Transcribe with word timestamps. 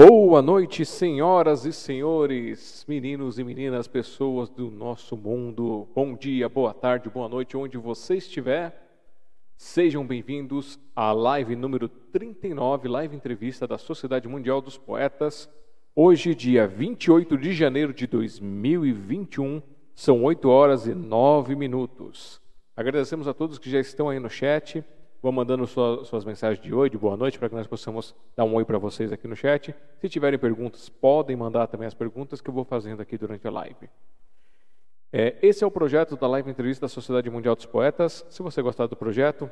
Boa 0.00 0.40
noite, 0.40 0.84
senhoras 0.84 1.64
e 1.64 1.72
senhores, 1.72 2.84
meninos 2.86 3.36
e 3.36 3.42
meninas, 3.42 3.88
pessoas 3.88 4.48
do 4.48 4.70
nosso 4.70 5.16
mundo. 5.16 5.88
Bom 5.92 6.14
dia, 6.14 6.48
boa 6.48 6.72
tarde, 6.72 7.10
boa 7.10 7.28
noite, 7.28 7.56
onde 7.56 7.76
você 7.76 8.14
estiver. 8.14 8.80
Sejam 9.56 10.06
bem-vindos 10.06 10.78
à 10.94 11.10
live 11.10 11.56
número 11.56 11.88
39, 11.88 12.86
live 12.86 13.16
entrevista 13.16 13.66
da 13.66 13.76
Sociedade 13.76 14.28
Mundial 14.28 14.60
dos 14.60 14.78
Poetas. 14.78 15.50
Hoje, 15.96 16.32
dia 16.32 16.64
28 16.68 17.36
de 17.36 17.52
janeiro 17.52 17.92
de 17.92 18.06
2021, 18.06 19.60
são 19.96 20.22
8 20.22 20.48
horas 20.48 20.86
e 20.86 20.94
9 20.94 21.56
minutos. 21.56 22.40
Agradecemos 22.76 23.26
a 23.26 23.34
todos 23.34 23.58
que 23.58 23.68
já 23.68 23.80
estão 23.80 24.08
aí 24.08 24.20
no 24.20 24.30
chat. 24.30 24.84
Vão 25.20 25.32
mandando 25.32 25.66
sua, 25.66 26.04
suas 26.04 26.24
mensagens 26.24 26.64
de 26.64 26.72
oi, 26.72 26.88
de 26.88 26.96
boa 26.96 27.16
noite, 27.16 27.38
para 27.38 27.48
que 27.48 27.54
nós 27.54 27.66
possamos 27.66 28.14
dar 28.36 28.44
um 28.44 28.54
oi 28.54 28.64
para 28.64 28.78
vocês 28.78 29.12
aqui 29.12 29.26
no 29.26 29.34
chat. 29.34 29.74
Se 30.00 30.08
tiverem 30.08 30.38
perguntas, 30.38 30.88
podem 30.88 31.34
mandar 31.34 31.66
também 31.66 31.88
as 31.88 31.94
perguntas 31.94 32.40
que 32.40 32.48
eu 32.48 32.54
vou 32.54 32.64
fazendo 32.64 33.00
aqui 33.00 33.18
durante 33.18 33.46
a 33.46 33.50
live. 33.50 33.90
É, 35.12 35.36
esse 35.42 35.64
é 35.64 35.66
o 35.66 35.70
projeto 35.70 36.16
da 36.16 36.28
live 36.28 36.50
entrevista 36.50 36.86
da 36.86 36.88
Sociedade 36.88 37.28
Mundial 37.28 37.56
dos 37.56 37.66
Poetas. 37.66 38.24
Se 38.30 38.42
você 38.42 38.62
gostar 38.62 38.86
do 38.86 38.94
projeto, 38.94 39.50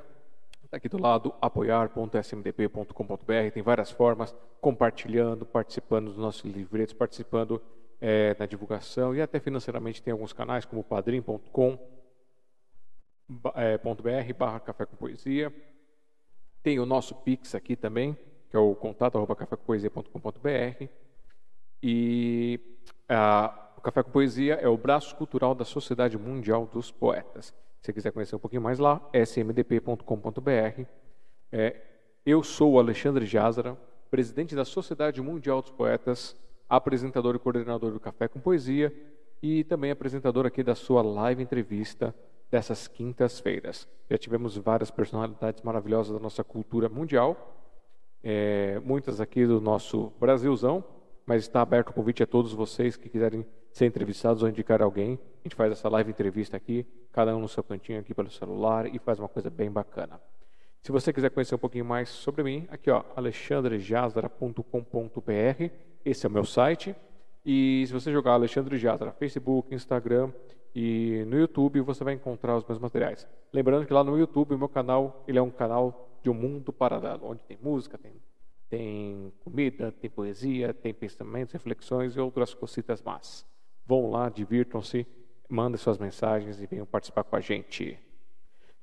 está 0.65 0.77
aqui 0.77 0.89
do 0.89 1.01
lado, 1.01 1.35
apoiar.smdp.com.br. 1.41 3.51
Tem 3.53 3.63
várias 3.63 3.91
formas, 3.91 4.37
compartilhando, 4.61 5.45
participando 5.45 6.09
dos 6.09 6.19
nossos 6.19 6.45
livretos, 6.45 6.95
participando 6.95 7.61
é, 8.01 8.37
na 8.39 8.47
divulgação 8.47 9.15
e 9.15 9.23
até 9.23 9.41
financeiramente 9.41 10.03
tem 10.03 10.13
alguns 10.13 10.33
canais 10.33 10.65
como 10.65 10.85
padrim.com 10.85 11.79
.br 13.29 14.35
barra 14.37 14.61
café 14.61 14.87
com 14.87 14.97
poesia. 14.97 15.53
Tem 16.63 16.79
o 16.81 16.87
nosso 16.87 17.15
Pix 17.15 17.55
aqui 17.55 17.77
também, 17.77 18.17
que 18.51 18.57
é 18.57 18.59
o 18.59 18.75
contato 18.75 19.17
arroba 19.17 19.37
cafécompoesia.com.br. 19.37 20.89
E 21.83 22.61
a, 23.09 23.73
o 23.77 23.81
Café 23.81 24.03
com 24.03 24.11
Poesia 24.11 24.55
é 24.55 24.69
o 24.69 24.77
braço 24.77 25.15
cultural 25.17 25.55
da 25.55 25.65
Sociedade 25.65 26.19
Mundial 26.19 26.67
dos 26.67 26.91
Poetas. 26.91 27.47
Se 27.81 27.87
você 27.87 27.93
quiser 27.93 28.11
conhecer 28.11 28.35
um 28.35 28.41
pouquinho 28.41 28.63
mais 28.63 28.79
lá, 28.79 29.01
smdp.com.br. 29.13 30.85
É, 31.53 31.81
eu 32.25 32.43
sou 32.43 32.73
o 32.73 32.79
Alexandre 32.81 33.25
Jazara, 33.27 33.77
presidente 34.11 34.57
da 34.57 34.65
Sociedade 34.65 35.23
Mundial 35.23 35.63
dos 35.63 35.71
Poetas, 35.71 36.37
apresentador 36.69 37.37
e 37.37 37.39
coordenador 37.39 37.93
do 37.93 38.01
Café 38.01 38.27
com 38.27 38.41
Poesia 38.41 38.93
e 39.41 39.63
também 39.65 39.91
apresentador 39.91 40.47
aqui 40.47 40.65
da 40.65 40.75
sua 40.75 41.03
live 41.03 41.43
entrevista 41.43 42.13
dessas 42.51 42.89
quintas-feiras. 42.89 43.89
Já 44.09 44.19
tivemos 44.19 44.57
várias 44.57 44.91
personalidades 44.91 45.63
maravilhosas 45.63 46.13
da 46.13 46.21
nossa 46.21 46.45
cultura 46.45 46.89
mundial, 46.89 47.55
é, 48.23 48.81
muitas 48.81 49.21
aqui 49.21 49.47
do 49.47 49.61
nosso 49.61 50.13
Brasilzão, 50.19 50.85
mas 51.25 51.43
está 51.43 51.61
aberto 51.61 51.91
o 51.91 51.93
convite 51.93 52.23
a 52.23 52.27
todos 52.27 52.53
vocês 52.53 52.97
que 52.97 53.09
quiserem 53.09 53.47
ser 53.73 53.87
entrevistados 53.87 54.43
ou 54.43 54.49
indicar 54.49 54.81
alguém. 54.81 55.19
A 55.41 55.43
gente 55.45 55.57
faz 55.57 55.73
essa 55.73 55.89
live 55.89 56.11
entrevista 56.11 56.57
aqui, 56.57 56.87
cada 57.13 57.37
um 57.37 57.41
no 57.41 57.49
seu 57.49 57.63
cantinho 57.63 58.01
aqui 58.01 58.15
pelo 58.15 58.31
celular 58.31 58.93
e 58.93 58.99
faz 58.99 59.19
uma 59.19 59.29
coisa 59.29 59.51
bem 59.51 59.71
bacana. 59.71 60.21
Se 60.83 60.93
você 60.93 61.13
quiser 61.13 61.31
conhecer 61.31 61.57
um 61.57 61.59
pouquinho 61.59 61.85
mais 61.85 62.09
sobre 62.09 62.45
mim, 62.45 62.67
aqui 62.71 62.91
ó, 62.91 63.05
alexandrejazara.com.br, 63.17 65.71
esse 66.05 66.25
é 66.25 66.29
o 66.29 66.33
meu 66.33 66.45
site. 66.45 66.95
E 67.45 67.85
se 67.87 67.93
você 67.93 68.13
jogar 68.13 68.35
Alexandre 68.35 68.79
Jazara, 68.79 69.13
Facebook, 69.13 69.75
Instagram, 69.75 70.31
e 70.79 71.25
no 71.25 71.39
YouTube 71.39 71.81
você 71.81 72.05
vai 72.05 72.13
encontrar 72.13 72.55
os 72.55 72.63
meus 72.67 72.79
materiais. 72.79 73.27
Lembrando 73.51 73.87
que 73.87 73.95
lá 73.95 74.05
no 74.05 74.19
YouTube 74.19 74.55
o 74.55 74.59
meu 74.59 74.69
canal 74.69 75.25
ele 75.27 75.39
é 75.39 75.43
um 75.43 75.51
canal 75.51 76.19
de 76.23 76.29
um 76.29 76.35
mundo 76.35 76.71
paralelo, 76.71 77.31
onde 77.31 77.43
tem 77.45 77.57
música, 77.63 77.97
tem, 77.97 78.13
tem 78.69 79.33
comida, 79.43 79.91
tem 79.91 80.11
poesia, 80.11 80.75
tem 80.75 80.93
pensamentos, 80.93 81.55
reflexões 81.55 82.15
e 82.15 82.21
outras 82.21 82.53
cositas 82.53 83.01
más. 83.01 83.47
Vão 83.87 84.11
lá, 84.11 84.29
divirtam-se, 84.29 85.07
mandem 85.49 85.79
suas 85.79 85.97
mensagens 85.97 86.61
e 86.61 86.67
venham 86.67 86.85
participar 86.85 87.25
com 87.25 87.37
a 87.37 87.41
gente. 87.41 87.99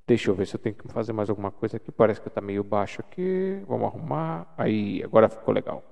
Deixa 0.07 0.31
eu 0.31 0.33
ver 0.33 0.47
se 0.47 0.55
eu 0.55 0.59
tenho 0.59 0.73
que 0.73 0.87
fazer 0.91 1.13
mais 1.13 1.29
alguma 1.29 1.51
coisa 1.51 1.77
aqui. 1.77 1.91
Parece 1.91 2.19
que 2.19 2.27
está 2.27 2.41
meio 2.41 2.63
baixo 2.63 3.01
aqui. 3.01 3.63
Vamos 3.67 3.85
arrumar. 3.85 4.51
Aí, 4.57 5.03
agora 5.03 5.29
ficou 5.29 5.53
legal. 5.53 5.83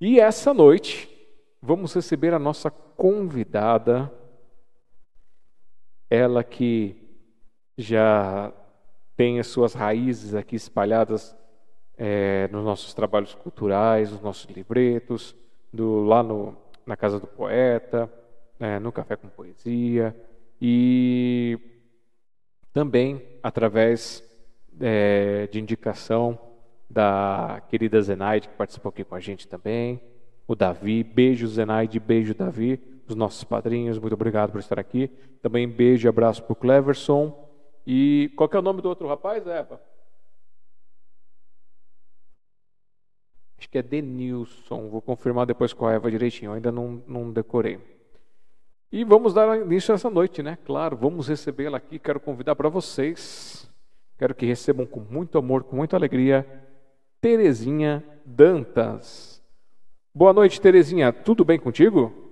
E 0.00 0.20
essa 0.20 0.54
noite 0.54 1.10
vamos 1.60 1.92
receber 1.92 2.32
a 2.32 2.38
nossa 2.38 2.70
convidada 2.70 4.12
ela 6.10 6.42
que 6.42 6.96
já 7.76 8.52
tem 9.16 9.38
as 9.38 9.46
suas 9.48 9.74
raízes 9.74 10.34
aqui 10.34 10.56
espalhadas 10.56 11.36
é, 11.96 12.48
nos 12.52 12.64
nossos 12.64 12.94
trabalhos 12.94 13.34
culturais, 13.34 14.12
nos 14.12 14.20
nossos 14.20 14.46
livretos, 14.50 15.34
do, 15.72 16.04
lá 16.04 16.22
no, 16.22 16.56
na 16.86 16.96
Casa 16.96 17.18
do 17.18 17.26
Poeta, 17.26 18.10
é, 18.58 18.78
no 18.78 18.92
Café 18.92 19.16
com 19.16 19.28
Poesia, 19.28 20.14
e 20.60 21.58
também 22.72 23.22
através 23.42 24.22
é, 24.80 25.48
de 25.48 25.60
indicação 25.60 26.38
da 26.88 27.62
querida 27.68 28.00
Zenaide, 28.00 28.48
que 28.48 28.54
participou 28.54 28.90
aqui 28.90 29.04
com 29.04 29.14
a 29.14 29.20
gente 29.20 29.46
também, 29.46 30.00
o 30.46 30.54
Davi, 30.54 31.02
beijo 31.04 31.46
Zenaide, 31.46 32.00
beijo 32.00 32.34
Davi, 32.34 32.80
os 33.10 33.16
nossos 33.16 33.44
padrinhos, 33.44 33.98
muito 33.98 34.12
obrigado 34.12 34.52
por 34.52 34.58
estar 34.58 34.78
aqui. 34.78 35.08
Também 35.42 35.68
beijo 35.68 36.06
e 36.06 36.08
abraço 36.08 36.42
para 36.42 36.52
o 36.52 36.56
Cleverson. 36.56 37.48
E 37.86 38.32
qual 38.36 38.48
é 38.52 38.58
o 38.58 38.62
nome 38.62 38.82
do 38.82 38.88
outro 38.88 39.08
rapaz, 39.08 39.46
Eva? 39.46 39.80
Acho 43.58 43.68
que 43.68 43.78
é 43.78 43.82
Denilson. 43.82 44.88
Vou 44.88 45.02
confirmar 45.02 45.46
depois 45.46 45.72
com 45.72 45.86
a 45.86 45.92
Eva 45.92 46.10
direitinho. 46.10 46.50
Eu 46.50 46.54
ainda 46.54 46.70
não, 46.70 47.02
não 47.06 47.32
decorei. 47.32 47.80
E 48.90 49.04
vamos 49.04 49.34
dar 49.34 49.60
início 49.60 49.92
essa 49.92 50.08
noite, 50.08 50.42
né? 50.42 50.56
Claro, 50.64 50.96
vamos 50.96 51.28
recebê-la 51.28 51.76
aqui. 51.76 51.98
Quero 51.98 52.20
convidar 52.20 52.54
para 52.56 52.68
vocês. 52.68 53.70
Quero 54.16 54.34
que 54.34 54.46
recebam 54.46 54.86
com 54.86 55.00
muito 55.00 55.38
amor, 55.38 55.64
com 55.64 55.76
muita 55.76 55.96
alegria, 55.96 56.46
Terezinha 57.20 58.04
Dantas. 58.24 59.42
Boa 60.14 60.32
noite, 60.32 60.60
Terezinha. 60.60 61.12
Tudo 61.12 61.44
bem 61.44 61.58
contigo? 61.58 62.27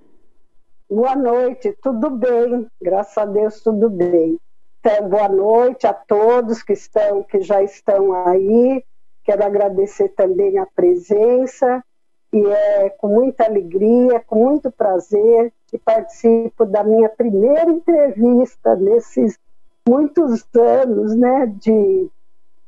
Boa 0.89 1.17
noite, 1.17 1.77
tudo 1.83 2.09
bem, 2.11 2.65
graças 2.81 3.17
a 3.17 3.25
Deus 3.25 3.59
tudo 3.59 3.89
bem. 3.89 4.39
Então, 4.79 5.09
boa 5.09 5.27
noite 5.27 5.85
a 5.85 5.93
todos 5.93 6.63
que 6.63 6.71
estão, 6.71 7.23
que 7.23 7.41
já 7.41 7.61
estão 7.61 8.13
aí. 8.25 8.81
Quero 9.25 9.43
agradecer 9.43 10.07
também 10.15 10.57
a 10.57 10.65
presença 10.65 11.83
e 12.31 12.41
é 12.41 12.89
com 12.89 13.09
muita 13.09 13.43
alegria, 13.43 14.21
com 14.21 14.45
muito 14.45 14.71
prazer 14.71 15.51
que 15.67 15.77
participo 15.77 16.65
da 16.65 16.85
minha 16.85 17.09
primeira 17.09 17.69
entrevista 17.69 18.73
nesses 18.77 19.37
muitos 19.85 20.45
anos, 20.55 21.13
né, 21.17 21.47
de 21.47 22.09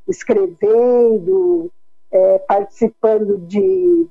escrevendo, 0.06 1.71
é, 2.12 2.39
participando 2.39 3.38
de 3.38 4.10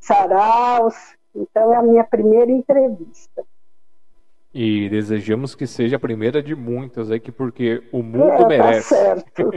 saraus 0.00 1.19
então 1.34 1.72
é 1.72 1.76
a 1.76 1.82
minha 1.82 2.04
primeira 2.04 2.50
entrevista. 2.50 3.44
E 4.52 4.88
desejamos 4.88 5.54
que 5.54 5.66
seja 5.66 5.96
a 5.96 6.00
primeira 6.00 6.42
de 6.42 6.56
muitas 6.56 7.10
aqui, 7.10 7.30
porque 7.30 7.82
o 7.92 8.02
mundo 8.02 8.30
é, 8.30 8.36
tá 8.36 8.48
merece. 8.48 8.94
Tá 8.94 8.96
certo. 8.96 9.50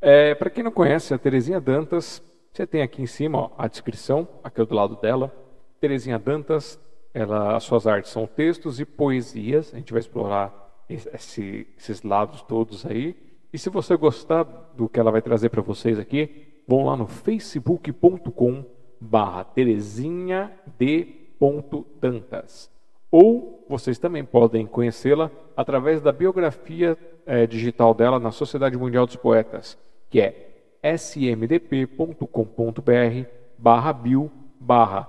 é, 0.00 0.34
Para 0.34 0.50
quem 0.50 0.64
não 0.64 0.72
conhece, 0.72 1.12
a 1.12 1.18
Terezinha 1.18 1.60
Dantas, 1.60 2.22
você 2.52 2.66
tem 2.66 2.80
aqui 2.80 3.02
em 3.02 3.06
cima 3.06 3.38
ó, 3.38 3.50
a 3.58 3.68
descrição, 3.68 4.26
aqui 4.42 4.64
do 4.64 4.74
lado 4.74 4.96
dela. 4.96 5.30
Terezinha 5.78 6.18
Dantas, 6.18 6.80
ela, 7.12 7.56
as 7.56 7.64
suas 7.64 7.86
artes 7.86 8.10
são 8.10 8.26
textos 8.26 8.80
e 8.80 8.86
poesias. 8.86 9.74
A 9.74 9.76
gente 9.76 9.92
vai 9.92 10.00
explorar 10.00 10.84
esse, 10.88 11.66
esses 11.76 12.02
lados 12.02 12.40
todos 12.40 12.86
aí. 12.86 13.14
E 13.52 13.58
se 13.58 13.68
você 13.68 13.94
gostar 13.96 14.44
do 14.74 14.88
que 14.88 14.98
ela 14.98 15.10
vai 15.10 15.20
trazer 15.20 15.50
para 15.50 15.60
vocês 15.60 15.98
aqui, 15.98 16.62
vão 16.66 16.86
lá 16.86 16.96
no 16.96 17.06
facebook.com 17.06 18.64
barra 19.00 19.44
Terezinha 19.44 20.52
de 20.78 21.26
Tantas. 22.00 22.70
Ou 23.10 23.64
vocês 23.68 23.98
também 23.98 24.24
podem 24.24 24.66
conhecê-la 24.66 25.30
através 25.56 26.00
da 26.00 26.12
biografia 26.12 26.98
é, 27.24 27.46
digital 27.46 27.94
dela 27.94 28.18
na 28.18 28.30
Sociedade 28.30 28.76
Mundial 28.76 29.06
dos 29.06 29.16
Poetas, 29.16 29.78
que 30.10 30.20
é 30.20 30.46
smdp.com.br 30.82 32.26
barra 33.58 33.92
bio 33.92 34.30
barra 34.60 35.04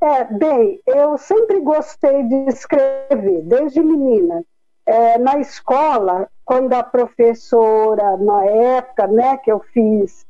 É, 0.00 0.24
bem, 0.24 0.80
eu 0.84 1.16
sempre 1.16 1.60
gostei 1.60 2.24
de 2.24 2.34
escrever, 2.48 3.42
desde 3.42 3.80
menina. 3.80 4.44
É, 4.84 5.16
na 5.16 5.38
escola, 5.38 6.28
quando 6.44 6.72
a 6.72 6.82
professora, 6.82 8.16
na 8.16 8.44
época 8.44 9.06
né, 9.06 9.36
que 9.36 9.52
eu 9.52 9.60
fiz 9.60 10.26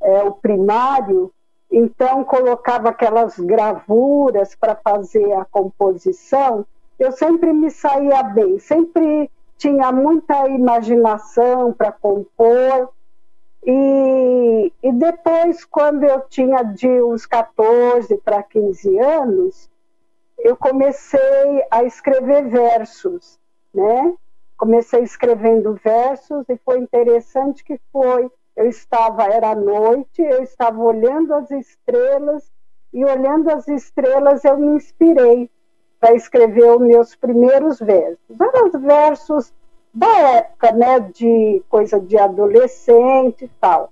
é, 0.00 0.22
o 0.22 0.32
primário, 0.32 1.32
então 1.70 2.22
colocava 2.24 2.90
aquelas 2.90 3.38
gravuras 3.38 4.54
para 4.54 4.76
fazer 4.76 5.32
a 5.32 5.44
composição, 5.44 6.64
eu 6.98 7.12
sempre 7.12 7.52
me 7.52 7.70
saía 7.70 8.22
bem, 8.22 8.58
sempre 8.58 9.30
tinha 9.56 9.92
muita 9.92 10.48
imaginação 10.48 11.72
para 11.72 11.92
compor. 11.92 12.90
E, 13.64 14.72
e 14.82 14.92
depois, 14.92 15.64
quando 15.64 16.04
eu 16.04 16.20
tinha 16.22 16.62
de 16.62 17.02
uns 17.02 17.26
14 17.26 18.16
para 18.18 18.42
15 18.42 18.98
anos, 18.98 19.70
eu 20.38 20.56
comecei 20.56 21.64
a 21.70 21.82
escrever 21.84 22.48
versos, 22.48 23.38
né? 23.74 24.14
Comecei 24.56 25.02
escrevendo 25.02 25.78
versos 25.84 26.48
e 26.48 26.56
foi 26.64 26.78
interessante 26.78 27.62
que 27.62 27.78
foi, 27.92 28.30
eu 28.56 28.68
estava, 28.68 29.24
era 29.24 29.54
noite, 29.54 30.22
eu 30.22 30.42
estava 30.42 30.80
olhando 30.80 31.34
as 31.34 31.50
estrelas 31.50 32.50
e 32.92 33.04
olhando 33.04 33.50
as 33.50 33.68
estrelas 33.68 34.44
eu 34.44 34.56
me 34.56 34.76
inspirei 34.76 35.50
para 36.00 36.14
escrever 36.14 36.70
os 36.70 36.80
meus 36.80 37.14
primeiros 37.14 37.78
versos. 37.78 38.18
Eram 38.40 38.66
os 38.66 38.80
versos 38.80 39.52
da 39.92 40.18
época, 40.18 40.72
né, 40.72 41.00
de 41.00 41.62
coisa 41.68 41.98
de 41.98 42.16
adolescente 42.16 43.44
e 43.44 43.50
tal. 43.60 43.90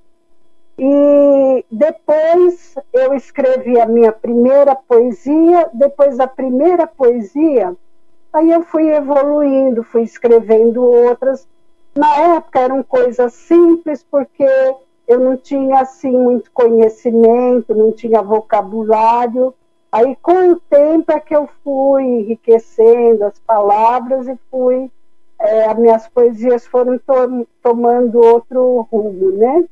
E 0.79 1.65
depois 1.71 2.75
eu 2.93 3.15
escrevi 3.15 3.81
a 3.81 3.87
minha 3.87 4.13
primeira 4.13 4.75
poesia, 4.75 5.71
depois 5.73 6.19
da 6.19 6.27
primeira 6.27 6.87
poesia, 6.87 7.75
aí 8.33 8.51
eu 8.51 8.63
fui 8.63 8.91
evoluindo, 8.91 9.83
fui 9.83 10.03
escrevendo 10.03 10.85
outras. 10.85 11.49
Na 11.95 12.35
época 12.37 12.61
eram 12.61 12.83
coisas 12.83 13.33
simples, 13.33 14.05
porque 14.09 14.47
eu 15.09 15.19
não 15.19 15.37
tinha 15.37 15.81
assim 15.81 16.11
muito 16.11 16.51
conhecimento, 16.53 17.75
não 17.75 17.91
tinha 17.91 18.21
vocabulário. 18.21 19.55
Aí 19.91 20.17
com 20.17 20.51
o 20.51 20.61
tempo 20.61 21.13
é 21.13 21.21
que 21.21 21.35
eu 21.35 21.49
fui 21.63 22.03
enriquecendo 22.03 23.25
as 23.25 23.39
palavras 23.39 24.27
e 24.29 24.37
fui 24.51 24.91
é, 25.39 25.67
as 25.67 25.79
minhas 25.79 26.09
poesias 26.09 26.67
foram 26.67 26.99
to 26.99 27.47
tomando 27.63 28.19
outro 28.19 28.87
rumo, 28.91 29.33
né? 29.33 29.65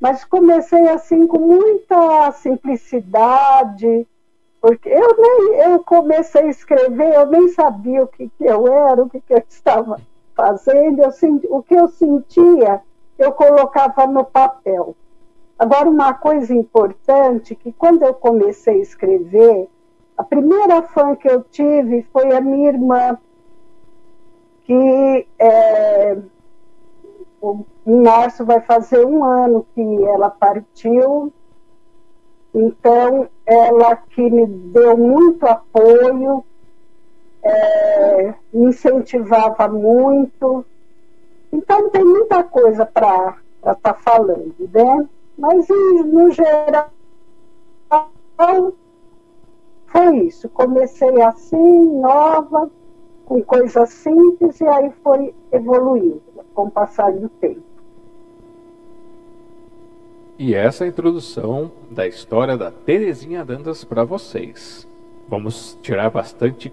Mas 0.00 0.24
comecei 0.24 0.88
assim 0.88 1.26
com 1.26 1.38
muita 1.38 2.32
simplicidade, 2.32 4.06
porque 4.60 4.88
eu 4.88 5.16
nem 5.16 5.72
eu 5.72 5.84
comecei 5.84 6.42
a 6.42 6.50
escrever, 6.50 7.14
eu 7.14 7.26
nem 7.26 7.48
sabia 7.48 8.02
o 8.02 8.08
que, 8.08 8.28
que 8.28 8.44
eu 8.44 8.66
era, 8.66 9.02
o 9.02 9.08
que, 9.08 9.20
que 9.20 9.34
eu 9.34 9.42
estava 9.48 10.00
fazendo, 10.34 11.02
eu 11.02 11.10
o 11.50 11.62
que 11.62 11.74
eu 11.74 11.88
sentia, 11.88 12.80
eu 13.18 13.32
colocava 13.32 14.06
no 14.06 14.24
papel. 14.24 14.96
Agora, 15.62 15.88
uma 15.88 16.12
coisa 16.12 16.52
importante, 16.52 17.54
que 17.54 17.72
quando 17.72 18.02
eu 18.02 18.12
comecei 18.12 18.80
a 18.80 18.82
escrever, 18.82 19.68
a 20.18 20.24
primeira 20.24 20.82
fã 20.82 21.14
que 21.14 21.30
eu 21.30 21.40
tive 21.44 22.02
foi 22.12 22.34
a 22.34 22.40
minha 22.40 22.70
irmã, 22.70 23.16
que 24.64 25.24
é, 25.38 26.18
em 27.86 28.02
março 28.02 28.44
vai 28.44 28.60
fazer 28.62 29.06
um 29.06 29.22
ano 29.22 29.64
que 29.72 30.04
ela 30.04 30.30
partiu. 30.30 31.32
Então, 32.52 33.28
ela 33.46 33.94
que 33.94 34.20
me 34.20 34.44
deu 34.44 34.96
muito 34.96 35.46
apoio, 35.46 36.44
é, 37.40 38.34
me 38.52 38.70
incentivava 38.70 39.68
muito. 39.68 40.66
Então, 41.52 41.88
tem 41.88 42.04
muita 42.04 42.42
coisa 42.42 42.84
para 42.84 43.36
estar 43.60 43.76
tá 43.76 43.94
falando, 43.94 44.56
né? 44.74 45.08
Mas, 45.36 45.66
no 45.68 46.30
geral, 46.30 46.90
foi 49.86 50.18
isso. 50.26 50.48
Comecei 50.48 51.20
assim, 51.22 52.00
nova, 52.00 52.70
com 53.24 53.42
coisas 53.42 53.90
simples 53.90 54.60
e 54.60 54.66
aí 54.66 54.90
foi 55.02 55.34
evoluindo 55.50 56.22
com 56.54 56.64
o 56.64 56.70
passar 56.70 57.12
do 57.12 57.28
tempo. 57.28 57.62
E 60.38 60.54
essa 60.54 60.84
é 60.84 60.86
a 60.86 60.90
introdução 60.90 61.70
da 61.90 62.06
história 62.06 62.56
da 62.56 62.70
Terezinha 62.70 63.44
Dantas 63.44 63.84
para 63.84 64.02
vocês. 64.02 64.88
Vamos 65.28 65.78
tirar 65.82 66.10
bastante 66.10 66.72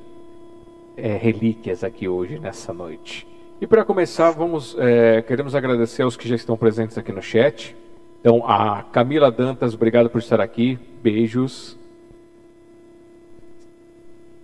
é, 0.98 1.16
relíquias 1.16 1.84
aqui 1.84 2.08
hoje, 2.08 2.40
nessa 2.40 2.74
noite. 2.74 3.28
E 3.62 3.68
para 3.68 3.86
começar, 3.86 4.32
vamos 4.32 4.76
é, 4.80 5.22
queremos 5.22 5.54
agradecer 5.54 6.02
aos 6.02 6.18
que 6.18 6.28
já 6.28 6.36
estão 6.36 6.58
presentes 6.58 6.98
aqui 6.98 7.12
no 7.12 7.22
chat. 7.22 7.76
Então, 8.20 8.44
a 8.46 8.84
Camila 8.84 9.32
Dantas, 9.32 9.74
obrigado 9.74 10.10
por 10.10 10.20
estar 10.20 10.42
aqui. 10.42 10.78
Beijos. 11.02 11.78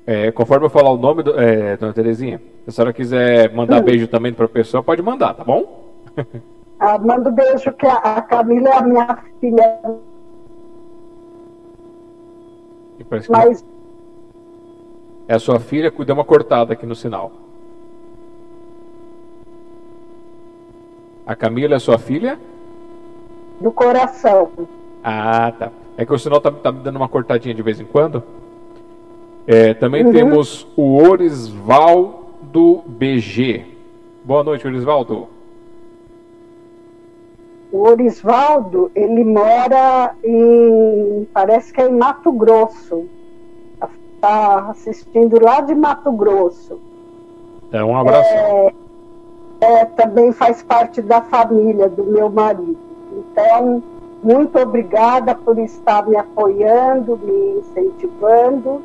É, 0.08 0.32
conforme 0.32 0.66
eu 0.66 0.70
falar 0.70 0.92
o 0.92 0.98
nome, 0.98 1.24
do, 1.24 1.38
é, 1.40 1.76
dona 1.78 1.92
Terezinha, 1.92 2.40
se 2.64 2.70
a 2.70 2.72
senhora 2.72 2.94
quiser 2.94 3.52
mandar 3.54 3.82
Hum. 3.82 3.86
beijo 3.86 4.08
também 4.08 4.32
para 4.32 4.46
a 4.46 4.50
pessoa, 4.50 4.84
pode 4.84 5.02
mandar, 5.02 5.34
tá 5.34 5.44
bom? 5.44 5.84
Ah, 6.80 6.98
mando 7.00 7.32
beijo 7.32 7.72
que 7.74 7.88
a, 7.88 8.22
Camila 8.22 8.70
é 8.70 8.78
a 8.78 8.82
minha 8.84 9.18
filha, 9.40 9.80
que 12.98 13.06
mas 13.30 13.66
é 15.28 15.34
a 15.34 15.40
sua 15.40 15.60
filha, 15.60 15.92
deu 15.92 16.16
uma 16.16 16.24
cortada 16.24 16.74
aqui 16.74 16.86
no 16.86 16.96
sinal. 16.96 17.32
A 21.26 21.36
Camila 21.36 21.76
é 21.76 21.80
sua 21.80 21.98
filha? 21.98 22.40
Do 23.60 23.72
coração. 23.72 24.50
Ah, 25.04 25.52
tá. 25.58 25.72
É 25.98 26.06
que 26.06 26.14
o 26.14 26.20
sinal 26.20 26.42
tá, 26.42 26.52
tá 26.52 26.72
me 26.72 26.80
dando 26.80 26.98
uma 26.98 27.08
cortadinha 27.10 27.54
de 27.56 27.62
vez 27.62 27.80
em 27.80 27.86
quando. 27.86 28.22
É, 29.48 29.74
também 29.74 30.06
Uhum. 30.06 30.12
temos 30.12 30.68
o 30.76 30.98
Orisvaldo 30.98 32.82
BG. 32.88 33.66
Boa 34.24 34.44
noite, 34.44 34.66
Orisvaldo. 34.68 35.28
O 37.72 37.80
Orisvaldo, 37.88 38.90
ele 38.96 39.24
mora 39.24 40.16
em, 40.24 41.28
parece 41.34 41.72
que 41.74 41.82
é 41.82 41.88
em 41.90 41.94
Mato 41.94 42.32
Grosso. 42.32 43.06
Está 44.16 44.70
assistindo 44.72 45.44
lá 45.44 45.62
de 45.62 45.76
Mato 45.76 46.12
Grosso. 46.12 46.80
Então, 47.68 47.90
um 47.92 47.98
abraço. 47.98 48.30
É, 49.62 49.86
também 49.86 50.32
faz 50.32 50.64
parte 50.64 51.02
da 51.02 51.22
família 51.22 51.88
do 51.90 52.04
meu 52.06 52.30
marido. 52.30 52.78
Então, 53.16 53.82
muito 54.22 54.58
obrigada 54.60 55.34
por 55.34 55.58
estar 55.60 56.06
me 56.08 56.18
apoiando, 56.18 57.18
me 57.18 57.60
incentivando. 57.60 58.82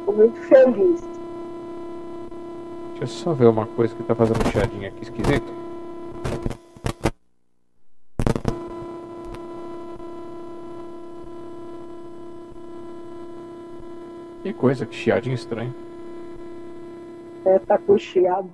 Estou 0.00 0.14
muito 0.14 0.40
feliz. 0.40 1.02
Deixa 2.98 3.04
eu 3.04 3.06
só 3.06 3.32
ver 3.32 3.46
uma 3.46 3.66
coisa 3.66 3.94
que 3.94 4.02
tá 4.02 4.14
fazendo 4.14 4.40
um 4.44 4.50
chiadinho 4.50 4.88
aqui 4.88 5.02
esquisito. 5.02 5.52
Que 14.42 14.52
coisa, 14.52 14.86
que 14.86 14.94
chiadinho 14.94 15.34
estranho. 15.34 15.74
Está 17.44 17.74
É, 17.74 17.78
com 17.78 17.98
chiado. 17.98 18.50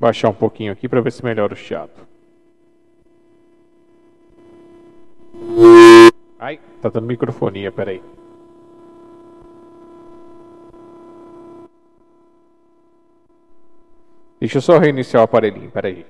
Baixar 0.00 0.28
um 0.30 0.34
pouquinho 0.34 0.72
aqui 0.72 0.88
para 0.88 1.00
ver 1.00 1.12
se 1.12 1.24
melhora 1.24 1.52
o 1.52 1.56
chiado. 1.56 2.13
Ai, 6.44 6.60
tá 6.82 6.90
dando 6.90 7.06
microfonia, 7.06 7.72
peraí. 7.72 8.02
Deixa 14.38 14.58
eu 14.58 14.60
só 14.60 14.76
reiniciar 14.76 15.22
o 15.22 15.24
aparelhinho, 15.24 15.70
peraí. 15.70 16.04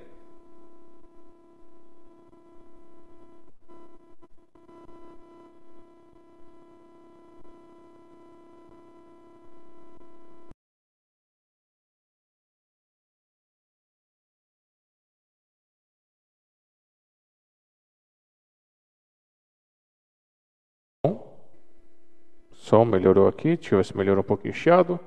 Som 22.75 22.83
melhorou 22.83 23.27
aqui. 23.27 23.55
Deixa 23.55 23.73
eu 23.73 23.79
ver 23.79 23.85
se 23.85 23.95
melhorou 23.95 24.21
um 24.21 24.27
pouquinho 24.27 24.53
o 24.53 24.57
chiado. 24.57 24.99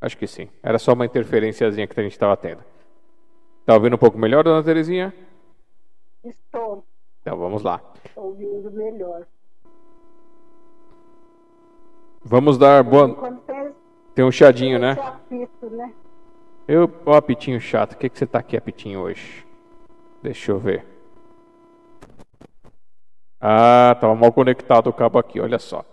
Acho 0.00 0.18
que 0.18 0.26
sim. 0.26 0.48
Era 0.62 0.78
só 0.78 0.94
uma 0.94 1.06
interferênciazinha 1.06 1.86
que 1.86 1.98
a 1.98 2.02
gente 2.02 2.12
estava 2.12 2.36
tendo. 2.36 2.62
Tá 3.64 3.74
ouvindo 3.74 3.94
um 3.94 3.98
pouco 3.98 4.18
melhor, 4.18 4.42
dona 4.42 4.62
Terezinha? 4.64 5.14
Estou. 6.24 6.84
Então 7.20 7.38
vamos 7.38 7.62
lá. 7.62 7.80
Estou 8.04 8.24
ouvindo 8.24 8.70
melhor. 8.72 9.26
Vamos 12.24 12.58
dar 12.58 12.82
boa. 12.82 13.14
Tem, 13.46 13.74
tem 14.16 14.24
um 14.24 14.32
chadinho, 14.32 14.80
né? 14.80 14.92
Apito, 14.92 15.70
né? 15.70 15.92
Eu, 16.66 16.92
ó, 17.06 17.14
apitinho 17.14 17.60
chato. 17.60 17.92
O 17.92 17.96
que, 17.96 18.08
que 18.08 18.18
você 18.18 18.26
tá 18.26 18.40
aqui, 18.40 18.56
apitinho, 18.56 19.00
hoje? 19.00 19.46
Deixa 20.20 20.50
eu 20.50 20.58
ver. 20.58 20.84
Ah, 23.40 23.96
tava 24.00 24.16
mal 24.16 24.32
conectado 24.32 24.88
o 24.88 24.92
cabo 24.92 25.18
aqui, 25.20 25.38
olha 25.38 25.60
só. 25.60 25.84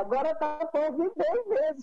Agora 0.00 0.34
tá 0.34 0.58
ouvindo 0.74 1.12
bem 1.16 1.42
mesmo. 1.48 1.82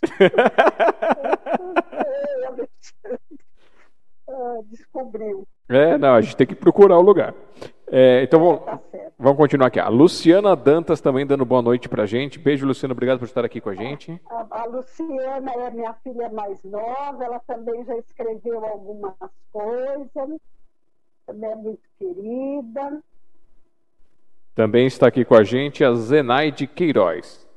Descobriu. 4.69 5.47
É, 5.67 5.97
não, 5.97 6.15
a 6.15 6.21
gente 6.21 6.35
tem 6.35 6.47
que 6.47 6.55
procurar 6.55 6.97
o 6.97 7.01
lugar. 7.01 7.33
É, 7.91 8.23
então 8.23 8.39
vamos, 8.39 8.65
tá 8.65 8.79
vamos 9.17 9.37
continuar 9.37 9.67
aqui. 9.67 9.79
A 9.79 9.87
Luciana 9.87 10.55
Dantas 10.55 11.01
também 11.01 11.25
dando 11.25 11.45
boa 11.45 11.61
noite 11.61 11.89
pra 11.89 12.05
gente. 12.05 12.39
Beijo, 12.39 12.65
Luciana, 12.65 12.93
obrigado 12.93 13.19
por 13.19 13.25
estar 13.25 13.43
aqui 13.43 13.59
com 13.59 13.69
a 13.69 13.75
gente. 13.75 14.21
A, 14.29 14.61
a 14.61 14.65
Luciana 14.65 15.51
é 15.51 15.71
minha 15.71 15.93
filha 16.03 16.29
mais 16.29 16.63
nova, 16.63 17.23
ela 17.23 17.39
também 17.47 17.83
já 17.85 17.97
escreveu 17.97 18.63
algumas 18.63 19.15
coisas, 19.51 20.39
também 21.25 21.51
é 21.51 21.55
muito 21.55 21.81
querida. 21.97 23.01
Também 24.59 24.87
está 24.87 25.07
aqui 25.07 25.23
com 25.23 25.35
a 25.35 25.43
gente 25.45 25.85
a 25.85 25.93
Zenaide 25.93 26.67
Queiroz. 26.67 27.47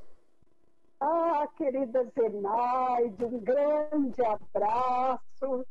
Ah, 1.00 1.48
querida 1.58 2.06
Zenaide, 2.16 3.24
um 3.24 3.40
grande 3.40 4.22
abraço. 4.24 5.66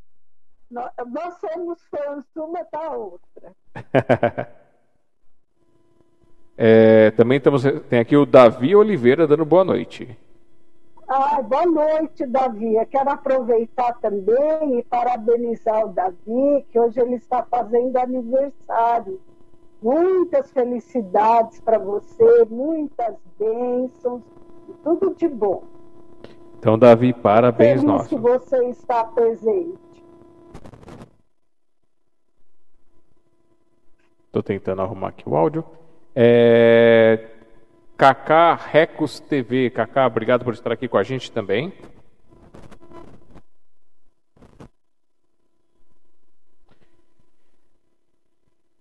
Nós, 0.70 0.92
nós 1.10 1.34
somos 1.36 1.82
fãs 1.90 2.26
uma 2.36 2.68
da 2.70 2.92
outra. 2.92 3.54
é, 6.58 7.12
também 7.12 7.38
estamos, 7.38 7.64
tem 7.88 8.00
aqui 8.00 8.18
o 8.18 8.26
Davi 8.26 8.76
Oliveira 8.76 9.26
dando 9.26 9.46
boa 9.46 9.64
noite. 9.64 10.20
Ah, 11.08 11.42
boa 11.42 11.66
noite, 11.66 12.26
Davi. 12.26 12.76
Eu 12.76 12.86
quero 12.88 13.10
aproveitar 13.10 13.94
também 14.02 14.80
e 14.80 14.84
parabenizar 14.84 15.86
o 15.86 15.94
Davi, 15.94 16.66
que 16.70 16.78
hoje 16.78 17.00
ele 17.00 17.16
está 17.16 17.42
fazendo 17.44 17.96
aniversário. 17.96 19.31
Muitas 19.82 20.52
felicidades 20.52 21.60
para 21.60 21.80
você, 21.80 22.46
muitas 22.46 23.16
bênçãos, 23.40 24.22
tudo 24.84 25.16
de 25.16 25.28
bom. 25.28 25.64
Então, 26.60 26.78
Davi, 26.78 27.12
parabéns 27.12 27.82
Feliz 27.82 28.08
que 28.08 28.16
você 28.16 28.66
está 28.66 29.04
presente. 29.04 29.80
Estou 34.28 34.44
tentando 34.44 34.82
arrumar 34.82 35.10
aqui 35.10 35.28
o 35.28 35.36
áudio. 35.36 35.66
É... 36.16 37.28
Kaká 37.98 38.56
Recos 38.56 39.20
TV. 39.20 39.70
Kaká, 39.72 40.08
obrigado 40.08 40.44
por 40.44 40.54
estar 40.54 40.72
aqui 40.72 40.88
com 40.88 40.98
a 40.98 41.04
gente 41.04 41.32
também. 41.32 41.74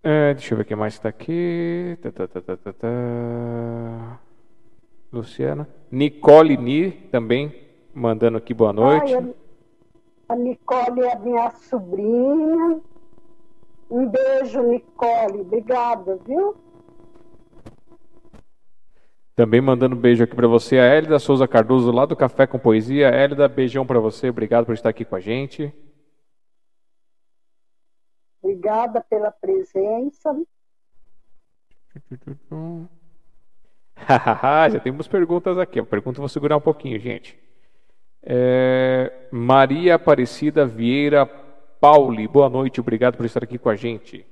É, 0.02 0.33
deixa 0.33 0.54
eu 0.54 0.59
ver 0.59 0.64
quem 0.64 0.76
mais 0.76 0.95
está 0.95 1.11
aqui. 1.11 1.99
Tá, 2.00 2.11
tá, 2.11 2.26
tá, 2.26 2.40
tá, 2.40 2.57
tá, 2.57 2.73
tá. 2.73 4.21
Luciana. 5.12 5.69
Nicole 5.90 6.57
Ni 6.57 6.90
também 6.90 7.54
mandando 7.92 8.38
aqui 8.38 8.54
boa 8.54 8.73
noite. 8.73 9.14
Ai, 9.14 9.35
a 10.28 10.37
Nicole 10.37 11.02
é 11.02 11.19
minha 11.19 11.50
sobrinha. 11.50 12.80
Um 13.90 14.09
beijo, 14.09 14.62
Nicole. 14.62 15.40
Obrigada, 15.40 16.19
viu? 16.26 16.54
Também 19.35 19.61
mandando 19.61 19.97
um 19.97 19.99
beijo 19.99 20.23
aqui 20.23 20.35
para 20.37 20.47
você, 20.47 20.78
a 20.78 20.85
Hélida 20.85 21.19
Souza 21.19 21.49
Cardoso, 21.49 21.90
lá 21.90 22.07
do 22.07 22.14
Café 22.14 22.47
com 22.47 22.59
Poesia. 22.59 23.09
Hélida, 23.09 23.49
beijão 23.49 23.85
para 23.85 23.99
você. 23.99 24.30
Obrigado 24.30 24.66
por 24.66 24.75
estar 24.75 24.90
aqui 24.90 25.04
com 25.04 25.16
a 25.16 25.21
gente. 25.21 25.73
Obrigada 28.61 29.00
pela 29.00 29.31
presença. 29.31 30.38
Já 34.71 34.81
temos 34.81 35.09
perguntas 35.09 35.57
aqui. 35.57 35.81
A 35.81 35.85
pergunta 35.85 36.19
vou 36.19 36.29
segurar 36.29 36.59
um 36.59 36.61
pouquinho, 36.61 36.99
gente. 36.99 37.40
É... 38.23 39.29
Maria 39.33 39.95
Aparecida 39.95 40.67
Vieira 40.67 41.25
Pauli, 41.81 42.29
boa 42.29 42.50
noite, 42.50 42.81
obrigado 42.81 43.17
por 43.17 43.25
estar 43.25 43.43
aqui 43.43 43.57
com 43.57 43.71
a 43.71 43.76
gente. 43.76 44.26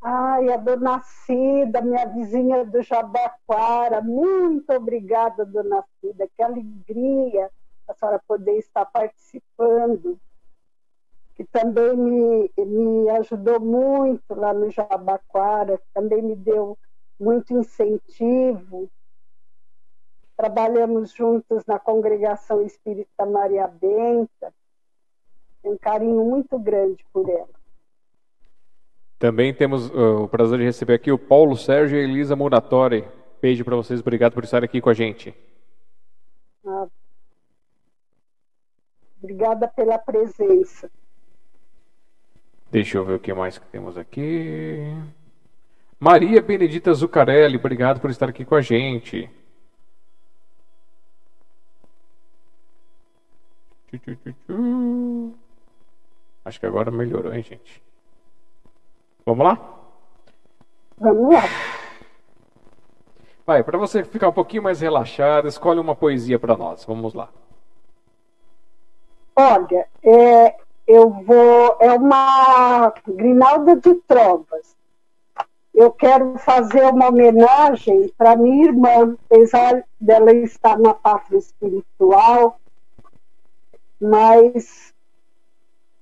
Ai, 0.00 0.50
a 0.50 0.56
dona 0.56 1.02
Cida, 1.02 1.82
minha 1.82 2.06
vizinha 2.06 2.64
do 2.64 2.80
Jabaquara, 2.80 4.00
muito 4.00 4.72
obrigada, 4.72 5.44
dona 5.44 5.84
Cida, 6.00 6.26
que 6.34 6.42
alegria 6.42 7.50
a 7.86 7.92
senhora 7.92 8.18
poder 8.26 8.56
estar 8.56 8.86
participando, 8.86 10.18
que 11.42 11.44
também 11.50 11.96
me, 11.96 12.50
me 12.56 13.10
ajudou 13.10 13.58
muito 13.58 14.22
lá 14.34 14.54
no 14.54 14.70
Jabaquara, 14.70 15.80
também 15.92 16.22
me 16.22 16.36
deu 16.36 16.78
muito 17.18 17.52
incentivo. 17.52 18.88
Trabalhamos 20.36 21.12
juntos 21.12 21.64
na 21.66 21.78
Congregação 21.78 22.62
Espírita 22.62 23.26
Maria 23.26 23.66
Benta, 23.66 24.54
um 25.64 25.76
carinho 25.76 26.24
muito 26.24 26.58
grande 26.58 27.04
por 27.12 27.28
ela. 27.28 27.48
Também 29.18 29.54
temos 29.54 29.88
uh, 29.90 30.24
o 30.24 30.28
prazer 30.28 30.58
de 30.58 30.64
receber 30.64 30.94
aqui 30.94 31.12
o 31.12 31.18
Paulo 31.18 31.56
Sérgio 31.56 31.96
e 31.96 32.02
Elisa 32.02 32.34
Muratori. 32.34 33.04
Beijo 33.40 33.64
para 33.64 33.76
vocês, 33.76 34.00
obrigado 34.00 34.32
por 34.32 34.44
estar 34.44 34.62
aqui 34.62 34.80
com 34.80 34.90
a 34.90 34.94
gente. 34.94 35.34
Ah, 36.66 36.86
obrigada 39.20 39.68
pela 39.68 39.98
presença. 39.98 40.90
Deixa 42.72 42.96
eu 42.96 43.04
ver 43.04 43.16
o 43.16 43.20
que 43.20 43.34
mais 43.34 43.58
que 43.58 43.66
temos 43.66 43.98
aqui. 43.98 44.78
Maria 46.00 46.40
Benedita 46.40 46.94
Zucarelli, 46.94 47.58
obrigado 47.58 48.00
por 48.00 48.08
estar 48.08 48.30
aqui 48.30 48.46
com 48.46 48.54
a 48.54 48.62
gente. 48.62 49.28
Acho 56.42 56.58
que 56.58 56.64
agora 56.64 56.90
melhorou, 56.90 57.34
hein, 57.34 57.42
gente? 57.42 57.82
Vamos 59.26 59.44
lá? 59.44 59.78
Vamos 60.96 61.34
lá. 61.34 61.42
Vai, 63.44 63.62
para 63.62 63.76
você 63.76 64.02
ficar 64.02 64.30
um 64.30 64.32
pouquinho 64.32 64.62
mais 64.62 64.80
relaxado, 64.80 65.46
escolhe 65.46 65.78
uma 65.78 65.94
poesia 65.94 66.38
para 66.38 66.56
nós. 66.56 66.86
Vamos 66.86 67.12
lá. 67.12 67.28
Olha, 69.36 69.86
é, 70.02 70.56
eu 70.86 71.10
vou. 71.10 71.76
É 71.80 71.92
uma 71.92 72.92
Grinalda 73.06 73.76
de 73.76 73.94
Trovas. 74.06 74.76
Eu 75.74 75.90
quero 75.90 76.36
fazer 76.38 76.84
uma 76.84 77.08
homenagem 77.08 78.12
para 78.16 78.36
minha 78.36 78.66
irmã, 78.66 79.16
apesar 79.24 79.84
dela 79.98 80.32
estar 80.34 80.78
na 80.78 80.92
pátria 80.92 81.38
espiritual, 81.38 82.60
mas 83.98 84.92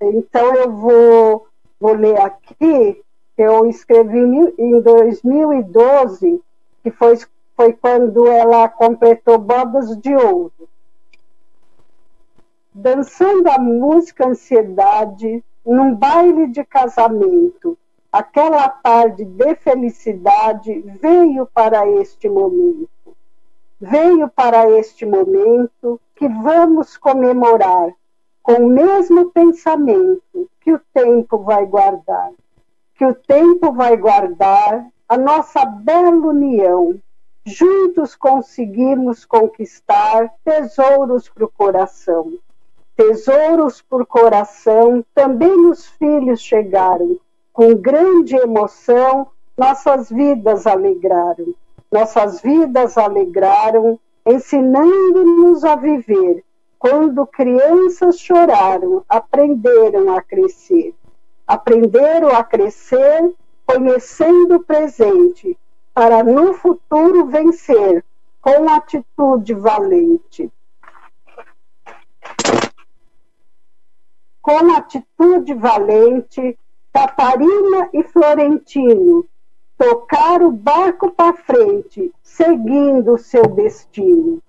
então 0.00 0.54
eu 0.54 0.72
vou, 0.72 1.46
vou 1.78 1.92
ler 1.92 2.18
aqui, 2.20 3.00
eu 3.36 3.66
escrevi 3.66 4.18
em 4.58 4.80
2012, 4.80 6.42
que 6.82 6.90
foi, 6.90 7.18
foi 7.54 7.72
quando 7.74 8.26
ela 8.26 8.68
completou 8.68 9.38
Bodas 9.38 9.96
de 9.98 10.14
Ouro. 10.16 10.69
Dançando 12.72 13.50
a 13.50 13.58
música 13.58 14.28
Ansiedade, 14.28 15.42
num 15.66 15.92
baile 15.92 16.46
de 16.46 16.64
casamento, 16.64 17.76
aquela 18.12 18.68
tarde 18.68 19.24
de 19.24 19.56
felicidade 19.56 20.80
veio 21.00 21.46
para 21.46 21.84
este 21.88 22.28
momento. 22.28 22.88
Veio 23.80 24.28
para 24.28 24.70
este 24.70 25.04
momento 25.04 26.00
que 26.14 26.28
vamos 26.28 26.96
comemorar 26.96 27.92
com 28.40 28.52
o 28.52 28.68
mesmo 28.68 29.32
pensamento 29.32 30.48
que 30.60 30.72
o 30.72 30.80
tempo 30.94 31.38
vai 31.38 31.66
guardar, 31.66 32.30
que 32.94 33.04
o 33.04 33.14
tempo 33.14 33.72
vai 33.72 33.96
guardar 33.96 34.86
a 35.08 35.18
nossa 35.18 35.64
bela 35.64 36.10
união. 36.10 37.00
Juntos 37.44 38.14
conseguimos 38.14 39.24
conquistar 39.24 40.32
tesouros 40.44 41.28
para 41.28 41.44
o 41.44 41.50
coração. 41.50 42.38
Tesouros 43.00 43.80
por 43.80 44.04
coração, 44.04 45.02
também 45.14 45.70
os 45.70 45.86
filhos 45.86 46.42
chegaram. 46.42 47.18
Com 47.50 47.74
grande 47.74 48.36
emoção, 48.36 49.28
nossas 49.56 50.10
vidas 50.10 50.66
alegraram. 50.66 51.54
Nossas 51.90 52.42
vidas 52.42 52.98
alegraram, 52.98 53.98
ensinando-nos 54.26 55.64
a 55.64 55.76
viver. 55.76 56.44
Quando 56.78 57.26
crianças 57.26 58.20
choraram, 58.20 59.02
aprenderam 59.08 60.14
a 60.14 60.20
crescer. 60.20 60.94
Aprenderam 61.46 62.28
a 62.28 62.44
crescer, 62.44 63.32
conhecendo 63.66 64.56
o 64.56 64.62
presente, 64.62 65.56
para 65.94 66.22
no 66.22 66.52
futuro 66.52 67.24
vencer 67.24 68.04
com 68.42 68.68
atitude 68.68 69.54
valente. 69.54 70.52
Com 74.42 74.72
atitude 74.74 75.54
valente, 75.54 76.58
Catarina 76.92 77.88
e 77.92 78.02
Florentino 78.02 79.26
tocar 79.80 80.42
o 80.42 80.50
barco 80.50 81.10
para 81.10 81.32
frente, 81.32 82.12
seguindo 82.22 83.14
o 83.14 83.18
seu 83.18 83.44
destino. 83.44 84.42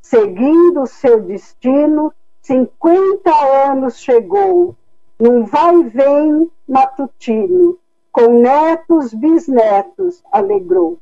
Seguindo 0.00 0.82
o 0.82 0.86
seu 0.86 1.20
destino, 1.20 2.12
50 2.40 3.28
anos 3.68 3.98
chegou, 3.98 4.76
num 5.18 5.42
vai 5.42 5.82
vem 5.82 6.48
matutino, 6.68 7.76
com 8.12 8.40
netos, 8.40 9.12
bisnetos, 9.12 10.22
alegrou. 10.30 10.98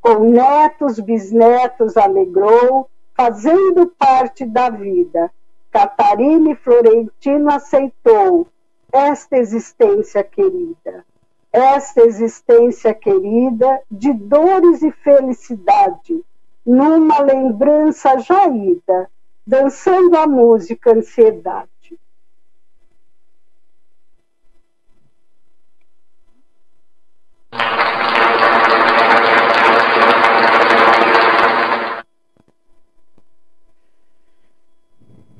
Com 0.00 0.30
netos, 0.30 1.00
bisnetos, 1.00 1.96
alegrou, 1.96 2.88
fazendo 3.16 3.88
parte 3.88 4.44
da 4.44 4.70
vida. 4.70 5.32
Catarina 5.76 6.56
Florentino 6.56 7.50
aceitou. 7.50 8.48
Esta 8.90 9.36
existência 9.36 10.24
querida. 10.24 11.04
Esta 11.52 12.00
existência 12.00 12.94
querida 12.94 13.82
de 13.90 14.10
dores 14.14 14.82
e 14.82 14.90
felicidade, 14.90 16.24
numa 16.64 17.20
lembrança 17.20 18.18
jaída, 18.20 19.10
dançando 19.46 20.16
a 20.16 20.26
música 20.26 20.94
ansiedade. 20.94 21.68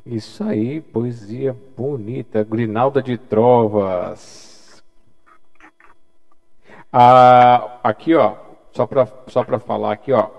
Isso 0.06 0.44
aí, 0.44 0.80
poesia 0.80 1.52
bonita, 1.76 2.44
Grinalda 2.44 3.02
de 3.02 3.18
Trovas. 3.18 4.80
Ah, 6.92 7.80
aqui, 7.82 8.14
ó, 8.14 8.36
só 8.70 8.86
para 8.86 9.08
só 9.26 9.42
pra 9.42 9.58
falar 9.58 9.92
aqui, 9.92 10.12
ó. 10.12 10.30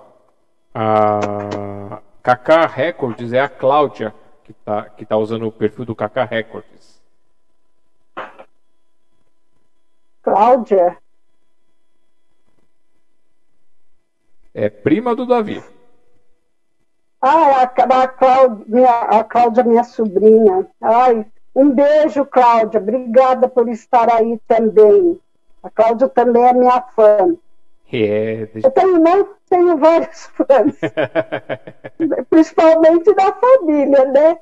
A 0.73 2.01
Kaká 2.23 2.65
Records 2.65 3.33
é 3.33 3.41
a 3.41 3.49
Cláudia 3.49 4.15
que 4.45 4.53
tá, 4.53 4.89
que 4.89 5.05
tá 5.05 5.17
usando 5.17 5.45
o 5.45 5.51
perfil 5.51 5.83
do 5.83 5.93
Kaká 5.93 6.23
Records. 6.23 7.01
Cláudia? 10.21 10.97
É 14.53 14.69
prima 14.69 15.13
do 15.13 15.25
Davi. 15.25 15.61
Ah, 17.21 17.49
é 17.49 17.53
a, 17.55 17.63
a, 17.63 18.07
Cláudia, 18.07 18.89
a 18.89 19.23
Cláudia, 19.23 19.63
minha 19.63 19.83
sobrinha. 19.83 20.67
Ai, 20.81 21.25
um 21.55 21.71
beijo, 21.71 22.25
Cláudia. 22.25 22.79
Obrigada 22.79 23.47
por 23.47 23.67
estar 23.69 24.11
aí 24.11 24.39
também. 24.47 25.19
A 25.63 25.69
Cláudia 25.69 26.07
também 26.07 26.43
é 26.45 26.53
minha 26.53 26.81
fã. 26.95 27.35
É, 27.91 28.47
deixa... 28.53 28.67
Eu 28.67 28.71
tenho, 28.71 28.99
não 28.99 29.27
tenho 29.49 29.77
vários 29.77 30.25
fãs. 30.27 30.77
Principalmente 32.29 33.13
da 33.13 33.33
família, 33.33 34.05
né? 34.05 34.37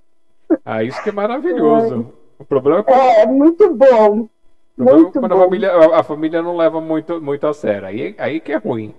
Ah, 0.63 0.83
isso 0.83 1.01
que 1.01 1.09
é 1.09 1.13
maravilhoso. 1.13 2.11
É. 2.39 2.41
O 2.41 2.45
problema 2.45 2.79
é, 2.79 2.83
quando... 2.83 2.99
é 2.99 3.25
muito 3.25 3.73
bom. 3.73 4.27
Problema 4.75 4.99
muito 4.99 5.17
é 5.17 5.21
quando 5.21 5.35
bom. 5.35 5.41
A, 5.41 5.43
família, 5.45 5.95
a, 5.99 6.03
família 6.03 6.41
não 6.41 6.57
leva 6.57 6.81
muito, 6.81 7.21
muito 7.21 7.47
a 7.47 7.53
sério. 7.53 7.87
Aí, 7.87 8.15
aí 8.17 8.39
que 8.39 8.51
é 8.51 8.57
ruim. 8.57 8.93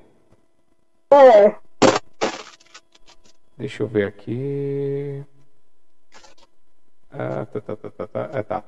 É. 1.10 1.54
Deixa 3.56 3.82
eu 3.82 3.86
ver 3.88 4.06
aqui. 4.06 5.24
Ah, 7.10 7.46
tá, 7.46 7.60
tá, 7.60 7.76
tá, 7.76 7.90
tá, 7.90 8.06
tá. 8.06 8.30
É, 8.32 8.42
tá. 8.42 8.64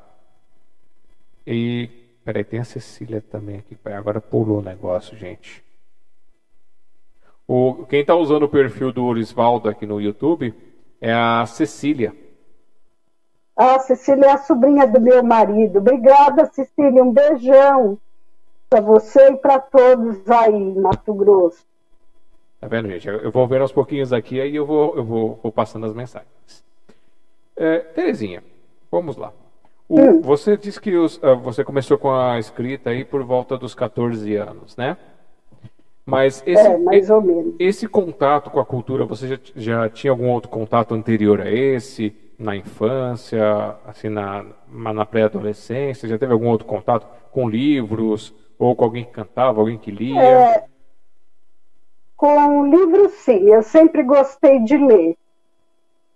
E 1.47 2.09
Peraí, 2.29 2.45
tem 2.45 2.61
a 2.61 2.65
Cecília 2.65 3.23
também 3.23 3.57
aqui. 3.57 3.75
Agora 3.87 4.21
pulou 4.21 4.59
o 4.59 4.63
negócio, 4.63 5.17
gente. 5.17 5.65
O, 7.47 7.87
quem 7.87 8.03
está 8.03 8.15
usando 8.15 8.43
o 8.43 8.49
perfil 8.51 8.93
do 8.93 9.03
Orisvaldo 9.03 9.67
aqui 9.67 9.87
no 9.87 9.99
YouTube 9.99 10.55
é 11.01 11.11
a 11.11 11.47
Cecília. 11.47 12.15
Ah, 13.57 13.79
Cecília 13.79 14.27
é 14.27 14.33
a 14.33 14.37
sobrinha 14.37 14.87
do 14.87 15.01
meu 15.01 15.25
marido. 15.25 15.79
Obrigada, 15.79 16.45
Cecília. 16.53 17.03
Um 17.03 17.15
beijão 17.15 17.97
para 18.69 18.83
você 18.83 19.31
e 19.31 19.37
para 19.39 19.59
todos 19.59 20.31
aí 20.31 20.75
Mato 20.75 21.15
Grosso. 21.15 21.67
Tá 22.61 22.67
vendo, 22.67 22.89
gente? 22.89 23.07
Eu 23.07 23.31
vou 23.31 23.47
ver 23.47 23.61
aos 23.61 23.73
pouquinhos 23.73 24.13
aqui, 24.13 24.41
aí 24.41 24.57
eu 24.57 24.67
vou, 24.67 24.97
eu 24.97 25.05
vou, 25.05 25.39
vou 25.43 25.53
passando 25.53 25.87
as 25.87 25.95
mensagens. 25.95 26.29
É, 27.57 27.79
Terezinha, 27.79 28.43
vamos 28.91 29.17
lá. 29.17 29.33
O, 29.89 30.01
hum. 30.01 30.21
Você 30.23 30.57
disse 30.57 30.81
que 30.81 30.97
os, 30.97 31.17
uh, 31.19 31.37
você 31.37 31.65
começou 31.65 31.97
com 31.97 32.13
a 32.13 32.39
escrita 32.39 32.91
aí 32.91 33.05
por 33.05 33.23
volta 33.23 33.57
dos 33.57 33.75
14 33.75 34.35
anos, 34.37 34.77
né? 34.77 34.97
Mas 36.05 36.43
esse, 36.47 36.67
é, 36.67 36.79
mais 36.79 37.11
ou 37.11 37.21
menos. 37.21 37.55
esse 37.59 37.87
contato 37.87 38.51
com 38.51 38.59
a 38.59 38.65
cultura, 38.65 39.05
você 39.05 39.29
já, 39.29 39.39
já 39.55 39.89
tinha 39.91 40.11
algum 40.11 40.31
outro 40.31 40.49
contato 40.49 40.95
anterior 40.95 41.41
a 41.41 41.51
esse? 41.51 42.15
Na 42.39 42.57
infância, 42.57 43.43
assim, 43.85 44.09
na, 44.09 44.47
na 44.69 45.05
pré-adolescência? 45.05 46.09
Já 46.09 46.17
teve 46.17 46.33
algum 46.33 46.49
outro 46.49 46.67
contato 46.67 47.07
com 47.31 47.49
livros? 47.49 48.33
Ou 48.59 48.75
com 48.75 48.85
alguém 48.85 49.05
que 49.05 49.11
cantava, 49.11 49.61
alguém 49.61 49.77
que 49.77 49.91
lia? 49.91 50.23
É, 50.23 50.65
com 52.19 52.67
livros, 52.67 53.13
sim. 53.13 53.49
Eu 53.49 53.63
sempre 53.63 54.03
gostei 54.03 54.59
de 54.59 54.77
ler 54.77 55.17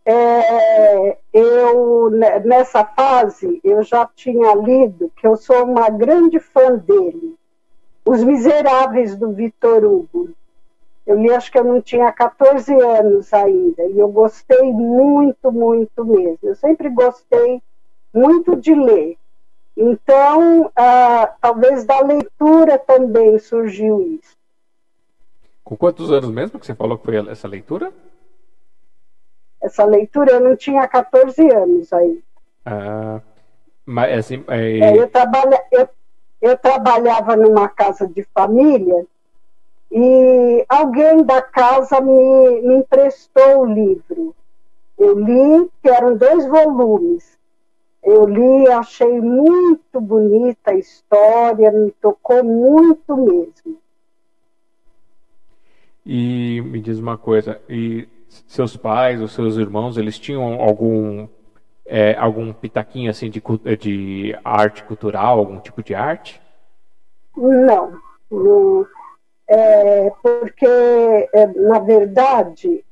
é, 0.04 1.16
eu 1.32 2.10
nessa 2.44 2.84
fase 2.84 3.60
eu 3.62 3.82
já 3.82 4.04
tinha 4.06 4.54
lido 4.54 5.12
que 5.16 5.26
eu 5.26 5.36
sou 5.36 5.64
uma 5.64 5.88
grande 5.88 6.40
fã 6.40 6.74
dele, 6.76 7.36
Os 8.04 8.22
Miseráveis 8.22 9.14
do 9.16 9.30
Vitor 9.32 9.84
Hugo. 9.84 10.30
Eu 11.06 11.20
li, 11.20 11.32
acho 11.32 11.50
que 11.50 11.58
eu 11.58 11.64
não 11.64 11.80
tinha 11.80 12.12
14 12.12 12.72
anos 12.74 13.32
ainda, 13.32 13.84
e 13.84 13.98
eu 13.98 14.08
gostei 14.08 14.72
muito, 14.72 15.50
muito 15.50 16.04
mesmo. 16.04 16.38
Eu 16.42 16.54
sempre 16.54 16.88
gostei 16.88 17.60
muito 18.14 18.54
de 18.56 18.74
ler. 18.74 19.16
Então, 19.76 20.70
ah, 20.76 21.32
talvez 21.40 21.84
da 21.84 22.00
leitura 22.00 22.78
também 22.78 23.38
surgiu 23.38 24.00
isso. 24.02 24.36
Com 25.64 25.76
quantos 25.76 26.10
anos 26.10 26.30
mesmo 26.30 26.58
que 26.58 26.66
você 26.66 26.74
falou 26.74 26.98
que 26.98 27.04
foi 27.04 27.16
essa 27.30 27.46
leitura? 27.48 27.92
essa 29.62 29.84
leitura, 29.84 30.32
eu 30.32 30.40
não 30.40 30.56
tinha 30.56 30.86
14 30.88 31.40
anos 31.52 31.92
aí. 31.92 32.22
Ah, 32.66 33.20
mas 33.86 34.18
assim. 34.18 34.44
É... 34.48 34.78
É, 34.78 34.98
eu, 34.98 35.08
trabalha, 35.08 35.62
eu, 35.70 35.88
eu 36.40 36.58
trabalhava 36.58 37.36
numa 37.36 37.68
casa 37.68 38.06
de 38.08 38.24
família 38.34 39.06
e 39.90 40.64
alguém 40.68 41.22
da 41.22 41.40
casa 41.40 42.00
me, 42.00 42.60
me 42.62 42.74
emprestou 42.76 43.60
o 43.60 43.66
livro. 43.66 44.34
Eu 44.98 45.18
li, 45.18 45.70
que 45.80 45.88
eram 45.88 46.16
dois 46.16 46.46
volumes. 46.46 47.38
Eu 48.02 48.26
li, 48.26 48.68
achei 48.68 49.20
muito 49.20 50.00
bonita 50.00 50.72
a 50.72 50.74
história, 50.74 51.70
me 51.70 51.92
tocou 51.92 52.42
muito 52.42 53.16
mesmo. 53.16 53.78
E 56.04 56.60
me 56.62 56.80
diz 56.80 56.98
uma 56.98 57.16
coisa, 57.16 57.60
e 57.68 58.08
seus 58.46 58.76
pais, 58.76 59.20
os 59.20 59.32
seus 59.32 59.56
irmãos, 59.56 59.96
eles 59.96 60.18
tinham 60.18 60.60
algum 60.60 61.28
é, 61.86 62.14
algum 62.14 62.52
pitaquinho 62.52 63.10
assim 63.10 63.28
de, 63.28 63.42
de 63.78 64.38
arte 64.44 64.82
cultural, 64.84 65.38
algum 65.38 65.60
tipo 65.60 65.82
de 65.82 65.94
arte? 65.94 66.40
Não, 67.36 67.98
não 68.30 68.86
é, 69.48 70.10
porque 70.22 70.66
é, 70.66 71.46
na 71.46 71.78
verdade 71.78 72.84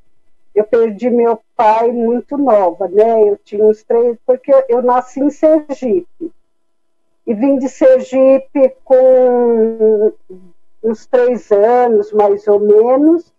eu 0.55 0.65
perdi 0.65 1.09
meu 1.09 1.41
pai 1.57 1.91
muito 1.91 2.37
nova, 2.37 2.89
né? 2.89 3.31
Eu 3.31 3.39
tinha 3.43 3.65
uns 3.65 3.83
três, 3.83 4.19
porque 4.27 4.53
eu 4.69 4.83
nasci 4.83 5.21
em 5.21 5.31
Sergipe 5.31 6.31
e 7.27 7.35
vim 7.35 7.59
de 7.59 7.69
Sergipe 7.69 8.75
com 8.85 10.13
uns 10.83 11.07
três 11.07 11.51
anos, 11.51 12.13
mais 12.13 12.47
ou 12.49 12.61
menos, 12.61 13.33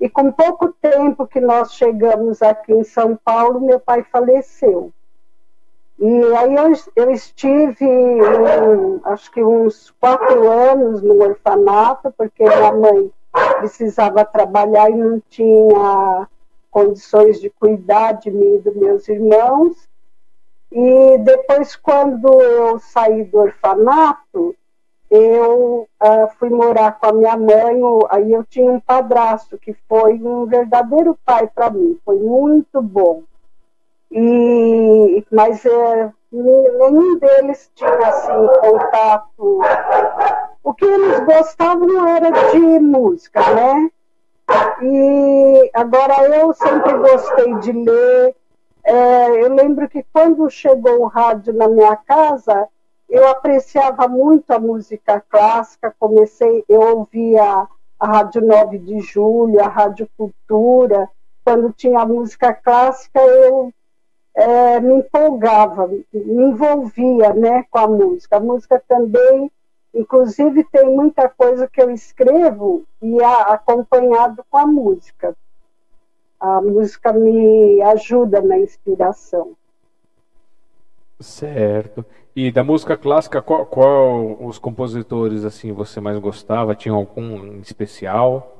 e 0.00 0.08
com 0.08 0.30
pouco 0.30 0.72
tempo 0.72 1.26
que 1.26 1.40
nós 1.40 1.74
chegamos 1.74 2.42
aqui 2.42 2.72
em 2.72 2.84
São 2.84 3.18
Paulo, 3.24 3.60
meu 3.60 3.80
pai 3.80 4.02
faleceu. 4.02 4.92
E 5.98 6.22
aí 6.36 6.54
eu, 6.54 6.72
eu 6.96 7.10
estive, 7.10 7.86
um, 7.86 9.00
acho 9.04 9.30
que 9.30 9.42
uns 9.42 9.94
quatro 10.00 10.50
anos 10.50 11.00
no 11.02 11.22
orfanato, 11.22 12.12
porque 12.16 12.44
minha 12.44 12.72
mãe 12.72 13.10
precisava 13.58 14.24
trabalhar 14.24 14.90
e 14.90 14.94
não 14.94 15.22
tinha 15.28 16.28
condições 16.70 17.40
de 17.40 17.48
cuidar 17.48 18.12
de 18.12 18.30
mim 18.30 18.56
e 18.56 18.58
dos 18.58 18.74
meus 18.74 19.08
irmãos. 19.08 19.88
E 20.72 21.18
depois, 21.18 21.76
quando 21.76 22.42
eu 22.42 22.80
saí 22.80 23.24
do 23.24 23.38
orfanato, 23.38 24.56
eu 25.14 25.88
uh, 26.02 26.28
fui 26.38 26.50
morar 26.50 26.98
com 26.98 27.06
a 27.06 27.12
minha 27.12 27.36
mãe, 27.36 27.80
aí 28.10 28.32
eu 28.32 28.42
tinha 28.42 28.68
um 28.68 28.80
padrasto 28.80 29.56
que 29.56 29.72
foi 29.88 30.14
um 30.14 30.44
verdadeiro 30.44 31.16
pai 31.24 31.46
para 31.46 31.70
mim, 31.70 31.96
foi 32.04 32.18
muito 32.18 32.82
bom. 32.82 33.22
E, 34.10 35.24
mas 35.30 35.64
é, 35.64 36.12
nenhum 36.32 37.16
deles 37.18 37.70
tinha 37.76 38.08
assim 38.08 38.48
contato. 38.60 39.60
O 40.64 40.74
que 40.74 40.84
eles 40.84 41.20
gostavam 41.20 42.08
era 42.08 42.30
de 42.50 42.58
música, 42.80 43.40
né? 43.54 43.90
E 44.82 45.70
agora 45.74 46.28
eu 46.28 46.52
sempre 46.52 46.92
gostei 46.98 47.54
de 47.58 47.72
ler. 47.72 48.36
É, 48.82 49.44
eu 49.44 49.54
lembro 49.54 49.88
que 49.88 50.04
quando 50.12 50.50
chegou 50.50 51.02
o 51.02 51.06
rádio 51.06 51.52
na 51.54 51.68
minha 51.68 51.96
casa, 51.96 52.68
eu 53.08 53.28
apreciava 53.28 54.08
muito 54.08 54.50
a 54.50 54.58
música 54.58 55.20
clássica. 55.20 55.94
Comecei, 55.98 56.64
eu 56.68 56.80
ouvia 56.80 57.66
a 57.98 58.06
Rádio 58.06 58.42
9 58.42 58.78
de 58.78 59.00
Julho, 59.00 59.60
a 59.60 59.68
Rádio 59.68 60.08
Cultura. 60.16 61.08
Quando 61.44 61.72
tinha 61.72 62.04
música 62.04 62.52
clássica, 62.52 63.20
eu 63.20 63.72
é, 64.34 64.80
me 64.80 64.94
empolgava, 64.96 65.86
me 65.86 66.02
envolvia 66.12 67.32
né, 67.32 67.64
com 67.70 67.78
a 67.78 67.86
música. 67.86 68.36
A 68.36 68.40
música 68.40 68.82
também, 68.88 69.50
inclusive, 69.94 70.64
tem 70.64 70.88
muita 70.90 71.28
coisa 71.28 71.68
que 71.68 71.80
eu 71.80 71.90
escrevo 71.90 72.84
e 73.00 73.22
a, 73.22 73.54
acompanhado 73.54 74.44
com 74.50 74.58
a 74.58 74.66
música. 74.66 75.36
A 76.40 76.60
música 76.60 77.12
me 77.12 77.80
ajuda 77.82 78.40
na 78.40 78.58
inspiração. 78.58 79.54
Certo. 81.20 82.04
E 82.36 82.50
da 82.50 82.64
música 82.64 82.96
clássica, 82.96 83.40
qual, 83.40 83.64
qual 83.64 84.36
os 84.40 84.58
compositores 84.58 85.44
assim 85.44 85.72
você 85.72 86.00
mais 86.00 86.18
gostava? 86.18 86.74
Tinha 86.74 86.92
algum 86.92 87.60
especial? 87.60 88.54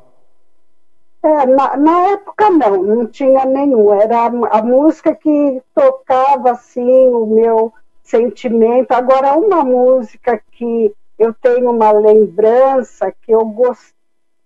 É, 1.20 1.46
na, 1.46 1.76
na, 1.76 2.00
época 2.10 2.50
não, 2.50 2.82
não 2.84 3.06
tinha 3.08 3.44
nenhum. 3.44 3.92
Era 3.92 4.26
a, 4.26 4.58
a, 4.58 4.62
música 4.62 5.12
que 5.12 5.60
tocava 5.74 6.52
assim 6.52 7.08
o 7.08 7.26
meu 7.26 7.72
sentimento. 8.04 8.92
Agora, 8.92 9.37
uma 9.37 9.64
música 9.64 10.40
que 10.52 10.94
eu 11.18 11.34
tenho 11.34 11.72
uma 11.72 11.90
lembrança 11.90 13.10
que 13.10 13.32
eu, 13.32 13.44
gost, 13.44 13.92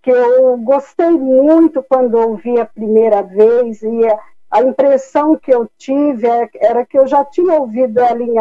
que 0.00 0.10
eu 0.10 0.56
gostei 0.56 1.10
muito 1.10 1.82
quando 1.82 2.14
ouvi 2.14 2.58
a 2.58 2.64
primeira 2.64 3.22
vez, 3.22 3.82
e 3.82 4.06
a, 4.06 4.18
a 4.50 4.62
impressão 4.62 5.36
que 5.36 5.52
eu 5.52 5.68
tive 5.76 6.26
é, 6.26 6.48
era 6.54 6.86
que 6.86 6.98
eu 6.98 7.06
já 7.06 7.22
tinha 7.26 7.60
ouvido 7.60 7.98
ela 7.98 8.22
em 8.22 8.38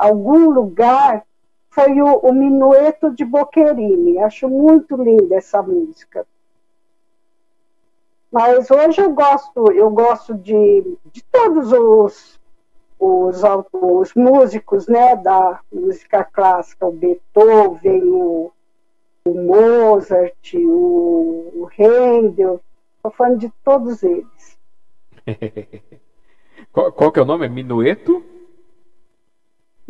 algum 0.00 0.50
lugar, 0.50 1.24
foi 1.68 2.00
o, 2.00 2.16
o 2.18 2.32
Minueto 2.32 3.14
de 3.14 3.24
Boccherini. 3.24 4.18
Acho 4.18 4.48
muito 4.48 4.96
linda 4.96 5.36
essa 5.36 5.62
música. 5.62 6.26
Mas 8.32 8.70
hoje 8.70 9.00
eu 9.00 9.12
gosto, 9.12 9.72
eu 9.72 9.90
gosto 9.90 10.34
de, 10.34 10.96
de 11.12 11.22
todos 11.24 11.72
os, 11.72 12.40
os, 12.98 13.42
os 13.72 14.14
músicos 14.14 14.86
né, 14.86 15.16
da 15.16 15.60
música 15.70 16.24
clássica, 16.24 16.86
o 16.86 16.92
Beethoven, 16.92 18.04
o, 18.04 18.52
o 19.24 19.34
Mozart, 19.34 20.54
o, 20.54 21.50
o 21.54 21.68
Handel, 21.76 22.60
estou 22.96 23.10
falando 23.10 23.38
de 23.38 23.52
todos 23.64 24.02
eles. 24.02 24.58
qual, 26.72 26.92
qual 26.92 27.12
que 27.12 27.18
é 27.18 27.22
o 27.22 27.26
nome? 27.26 27.48
Minueto? 27.48 28.24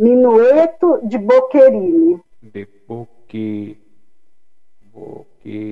Minueto 0.01 0.99
de 1.03 1.19
Boccherini. 1.19 2.19
De 2.43 2.67
Boccherini. 2.89 3.79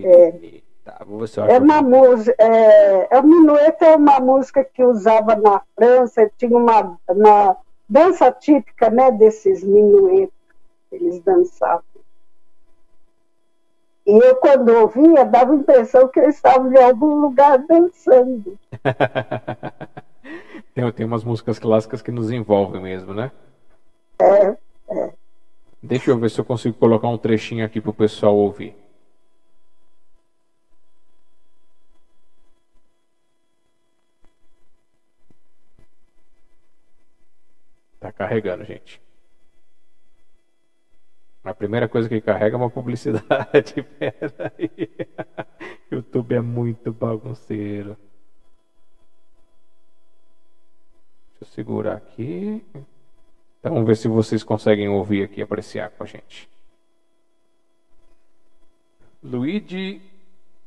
É. 0.04 0.60
Tá, 0.84 1.04
é 1.48 1.58
uma 1.58 1.82
música, 1.82 2.34
é, 2.38 3.08
é, 3.10 3.20
o 3.20 3.22
minueto 3.22 3.82
é 3.82 3.96
uma 3.96 4.20
música 4.20 4.64
que 4.64 4.82
usava 4.82 5.34
na 5.34 5.60
França, 5.74 6.30
tinha 6.38 6.56
uma, 6.56 6.98
uma 7.08 7.56
dança 7.86 8.32
típica, 8.32 8.88
né, 8.88 9.10
desses 9.10 9.62
minuetos, 9.62 10.32
eles 10.90 11.20
dançavam. 11.20 11.82
E 14.06 14.12
eu, 14.12 14.36
quando 14.36 14.70
ouvia, 14.70 15.26
dava 15.26 15.52
a 15.52 15.56
impressão 15.56 16.08
que 16.08 16.20
eles 16.20 16.36
estavam 16.36 16.72
em 16.72 16.82
algum 16.82 17.20
lugar 17.20 17.58
dançando. 17.58 18.58
tem, 20.74 20.90
tem 20.92 21.04
umas 21.04 21.24
músicas 21.24 21.58
clássicas 21.58 22.00
que 22.00 22.10
nos 22.10 22.30
envolvem 22.30 22.80
mesmo, 22.80 23.12
né? 23.12 23.30
É, 24.20 24.56
é. 24.94 25.14
Deixa 25.82 26.10
eu 26.10 26.18
ver 26.18 26.30
se 26.30 26.40
eu 26.40 26.44
consigo 26.44 26.76
colocar 26.76 27.08
um 27.08 27.18
trechinho 27.18 27.64
aqui 27.64 27.80
para 27.80 27.90
o 27.90 27.94
pessoal 27.94 28.36
ouvir. 28.36 28.74
Tá 38.00 38.12
carregando, 38.12 38.64
gente. 38.64 39.00
A 41.44 41.54
primeira 41.54 41.88
coisa 41.88 42.08
que 42.08 42.20
carrega 42.20 42.56
é 42.56 42.58
uma 42.58 42.70
publicidade. 42.70 43.82
Pera 43.98 44.52
aí. 44.58 44.90
YouTube 45.90 46.34
é 46.34 46.40
muito 46.40 46.92
bagunceiro. 46.92 47.96
Deixa 51.40 51.44
eu 51.44 51.46
segurar 51.46 51.96
aqui. 51.96 52.64
Então 53.58 53.72
vamos 53.72 53.86
ver 53.86 53.96
se 53.96 54.08
vocês 54.08 54.42
conseguem 54.42 54.88
ouvir 54.88 55.24
aqui 55.24 55.40
e 55.40 55.42
apreciar 55.42 55.90
com 55.90 56.04
a 56.04 56.06
gente. 56.06 56.48
Luigi 59.22 60.00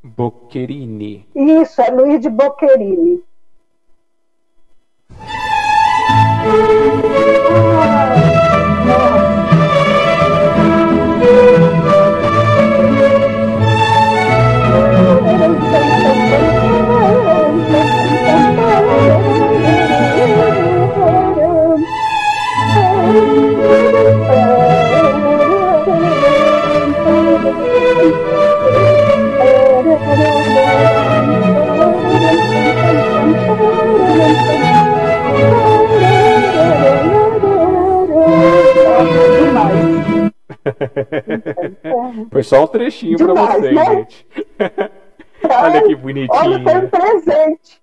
Boccherini. 0.04 1.26
Isso, 1.34 1.82
é 1.82 1.90
Luigi 1.90 2.30
Boccherini. 2.30 3.24
Foi 42.32 42.44
só 42.44 42.64
um 42.64 42.68
trechinho 42.68 43.18
para 43.18 43.34
você, 43.34 43.72
né? 43.72 43.86
gente. 43.86 44.26
Olha 45.50 45.84
que 45.84 45.96
bonitinho. 45.96 46.40
Olha, 46.40 46.64
foi 46.64 46.76
um 46.76 46.90
presente. 46.90 47.82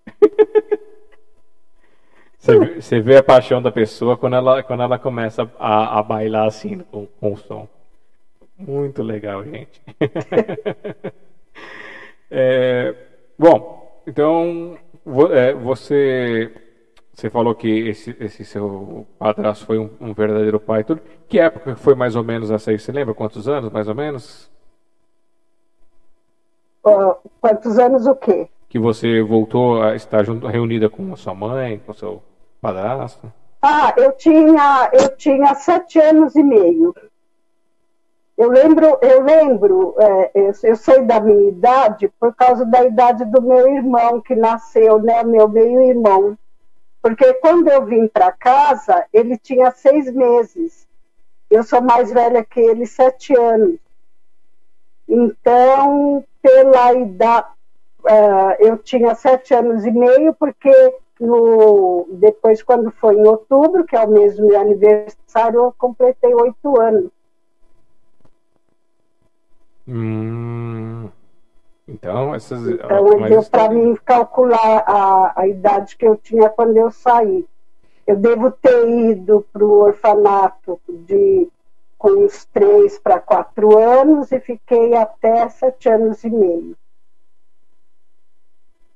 Você, 2.38 2.81
você 2.81 3.01
vê 3.01 3.17
a 3.17 3.23
paixão 3.23 3.61
da 3.61 3.71
pessoa 3.71 4.17
quando 4.17 4.37
ela, 4.37 4.62
quando 4.62 4.83
ela 4.83 4.99
começa 4.99 5.51
a, 5.59 5.99
a 5.99 6.03
bailar 6.03 6.47
assim 6.47 6.79
com, 6.79 7.07
com 7.21 7.33
o 7.33 7.37
som. 7.37 7.69
Muito 8.57 9.03
legal, 9.03 9.45
gente. 9.45 9.83
é, 12.31 12.95
bom, 13.38 14.03
então 14.07 14.79
é, 15.33 15.53
você 15.53 16.51
você 17.18 17.28
falou 17.28 17.52
que 17.52 17.68
esse, 17.88 18.16
esse 18.20 18.44
seu 18.44 19.04
padrasto 19.18 19.66
foi 19.66 19.76
um, 19.76 19.90
um, 20.00 20.14
verdadeiro 20.14 20.61
pai. 20.61 20.85
Tudo. 20.85 21.00
Que 21.28 21.40
época 21.40 21.74
foi 21.74 21.96
mais 21.96 22.14
ou 22.14 22.22
menos 22.22 22.48
essa 22.48 22.70
aí? 22.70 22.78
Você 22.78 22.92
lembra 22.92 23.12
quantos 23.12 23.48
anos, 23.48 23.72
mais 23.72 23.88
ou 23.88 23.94
menos? 23.96 24.48
Uh, 26.87 27.16
quantos 27.40 27.76
anos 27.76 28.07
o 28.07 28.14
quê? 28.14 28.48
Que 28.68 28.78
você 28.78 29.20
voltou 29.20 29.83
a 29.83 29.96
estar 29.96 30.22
junto, 30.22 30.46
reunida 30.46 30.88
com 30.88 31.12
a 31.12 31.16
sua 31.16 31.35
mãe, 31.35 31.83
com 31.85 31.90
o 31.90 31.94
seu 31.94 32.22
padrasto? 32.61 33.33
Ah, 33.61 33.92
eu 33.96 34.12
tinha, 34.12 34.88
eu 34.92 35.16
tinha 35.16 35.57
sete 35.57 35.98
anos 35.98 36.37
e 36.37 36.42
meio. 36.44 36.94
Eu 38.37 38.48
lembro, 38.48 38.96
eu 39.02 39.24
lembro, 39.24 39.96
é, 39.98 40.31
eu, 40.37 40.52
eu, 40.62 40.76
sei 40.76 41.02
da 41.02 41.18
minha 41.18 41.48
idade 41.48 42.09
por 42.20 42.33
causa 42.33 42.64
da 42.64 42.85
idade 42.85 43.24
do 43.24 43.42
meu 43.42 43.66
irmão 43.66 44.20
que 44.20 44.37
nasceu, 44.37 45.02
né, 45.02 45.24
meu 45.24 45.48
meio 45.48 45.81
irmão. 45.83 46.38
Porque 47.00 47.34
quando 47.34 47.68
eu 47.68 47.84
vim 47.84 48.08
para 48.08 48.32
casa, 48.32 49.06
ele 49.12 49.38
tinha 49.38 49.70
seis 49.70 50.12
meses. 50.12 50.87
Eu 51.50 51.62
sou 51.62 51.80
mais 51.80 52.12
velha 52.12 52.44
que 52.44 52.61
ele, 52.61 52.87
sete 52.87 53.34
anos. 53.37 53.78
Então, 55.08 56.24
pela 56.42 56.94
idade. 56.94 57.48
Uh, 58.00 58.54
eu 58.61 58.78
tinha 58.78 59.14
sete 59.14 59.52
anos 59.52 59.84
e 59.84 59.90
meio, 59.90 60.32
porque 60.34 60.70
no, 61.20 62.06
depois, 62.12 62.62
quando 62.62 62.90
foi 62.92 63.16
em 63.16 63.26
outubro, 63.26 63.84
que 63.84 63.96
é 63.96 64.00
o 64.00 64.11
mês 64.11 64.37
do 64.37 64.46
meu 64.46 64.61
aniversário, 64.61 65.61
eu 65.61 65.74
completei 65.76 66.32
oito 66.32 66.80
anos. 66.80 67.11
Hum, 69.87 71.08
então, 71.88 72.35
essas. 72.35 72.66
Então, 72.66 73.29
deu 73.29 73.42
para 73.44 73.70
mim 73.70 73.96
calcular 74.05 74.85
a, 74.87 75.33
a 75.35 75.48
idade 75.48 75.96
que 75.96 76.07
eu 76.07 76.16
tinha 76.16 76.51
quando 76.51 76.77
eu 76.77 76.90
saí. 76.90 77.46
Eu 78.07 78.16
devo 78.16 78.51
ter 78.51 78.88
ido 78.88 79.44
para 79.53 79.64
o 79.64 79.81
orfanato 79.85 80.81
de 80.88 81.48
com 81.96 82.11
uns 82.11 82.44
três 82.44 82.98
para 82.98 83.18
quatro 83.18 83.77
anos 83.77 84.31
e 84.31 84.38
fiquei 84.38 84.94
até 84.94 85.48
sete 85.48 85.88
anos 85.88 86.22
e 86.22 86.31
meio. 86.31 86.77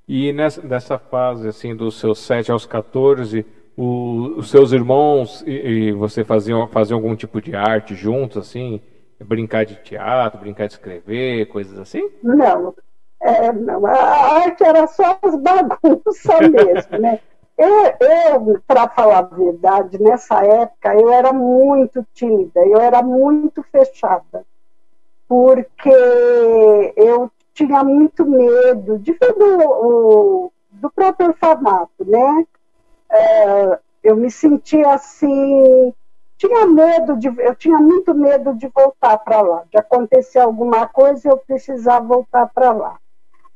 E 0.07 0.33
nessa, 0.33 0.63
nessa 0.63 0.99
fase, 0.99 1.49
assim, 1.49 1.75
dos 1.75 1.99
seus 1.99 2.19
7 2.19 2.53
aos 2.53 2.67
14, 2.67 3.47
o, 3.77 4.35
os 4.37 4.51
seus 4.51 4.73
irmãos 4.73 5.43
e, 5.47 5.51
e, 5.51 5.93
você 5.93 6.25
faziam, 6.25 6.69
faziam 6.69 6.99
algum 6.99 7.17
tipo 7.17 7.41
de 7.41 7.55
arte 7.55 7.95
juntos, 7.95 8.37
assim? 8.37 8.81
Brincar 9.25 9.65
de 9.65 9.77
teatro, 9.77 10.41
brincar 10.41 10.67
de 10.67 10.75
escrever, 10.75 11.47
coisas 11.47 11.79
assim? 11.79 12.11
Não. 12.23 12.75
É, 13.21 13.53
não. 13.53 13.87
A 13.87 14.43
arte 14.45 14.65
era 14.65 14.87
só 14.87 15.19
as 15.23 15.37
bagunças 15.37 16.41
mesmo, 16.51 16.99
né? 16.99 17.21
Eu, 17.57 17.85
eu 18.01 18.63
para 18.67 18.89
falar 18.89 19.19
a 19.19 19.23
verdade, 19.23 20.03
nessa 20.03 20.45
época 20.45 20.95
eu 20.95 21.13
era 21.13 21.33
muito 21.33 22.05
tímida, 22.13 22.61
eu 22.67 22.81
era 22.81 23.03
muito 23.03 23.63
fechada, 23.65 24.45
porque 25.29 25.93
eu 26.97 27.31
tinha 27.53 27.85
muito 27.85 28.25
medo 28.25 28.99
de 28.99 29.13
do, 29.13 30.51
do 30.73 30.91
próprio 30.91 31.29
orfanato, 31.29 32.05
né? 32.05 32.47
É, 33.11 33.79
eu 34.03 34.17
me 34.17 34.31
sentia 34.31 34.95
assim, 34.95 35.95
tinha 36.43 36.67
medo 36.67 37.17
de, 37.17 37.29
eu 37.29 37.55
tinha 37.55 37.79
muito 37.79 38.13
medo 38.13 38.53
de 38.55 38.67
voltar 38.67 39.17
para 39.19 39.41
lá, 39.41 39.63
de 39.71 39.79
acontecer 39.79 40.41
alguma 40.41 40.89
coisa 40.89 41.29
eu 41.29 41.39
precisava 41.39 42.05
voltar 42.05 42.51
para 42.53 42.73
lá. 42.73 42.97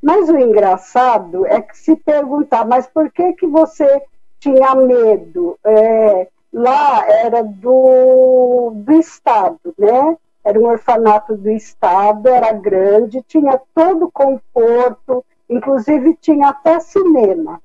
Mas 0.01 0.29
o 0.29 0.38
engraçado 0.38 1.44
é 1.46 1.61
que 1.61 1.77
se 1.77 1.96
perguntar, 1.96 2.64
mas 2.64 2.87
por 2.87 3.11
que 3.11 3.33
que 3.33 3.46
você 3.49 4.03
tinha 4.38 4.72
medo? 4.77 5.59
É, 5.64 6.29
lá 6.53 7.05
era 7.09 7.42
do, 7.42 8.70
do 8.77 8.92
Estado, 8.92 9.75
né? 9.77 10.16
Era 10.44 10.61
um 10.61 10.66
orfanato 10.66 11.37
do 11.37 11.51
Estado, 11.51 12.29
era 12.29 12.53
grande, 12.53 13.20
tinha 13.27 13.61
todo 13.75 14.09
conforto, 14.12 15.25
inclusive 15.51 16.16
tinha 16.20 16.51
até 16.51 16.79
cinema. 16.79 17.61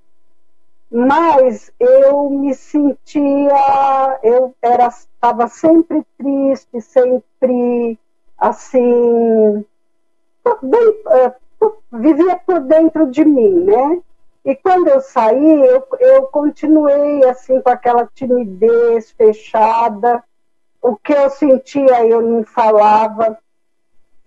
Mas 0.91 1.71
eu 1.79 2.29
me 2.29 2.53
sentia, 2.53 4.19
eu 4.23 4.53
era, 4.61 4.87
estava 4.87 5.47
sempre 5.47 6.05
triste, 6.17 6.81
sempre 6.81 7.97
assim, 8.37 9.65
bem, 10.61 11.01
é, 11.11 11.33
vivia 11.93 12.35
por 12.45 12.59
dentro 12.61 13.09
de 13.09 13.23
mim, 13.23 13.63
né? 13.63 14.01
E 14.43 14.55
quando 14.55 14.87
eu 14.87 14.99
saí, 14.99 15.65
eu, 15.65 15.85
eu 15.99 16.23
continuei 16.23 17.23
assim 17.25 17.61
com 17.61 17.69
aquela 17.69 18.07
timidez 18.07 19.11
fechada, 19.11 20.23
o 20.81 20.95
que 20.95 21.13
eu 21.13 21.29
sentia 21.29 22.05
eu 22.05 22.21
não 22.21 22.43
falava. 22.43 23.37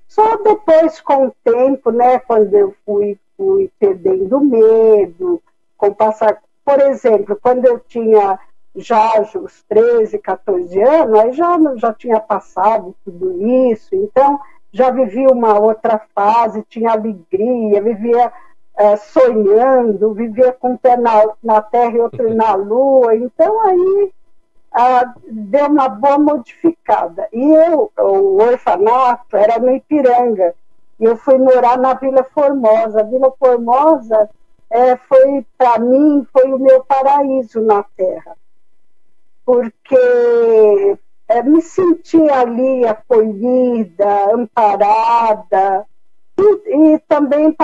Só 0.07 0.37
depois, 0.37 1.01
com 1.01 1.27
o 1.27 1.35
tempo, 1.43 1.91
né, 1.91 2.21
quando 2.21 2.55
eu 2.55 2.75
fui, 2.87 3.19
fui 3.37 3.71
perdendo 3.79 4.41
medo, 4.41 5.43
com 5.77 5.93
passar. 5.93 6.41
Por 6.65 6.81
exemplo, 6.81 7.39
quando 7.41 7.67
eu 7.67 7.79
tinha 7.79 8.39
já 8.75 9.21
os 9.21 9.63
13, 9.69 10.19
14 10.19 10.83
anos, 10.83 11.19
aí 11.19 11.33
já, 11.33 11.59
já 11.77 11.93
tinha 11.93 12.19
passado 12.19 12.95
tudo 13.05 13.47
isso, 13.71 13.95
então 13.95 14.41
já 14.73 14.91
vivia 14.91 15.29
uma 15.29 15.59
outra 15.59 16.01
fase, 16.15 16.65
tinha 16.69 16.91
alegria, 16.91 17.83
vivia 17.83 18.33
é, 18.77 18.97
sonhando, 18.97 20.13
vivia 20.15 20.53
com 20.53 20.73
um 20.73 20.77
pé 20.77 20.97
na, 20.97 21.33
na 21.43 21.63
terra 21.63 21.97
e 21.97 22.01
outro 22.01 22.35
na 22.35 22.55
lua, 22.55 23.15
então 23.15 23.61
aí 23.61 24.13
ah, 24.73 25.15
deu 25.25 25.67
uma 25.67 25.89
boa 25.89 26.19
modificada. 26.19 27.29
E 27.33 27.53
eu, 27.53 27.93
o 27.97 28.43
orfanato 28.43 29.37
era 29.37 29.61
no 29.61 29.73
Ipiranga, 29.73 30.53
e 30.99 31.05
eu 31.05 31.17
fui 31.17 31.39
morar 31.39 31.79
na 31.79 31.95
Vila 31.95 32.25
Formosa. 32.25 33.01
A 33.01 33.05
Vila 33.05 33.33
Formosa 33.39 34.29
é, 34.75 34.97
foi, 34.97 35.47
para 35.57 35.79
mim, 35.79 36.27
foi 36.33 36.53
o 36.53 36.59
meu 36.59 36.83
paraíso 36.83 37.61
na 37.61 37.85
Terra, 37.97 38.37
porque 39.47 40.99
é, 41.29 41.43
me 41.45 41.63
senti 41.63 42.21
ali 42.29 42.85
acolhida, 42.85 44.35
amparada, 44.35 45.87
e, 46.37 46.95
e 46.95 46.99
também 47.07 47.57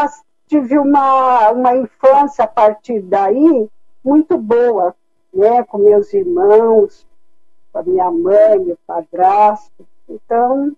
tive 0.47 0.79
uma, 0.79 1.51
uma 1.51 1.75
infância 1.75 2.45
a 2.45 2.47
partir 2.47 3.01
daí 3.01 3.69
muito 4.05 4.39
boa, 4.39 4.95
né, 5.35 5.65
com 5.65 5.79
meus 5.79 6.15
irmãos, 6.15 7.05
com 7.73 7.79
a 7.81 7.83
minha 7.83 8.09
mãe, 8.09 8.61
meu 8.61 8.79
padrasto. 8.87 9.85
Então, 10.09 10.77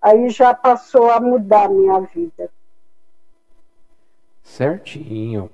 aí 0.00 0.30
já 0.30 0.54
passou 0.54 1.10
a 1.10 1.20
mudar 1.20 1.66
a 1.66 1.68
minha 1.68 2.00
vida. 2.00 2.50
Certinho. 4.42 5.50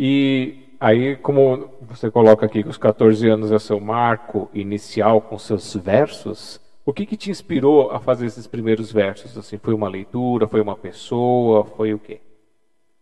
E 0.00 0.76
aí, 0.78 1.16
como 1.16 1.70
você 1.80 2.08
coloca 2.08 2.46
aqui 2.46 2.62
que 2.62 2.68
os 2.68 2.78
14 2.78 3.28
anos 3.28 3.50
é 3.50 3.58
seu 3.58 3.80
marco 3.80 4.48
inicial 4.54 5.20
com 5.20 5.36
seus 5.36 5.74
versos, 5.74 6.60
o 6.86 6.92
que, 6.92 7.04
que 7.04 7.16
te 7.16 7.32
inspirou 7.32 7.90
a 7.90 7.98
fazer 7.98 8.26
esses 8.26 8.46
primeiros 8.46 8.92
versos? 8.92 9.36
Assim, 9.36 9.58
foi 9.58 9.74
uma 9.74 9.88
leitura, 9.88 10.46
foi 10.46 10.60
uma 10.60 10.76
pessoa, 10.76 11.64
foi 11.64 11.94
o 11.94 11.98
quê? 11.98 12.20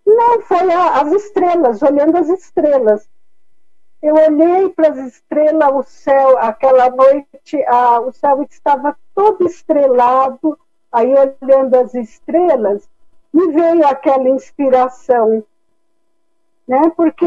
Não, 0.06 0.40
foi 0.40 0.72
a, 0.72 1.02
as 1.02 1.12
estrelas, 1.12 1.82
olhando 1.82 2.16
as 2.16 2.30
estrelas. 2.30 3.06
Eu 4.02 4.14
olhei 4.14 4.70
para 4.70 4.88
as 4.88 4.96
estrelas, 4.96 5.74
o 5.74 5.82
céu, 5.82 6.38
aquela 6.38 6.88
noite, 6.88 7.62
a, 7.66 8.00
o 8.00 8.10
céu 8.10 8.42
estava 8.48 8.96
todo 9.14 9.44
estrelado. 9.44 10.58
Aí, 10.90 11.12
olhando 11.12 11.74
as 11.74 11.92
estrelas, 11.92 12.88
me 13.34 13.52
veio 13.52 13.86
aquela 13.86 14.30
inspiração. 14.30 15.44
Né? 16.66 16.90
Porque 16.96 17.26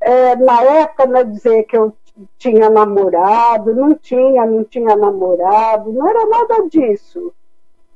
é, 0.00 0.36
na 0.36 0.62
época, 0.62 1.06
não 1.06 1.20
é 1.20 1.24
dizer 1.24 1.64
que 1.64 1.76
eu 1.76 1.94
tinha 2.36 2.68
namorado, 2.70 3.74
não 3.74 3.94
tinha, 3.94 4.44
não 4.44 4.64
tinha 4.64 4.96
namorado, 4.96 5.92
não 5.92 6.08
era 6.08 6.26
nada 6.26 6.68
disso. 6.68 7.32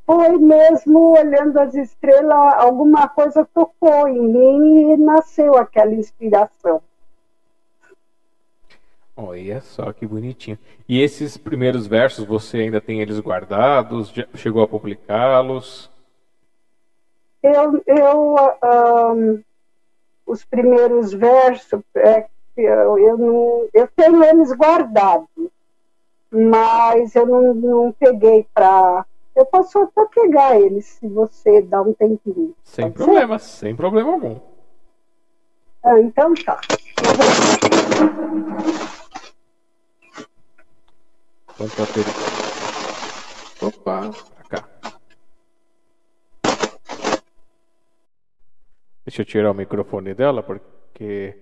Foi 0.05 0.37
mesmo 0.39 1.17
olhando 1.17 1.59
as 1.59 1.75
estrelas, 1.75 2.55
alguma 2.57 3.09
coisa 3.09 3.49
tocou 3.55 4.09
em 4.09 4.21
mim 4.21 4.93
e 4.93 4.97
nasceu 4.97 5.57
aquela 5.57 5.93
inspiração. 5.95 6.83
Olha 9.17 9.61
só 9.61 9.93
que 9.93 10.07
bonitinho. 10.07 10.59
E 10.89 11.01
esses 11.01 11.37
primeiros 11.37 11.87
versos, 11.87 12.25
você 12.25 12.59
ainda 12.59 12.81
tem 12.81 13.01
eles 13.01 13.21
guardados? 13.21 14.13
Chegou 14.35 14.63
a 14.63 14.69
publicá-los? 14.69 15.91
Eu, 17.43 17.83
eu 17.87 18.37
um, 19.15 19.43
os 20.27 20.45
primeiros 20.45 21.13
versos, 21.13 21.81
é, 21.97 22.27
eu, 22.57 22.99
eu, 22.99 23.19
não, 23.19 23.69
eu 23.73 23.89
tenho 23.95 24.23
eles 24.25 24.53
guardados, 24.53 25.29
mas 26.31 27.15
eu 27.15 27.27
não, 27.27 27.55
não 27.55 27.93
peguei 27.93 28.47
para. 28.55 29.05
Eu 29.35 29.47
posso 29.47 29.79
até 29.79 30.05
pegar 30.07 30.61
eles 30.61 30.85
se 30.85 31.09
você 31.09 31.63
dá 31.63 31.81
um 31.81 31.95
tempinho. 31.95 32.55
Sem 32.63 32.91
problema, 32.91 33.39
ser? 33.39 33.59
sem 33.59 33.75
problema 33.77 34.13
algum. 34.13 34.39
Ah, 35.83 35.99
então 35.99 36.35
tá. 36.35 36.61
Quanto 41.57 41.77
bateria? 41.77 42.13
Opa, 43.61 44.11
pra 44.49 44.61
cá. 44.61 44.69
Deixa 49.05 49.23
eu 49.23 49.27
tirar 49.27 49.51
o 49.51 49.55
microfone 49.55 50.15
dela, 50.15 50.43
porque 50.43 51.37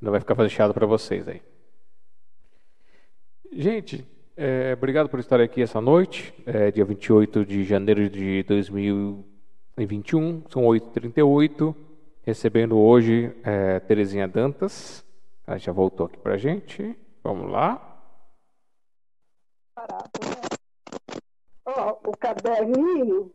não 0.00 0.10
vai 0.10 0.20
ficar 0.20 0.34
fechado 0.34 0.72
para 0.72 0.86
vocês 0.86 1.28
aí. 1.28 1.42
Gente, 3.52 4.06
é, 4.36 4.72
obrigado 4.72 5.08
por 5.08 5.20
estar 5.20 5.40
aqui 5.40 5.62
essa 5.62 5.80
noite, 5.80 6.34
é, 6.44 6.70
dia 6.70 6.84
28 6.84 7.44
de 7.44 7.62
janeiro 7.62 8.10
de 8.10 8.42
2021, 8.44 10.42
são 10.48 10.62
8h38, 10.62 11.74
recebendo 12.22 12.76
hoje 12.76 13.32
é, 13.44 13.78
Terezinha 13.80 14.26
Dantas, 14.26 15.04
ela 15.46 15.58
já 15.58 15.72
voltou 15.72 16.06
aqui 16.06 16.18
para 16.18 16.36
gente, 16.36 16.98
vamos 17.22 17.50
lá. 17.50 18.02
Parado, 19.74 20.10
né? 20.24 20.40
Ó, 21.66 21.96
o 22.06 22.16
caderninho 22.16 23.30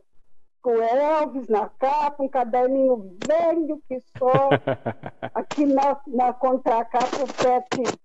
com 0.62 0.82
Elvis 0.82 1.48
na 1.48 1.68
capa, 1.68 2.22
um 2.22 2.28
caderninho 2.28 3.16
velho 3.26 3.82
que 3.88 4.00
só. 4.18 4.50
Aqui 5.34 5.66
na, 5.66 6.00
na 6.06 6.32
contracapa 6.32 7.22
o 7.22 7.26
Pet 7.26 7.98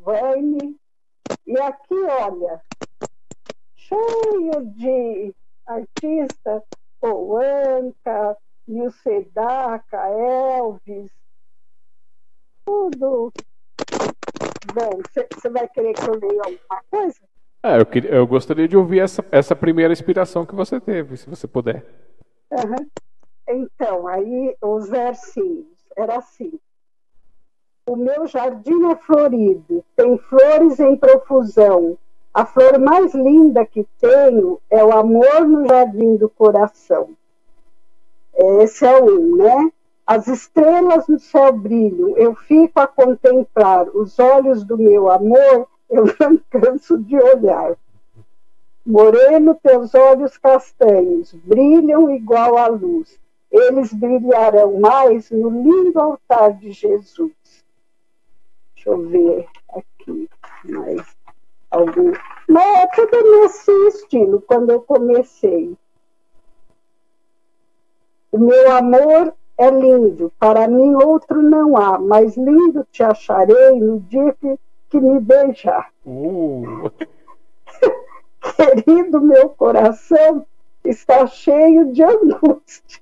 Vane. 0.00 0.76
E 1.44 1.60
aqui, 1.60 1.94
olha, 1.94 2.60
cheio 3.74 4.64
de 4.76 5.34
artistas, 5.66 6.62
Poanca, 7.00 8.36
Nilce 8.66 9.28
Daca, 9.34 10.08
Elvis, 10.08 11.10
tudo. 12.64 13.32
Bom, 14.72 15.00
você 15.32 15.48
vai 15.48 15.68
querer 15.68 15.94
que 15.94 16.08
eu 16.08 16.14
leia 16.14 16.42
alguma 16.42 16.82
coisa? 16.90 17.25
É, 17.66 17.80
eu, 17.80 17.84
queria, 17.84 18.10
eu 18.12 18.26
gostaria 18.28 18.68
de 18.68 18.76
ouvir 18.76 19.00
essa, 19.00 19.24
essa 19.28 19.56
primeira 19.56 19.92
inspiração 19.92 20.46
que 20.46 20.54
você 20.54 20.78
teve, 20.78 21.16
se 21.16 21.28
você 21.28 21.48
puder. 21.48 21.84
Uhum. 22.52 22.86
Então, 23.48 24.06
aí 24.06 24.56
os 24.62 24.88
versinhos, 24.88 25.66
era 25.96 26.18
assim. 26.18 26.52
O 27.88 27.96
meu 27.96 28.24
jardim 28.28 28.88
é 28.92 28.94
florido, 28.94 29.84
tem 29.96 30.16
flores 30.16 30.78
em 30.78 30.96
profusão. 30.96 31.98
A 32.32 32.46
flor 32.46 32.78
mais 32.78 33.12
linda 33.14 33.66
que 33.66 33.84
tenho 33.98 34.60
é 34.70 34.84
o 34.84 34.92
amor 34.92 35.48
no 35.48 35.66
jardim 35.66 36.14
do 36.14 36.28
coração. 36.28 37.16
Esse 38.60 38.86
é 38.86 39.02
um, 39.02 39.38
né? 39.38 39.72
As 40.06 40.28
estrelas 40.28 41.08
no 41.08 41.18
céu 41.18 41.52
brilham, 41.52 42.16
eu 42.16 42.32
fico 42.36 42.78
a 42.78 42.86
contemplar 42.86 43.88
os 43.88 44.20
olhos 44.20 44.62
do 44.62 44.78
meu 44.78 45.10
amor, 45.10 45.66
eu 45.88 46.04
não 46.20 46.38
canso 46.50 46.98
de 46.98 47.16
olhar. 47.16 47.76
Moreno, 48.84 49.54
teus 49.54 49.94
olhos 49.94 50.38
castanhos 50.38 51.32
brilham 51.32 52.10
igual 52.10 52.56
à 52.56 52.68
luz. 52.68 53.18
Eles 53.50 53.92
brilharão 53.92 54.78
mais 54.78 55.30
no 55.30 55.50
lindo 55.50 55.98
altar 55.98 56.52
de 56.54 56.72
Jesus. 56.72 57.32
Deixa 58.74 58.90
eu 58.90 59.08
ver 59.08 59.48
aqui 59.74 60.28
mais 60.64 61.16
algum. 61.70 62.12
Mas 62.48 62.78
é 62.78 62.86
tudo 62.88 63.40
nesse 63.40 63.72
estilo, 63.88 64.40
quando 64.40 64.70
eu 64.70 64.80
comecei. 64.80 65.76
O 68.30 68.38
meu 68.38 68.70
amor 68.70 69.34
é 69.58 69.70
lindo, 69.70 70.30
para 70.38 70.68
mim 70.68 70.94
outro 70.94 71.40
não 71.40 71.76
há, 71.76 71.98
mas 71.98 72.36
lindo 72.36 72.86
te 72.90 73.02
acharei 73.02 73.80
no 73.80 74.00
dia 74.00 74.34
que, 74.34 74.58
que 74.90 75.00
me 75.00 75.20
beijar. 75.20 75.90
Uh. 76.04 76.90
Querido, 78.56 79.20
meu 79.20 79.48
coração 79.50 80.46
está 80.84 81.26
cheio 81.26 81.92
de 81.92 82.02
angústia. 82.02 83.00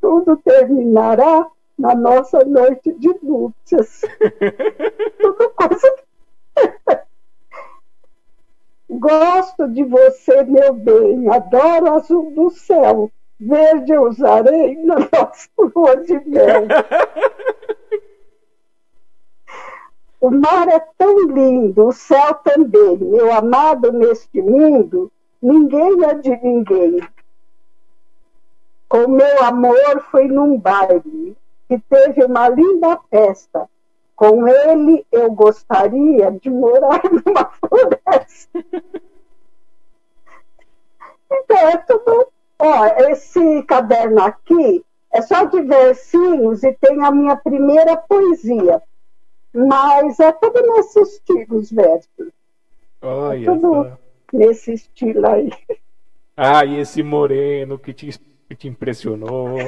Tudo 0.00 0.36
terminará 0.38 1.46
na 1.78 1.94
nossa 1.94 2.44
noite 2.44 2.92
de 2.94 3.14
núpcias. 3.22 4.02
Tudo 5.20 5.50
coisa. 5.50 5.94
Gosto 8.90 9.68
de 9.68 9.84
você, 9.84 10.42
meu 10.44 10.74
bem, 10.74 11.28
adoro 11.28 11.94
azul 11.94 12.30
do 12.32 12.50
céu 12.50 13.10
verde 13.42 13.92
eu 13.92 14.08
usarei 14.08 14.76
na 14.84 14.96
nossa 15.12 15.48
lua 15.58 15.96
de 15.96 16.14
mel. 16.28 16.66
O 20.22 20.30
mar 20.30 20.68
é 20.68 20.78
tão 20.96 21.26
lindo, 21.26 21.88
o 21.88 21.92
céu 21.92 22.32
também, 22.34 22.96
meu 22.96 23.32
amado 23.32 23.90
neste 23.90 24.40
mundo, 24.40 25.10
ninguém 25.42 26.04
é 26.04 26.14
de 26.14 26.30
ninguém. 26.36 27.00
Com 28.88 29.08
meu 29.08 29.42
amor 29.42 30.00
foi 30.12 30.28
num 30.28 30.56
baile, 30.56 31.36
que 31.68 31.76
teve 31.76 32.22
uma 32.22 32.48
linda 32.48 33.00
festa. 33.10 33.68
Com 34.14 34.46
ele 34.46 35.04
eu 35.10 35.28
gostaria 35.32 36.30
de 36.30 36.48
morar 36.48 37.02
numa 37.10 37.46
floresta. 37.46 38.64
Então 41.32 41.56
é 41.56 41.76
tudo 41.78 42.28
Ó, 42.60 42.86
esse 43.10 43.64
caderno 43.64 44.22
aqui 44.22 44.84
é 45.12 45.20
só 45.20 45.46
de 45.46 45.62
versinhos 45.62 46.62
e 46.62 46.72
tem 46.74 47.04
a 47.04 47.10
minha 47.10 47.34
primeira 47.34 47.96
poesia. 47.96 48.80
Mas 49.52 50.18
é 50.18 50.32
tudo 50.32 50.62
nesse 50.74 51.00
estilo, 51.00 51.58
os 51.58 51.70
versos. 51.70 52.32
Olha 53.02 53.42
é 53.42 53.44
tudo 53.44 53.72
só. 53.84 53.98
nesse 54.32 54.72
estilo 54.72 55.26
aí. 55.26 55.52
Ah, 56.36 56.64
e 56.64 56.78
esse 56.78 57.02
moreno 57.02 57.78
que 57.78 57.92
te, 57.92 58.18
que 58.48 58.56
te 58.56 58.68
impressionou. 58.68 59.58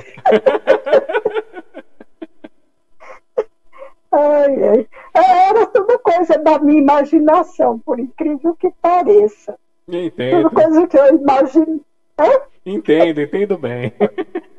ai, 4.11 4.65
ai. 4.65 4.89
É, 5.15 5.49
era 5.49 5.67
tudo 5.67 5.99
coisa 5.99 6.39
da 6.39 6.59
minha 6.59 6.81
imaginação, 6.81 7.79
por 7.79 8.01
incrível 8.01 8.55
que 8.55 8.71
pareça. 8.81 9.59
Entendo. 9.87 10.49
Tudo 10.49 10.55
coisa 10.55 10.87
que 10.87 10.97
eu 10.97 11.17
imagino. 11.17 11.85
Entendo, 12.65 13.21
entendo 13.21 13.59
bem. 13.59 13.93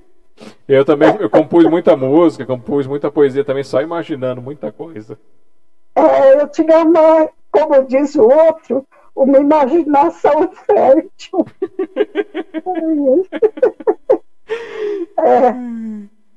Eu 0.67 0.83
também 0.83 1.15
eu 1.19 1.29
compus 1.29 1.65
muita 1.65 1.95
música, 1.95 2.45
compus 2.45 2.87
muita 2.87 3.11
poesia 3.11 3.43
também, 3.43 3.63
só 3.63 3.81
imaginando 3.81 4.41
muita 4.41 4.71
coisa. 4.71 5.17
É, 5.95 6.41
eu 6.41 6.47
tinha 6.49 6.79
uma, 6.79 7.29
como 7.51 7.83
diz 7.85 8.15
o 8.15 8.23
outro, 8.23 8.85
uma 9.15 9.39
imaginação 9.39 10.51
fértil. 10.65 11.45
é. 15.19 15.55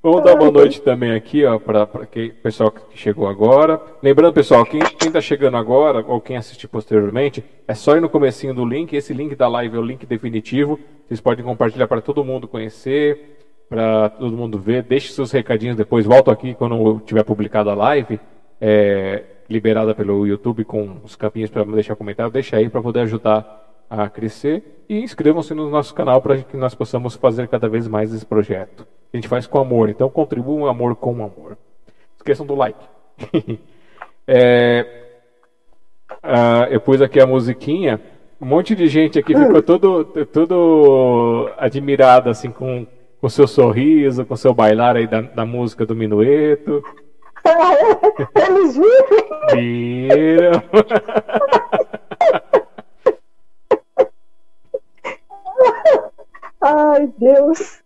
Vamos 0.00 0.22
dar 0.22 0.36
boa 0.36 0.52
noite 0.52 0.80
também 0.80 1.12
aqui, 1.12 1.44
ó, 1.44 1.58
para 1.58 1.82
o 1.82 2.06
pessoal 2.40 2.70
que 2.70 2.96
chegou 2.96 3.26
agora. 3.26 3.82
Lembrando, 4.00 4.32
pessoal, 4.32 4.64
quem 4.64 4.80
está 4.80 5.20
chegando 5.20 5.56
agora, 5.56 6.04
ou 6.06 6.20
quem 6.20 6.36
assistir 6.36 6.68
posteriormente, 6.68 7.44
é 7.66 7.74
só 7.74 7.96
ir 7.96 8.00
no 8.00 8.08
comecinho 8.08 8.54
do 8.54 8.64
link. 8.64 8.94
Esse 8.94 9.12
link 9.12 9.34
da 9.34 9.48
live 9.48 9.76
é 9.76 9.80
o 9.80 9.84
link 9.84 10.06
definitivo. 10.06 10.78
Vocês 11.06 11.20
podem 11.20 11.44
compartilhar 11.44 11.88
para 11.88 12.00
todo 12.00 12.24
mundo 12.24 12.46
conhecer, 12.46 13.37
para 13.68 14.08
todo 14.10 14.36
mundo 14.36 14.58
ver. 14.58 14.82
Deixe 14.82 15.12
seus 15.12 15.30
recadinhos 15.30 15.76
depois. 15.76 16.06
Volto 16.06 16.30
aqui 16.30 16.54
quando 16.54 17.00
tiver 17.00 17.22
publicado 17.22 17.70
a 17.70 17.74
live, 17.74 18.18
é, 18.60 19.24
liberada 19.48 19.94
pelo 19.94 20.26
YouTube 20.26 20.64
com 20.64 20.98
os 21.04 21.16
campinhos 21.16 21.50
para 21.50 21.64
deixar 21.64 21.96
comentário. 21.96 22.32
Deixa 22.32 22.56
aí 22.56 22.68
para 22.68 22.82
poder 22.82 23.00
ajudar 23.00 23.84
a 23.88 24.08
crescer. 24.08 24.84
E 24.88 25.00
inscrevam-se 25.00 25.54
no 25.54 25.68
nosso 25.70 25.94
canal 25.94 26.20
para 26.22 26.38
que 26.38 26.56
nós 26.56 26.74
possamos 26.74 27.14
fazer 27.14 27.48
cada 27.48 27.68
vez 27.68 27.86
mais 27.86 28.12
esse 28.12 28.24
projeto 28.24 28.86
a 29.12 29.16
gente 29.16 29.28
faz 29.28 29.46
com 29.46 29.58
amor. 29.58 29.88
Então 29.88 30.08
contribuam 30.08 30.62
um 30.62 30.66
amor 30.66 30.96
com 30.96 31.12
amor. 31.12 31.56
Esqueçam 32.16 32.46
do 32.46 32.54
like. 32.54 32.78
é, 34.26 35.04
ah, 36.22 36.68
eu 36.70 36.80
pus 36.80 37.00
aqui 37.00 37.20
a 37.20 37.26
musiquinha. 37.26 38.00
Um 38.40 38.46
monte 38.46 38.74
de 38.74 38.86
gente 38.86 39.18
aqui 39.18 39.34
ficou 39.34 39.62
todo, 39.62 40.04
todo 40.26 41.50
admirado 41.56 42.30
assim 42.30 42.50
com 42.50 42.86
com 43.20 43.28
seu 43.28 43.46
sorriso, 43.46 44.24
com 44.24 44.36
seu 44.36 44.54
bailar 44.54 44.96
aí 44.96 45.06
da, 45.06 45.20
da 45.20 45.44
música 45.44 45.84
do 45.84 45.94
minueto. 45.94 46.82
Eles 48.34 48.76
viram? 48.76 49.46
Viram. 49.52 50.62
Ai, 56.60 57.08
Deus. 57.18 57.80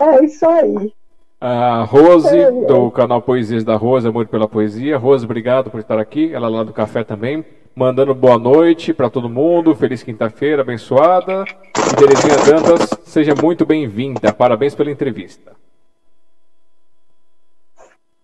É 0.00 0.24
isso 0.24 0.46
aí. 0.46 0.92
A 1.40 1.84
Rose, 1.84 2.36
é, 2.36 2.50
do 2.50 2.90
canal 2.90 3.22
Poesias 3.22 3.62
da 3.62 3.76
Rose, 3.76 4.08
Amor 4.08 4.26
pela 4.26 4.48
Poesia. 4.48 4.98
Rose, 4.98 5.24
obrigado 5.24 5.70
por 5.70 5.78
estar 5.78 5.98
aqui. 5.98 6.34
Ela 6.34 6.48
lá 6.48 6.64
do 6.64 6.72
café 6.72 7.04
também. 7.04 7.44
Mandando 7.78 8.12
boa 8.12 8.36
noite 8.36 8.92
para 8.92 9.08
todo 9.08 9.30
mundo. 9.30 9.72
Feliz 9.72 10.02
quinta-feira, 10.02 10.62
abençoada. 10.62 11.44
E 11.44 11.94
Terezinha 11.94 12.36
Dantas, 12.44 12.90
seja 13.04 13.36
muito 13.40 13.64
bem-vinda. 13.64 14.32
Parabéns 14.32 14.74
pela 14.74 14.90
entrevista. 14.90 15.54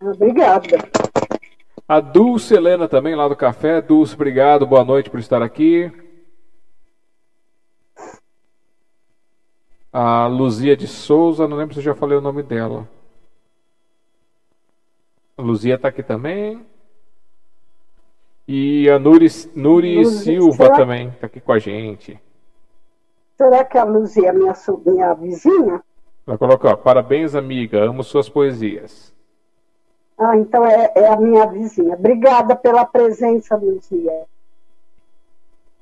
Obrigada. 0.03 0.77
A 1.87 2.01
Dulce 2.01 2.53
Helena 2.53 2.89
também, 2.89 3.15
lá 3.15 3.29
do 3.29 3.37
café. 3.37 3.81
Dulce, 3.81 4.17
obrigado. 4.17 4.67
Boa 4.67 4.85
noite 4.85 5.09
por 5.09 5.21
estar 5.21 5.41
aqui. 5.41 5.89
A 9.93 10.27
Luzia 10.27 10.77
de 10.77 10.89
Souza, 10.89 11.47
não 11.47 11.57
lembro 11.57 11.75
se 11.75 11.79
eu 11.79 11.85
já 11.85 11.95
falei 11.95 12.19
o 12.19 12.21
nome 12.21 12.43
dela. 12.43 12.89
A 15.39 15.43
Luzia 15.43 15.77
está 15.77 15.87
aqui 15.87 16.03
também. 16.03 16.74
E 18.47 18.89
a 18.91 18.99
Nuri, 18.99 19.27
Nuri 19.55 20.05
Silva 20.05 20.65
será... 20.65 20.77
também 20.77 21.09
está 21.09 21.27
aqui 21.27 21.41
com 21.41 21.53
a 21.53 21.59
gente. 21.59 22.21
Será 23.37 23.65
que 23.65 23.79
a 23.79 23.85
Luzia 23.85 24.29
é 24.29 24.33
minha, 24.33 24.55
minha 24.87 25.15
vizinha? 25.15 25.83
Ela 26.27 26.39
colocou, 26.39 26.77
parabéns 26.77 27.35
amiga, 27.35 27.83
amo 27.83 28.03
suas 28.03 28.29
poesias. 28.29 29.13
Ah, 30.19 30.37
então 30.37 30.65
é, 30.65 30.93
é 30.95 31.09
a 31.09 31.17
minha 31.17 31.47
vizinha. 31.47 31.95
Obrigada 31.95 32.55
pela 32.55 32.85
presença, 32.85 33.57
Luzia. 33.57 34.25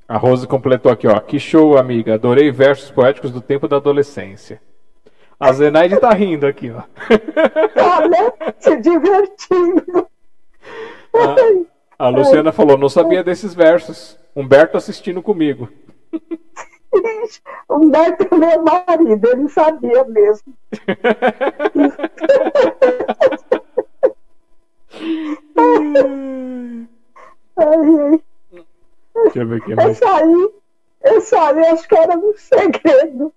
A 0.08 0.16
Rose 0.16 0.46
completou 0.46 0.90
aqui, 0.90 1.06
ó. 1.06 1.18
Que 1.20 1.38
show, 1.38 1.78
amiga. 1.78 2.14
Adorei 2.14 2.50
versos 2.50 2.90
poéticos 2.90 3.30
do 3.30 3.40
tempo 3.40 3.68
da 3.68 3.76
adolescência. 3.76 4.60
A 5.38 5.52
Zenaide 5.52 5.98
tá 5.98 6.10
rindo 6.10 6.46
aqui, 6.46 6.70
ó. 6.70 6.82
Tá, 7.74 8.08
né? 8.08 8.32
Se 8.58 8.76
divertindo. 8.76 10.06
A, 11.14 11.36
a 12.02 12.08
Luciana 12.08 12.50
falou, 12.50 12.76
não 12.76 12.88
sabia 12.88 13.22
desses 13.22 13.54
versos. 13.54 14.18
Humberto 14.34 14.76
assistindo 14.76 15.22
comigo. 15.22 15.68
Humberto 17.70 18.26
é 18.34 18.36
meu 18.36 18.60
marido, 18.64 19.28
ele 19.28 19.48
sabia 19.48 20.02
mesmo. 20.04 20.52
ai, 25.56 25.94
ai. 27.56 28.20
Deixa 29.14 29.38
eu 29.38 29.46
ver 29.46 29.62
aqui. 29.62 29.74
Mais. 29.76 29.90
Esse 29.92 30.04
aí, 30.04 30.50
esse 31.04 31.36
aí 31.36 31.66
acho 31.66 31.86
que 31.88 31.94
era 31.94 32.18
um 32.18 32.34
segredo. 32.36 33.32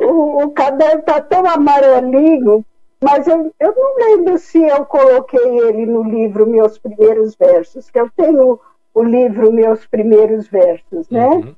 o, 0.00 0.46
o 0.46 0.50
caderno 0.50 1.02
tá 1.02 1.20
tão 1.20 1.46
amarelinho, 1.46 2.64
mas 3.02 3.26
eu, 3.26 3.52
eu 3.58 3.74
não 3.74 3.96
lembro 3.96 4.38
se 4.38 4.62
eu 4.62 4.84
coloquei 4.84 5.58
ele 5.60 5.86
no 5.86 6.02
livro 6.02 6.46
Meus 6.46 6.76
Primeiros 6.78 7.34
Versos, 7.34 7.90
que 7.90 7.98
eu 7.98 8.10
tenho 8.14 8.60
o 8.92 9.02
livro 9.02 9.50
Meus 9.50 9.86
Primeiros 9.86 10.48
Versos, 10.48 11.08
né? 11.08 11.26
Uhum. 11.26 11.54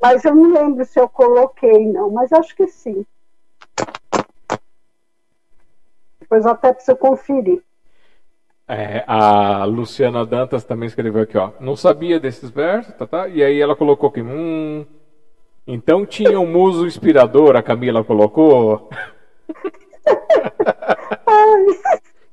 Mas 0.00 0.24
eu 0.24 0.34
não 0.34 0.52
lembro 0.52 0.84
se 0.84 0.98
eu 0.98 1.08
coloquei, 1.08 1.84
não, 1.86 2.10
mas 2.10 2.32
acho 2.32 2.56
que 2.56 2.66
sim. 2.66 3.04
Depois 6.20 6.44
eu 6.44 6.52
até 6.52 6.72
preciso 6.72 6.96
conferir. 6.96 7.62
É, 8.66 9.02
a 9.06 9.64
Luciana 9.64 10.24
Dantas 10.24 10.64
também 10.64 10.86
escreveu 10.86 11.22
aqui, 11.22 11.36
ó. 11.36 11.52
Não 11.58 11.74
sabia 11.74 12.20
desses 12.20 12.50
versos, 12.50 12.94
tá, 12.94 13.06
tá? 13.06 13.28
E 13.28 13.42
aí 13.42 13.60
ela 13.60 13.76
colocou 13.76 14.08
aqui, 14.08 14.22
hum. 14.22 14.86
Então 15.66 16.06
tinha 16.06 16.38
um 16.40 16.46
muso 16.46 16.86
inspirador, 16.86 17.56
a 17.56 17.62
Camila 17.62 18.02
colocou. 18.02 18.88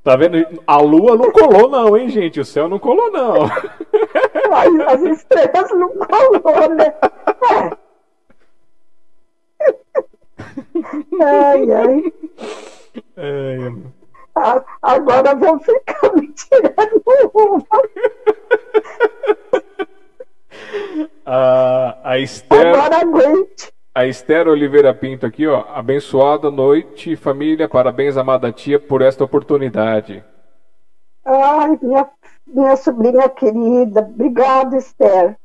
tá 0.03 0.15
vendo? 0.15 0.61
A 0.67 0.77
lua 0.77 1.15
não 1.15 1.31
colou, 1.31 1.69
não, 1.69 1.97
hein, 1.97 2.09
gente? 2.09 2.39
O 2.39 2.45
céu 2.45 2.67
não 2.67 2.79
colou, 2.79 3.11
não. 3.11 3.43
As 4.87 5.01
estrelas 5.01 5.71
não 5.71 5.89
colou, 5.89 6.69
né? 6.75 6.93
Ai, 11.21 11.71
ai. 11.71 12.13
ai. 13.17 14.63
agora 14.81 15.35
vou 15.35 15.59
ficar 15.59 16.13
me 16.15 16.27
tirando 16.33 17.01
uma. 17.33 17.65
A, 21.25 21.97
a 22.03 22.19
Esther, 22.19 22.67
agora 22.67 22.97
aguente. 22.97 23.73
A 23.95 24.05
Esther 24.05 24.49
Oliveira 24.49 24.93
Pinto 24.93 25.25
aqui, 25.25 25.47
ó. 25.47 25.63
Abençoada 25.73 26.51
noite, 26.51 27.15
família. 27.15 27.69
Parabéns, 27.69 28.17
amada 28.17 28.51
tia, 28.51 28.77
por 28.77 29.01
esta 29.01 29.23
oportunidade. 29.23 30.21
Ai, 31.23 31.79
minha, 31.81 32.05
minha 32.45 32.75
sobrinha 32.75 33.29
querida. 33.29 34.01
Obrigada, 34.01 34.75
Esther, 34.75 35.37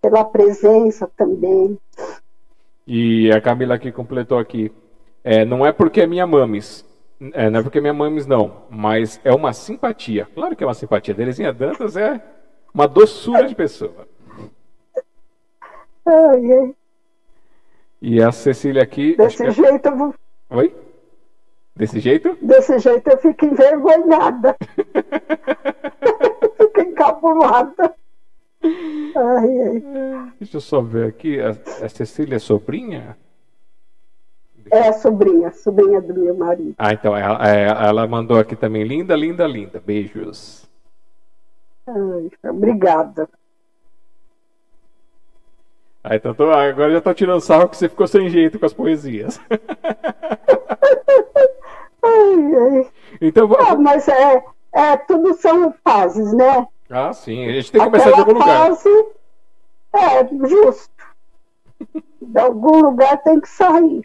pela 0.00 0.24
presença 0.24 1.06
também. 1.14 1.78
E 2.86 3.30
a 3.30 3.42
Camila 3.42 3.74
aqui 3.74 3.92
completou 3.92 4.38
aqui. 4.38 4.72
É, 5.22 5.44
não 5.44 5.66
é 5.66 5.70
porque 5.70 6.00
é 6.00 6.06
minha 6.06 6.26
mames. 6.26 6.86
É, 7.34 7.50
não 7.50 7.60
é 7.60 7.62
porque 7.62 7.76
é 7.76 7.82
minha 7.82 7.92
mames, 7.92 8.26
não. 8.26 8.62
Mas 8.70 9.20
é 9.22 9.34
uma 9.34 9.52
simpatia. 9.52 10.26
Claro 10.34 10.56
que 10.56 10.64
é 10.64 10.66
uma 10.66 10.72
simpatia. 10.72 11.14
Terezinha 11.14 11.52
Dantas 11.52 11.94
é 11.94 12.22
uma 12.72 12.88
doçura 12.88 13.46
de 13.46 13.54
pessoa. 13.54 14.08
Ai, 16.06 16.52
ai. 16.52 16.74
E 18.04 18.20
a 18.20 18.32
Cecília 18.32 18.82
aqui. 18.82 19.16
Desse 19.16 19.48
jeito 19.52 19.86
eu 19.86 19.96
vou. 19.96 20.14
Oi? 20.50 20.74
Desse 21.76 22.00
jeito? 22.00 22.36
Desse 22.42 22.76
jeito 22.80 23.08
eu 23.08 23.16
fico 23.16 23.46
envergonhada. 23.46 24.56
fico 26.58 26.80
encabulada. 26.80 27.94
Ai, 28.64 29.62
ai. 29.62 30.32
Deixa 30.36 30.56
eu 30.56 30.60
só 30.60 30.80
ver 30.80 31.06
aqui. 31.06 31.40
A, 31.40 31.50
a 31.50 31.88
Cecília 31.88 32.34
é 32.34 32.38
sobrinha? 32.40 33.16
É, 34.68 34.92
sobrinha, 34.92 35.52
sobrinha 35.52 36.00
do 36.00 36.12
meu 36.12 36.34
marido. 36.34 36.74
Ah, 36.78 36.92
então 36.92 37.16
ela, 37.16 37.48
é, 37.48 37.68
ela 37.68 38.04
mandou 38.08 38.36
aqui 38.36 38.56
também. 38.56 38.82
Linda, 38.82 39.14
linda, 39.14 39.46
linda. 39.46 39.78
Beijos. 39.78 40.68
Ai, 41.86 42.30
obrigada. 42.50 43.28
Ah, 46.04 46.16
então 46.16 46.34
tô, 46.34 46.50
agora 46.50 46.92
já 46.92 47.00
tô 47.00 47.14
tirando 47.14 47.40
sarro 47.40 47.68
que 47.68 47.76
você 47.76 47.88
ficou 47.88 48.08
sem 48.08 48.28
jeito 48.28 48.58
com 48.58 48.66
as 48.66 48.72
poesias. 48.72 49.40
ai, 52.02 52.54
ai. 52.56 52.90
Então, 53.20 53.48
ah, 53.54 53.76
mas 53.76 54.08
é, 54.08 54.44
é, 54.72 54.96
tudo 54.96 55.34
são 55.34 55.72
fases, 55.84 56.32
né? 56.32 56.66
Ah, 56.90 57.12
sim. 57.12 57.46
A 57.48 57.52
gente 57.52 57.70
tem 57.70 57.80
que 57.80 57.86
começar 57.86 58.10
Aquela 58.10 58.24
de 58.24 58.30
algum 58.30 58.40
lugar. 58.40 58.68
Fase, 58.68 59.06
é, 59.94 60.28
justo. 60.48 60.90
De 62.20 62.40
algum 62.40 62.82
lugar 62.82 63.22
tem 63.22 63.40
que 63.40 63.48
sair. 63.48 64.02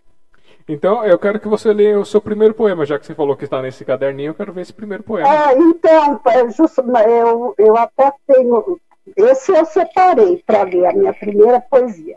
Então, 0.68 1.04
eu 1.06 1.18
quero 1.18 1.39
que 1.39 1.48
você 1.48 1.74
leia 1.74 1.98
o 1.98 2.06
seu 2.06 2.20
primeiro 2.20 2.54
poema, 2.54 2.86
já 2.86 3.00
que 3.00 3.06
você 3.06 3.16
falou 3.16 3.38
que 3.38 3.45
está 3.45 3.62
nesse 3.62 3.86
caderninho, 3.86 4.32
eu 4.32 4.36
quero 4.36 4.52
ver 4.52 4.62
esse 4.62 4.74
primeiro 4.74 5.02
poema. 5.02 5.28
É, 5.28 5.58
então, 5.58 6.20
é 6.26 6.50
justo, 6.52 6.82
eu, 6.82 7.56
eu 7.58 7.78
até 7.78 8.12
tenho. 8.28 8.80
Esse 9.16 9.51
eu 9.51 9.66
separei 9.66 10.43
para 10.45 10.64
ler, 10.64 10.86
a 10.86 10.93
minha 10.93 11.14
primeira 11.14 11.62
poesia. 11.62 12.16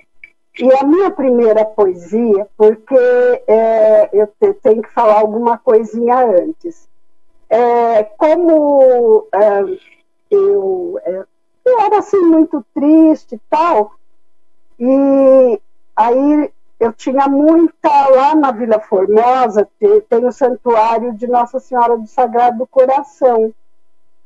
E 0.58 0.72
a 0.76 0.84
minha 0.84 1.10
primeira 1.10 1.64
poesia, 1.64 2.46
porque 2.56 2.96
é, 3.46 4.10
eu 4.12 4.26
tenho 4.62 4.82
que 4.82 4.92
falar 4.92 5.20
alguma 5.20 5.56
coisinha 5.56 6.18
antes. 6.18 6.88
É, 7.48 8.04
como 8.04 9.26
é, 9.32 9.78
eu, 10.30 11.00
é, 11.02 11.24
eu 11.64 11.80
era 11.80 11.98
assim 11.98 12.20
muito 12.20 12.64
triste 12.74 13.36
e 13.36 13.40
tal, 13.48 13.92
e 14.78 15.60
aí 15.96 16.50
eu 16.78 16.92
tinha 16.94 17.28
muita 17.28 18.08
lá 18.08 18.34
na 18.34 18.50
Vila 18.50 18.80
Formosa, 18.80 19.68
tem 20.08 20.24
o 20.24 20.32
santuário 20.32 21.12
de 21.12 21.26
Nossa 21.26 21.60
Senhora 21.60 21.98
do 21.98 22.06
Sagrado 22.06 22.66
Coração. 22.66 23.52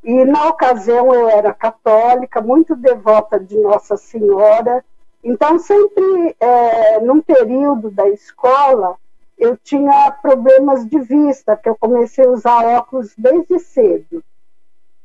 E 0.05 0.25
na 0.27 0.49
ocasião 0.49 1.15
eu 1.15 1.31
era 1.31 1.55
católica, 1.55 2.43
muito 2.43 2.77
devota 2.77 3.41
de 3.41 3.59
Nossa 3.59 3.97
Senhora. 3.97 4.85
Então, 5.23 5.59
sempre 5.59 6.37
é, 6.39 7.01
num 7.01 7.23
período 7.23 7.91
da 7.91 8.07
escola, 8.11 8.97
eu 9.39 9.57
tinha 9.57 10.11
problemas 10.11 10.87
de 10.87 11.01
vista, 11.01 11.57
que 11.57 11.71
eu 11.71 11.75
comecei 11.75 12.27
a 12.27 12.31
usar 12.31 12.67
óculos 12.77 13.15
desde 13.17 13.59
cedo. 13.59 14.23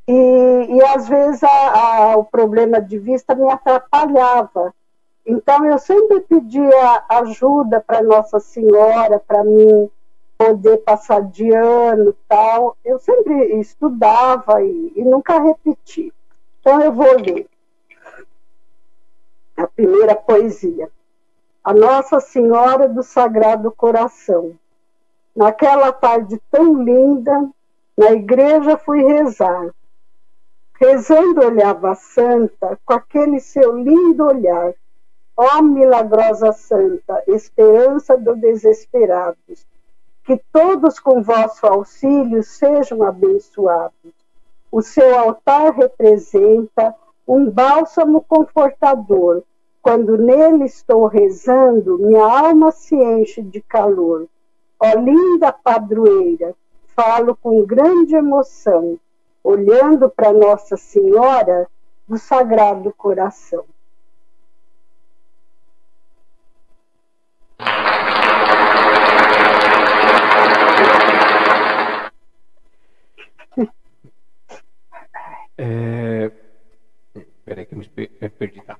E, 0.05 0.65
e 0.69 0.83
às 0.83 1.07
vezes 1.07 1.43
a, 1.43 1.47
a, 1.47 2.17
o 2.17 2.25
problema 2.25 2.81
de 2.81 2.99
vista 2.99 3.33
me 3.33 3.49
atrapalhava. 3.49 4.73
Então, 5.25 5.65
eu 5.65 5.77
sempre 5.77 6.19
pedia 6.21 7.03
ajuda 7.07 7.79
para 7.79 8.03
Nossa 8.03 8.37
Senhora, 8.41 9.17
para 9.25 9.45
mim 9.45 9.89
poder 10.39 10.77
passar 10.77 11.21
de 11.23 11.53
ano 11.53 12.15
tal. 12.27 12.77
Eu 12.85 12.97
sempre 12.97 13.59
estudava 13.59 14.63
e, 14.63 14.93
e 14.95 15.03
nunca 15.03 15.37
repeti. 15.37 16.13
Então, 16.61 16.81
eu 16.81 16.93
vou 16.93 17.11
ler 17.19 17.45
a 19.57 19.67
primeira 19.67 20.15
poesia. 20.15 20.89
A 21.61 21.73
Nossa 21.73 22.21
Senhora 22.21 22.87
do 22.87 23.03
Sagrado 23.03 23.69
Coração. 23.69 24.57
Naquela 25.35 25.91
tarde 25.91 26.41
tão 26.49 26.81
linda, 26.81 27.49
na 27.97 28.11
igreja 28.11 28.77
fui 28.77 29.03
rezar. 29.03 29.69
Rezando 30.75 31.45
olhava 31.45 31.91
a 31.91 31.95
santa 31.95 32.79
com 32.85 32.93
aquele 32.93 33.41
seu 33.41 33.75
lindo 33.75 34.25
olhar 34.25 34.73
Ó 35.41 35.61
milagrosa 35.61 36.51
Santa, 36.51 37.23
esperança 37.25 38.17
dos 38.17 38.37
desesperados, 38.41 39.65
que 40.29 40.39
todos 40.51 40.99
com 40.99 41.23
vosso 41.23 41.65
auxílio 41.65 42.43
sejam 42.43 43.01
abençoados. 43.01 44.13
O 44.71 44.79
seu 44.79 45.17
altar 45.17 45.71
representa 45.71 46.93
um 47.27 47.49
bálsamo 47.49 48.21
confortador. 48.21 49.41
Quando 49.81 50.19
nele 50.19 50.65
estou 50.65 51.07
rezando, 51.07 51.97
minha 51.97 52.23
alma 52.23 52.69
se 52.69 52.93
enche 52.95 53.41
de 53.41 53.59
calor. 53.59 54.27
Ó 54.79 54.93
linda 54.99 55.51
padroeira, 55.51 56.53
falo 56.95 57.35
com 57.35 57.65
grande 57.65 58.13
emoção, 58.13 58.99
olhando 59.43 60.11
para 60.11 60.31
Nossa 60.31 60.77
Senhora 60.77 61.67
do 62.07 62.19
Sagrado 62.19 62.93
Coração. 62.95 63.65
É... 75.61 76.31
Peraí 77.43 77.65
que 77.65 77.73
eu 77.73 77.79
me 77.79 77.87
perdi. 78.29 78.61
Tá. 78.61 78.77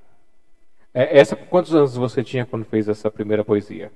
É, 0.94 1.20
essa, 1.20 1.36
quantos 1.36 1.76
anos 1.76 1.98
você 1.98 2.24
tinha 2.24 2.46
quando 2.46 2.64
fez 2.64 2.88
essa 2.88 3.12
primeira 3.12 3.44
poesia? 3.44 3.92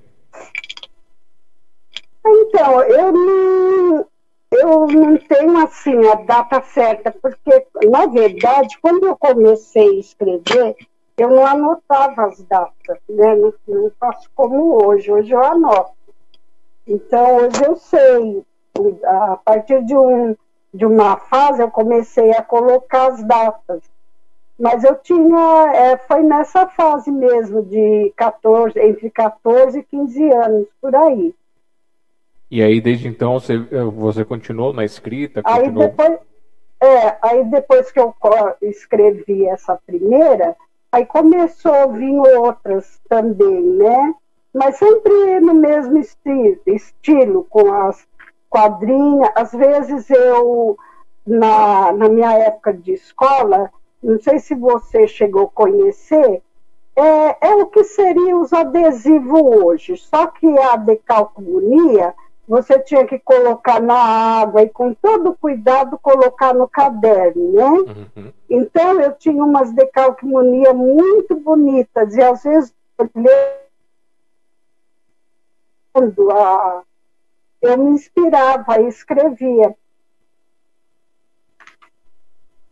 Então, 2.26 2.82
eu 2.82 3.12
não, 3.12 4.06
eu 4.52 4.86
não 4.86 5.16
tenho 5.16 5.58
assim 5.58 6.06
a 6.08 6.14
data 6.16 6.60
certa, 6.62 7.10
porque, 7.10 7.66
na 7.88 8.06
verdade, 8.06 8.78
quando 8.82 9.06
eu 9.06 9.16
comecei 9.16 9.96
a 9.96 10.00
escrever, 10.00 10.76
eu 11.16 11.30
não 11.30 11.46
anotava 11.46 12.26
as 12.26 12.42
datas, 12.42 12.98
né? 13.08 13.34
Não, 13.36 13.54
não 13.66 13.90
faço 13.98 14.30
como 14.34 14.84
hoje, 14.84 15.10
hoje 15.10 15.32
eu 15.32 15.42
anoto. 15.42 15.92
Então, 16.86 17.36
hoje 17.36 17.64
eu 17.64 17.76
sei, 17.76 18.44
a 19.04 19.36
partir 19.36 19.82
de, 19.84 19.96
um, 19.96 20.36
de 20.74 20.84
uma 20.84 21.16
fase, 21.16 21.62
eu 21.62 21.70
comecei 21.70 22.32
a 22.32 22.42
colocar 22.42 23.12
as 23.12 23.22
datas. 23.22 23.80
Mas 24.58 24.82
eu 24.82 24.96
tinha, 24.96 25.72
é, 25.72 25.96
foi 25.96 26.22
nessa 26.24 26.66
fase 26.66 27.12
mesmo, 27.12 27.62
de 27.62 28.12
14, 28.16 28.78
entre 28.80 29.08
14 29.08 29.78
e 29.78 29.82
15 29.84 30.32
anos, 30.32 30.66
por 30.80 30.94
aí. 30.96 31.32
E 32.50 32.60
aí, 32.60 32.80
desde 32.80 33.06
então, 33.06 33.38
você, 33.38 33.56
você 33.56 34.24
continuou 34.24 34.72
na 34.72 34.84
escrita? 34.84 35.42
Continuou... 35.42 35.82
Aí, 35.84 35.88
depois, 35.88 36.18
é, 36.80 37.16
aí 37.22 37.44
depois 37.44 37.92
que 37.92 38.00
eu 38.00 38.14
escrevi 38.62 39.46
essa 39.46 39.78
primeira, 39.86 40.56
aí 40.90 41.06
começou 41.06 41.72
a 41.72 41.86
vir 41.86 42.18
outras 42.18 43.00
também, 43.08 43.60
né? 43.62 44.14
Mas 44.52 44.76
sempre 44.76 45.40
no 45.40 45.54
mesmo 45.54 45.98
estilo, 45.98 46.60
estilo 46.66 47.44
com 47.50 47.72
as 47.72 48.06
quadrinhas. 48.54 49.30
Às 49.34 49.50
vezes 49.50 50.08
eu, 50.08 50.78
na, 51.26 51.92
na 51.92 52.08
minha 52.08 52.32
época 52.34 52.72
de 52.72 52.92
escola, 52.92 53.68
não 54.00 54.20
sei 54.20 54.38
se 54.38 54.54
você 54.54 55.08
chegou 55.08 55.46
a 55.46 55.48
conhecer, 55.48 56.40
é, 56.94 57.48
é 57.48 57.54
o 57.56 57.66
que 57.66 57.82
seria 57.82 58.36
os 58.36 58.52
adesivos 58.52 59.42
hoje, 59.42 59.96
só 59.96 60.28
que 60.28 60.46
a 60.60 60.76
decalcomunia 60.76 62.14
você 62.46 62.78
tinha 62.78 63.04
que 63.06 63.18
colocar 63.18 63.80
na 63.80 63.96
água 63.96 64.62
e 64.62 64.68
com 64.68 64.92
todo 64.92 65.34
cuidado 65.34 65.98
colocar 65.98 66.54
no 66.54 66.68
caderno, 66.68 67.52
né? 67.52 67.64
Uhum. 67.64 68.32
Então 68.48 69.00
eu 69.00 69.14
tinha 69.14 69.42
umas 69.42 69.72
decalcomunia 69.72 70.74
muito 70.74 71.34
bonitas 71.36 72.14
e 72.14 72.22
às 72.22 72.44
vezes 72.44 72.74
a, 76.30 76.82
eu 77.64 77.78
me 77.78 77.90
inspirava 77.92 78.80
e 78.80 78.88
escrevia. 78.88 79.74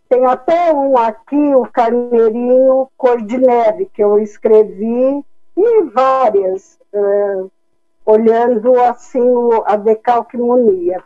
Tem 0.09 0.27
até 0.27 0.73
um 0.73 0.99
aqui, 0.99 1.55
o 1.55 1.65
Carneirinho 1.65 2.91
Cor 2.99 3.23
de 3.23 3.39
Neve, 3.39 3.87
que 3.87 4.05
eu 4.05 4.19
escrevi, 4.19 5.25
e 5.57 5.83
várias, 5.85 6.79
uh, 6.93 7.51
olhando 8.05 8.79
assim 8.83 9.23
o, 9.23 9.65
a 9.65 9.77
decalquimonia. 9.77 11.03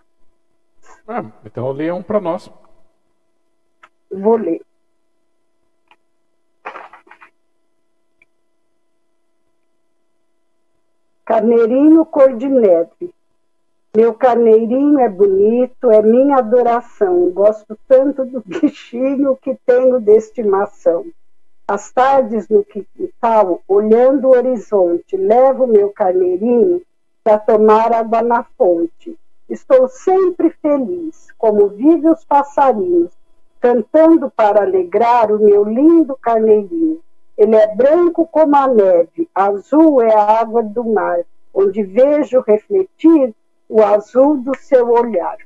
Ah, 1.07 1.25
então 1.45 1.71
leia 1.71 1.95
um 1.95 2.03
para 2.03 2.21
nós. 2.21 2.51
Vou 4.11 4.37
ler. 4.37 4.61
Carneirinho 11.25 12.05
cor 12.07 12.37
de 12.37 12.49
neve. 12.49 13.16
Meu 13.97 14.13
carneirinho 14.13 15.01
é 15.01 15.09
bonito, 15.09 15.91
é 15.91 16.03
minha 16.03 16.37
adoração. 16.37 17.31
Gosto 17.31 17.79
tanto 17.89 18.27
do 18.27 18.43
bichinho 18.45 19.35
que 19.41 19.55
tenho 19.65 19.99
de 19.99 20.15
estimação. 20.15 21.07
Às 21.67 21.93
tardes 21.93 22.47
no 22.47 22.63
quintal, 22.63 23.63
olhando 23.67 24.29
o 24.29 24.37
horizonte, 24.37 25.17
levo 25.17 25.67
meu 25.67 25.89
carneirinho 25.89 26.83
para 27.25 27.39
tomar 27.39 27.91
água 27.91 28.21
na 28.21 28.45
fonte. 28.59 29.19
Estou 29.49 29.89
sempre 29.89 30.51
feliz, 30.51 31.29
como 31.39 31.69
vivem 31.69 32.11
os 32.11 32.23
passarinhos, 32.23 33.13
cantando 33.59 34.31
para 34.31 34.61
alegrar 34.61 35.33
o 35.33 35.39
meu 35.39 35.65
lindo 35.65 36.15
carneirinho. 36.21 37.01
Ele 37.35 37.57
é 37.57 37.75
branco 37.75 38.29
como 38.31 38.57
a 38.57 38.69
neve, 38.69 39.27
azul 39.35 40.03
é 40.03 40.15
a 40.15 40.39
água 40.39 40.63
do 40.63 40.85
mar, 40.85 41.21
onde 41.55 41.83
vejo 41.83 42.45
refletir 42.47 43.35
o 43.69 43.83
azul 43.83 44.39
do 44.39 44.57
seu 44.57 44.91
olhar. 44.91 45.39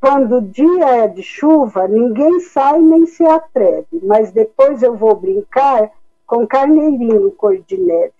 Quando 0.00 0.36
o 0.36 0.42
dia 0.42 1.04
é 1.04 1.08
de 1.08 1.22
chuva, 1.22 1.88
ninguém 1.88 2.40
sai 2.40 2.80
nem 2.80 3.06
se 3.06 3.24
atreve, 3.24 4.00
mas 4.02 4.30
depois 4.30 4.82
eu 4.82 4.96
vou 4.96 5.16
brincar 5.16 5.90
com 6.26 6.46
carneirinho 6.46 7.30
cor 7.32 7.58
de 7.58 7.76
neve. 7.76 8.14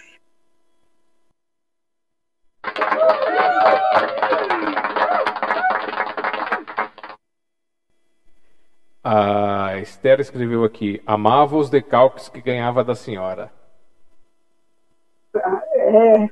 A 9.04 9.78
Esther 9.78 10.18
escreveu 10.18 10.64
aqui: 10.64 11.00
amava 11.06 11.56
os 11.56 11.70
decalques 11.70 12.28
que 12.28 12.40
ganhava 12.40 12.82
da 12.82 12.94
senhora. 12.94 13.52
É, 15.34 16.28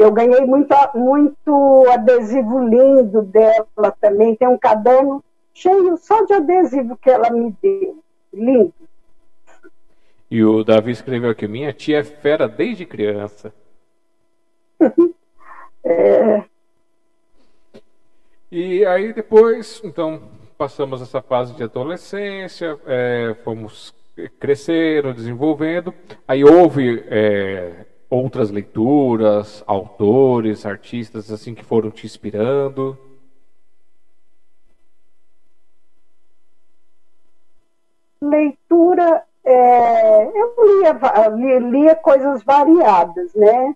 eu 0.00 0.10
ganhei 0.10 0.46
muito, 0.46 0.74
muito 0.94 1.84
adesivo 1.90 2.66
lindo 2.66 3.22
dela 3.22 3.92
também. 4.00 4.34
Tem 4.34 4.48
um 4.48 4.58
caderno 4.58 5.22
cheio 5.52 5.96
só 5.98 6.24
de 6.24 6.32
adesivo 6.32 6.96
que 6.96 7.10
ela 7.10 7.30
me 7.30 7.54
deu. 7.62 8.02
Lindo. 8.32 8.72
E 10.30 10.42
o 10.42 10.64
Davi 10.64 10.92
escreveu 10.92 11.28
aqui: 11.28 11.46
Minha 11.46 11.74
tia 11.74 11.98
é 11.98 12.04
fera 12.04 12.48
desde 12.48 12.86
criança. 12.86 13.52
é. 15.84 16.44
E 18.50 18.84
aí 18.86 19.12
depois, 19.12 19.82
então, 19.84 20.22
passamos 20.56 21.02
essa 21.02 21.20
fase 21.20 21.54
de 21.54 21.62
adolescência, 21.62 22.78
é, 22.86 23.34
fomos 23.44 23.94
crescendo, 24.38 25.12
desenvolvendo. 25.12 25.92
Aí 26.26 26.44
houve 26.44 27.04
é, 27.08 27.86
outras 28.12 28.50
leituras, 28.50 29.64
autores, 29.66 30.66
artistas 30.66 31.32
assim 31.32 31.54
que 31.54 31.64
foram 31.64 31.90
te 31.90 32.04
inspirando? 32.04 32.98
Leitura, 38.20 39.24
é, 39.42 40.26
eu 40.26 40.54
lia, 40.78 41.58
lia, 41.58 41.94
coisas 41.96 42.42
variadas, 42.42 43.34
né? 43.34 43.74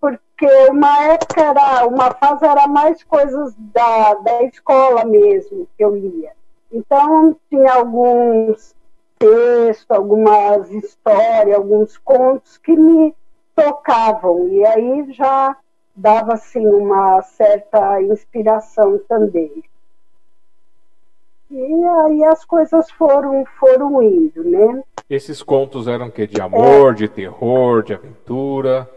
Porque 0.00 0.46
uma 0.70 1.04
época 1.04 1.40
era, 1.40 1.86
uma 1.86 2.10
fase 2.14 2.44
era 2.44 2.66
mais 2.66 3.04
coisas 3.04 3.54
da, 3.56 4.14
da 4.14 4.42
escola 4.42 5.04
mesmo 5.04 5.68
que 5.76 5.84
eu 5.84 5.94
lia. 5.94 6.32
Então 6.72 7.36
tinha 7.48 7.74
alguns 7.74 8.74
textos, 9.18 9.86
algumas 9.88 10.68
histórias, 10.70 11.56
alguns 11.56 11.96
contos 11.96 12.58
que 12.58 12.76
me 12.76 13.14
tocavam, 13.58 14.48
e 14.48 14.64
aí 14.64 15.12
já 15.12 15.56
dava 15.94 16.34
assim 16.34 16.64
uma 16.64 17.20
certa 17.22 18.00
inspiração 18.02 19.00
também. 19.08 19.64
E 21.50 21.84
aí 21.84 22.24
as 22.24 22.44
coisas 22.44 22.90
foram 22.90 23.44
foram 23.58 24.02
indo, 24.02 24.44
né? 24.44 24.82
Esses 25.08 25.42
contos 25.42 25.88
eram 25.88 26.10
que 26.10 26.26
de 26.26 26.40
amor, 26.40 26.92
é, 26.92 26.94
de 26.94 27.08
terror, 27.08 27.82
de 27.82 27.94
aventura? 27.94 28.88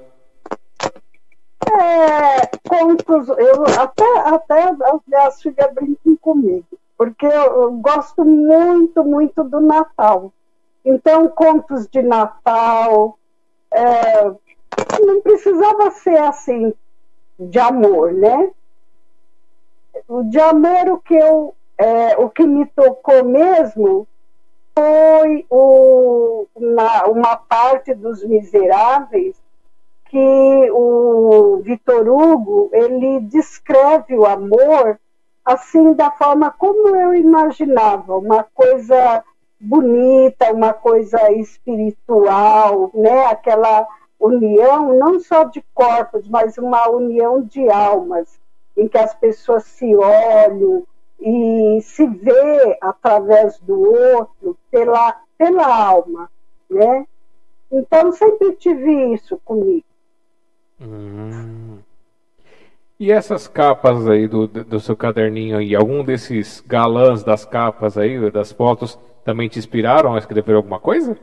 É, 1.72 2.48
contos, 2.68 3.30
eu 3.30 3.64
até 3.80 4.20
até 4.26 4.64
as 4.64 5.00
minhas 5.08 5.42
filhas 5.42 5.74
brincam 5.74 6.18
comigo, 6.18 6.66
porque 6.98 7.26
eu, 7.26 7.72
gosto 7.78 8.26
muito 8.26 9.04
muito 9.04 9.44
do 9.44 9.62
Natal. 9.62 10.34
Então 10.84 11.30
contos 11.30 11.88
de 11.88 12.02
Natal, 12.02 13.18
é, 13.72 14.32
não 15.06 15.22
precisava 15.22 15.92
ser 15.92 16.18
assim 16.18 16.74
de 17.40 17.60
amor, 17.60 18.14
né? 18.14 18.52
O 20.08 20.24
de 20.24 20.40
amor 20.40 20.90
o 20.90 21.00
que 21.00 21.16
eu 21.16 21.56
é, 21.78 22.16
o 22.18 22.30
que 22.30 22.46
me 22.46 22.66
tocou 22.68 23.24
mesmo 23.24 24.08
foi 24.78 25.46
o, 25.50 26.46
na, 26.56 27.06
uma 27.06 27.36
parte 27.36 27.94
dos 27.94 28.24
Miseráveis 28.24 29.36
que 30.06 30.72
o 30.72 31.62
Vitor 31.64 32.08
Hugo 32.08 32.70
ele 32.72 33.22
descreve 33.22 34.16
o 34.16 34.26
amor 34.26 35.00
assim 35.44 35.94
da 35.94 36.12
forma 36.12 36.52
como 36.52 36.96
eu 36.96 37.16
imaginava, 37.16 38.18
uma 38.18 38.44
coisa 38.54 39.24
bonita, 39.60 40.54
uma 40.54 40.74
coisa 40.74 41.32
espiritual, 41.32 42.92
né? 42.94 43.26
Aquela 43.26 43.88
união 44.22 44.98
não 44.98 45.20
só 45.20 45.44
de 45.44 45.64
corpos, 45.74 46.28
mas 46.28 46.58
uma 46.58 46.88
união 46.90 47.42
de 47.42 47.70
almas, 47.70 48.40
em 48.78 48.88
que 48.88 48.98
as 48.98 49.14
pessoas 49.16 49.64
se 49.64 49.96
olham 49.96 50.84
e 51.20 51.80
se 51.82 52.06
vê 52.06 52.78
através 52.82 53.60
do 53.60 53.80
outro 53.80 54.58
pela, 54.70 55.22
pela 55.38 55.88
alma, 55.88 56.30
né? 56.70 57.06
Então 57.72 58.12
sempre 58.12 58.54
tive 58.54 59.14
isso 59.14 59.40
comigo. 59.44 59.86
Hum. 60.80 61.78
E 63.00 63.12
essas 63.12 63.48
capas 63.48 64.08
aí 64.08 64.28
do, 64.28 64.46
do 64.48 64.80
seu 64.80 64.96
caderninho 64.96 65.58
aí, 65.58 65.76
algum 65.76 66.04
desses 66.04 66.64
galãs 66.68 67.24
das 67.24 67.44
capas 67.44 67.98
aí, 67.98 68.30
das 68.30 68.52
fotos, 68.52 68.98
também 69.24 69.50
te 69.50 69.58
inspiraram 69.58 70.14
a 70.14 70.20
escrever 70.20 70.56
alguma 70.56 70.80
coisa? 70.80 71.18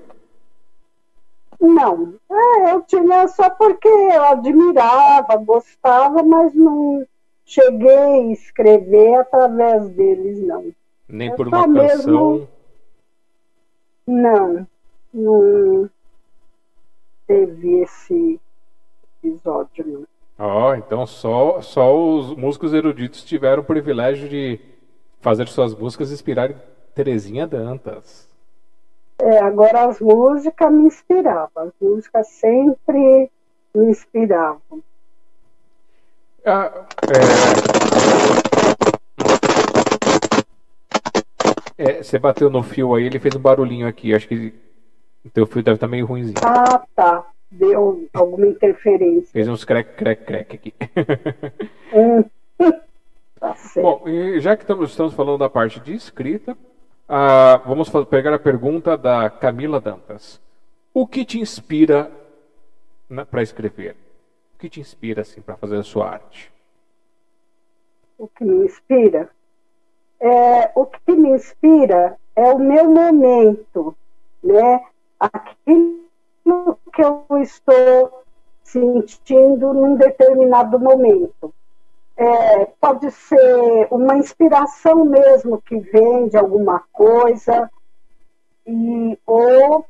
Não, 1.61 2.14
é, 2.30 2.72
eu 2.72 2.82
tinha 2.82 3.26
só 3.28 3.50
porque 3.50 3.88
eu 3.88 4.24
admirava, 4.24 5.36
gostava, 5.36 6.22
mas 6.22 6.54
não 6.54 7.04
cheguei 7.44 7.96
a 7.96 8.32
escrever 8.32 9.16
através 9.16 9.88
deles, 9.90 10.40
não. 10.40 10.72
Nem 11.09 11.34
por 11.34 11.48
uma 11.48 11.64
canção? 11.64 11.74
Mesmo... 11.74 12.48
Não, 14.06 14.66
não 15.12 15.90
teve 17.26 17.82
esse 17.82 18.40
episódio, 19.22 19.86
não. 19.86 20.06
Ó, 20.38 20.70
oh, 20.70 20.74
então 20.74 21.04
só, 21.04 21.61
só 21.61 21.96
os 21.98 22.36
músicos 22.36 22.72
eruditos 22.72 23.24
tiveram 23.24 23.62
o 23.62 23.66
privilégio 23.66 24.28
de 24.28 24.61
fazer 25.20 25.48
suas 25.48 25.74
músicas 25.74 26.12
inspirarem 26.12 26.56
Terezinha 26.94 27.46
Dantas. 27.46 28.27
É, 29.20 29.38
agora 29.38 29.86
as 29.86 30.00
músicas 30.00 30.72
me 30.72 30.86
inspiravam, 30.86 31.50
as 31.56 31.72
músicas 31.80 32.28
sempre 32.28 33.30
me 33.74 33.90
inspiravam. 33.90 34.82
Ah, 36.46 36.86
é... 37.02 37.98
É, 41.80 42.02
você 42.02 42.18
bateu 42.18 42.50
no 42.50 42.62
fio 42.62 42.94
aí, 42.94 43.04
ele 43.04 43.20
fez 43.20 43.36
um 43.36 43.40
barulhinho 43.40 43.86
aqui. 43.86 44.14
Acho 44.14 44.26
que 44.26 44.52
o 45.24 45.30
teu 45.30 45.46
fio 45.46 45.62
deve 45.62 45.76
estar 45.76 45.86
meio 45.86 46.06
ruimzinho. 46.06 46.34
Ah, 46.44 46.84
tá. 46.94 47.24
Deu 47.50 48.08
alguma 48.12 48.46
interferência. 48.46 49.30
Fez 49.32 49.48
uns 49.48 49.64
crack, 49.64 49.94
crack, 49.94 50.24
crack 50.24 50.56
aqui. 50.56 50.74
Hum. 51.92 52.24
tá 53.38 53.54
certo. 53.54 53.84
Bom, 53.84 54.04
já 54.40 54.56
que 54.56 54.64
estamos, 54.64 54.90
estamos 54.90 55.14
falando 55.14 55.38
da 55.38 55.48
parte 55.48 55.80
de 55.80 55.94
escrita, 55.94 56.56
ah, 57.09 57.62
vamos 57.64 57.90
pegar 58.09 58.34
a 58.34 58.38
pergunta 58.38 58.96
da 58.96 59.30
Camila 59.30 59.80
Dantas. 59.80 60.40
O 60.92 61.06
que 61.06 61.24
te 61.24 61.40
inspira 61.40 62.11
para 63.30 63.42
escrever? 63.42 63.96
O 64.54 64.59
que 64.59 64.68
te 64.68 64.80
inspira 64.80 65.22
assim 65.22 65.40
para 65.40 65.56
fazer 65.56 65.76
a 65.76 65.82
sua 65.82 66.11
arte? 66.11 66.52
O 68.18 68.28
que 68.28 68.44
me 68.44 68.64
inspira? 68.64 69.30
É, 70.20 70.72
o 70.74 70.84
que 70.86 71.12
me 71.12 71.30
inspira 71.30 72.18
é 72.34 72.52
o 72.52 72.59
meu 72.59 72.90
momento, 72.90 73.96
né? 74.42 74.84
Aquilo 75.18 75.98
que 76.92 77.02
eu 77.02 77.24
estou 77.40 78.24
sentindo 78.62 79.72
num 79.72 79.96
determinado 79.96 80.78
momento 80.78 81.54
é, 82.18 82.64
pode 82.80 83.08
ser 83.12 83.86
uma 83.92 84.16
inspiração 84.16 85.04
mesmo 85.04 85.62
que 85.62 85.78
vem 85.78 86.26
de 86.26 86.36
alguma 86.36 86.82
coisa, 86.92 87.70
e, 88.66 89.16
ou 89.24 89.86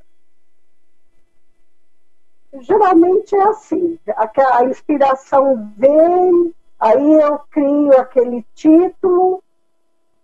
geralmente 2.61 3.35
é 3.35 3.43
assim, 3.45 3.99
a, 4.09 4.59
a 4.59 4.65
inspiração 4.67 5.73
vem, 5.77 6.55
aí 6.79 7.15
eu 7.15 7.39
crio 7.51 7.99
aquele 7.99 8.45
título 8.55 9.43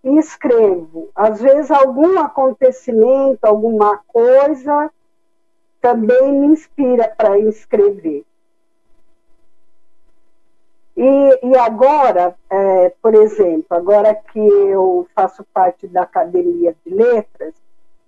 e 0.03 0.19
escrevo. 0.19 1.09
Às 1.15 1.41
vezes 1.41 1.71
algum 1.71 2.19
acontecimento, 2.21 3.45
alguma 3.45 3.99
coisa 4.07 4.91
também 5.81 6.33
me 6.33 6.47
inspira 6.49 7.09
para 7.17 7.39
escrever. 7.39 8.25
E, 10.97 11.49
e 11.49 11.57
agora, 11.57 12.35
é, 12.49 12.93
por 13.03 13.15
exemplo, 13.15 13.67
agora 13.71 14.15
que 14.15 14.39
eu 14.39 15.07
faço 15.15 15.45
parte 15.53 15.89
da 15.89 16.03
Academia 16.03 16.75
de 16.85 16.95
Letras, 16.95 17.55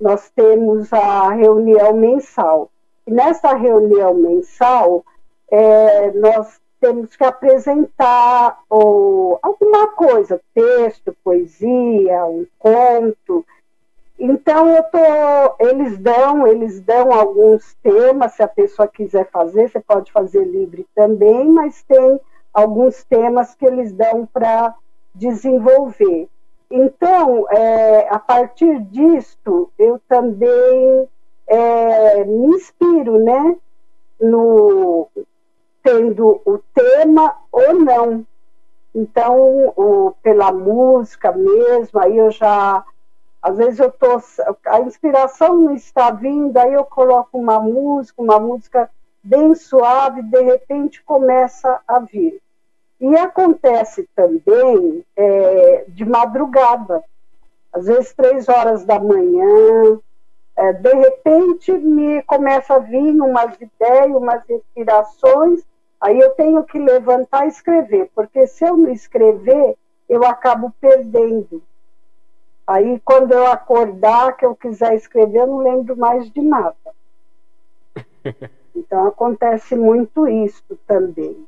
nós 0.00 0.30
temos 0.30 0.92
a 0.92 1.30
reunião 1.30 1.94
mensal. 1.94 2.70
E 3.06 3.10
nessa 3.10 3.54
reunião 3.54 4.14
mensal, 4.14 5.04
é, 5.50 6.12
nós 6.12 6.60
temos 6.80 7.16
que 7.16 7.24
apresentar 7.24 8.60
ou, 8.68 9.38
alguma 9.42 9.88
coisa, 9.88 10.40
texto, 10.54 11.16
poesia, 11.24 12.24
um 12.26 12.46
conto. 12.58 13.44
Então 14.18 14.68
eu 14.68 14.82
tô, 14.84 15.66
eles 15.68 15.98
dão, 15.98 16.46
eles 16.46 16.80
dão 16.80 17.12
alguns 17.12 17.74
temas, 17.82 18.32
se 18.32 18.42
a 18.42 18.48
pessoa 18.48 18.88
quiser 18.88 19.28
fazer, 19.30 19.68
você 19.68 19.80
pode 19.80 20.12
fazer 20.12 20.44
livre 20.44 20.86
também, 20.94 21.50
mas 21.50 21.82
tem 21.82 22.20
alguns 22.56 23.04
temas 23.04 23.54
que 23.54 23.66
eles 23.66 23.92
dão 23.92 24.24
para 24.24 24.74
desenvolver. 25.14 26.26
Então, 26.70 27.46
é, 27.50 28.08
a 28.08 28.18
partir 28.18 28.80
disto, 28.80 29.70
eu 29.78 30.00
também 30.08 31.06
é, 31.46 32.24
me 32.24 32.56
inspiro, 32.56 33.18
né, 33.22 33.58
no 34.18 35.06
tendo 35.82 36.40
o 36.46 36.58
tema 36.74 37.36
ou 37.52 37.74
não. 37.74 38.26
Então, 38.94 39.74
o, 39.76 40.14
pela 40.22 40.50
música 40.50 41.32
mesmo, 41.32 42.00
aí 42.00 42.16
eu 42.16 42.30
já 42.30 42.82
às 43.42 43.58
vezes 43.58 43.78
eu 43.78 43.92
tô 43.92 44.18
a 44.66 44.80
inspiração 44.80 45.60
não 45.60 45.74
está 45.74 46.10
vindo, 46.10 46.56
aí 46.56 46.72
eu 46.72 46.84
coloco 46.84 47.38
uma 47.38 47.60
música, 47.60 48.20
uma 48.20 48.40
música 48.40 48.90
bem 49.22 49.54
suave, 49.54 50.22
de 50.22 50.40
repente 50.40 51.04
começa 51.04 51.80
a 51.86 52.00
vir. 52.00 52.42
E 53.00 53.14
acontece 53.16 54.08
também 54.14 55.04
é, 55.14 55.84
de 55.88 56.04
madrugada, 56.04 57.02
às 57.72 57.86
vezes 57.86 58.14
três 58.14 58.48
horas 58.48 58.84
da 58.84 58.98
manhã, 58.98 60.00
é, 60.56 60.72
de 60.72 60.94
repente 60.94 61.72
me 61.72 62.22
começa 62.22 62.74
a 62.74 62.78
vir 62.78 63.20
umas 63.20 63.54
ideias, 63.60 64.16
umas 64.16 64.48
inspirações, 64.48 65.62
aí 66.00 66.18
eu 66.18 66.30
tenho 66.30 66.64
que 66.64 66.78
levantar 66.78 67.44
e 67.44 67.48
escrever, 67.48 68.10
porque 68.14 68.46
se 68.46 68.64
eu 68.64 68.76
não 68.76 68.90
escrever, 68.90 69.76
eu 70.08 70.24
acabo 70.24 70.72
perdendo. 70.80 71.62
Aí 72.66 72.98
quando 73.04 73.32
eu 73.32 73.46
acordar, 73.46 74.36
que 74.36 74.46
eu 74.46 74.56
quiser 74.56 74.94
escrever, 74.94 75.40
eu 75.40 75.46
não 75.46 75.58
lembro 75.58 75.96
mais 75.96 76.30
de 76.30 76.40
nada. 76.40 76.76
Então 78.78 79.06
acontece 79.06 79.74
muito 79.74 80.28
isso 80.28 80.78
também. 80.86 81.46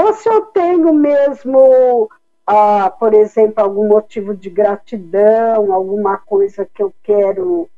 Ou 0.00 0.12
se 0.12 0.28
eu 0.28 0.42
tenho 0.42 0.94
mesmo, 0.94 2.08
ah, 2.46 2.88
por 2.88 3.12
exemplo, 3.12 3.64
algum 3.64 3.88
motivo 3.88 4.32
de 4.32 4.48
gratidão, 4.48 5.72
alguma 5.72 6.16
coisa 6.18 6.64
que 6.64 6.80
eu 6.80 6.94
quero 7.02 7.68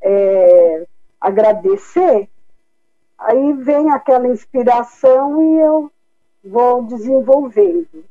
é, 0.00 0.86
agradecer, 1.20 2.30
aí 3.18 3.52
vem 3.52 3.90
aquela 3.90 4.26
inspiração 4.26 5.42
e 5.42 5.60
eu 5.60 5.92
vou 6.42 6.82
desenvolvendo. 6.84 8.06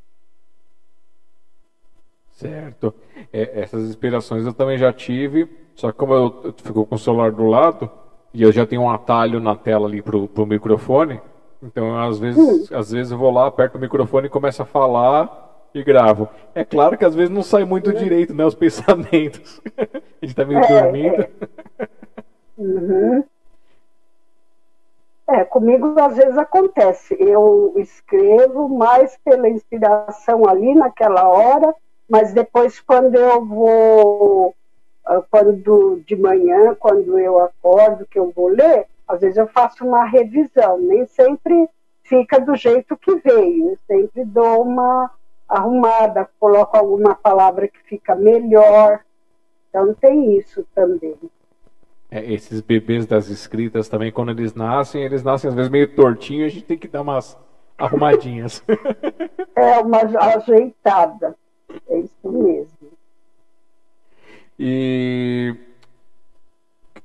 Certo. 2.34 2.94
É, 3.34 3.62
essas 3.62 3.90
inspirações 3.90 4.46
eu 4.46 4.54
também 4.54 4.78
já 4.78 4.94
tive, 4.94 5.50
só 5.74 5.92
que 5.92 5.98
como 5.98 6.14
eu, 6.14 6.42
eu 6.44 6.54
fico 6.56 6.86
com 6.86 6.94
o 6.94 7.00
celular 7.00 7.32
do 7.32 7.48
lado 7.48 7.90
e 8.32 8.44
eu 8.44 8.52
já 8.52 8.64
tenho 8.64 8.84
um 8.84 8.92
atalho 8.92 9.40
na 9.40 9.56
tela 9.56 9.88
ali 9.88 10.04
para 10.04 10.16
o 10.16 10.46
microfone, 10.46 11.20
então, 11.66 11.98
às 11.98 12.20
vezes, 12.20 12.72
às 12.72 12.92
vezes 12.92 13.12
eu 13.12 13.18
vou 13.18 13.32
lá, 13.32 13.48
aperto 13.48 13.78
o 13.78 13.82
microfone 13.82 14.28
e 14.28 14.30
começo 14.30 14.62
a 14.62 14.66
falar 14.66 15.68
e 15.74 15.84
gravo. 15.84 16.30
É 16.54 16.64
claro 16.64 16.98
que 16.98 17.04
às 17.04 17.16
vezes 17.16 17.30
não 17.30 17.42
sai 17.42 17.66
muito 17.66 17.92
direito, 17.92 18.34
né, 18.34 18.46
os 18.46 18.56
pensamentos. 18.56 19.62
a 19.78 20.26
gente 20.26 20.36
tá 20.36 20.46
meio 20.46 20.60
é, 20.60 20.82
dormindo. 20.82 21.22
É. 21.22 21.30
Uhum. 22.58 23.24
É, 25.28 25.44
comigo 25.44 26.00
às 26.00 26.16
vezes 26.16 26.38
acontece. 26.38 27.18
Eu 27.20 27.74
escrevo 27.78 28.70
mais 28.70 29.18
pela 29.26 29.50
inspiração 29.50 30.48
ali 30.48 30.76
naquela 30.76 31.28
hora, 31.28 31.74
mas 32.08 32.32
depois 32.32 32.80
quando 32.80 33.16
eu 33.16 33.44
vou, 33.44 34.56
ah, 35.04 35.24
quando 35.30 36.02
de 36.06 36.16
manhã, 36.16 36.76
quando 36.76 37.18
eu 37.18 37.40
acordo, 37.40 38.06
que 38.06 38.20
eu 38.20 38.32
vou 38.32 38.50
ler, 38.50 38.86
às 39.08 39.22
vezes 39.22 39.38
eu 39.38 39.48
faço 39.48 39.86
uma 39.86 40.06
revisão, 40.06 40.78
nem 40.80 41.06
sempre 41.06 41.70
fica 42.04 42.40
do 42.40 42.56
jeito 42.56 42.98
que 42.98 43.16
veio, 43.16 43.72
eu 43.72 43.78
sempre 43.88 44.26
dou 44.26 44.64
uma 44.64 45.12
arrumada, 45.48 46.30
coloco 46.40 46.78
alguma 46.78 47.16
palavra 47.16 47.68
que 47.68 47.80
fica 47.84 48.16
melhor. 48.16 49.02
Então 49.70 49.94
tem 49.94 50.38
isso 50.38 50.66
também. 50.74 51.16
É, 52.10 52.32
esses 52.32 52.62
bebês 52.62 53.06
das 53.06 53.28
escritas 53.28 53.90
também, 53.90 54.12
quando 54.12 54.30
eles 54.30 54.54
nascem, 54.54 55.04
eles 55.04 55.24
nascem 55.24 55.50
às 55.50 55.56
vezes 55.56 55.70
meio 55.70 55.94
tortinho, 55.96 56.46
a 56.46 56.50
gente 56.50 56.66
tem 56.66 56.78
que 56.78 56.88
dar 56.88 57.02
umas 57.02 57.38
arrumadinhas. 57.78 58.64
é, 59.56 59.80
uma 59.80 60.00
ajeitada. 60.36 61.36
É 61.90 62.00
isso 62.00 62.32
mesmo. 62.32 62.92
E 64.58 65.56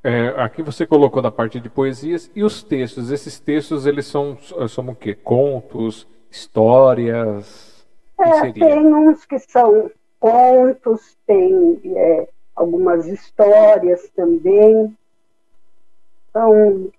é, 0.02 0.28
aqui 0.38 0.62
você 0.62 0.86
colocou 0.86 1.20
da 1.20 1.30
parte 1.30 1.60
de 1.60 1.68
poesias 1.68 2.30
e 2.34 2.42
os 2.42 2.62
textos. 2.62 3.10
Esses 3.10 3.38
textos 3.38 3.86
eles 3.86 4.06
são, 4.06 4.38
são 4.68 4.88
o 4.88 4.94
quê? 4.94 5.14
Contos, 5.14 6.08
histórias? 6.30 7.86
É, 8.18 8.52
tem 8.52 8.94
uns 8.94 9.24
que 9.24 9.38
são 9.38 9.90
contos, 10.18 11.16
tem 11.26 11.80
é, 11.84 12.28
algumas 12.56 13.06
histórias 13.06 14.08
também. 14.10 14.96
São 16.32 16.90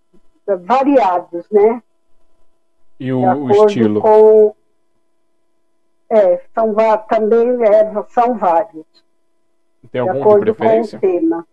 variados, 0.65 1.49
né? 1.49 1.81
E 2.99 3.11
o, 3.11 3.19
o 3.19 3.65
estilo? 3.65 4.01
Com... 4.01 4.55
É, 6.09 6.41
são, 6.53 6.75
também 7.07 7.63
é, 7.63 8.03
são 8.09 8.37
vários. 8.37 8.85
Tem 9.91 10.01
algum 10.01 10.13
de, 10.13 10.19
acordo 10.19 10.45
de 10.45 10.53
preferência? 10.53 10.99
com 10.99 11.07
o 11.07 11.09
tema. 11.09 11.47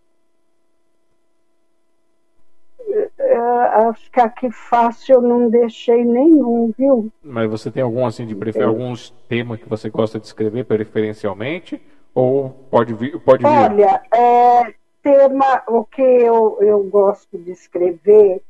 É, 3.39 3.87
acho 3.87 4.11
que 4.11 4.19
aqui 4.19 4.51
fácil 4.51 5.15
eu 5.15 5.21
não 5.21 5.49
deixei 5.49 6.03
nenhum, 6.03 6.73
viu? 6.77 7.09
Mas 7.23 7.49
você 7.49 7.71
tem 7.71 7.81
algum 7.81 8.05
assim 8.05 8.25
de 8.25 8.35
prefer... 8.35 8.63
alguns 8.63 9.11
temas 9.29 9.59
que 9.59 9.69
você 9.69 9.89
gosta 9.89 10.19
de 10.19 10.25
escrever 10.25 10.65
preferencialmente? 10.65 11.81
Ou 12.13 12.49
pode 12.69 12.93
vir? 12.93 13.17
Pode 13.21 13.43
vir? 13.43 13.49
Olha, 13.49 14.01
é, 14.13 14.73
tema, 15.01 15.63
o 15.67 15.85
que 15.85 16.01
eu, 16.01 16.57
eu 16.59 16.83
gosto 16.83 17.37
de 17.37 17.51
escrever, 17.51 18.41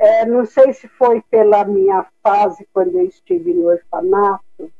é, 0.00 0.26
não 0.26 0.44
sei 0.44 0.72
se 0.72 0.88
foi 0.88 1.22
pela 1.30 1.64
minha 1.64 2.04
fase 2.20 2.66
quando 2.72 2.98
eu 2.98 3.04
estive 3.04 3.54
no 3.54 3.68
orfanato, 3.68 4.72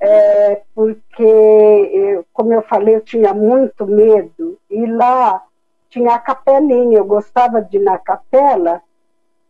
é, 0.00 0.62
porque, 0.74 1.22
eu, 1.22 2.26
como 2.32 2.52
eu 2.52 2.62
falei, 2.62 2.96
eu 2.96 3.00
tinha 3.00 3.32
muito 3.32 3.86
medo, 3.86 4.58
e 4.68 4.86
lá 4.86 5.40
tinha 5.88 6.14
a 6.14 6.18
capelinha, 6.18 6.98
eu 6.98 7.04
gostava 7.04 7.62
de 7.62 7.76
ir 7.76 7.82
na 7.82 7.98
capela, 7.98 8.82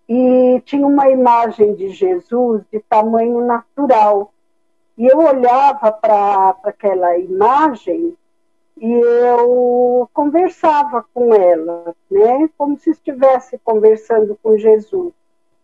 e 0.09 0.62
tinha 0.64 0.87
uma 0.87 1.11
imagem 1.11 1.74
de 1.74 1.89
Jesus 1.89 2.62
de 2.72 2.78
tamanho 2.80 3.45
natural. 3.45 4.32
E 4.97 5.07
eu 5.07 5.18
olhava 5.18 5.91
para 5.93 6.57
aquela 6.62 7.18
imagem 7.18 8.16
e 8.78 8.93
eu 8.93 10.09
conversava 10.12 11.05
com 11.12 11.34
ela, 11.34 11.95
né? 12.11 12.49
Como 12.57 12.78
se 12.78 12.91
estivesse 12.91 13.59
conversando 13.64 14.39
com 14.43 14.57
Jesus. 14.57 15.12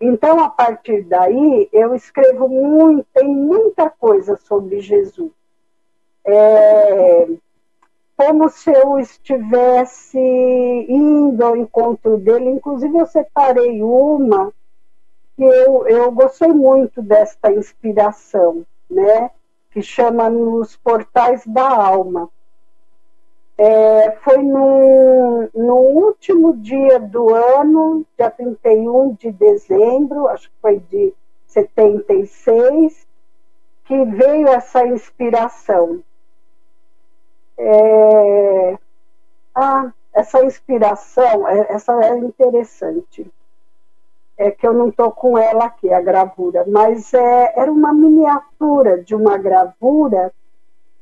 Então, 0.01 0.43
a 0.43 0.49
partir 0.49 1.03
daí, 1.03 1.69
eu 1.73 1.95
escrevo 1.95 2.49
muito, 2.49 3.07
tem 3.15 3.29
muita 3.29 3.89
coisa 3.89 4.37
sobre 4.37 4.81
Jesus. 4.81 5.31
É, 6.25 7.29
como 8.17 8.49
se 8.49 8.71
eu 8.71 8.99
estivesse 8.99 10.19
indo 10.19 11.45
ao 11.45 11.57
encontro 11.57 12.19
dele. 12.19 12.51
Inclusive, 12.51 12.99
eu 12.99 13.07
separei 13.07 13.83
uma 13.83 14.53
que 15.37 15.43
eu, 15.45 15.87
eu 15.89 16.13
gostei 16.13 16.49
muito 16.49 17.03
desta 17.03 17.51
inspiração, 17.51 18.65
né? 18.91 19.31
que 19.73 19.81
chama 19.81 20.29
Nos 20.29 20.77
Portais 20.77 21.47
da 21.47 21.67
Alma. 21.67 22.29
É, 23.57 24.13
foi 24.23 24.39
no, 24.43 25.49
no 25.55 25.77
último 25.77 26.57
dia 26.57 26.99
do 26.99 27.35
ano, 27.35 28.05
dia 28.17 28.31
31 28.31 29.15
de 29.15 29.31
dezembro, 29.31 30.29
acho 30.29 30.49
que 30.51 30.57
foi 30.61 30.79
de 30.79 31.15
76, 31.47 33.07
que 33.85 34.05
veio 34.05 34.49
essa 34.49 34.87
inspiração. 34.87 36.03
É... 37.59 38.79
Ah, 39.55 39.93
essa 40.13 40.45
inspiração, 40.45 41.49
é, 41.49 41.73
essa 41.73 41.93
é 42.05 42.19
interessante. 42.19 43.31
É 44.37 44.51
que 44.51 44.67
eu 44.67 44.73
não 44.73 44.89
estou 44.89 45.11
com 45.11 45.37
ela 45.39 45.67
aqui, 45.67 45.93
a 45.93 46.01
gravura, 46.01 46.65
mas 46.67 47.13
é, 47.15 47.53
era 47.57 47.71
uma 47.71 47.93
miniatura 47.93 49.03
de 49.03 49.15
uma 49.15 49.37
gravura 49.37 50.33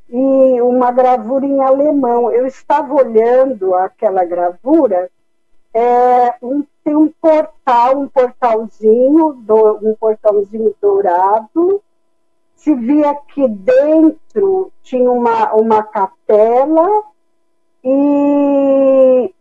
e 0.09 0.61
uma 0.61 0.91
gravura 0.91 1.47
em 1.47 1.61
alemão. 1.61 2.31
Eu 2.31 2.47
estava 2.47 2.93
olhando 2.93 3.75
aquela 3.75 4.25
gravura, 4.25 5.11
é, 5.73 6.35
um, 6.43 6.65
tem 6.83 6.95
um 6.97 7.09
portal, 7.21 7.99
um 7.99 8.09
portalzinho, 8.09 9.33
do, 9.35 9.79
um 9.83 9.95
portalzinho 9.95 10.75
dourado, 10.81 11.83
se 12.61 12.75
via 12.75 13.15
que 13.15 13.49
dentro 13.49 14.71
tinha 14.83 15.11
uma, 15.11 15.55
uma 15.55 15.83
capela 15.83 17.05
e, 17.83 19.35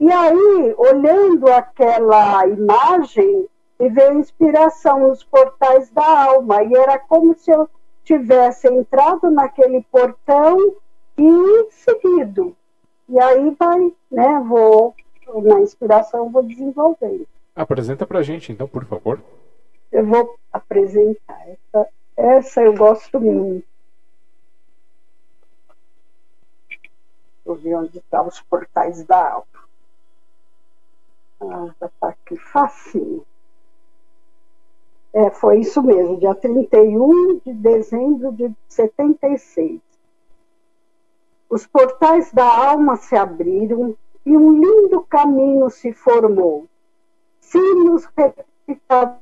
e 0.00 0.10
aí, 0.10 0.74
olhando 0.76 1.46
aquela 1.46 2.44
imagem, 2.48 3.46
me 3.78 3.88
veio 3.90 4.18
inspiração 4.18 5.08
nos 5.08 5.22
portais 5.22 5.88
da 5.90 6.24
alma 6.24 6.64
e 6.64 6.74
era 6.74 6.98
como 6.98 7.32
se 7.38 7.52
eu 7.52 7.70
tivesse 8.02 8.66
entrado 8.66 9.30
naquele 9.30 9.80
portão 9.82 10.74
e 11.16 11.70
seguido. 11.70 12.56
E 13.08 13.20
aí 13.20 13.54
vai, 13.56 13.92
né, 14.10 14.44
vou, 14.48 14.96
na 15.44 15.60
inspiração, 15.60 16.28
vou 16.28 16.42
desenvolvendo. 16.42 17.24
Apresenta 17.54 18.04
pra 18.04 18.22
gente, 18.22 18.50
então, 18.50 18.66
por 18.66 18.84
favor. 18.84 19.20
Eu 19.92 20.04
vou 20.04 20.34
apresentar 20.52 21.40
essa 21.46 21.86
essa 22.16 22.62
eu 22.62 22.74
gosto 22.74 23.20
muito. 23.20 23.66
Deixa 26.68 26.80
eu 27.46 27.54
ver 27.56 27.74
onde 27.74 27.98
estão 27.98 28.22
tá 28.22 28.28
os 28.28 28.40
portais 28.40 29.04
da 29.04 29.32
alma. 29.32 29.46
Ah, 31.40 31.74
já 31.80 31.86
está 31.86 32.08
aqui 32.08 32.36
facinho. 32.36 33.26
É, 35.12 35.30
foi 35.30 35.60
isso 35.60 35.82
mesmo, 35.82 36.18
dia 36.18 36.34
31 36.34 37.40
de 37.44 37.52
dezembro 37.52 38.32
de 38.32 38.50
76. 38.68 39.80
Os 41.50 41.66
portais 41.66 42.32
da 42.32 42.46
alma 42.46 42.96
se 42.96 43.14
abriram 43.14 43.94
e 44.24 44.36
um 44.36 44.52
lindo 44.52 45.02
caminho 45.02 45.68
se 45.68 45.92
formou. 45.92 46.66
Sinos 47.40 48.06
repitados 48.16 49.21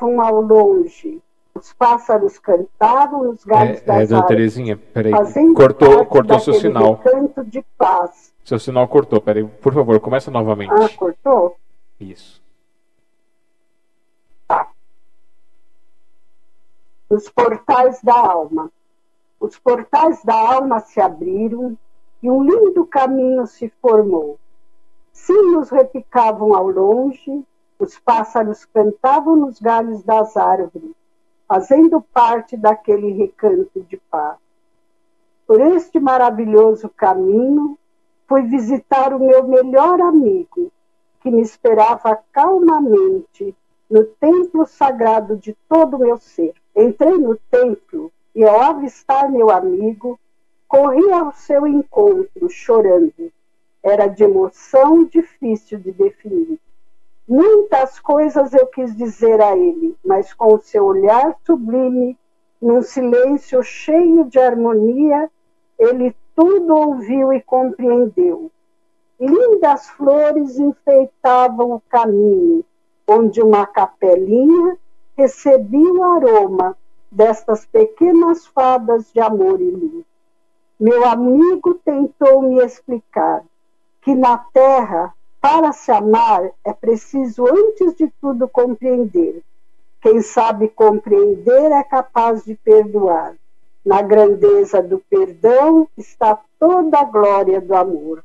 ao 0.00 0.40
longe. 0.40 1.22
Os 1.54 1.72
pássaros 1.72 2.38
cantavam, 2.38 3.30
os 3.30 3.44
galhos 3.44 3.80
é, 3.82 3.84
das 3.84 4.10
é, 4.10 4.22
Terezinha, 4.22 4.76
peraí. 4.76 5.12
Cortou, 5.54 6.04
cortou 6.06 6.40
seu 6.40 6.54
sinal. 6.54 6.96
Canto 6.96 7.44
de 7.44 7.64
paz. 7.78 8.34
Seu 8.44 8.58
sinal 8.58 8.88
cortou, 8.88 9.20
peraí. 9.20 9.44
Por 9.44 9.72
favor, 9.72 9.98
começa 10.00 10.30
novamente. 10.30 10.72
Ah, 10.72 10.88
cortou? 10.96 11.56
Isso. 12.00 12.42
Tá. 14.48 14.68
Os 17.08 17.30
portais 17.30 18.02
da 18.02 18.14
alma. 18.14 18.70
Os 19.38 19.58
portais 19.58 20.24
da 20.24 20.34
alma 20.34 20.80
se 20.80 21.00
abriram 21.00 21.78
e 22.22 22.30
um 22.30 22.42
lindo 22.42 22.84
caminho 22.86 23.46
se 23.46 23.72
formou. 23.80 24.38
Sinos 25.12 25.70
repicavam 25.70 26.54
ao 26.54 26.68
longe, 26.68 27.44
os 27.78 27.98
pássaros 27.98 28.64
cantavam 28.64 29.36
nos 29.36 29.60
galhos 29.60 30.02
das 30.02 30.36
árvores, 30.36 30.92
fazendo 31.46 32.00
parte 32.00 32.56
daquele 32.56 33.12
recanto 33.12 33.80
de 33.82 33.96
paz. 34.10 34.36
Por 35.46 35.60
este 35.60 36.00
maravilhoso 36.00 36.88
caminho, 36.88 37.78
fui 38.26 38.42
visitar 38.42 39.12
o 39.12 39.18
meu 39.18 39.46
melhor 39.46 40.00
amigo, 40.00 40.72
que 41.20 41.30
me 41.30 41.42
esperava 41.42 42.18
calmamente 42.32 43.54
no 43.90 44.04
templo 44.04 44.66
sagrado 44.66 45.36
de 45.36 45.54
todo 45.68 45.96
o 45.96 46.00
meu 46.00 46.18
ser. 46.18 46.54
Entrei 46.74 47.16
no 47.18 47.36
templo 47.50 48.10
e, 48.34 48.42
ao 48.44 48.60
avistar 48.60 49.30
meu 49.30 49.50
amigo, 49.50 50.18
corri 50.66 51.12
ao 51.12 51.32
seu 51.32 51.66
encontro, 51.66 52.48
chorando. 52.48 53.32
Era 53.82 54.06
de 54.06 54.24
emoção 54.24 55.04
difícil 55.04 55.78
de 55.78 55.92
definir. 55.92 56.58
Muitas 57.26 57.98
coisas 57.98 58.52
eu 58.52 58.66
quis 58.66 58.94
dizer 58.94 59.40
a 59.40 59.56
ele, 59.56 59.96
mas 60.04 60.34
com 60.34 60.54
o 60.54 60.60
seu 60.60 60.84
olhar 60.84 61.34
sublime, 61.44 62.18
num 62.60 62.82
silêncio 62.82 63.62
cheio 63.62 64.24
de 64.24 64.38
harmonia, 64.38 65.30
ele 65.78 66.14
tudo 66.36 66.74
ouviu 66.74 67.32
e 67.32 67.40
compreendeu. 67.40 68.50
Lindas 69.18 69.88
flores 69.90 70.58
enfeitavam 70.58 71.72
o 71.72 71.82
caminho, 71.88 72.64
onde 73.08 73.40
uma 73.40 73.66
capelinha 73.66 74.76
recebia 75.16 75.92
o 75.92 76.02
aroma 76.02 76.76
destas 77.10 77.64
pequenas 77.64 78.46
fadas 78.46 79.10
de 79.12 79.20
amor 79.20 79.60
e 79.60 79.70
luz. 79.70 80.04
Meu 80.78 81.06
amigo 81.06 81.74
tentou 81.84 82.42
me 82.42 82.62
explicar 82.62 83.44
que 84.02 84.14
na 84.14 84.36
terra 84.36 85.14
para 85.44 85.74
se 85.74 85.92
amar, 85.92 86.52
é 86.64 86.72
preciso, 86.72 87.44
antes 87.46 87.94
de 87.96 88.10
tudo, 88.18 88.48
compreender. 88.48 89.42
Quem 90.00 90.22
sabe 90.22 90.68
compreender 90.68 91.70
é 91.70 91.82
capaz 91.84 92.46
de 92.46 92.54
perdoar. 92.54 93.34
Na 93.84 94.00
grandeza 94.00 94.82
do 94.82 95.00
perdão 95.00 95.86
está 95.98 96.40
toda 96.58 96.98
a 96.98 97.04
glória 97.04 97.60
do 97.60 97.74
amor. 97.74 98.24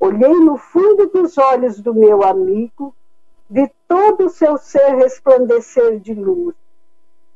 Olhei 0.00 0.34
no 0.34 0.56
fundo 0.56 1.06
dos 1.06 1.38
olhos 1.38 1.80
do 1.80 1.94
meu 1.94 2.24
amigo, 2.24 2.92
de 3.48 3.70
todo 3.86 4.26
o 4.26 4.30
seu 4.30 4.58
ser 4.58 4.96
resplandecer 4.96 6.00
de 6.00 6.12
luz. 6.12 6.56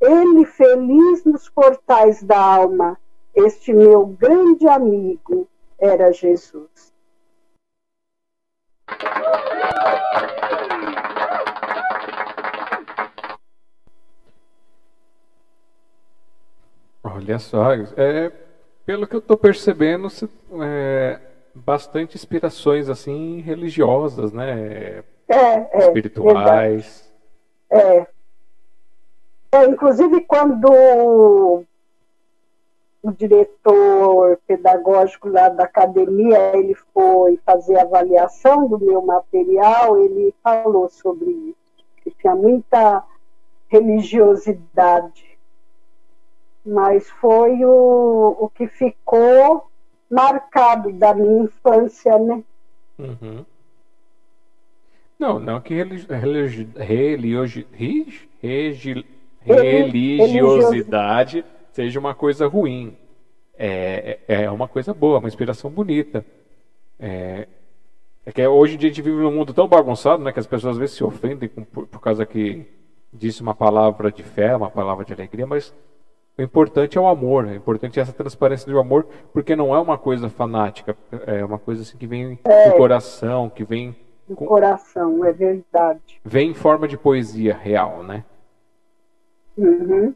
Ele 0.00 0.44
feliz 0.44 1.24
nos 1.24 1.48
portais 1.48 2.24
da 2.24 2.40
alma, 2.40 2.98
este 3.36 3.72
meu 3.72 4.04
grande 4.04 4.66
amigo 4.66 5.46
era 5.78 6.12
Jesus. 6.12 6.95
Olha 17.02 17.38
só, 17.38 17.72
é, 17.96 18.30
pelo 18.84 19.06
que 19.06 19.16
eu 19.16 19.20
estou 19.20 19.36
percebendo, 19.36 20.08
é, 20.62 21.18
bastante 21.54 22.16
inspirações 22.16 22.88
assim 22.88 23.40
religiosas, 23.40 24.32
né? 24.32 25.02
É, 25.28 25.34
é, 25.72 25.78
espirituais. 25.78 27.12
É. 27.70 28.06
é. 29.52 29.64
Inclusive 29.66 30.20
quando 30.22 31.64
o 33.06 33.12
diretor 33.12 34.36
pedagógico 34.48 35.28
lá 35.28 35.48
da 35.48 35.62
academia 35.62 36.56
ele 36.56 36.74
foi 36.92 37.38
fazer 37.46 37.78
avaliação 37.78 38.66
do 38.66 38.80
meu 38.80 39.00
material, 39.00 39.96
ele 39.96 40.34
falou 40.42 40.88
sobre 40.88 41.30
isso, 41.30 41.84
que 42.02 42.10
tinha 42.10 42.34
muita 42.34 43.04
religiosidade. 43.68 45.24
Mas 46.64 47.08
foi 47.08 47.64
o, 47.64 48.36
o 48.40 48.48
que 48.48 48.66
ficou 48.66 49.70
marcado 50.10 50.92
da 50.92 51.14
minha 51.14 51.44
infância, 51.44 52.18
né? 52.18 52.42
Uhum. 52.98 53.44
Não, 55.16 55.38
não 55.38 55.60
que 55.60 55.74
religi 55.74 56.06
religi 56.08 56.68
religi 56.80 57.66
religi 58.42 59.06
religiosidade 60.16 61.44
seja 61.76 62.00
uma 62.00 62.14
coisa 62.14 62.46
ruim. 62.46 62.96
É, 63.58 64.18
é, 64.26 64.44
é 64.44 64.50
uma 64.50 64.66
coisa 64.66 64.94
boa, 64.94 65.18
uma 65.18 65.28
inspiração 65.28 65.70
bonita. 65.70 66.24
É, 66.98 67.46
é 68.24 68.32
que 68.32 68.46
hoje 68.46 68.74
em 68.74 68.78
dia 68.78 68.88
a 68.88 68.92
gente 68.92 69.02
vive 69.02 69.18
num 69.18 69.30
mundo 69.30 69.52
tão 69.52 69.68
bagunçado, 69.68 70.22
né, 70.22 70.32
que 70.32 70.40
as 70.40 70.46
pessoas 70.46 70.72
às 70.72 70.78
vezes 70.78 70.96
se 70.96 71.04
ofendem 71.04 71.48
por, 71.48 71.86
por 71.86 72.00
causa 72.00 72.24
que 72.24 72.66
disse 73.12 73.42
uma 73.42 73.54
palavra 73.54 74.10
de 74.10 74.22
fé, 74.22 74.56
uma 74.56 74.70
palavra 74.70 75.04
de 75.04 75.12
alegria, 75.12 75.46
mas 75.46 75.74
o 76.38 76.42
importante 76.42 76.96
é 76.96 77.00
o 77.00 77.06
amor, 77.06 77.44
o 77.44 77.54
importante 77.54 77.98
é 77.98 78.02
essa 78.02 78.12
transparência 78.12 78.70
do 78.70 78.78
amor, 78.78 79.06
porque 79.32 79.54
não 79.54 79.74
é 79.74 79.78
uma 79.78 79.98
coisa 79.98 80.28
fanática, 80.30 80.96
é 81.26 81.44
uma 81.44 81.58
coisa 81.58 81.82
assim 81.82 81.96
que 81.96 82.06
vem 82.06 82.38
é, 82.44 82.70
do 82.70 82.76
coração, 82.76 83.50
que 83.50 83.64
vem 83.64 83.94
do 84.26 84.34
com... 84.34 84.46
coração, 84.46 85.24
é 85.24 85.32
verdade. 85.32 86.20
Vem 86.24 86.50
em 86.50 86.54
forma 86.54 86.88
de 86.88 86.96
poesia 86.96 87.54
real, 87.54 88.02
né? 88.02 88.24
Uhum. 89.56 90.14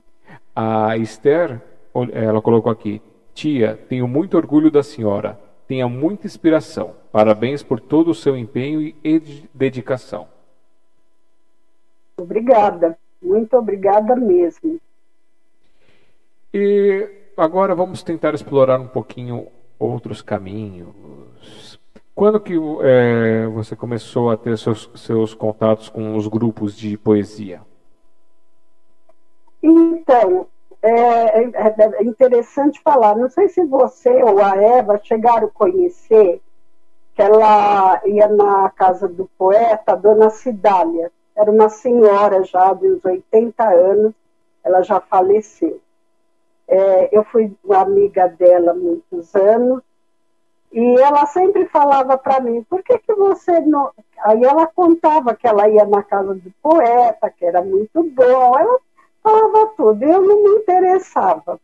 A 0.62 0.94
Esther, 0.98 1.58
ela 2.12 2.42
colocou 2.42 2.70
aqui: 2.70 3.00
Tia, 3.32 3.78
tenho 3.88 4.06
muito 4.06 4.36
orgulho 4.36 4.70
da 4.70 4.82
senhora. 4.82 5.40
Tenha 5.66 5.88
muita 5.88 6.26
inspiração. 6.26 6.94
Parabéns 7.10 7.62
por 7.62 7.80
todo 7.80 8.10
o 8.10 8.14
seu 8.14 8.36
empenho 8.36 8.82
e 9.02 9.48
dedicação. 9.54 10.28
Obrigada, 12.14 12.98
muito 13.22 13.56
obrigada 13.56 14.14
mesmo. 14.14 14.78
E 16.52 17.08
agora 17.38 17.74
vamos 17.74 18.02
tentar 18.02 18.34
explorar 18.34 18.78
um 18.78 18.88
pouquinho 18.88 19.46
outros 19.78 20.20
caminhos. 20.20 21.80
Quando 22.14 22.38
que 22.38 22.52
é, 22.82 23.46
você 23.46 23.74
começou 23.74 24.30
a 24.30 24.36
ter 24.36 24.58
seus, 24.58 24.90
seus 24.94 25.32
contatos 25.32 25.88
com 25.88 26.16
os 26.16 26.28
grupos 26.28 26.76
de 26.76 26.98
poesia? 26.98 27.62
Então, 29.62 30.46
é, 30.82 30.90
é, 30.90 31.52
é, 31.98 32.04
interessante 32.04 32.80
falar. 32.82 33.16
Não 33.16 33.28
sei 33.28 33.48
se 33.48 33.64
você 33.64 34.22
ou 34.22 34.42
a 34.42 34.56
Eva 34.56 35.00
chegaram 35.02 35.48
a 35.48 35.50
conhecer 35.50 36.40
que 37.14 37.22
ela 37.22 38.00
ia 38.06 38.28
na 38.28 38.70
casa 38.70 39.06
do 39.08 39.28
poeta, 39.36 39.96
dona 39.96 40.30
Cidália. 40.30 41.12
Era 41.36 41.50
uma 41.50 41.68
senhora 41.68 42.42
já 42.44 42.72
de 42.72 42.90
uns 42.90 43.04
80 43.04 43.62
anos, 43.62 44.14
ela 44.64 44.82
já 44.82 45.00
faleceu. 45.00 45.80
É, 46.68 47.16
eu 47.16 47.24
fui 47.24 47.52
amiga 47.70 48.28
dela 48.28 48.70
há 48.70 48.74
muitos 48.74 49.34
anos 49.34 49.82
e 50.72 51.00
ela 51.00 51.26
sempre 51.26 51.66
falava 51.66 52.16
para 52.16 52.40
mim, 52.40 52.62
por 52.62 52.82
que, 52.82 52.96
que 52.98 53.12
você 53.14 53.58
não. 53.60 53.90
Aí 54.20 54.44
ela 54.44 54.66
contava 54.68 55.34
que 55.34 55.46
ela 55.46 55.68
ia 55.68 55.84
na 55.84 56.02
casa 56.02 56.34
do 56.34 56.52
poeta, 56.62 57.28
que 57.30 57.44
era 57.44 57.60
muito 57.60 58.04
bom, 58.04 58.58
ela 58.58 58.78
falava 59.22 59.72
tudo, 59.76 60.02
eu 60.02 60.22
não 60.22 60.42
me 60.42 60.50
interessava. 60.60 61.60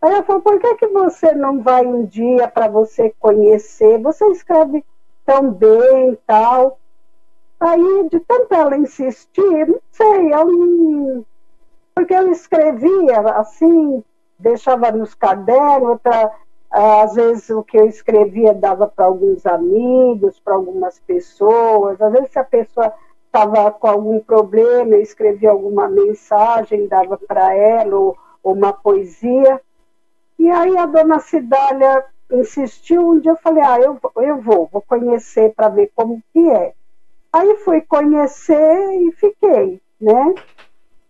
Aí 0.00 0.12
ela 0.12 0.22
falou, 0.22 0.40
por 0.40 0.58
que, 0.58 0.74
que 0.76 0.86
você 0.86 1.34
não 1.34 1.60
vai 1.60 1.84
um 1.84 2.06
dia 2.06 2.48
para 2.48 2.68
você 2.68 3.14
conhecer? 3.18 4.00
Você 4.00 4.26
escreve 4.28 4.84
tão 5.26 5.50
bem 5.50 6.12
e 6.12 6.16
tal. 6.26 6.78
Aí, 7.60 8.08
de 8.10 8.20
tanto 8.20 8.54
ela 8.54 8.76
insistir, 8.76 9.68
não 9.68 9.80
sei, 9.92 10.32
eu 10.32 10.46
não... 10.46 11.26
porque 11.94 12.14
eu 12.14 12.32
escrevia 12.32 13.20
assim, 13.36 14.02
deixava 14.38 14.90
nos 14.90 15.14
cadernos, 15.14 16.00
às 16.70 17.14
vezes 17.14 17.50
o 17.50 17.62
que 17.62 17.76
eu 17.76 17.86
escrevia 17.86 18.54
dava 18.54 18.86
para 18.86 19.04
alguns 19.04 19.44
amigos, 19.44 20.40
para 20.40 20.54
algumas 20.54 20.98
pessoas, 21.00 22.00
às 22.00 22.12
vezes 22.12 22.30
se 22.30 22.38
a 22.38 22.44
pessoa 22.44 22.94
estava 23.30 23.70
com 23.70 23.86
algum 23.86 24.20
problema, 24.20 24.94
eu 24.94 25.02
escrevia 25.02 25.50
alguma 25.50 25.88
mensagem, 25.88 26.88
dava 26.88 27.16
para 27.16 27.54
ela, 27.54 27.96
ou, 27.96 28.18
ou, 28.42 28.54
uma 28.54 28.72
poesia. 28.72 29.60
E 30.38 30.50
aí 30.50 30.76
a 30.76 30.86
dona 30.86 31.20
Cidália 31.20 32.04
insistiu, 32.32 33.08
um 33.08 33.20
dia 33.20 33.32
eu 33.32 33.36
falei, 33.36 33.62
ah, 33.62 33.80
eu, 33.80 33.98
eu 34.16 34.40
vou, 34.40 34.68
vou 34.72 34.82
conhecer 34.82 35.52
para 35.54 35.68
ver 35.68 35.90
como 35.94 36.22
que 36.32 36.50
é. 36.50 36.74
Aí 37.32 37.56
fui 37.58 37.80
conhecer 37.82 38.90
e 39.02 39.12
fiquei, 39.12 39.80
né? 40.00 40.34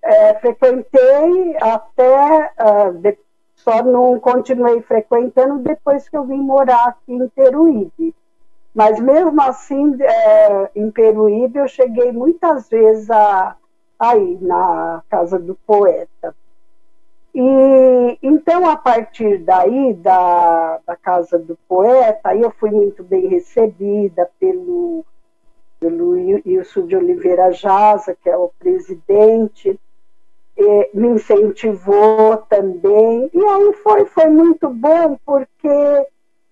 é, 0.03 0.35
frequentei 0.35 1.57
até, 1.61 2.53
uh, 2.59 2.93
de, 2.95 3.19
só 3.55 3.83
não 3.83 4.19
continuei 4.19 4.81
frequentando 4.83 5.59
depois 5.59 6.09
que 6.09 6.17
eu 6.17 6.25
vim 6.25 6.39
morar 6.39 6.89
aqui 6.89 7.13
em 7.13 7.29
Peruíbe. 7.29 8.15
Mas 8.75 9.01
mesmo 9.01 9.41
assim, 9.43 9.97
é, 10.01 10.71
em 10.75 10.91
Peruíbe, 10.91 11.59
eu 11.59 11.69
cheguei 11.69 12.13
muitas 12.13 12.69
vezes 12.69 13.11
a, 13.11 13.57
aí 13.99 14.39
na 14.41 15.03
casa 15.09 15.39
do 15.39 15.55
poeta. 15.67 16.35
E 17.35 18.19
então, 18.23 18.69
a 18.69 18.77
partir 18.77 19.39
daí, 19.39 19.95
da, 19.95 20.81
da 20.87 20.97
casa 20.97 21.39
do 21.39 21.57
poeta, 21.69 22.31
aí 22.31 22.41
eu 22.41 22.51
fui 22.51 22.71
muito 22.71 23.05
bem 23.05 23.27
recebida 23.29 24.29
pelo, 24.39 25.05
pelo 25.79 26.11
Wilson 26.11 26.87
de 26.87 26.97
Oliveira 26.97 27.53
Jaza, 27.53 28.17
que 28.21 28.29
é 28.29 28.37
o 28.37 28.51
presidente, 28.59 29.79
me 30.93 31.09
incentivou 31.09 32.37
também. 32.49 33.31
E 33.33 33.45
aí 33.45 33.73
foi, 33.75 34.05
foi 34.07 34.29
muito 34.29 34.69
bom, 34.69 35.17
porque 35.25 35.69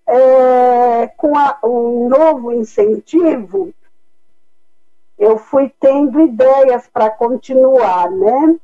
é, 0.09 1.07
com 1.15 1.37
a, 1.37 1.59
um 1.63 2.09
novo 2.09 2.51
incentivo, 2.51 3.71
eu 5.17 5.37
fui 5.37 5.71
tendo 5.79 6.19
ideias 6.19 6.87
para 6.87 7.11
continuar, 7.11 8.09
né? 8.09 8.55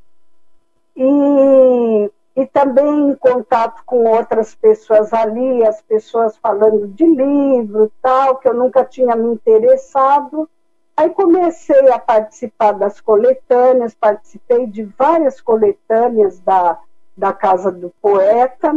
E, 0.95 2.11
e 2.35 2.45
também 2.47 3.09
em 3.11 3.15
contato 3.15 3.83
com 3.85 4.05
outras 4.05 4.55
pessoas 4.55 5.13
ali, 5.13 5.63
as 5.63 5.81
pessoas 5.83 6.35
falando 6.37 6.87
de 6.87 7.05
livro 7.05 7.91
tal, 8.01 8.37
que 8.37 8.47
eu 8.47 8.53
nunca 8.53 8.83
tinha 8.83 9.15
me 9.15 9.31
interessado. 9.33 10.49
Aí 10.97 11.09
comecei 11.11 11.91
a 11.91 11.99
participar 11.99 12.71
das 12.71 12.99
coletâneas, 12.99 13.93
participei 13.93 14.65
de 14.65 14.83
várias 14.83 15.39
coletâneas 15.41 16.39
da, 16.39 16.79
da 17.15 17.33
Casa 17.33 17.71
do 17.71 17.93
Poeta, 18.01 18.73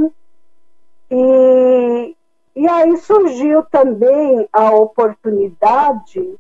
e, 1.11 2.16
e 2.59 2.67
aí 2.67 2.97
surgiu 2.97 3.63
também 3.63 4.49
a 4.53 4.73
oportunidade 4.73 6.37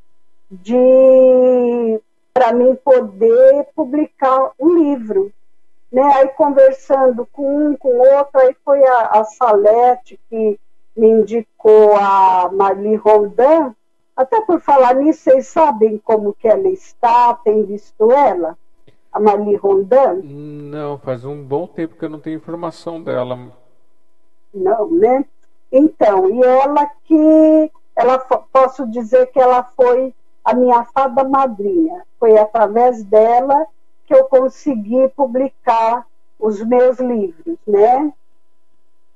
de 0.50 2.00
para 2.34 2.52
mim 2.52 2.74
poder 2.74 3.68
publicar 3.72 4.50
um 4.58 4.74
livro. 4.74 5.32
Né? 5.92 6.02
Aí 6.02 6.28
conversando 6.30 7.24
com 7.32 7.68
um, 7.68 7.76
com 7.76 7.98
outro, 7.98 8.40
aí 8.40 8.56
foi 8.64 8.84
a, 8.84 9.20
a 9.20 9.24
Salete 9.24 10.18
que 10.28 10.58
me 10.96 11.08
indicou 11.08 11.94
a 11.94 12.50
Marli 12.52 12.96
Roldan, 12.96 13.72
até 14.16 14.40
por 14.40 14.60
falar 14.60 14.96
nisso, 14.96 15.22
vocês 15.22 15.46
sabem 15.46 15.98
como 15.98 16.34
que 16.34 16.48
ela 16.48 16.68
está? 16.68 17.32
Tem 17.34 17.62
visto 17.62 18.10
ela? 18.10 18.58
A 19.12 19.20
Marli 19.20 19.54
Rondon? 19.54 20.20
Não, 20.24 20.98
faz 20.98 21.24
um 21.24 21.44
bom 21.44 21.68
tempo 21.68 21.94
que 21.94 22.04
eu 22.04 22.08
não 22.08 22.18
tenho 22.18 22.38
informação 22.38 23.00
dela. 23.00 23.38
Não, 24.52 24.90
né? 24.90 25.24
Então, 25.70 26.30
e 26.30 26.42
ela 26.42 26.86
que 27.04 27.72
ela 27.94 28.18
posso 28.18 28.86
dizer 28.86 29.26
que 29.26 29.40
ela 29.40 29.64
foi 29.76 30.14
a 30.44 30.54
minha 30.54 30.84
fada 30.84 31.24
madrinha. 31.24 32.02
Foi 32.18 32.38
através 32.38 33.02
dela 33.04 33.66
que 34.06 34.14
eu 34.14 34.24
consegui 34.24 35.08
publicar 35.08 36.06
os 36.38 36.64
meus 36.64 36.98
livros, 36.98 37.58
né? 37.66 38.12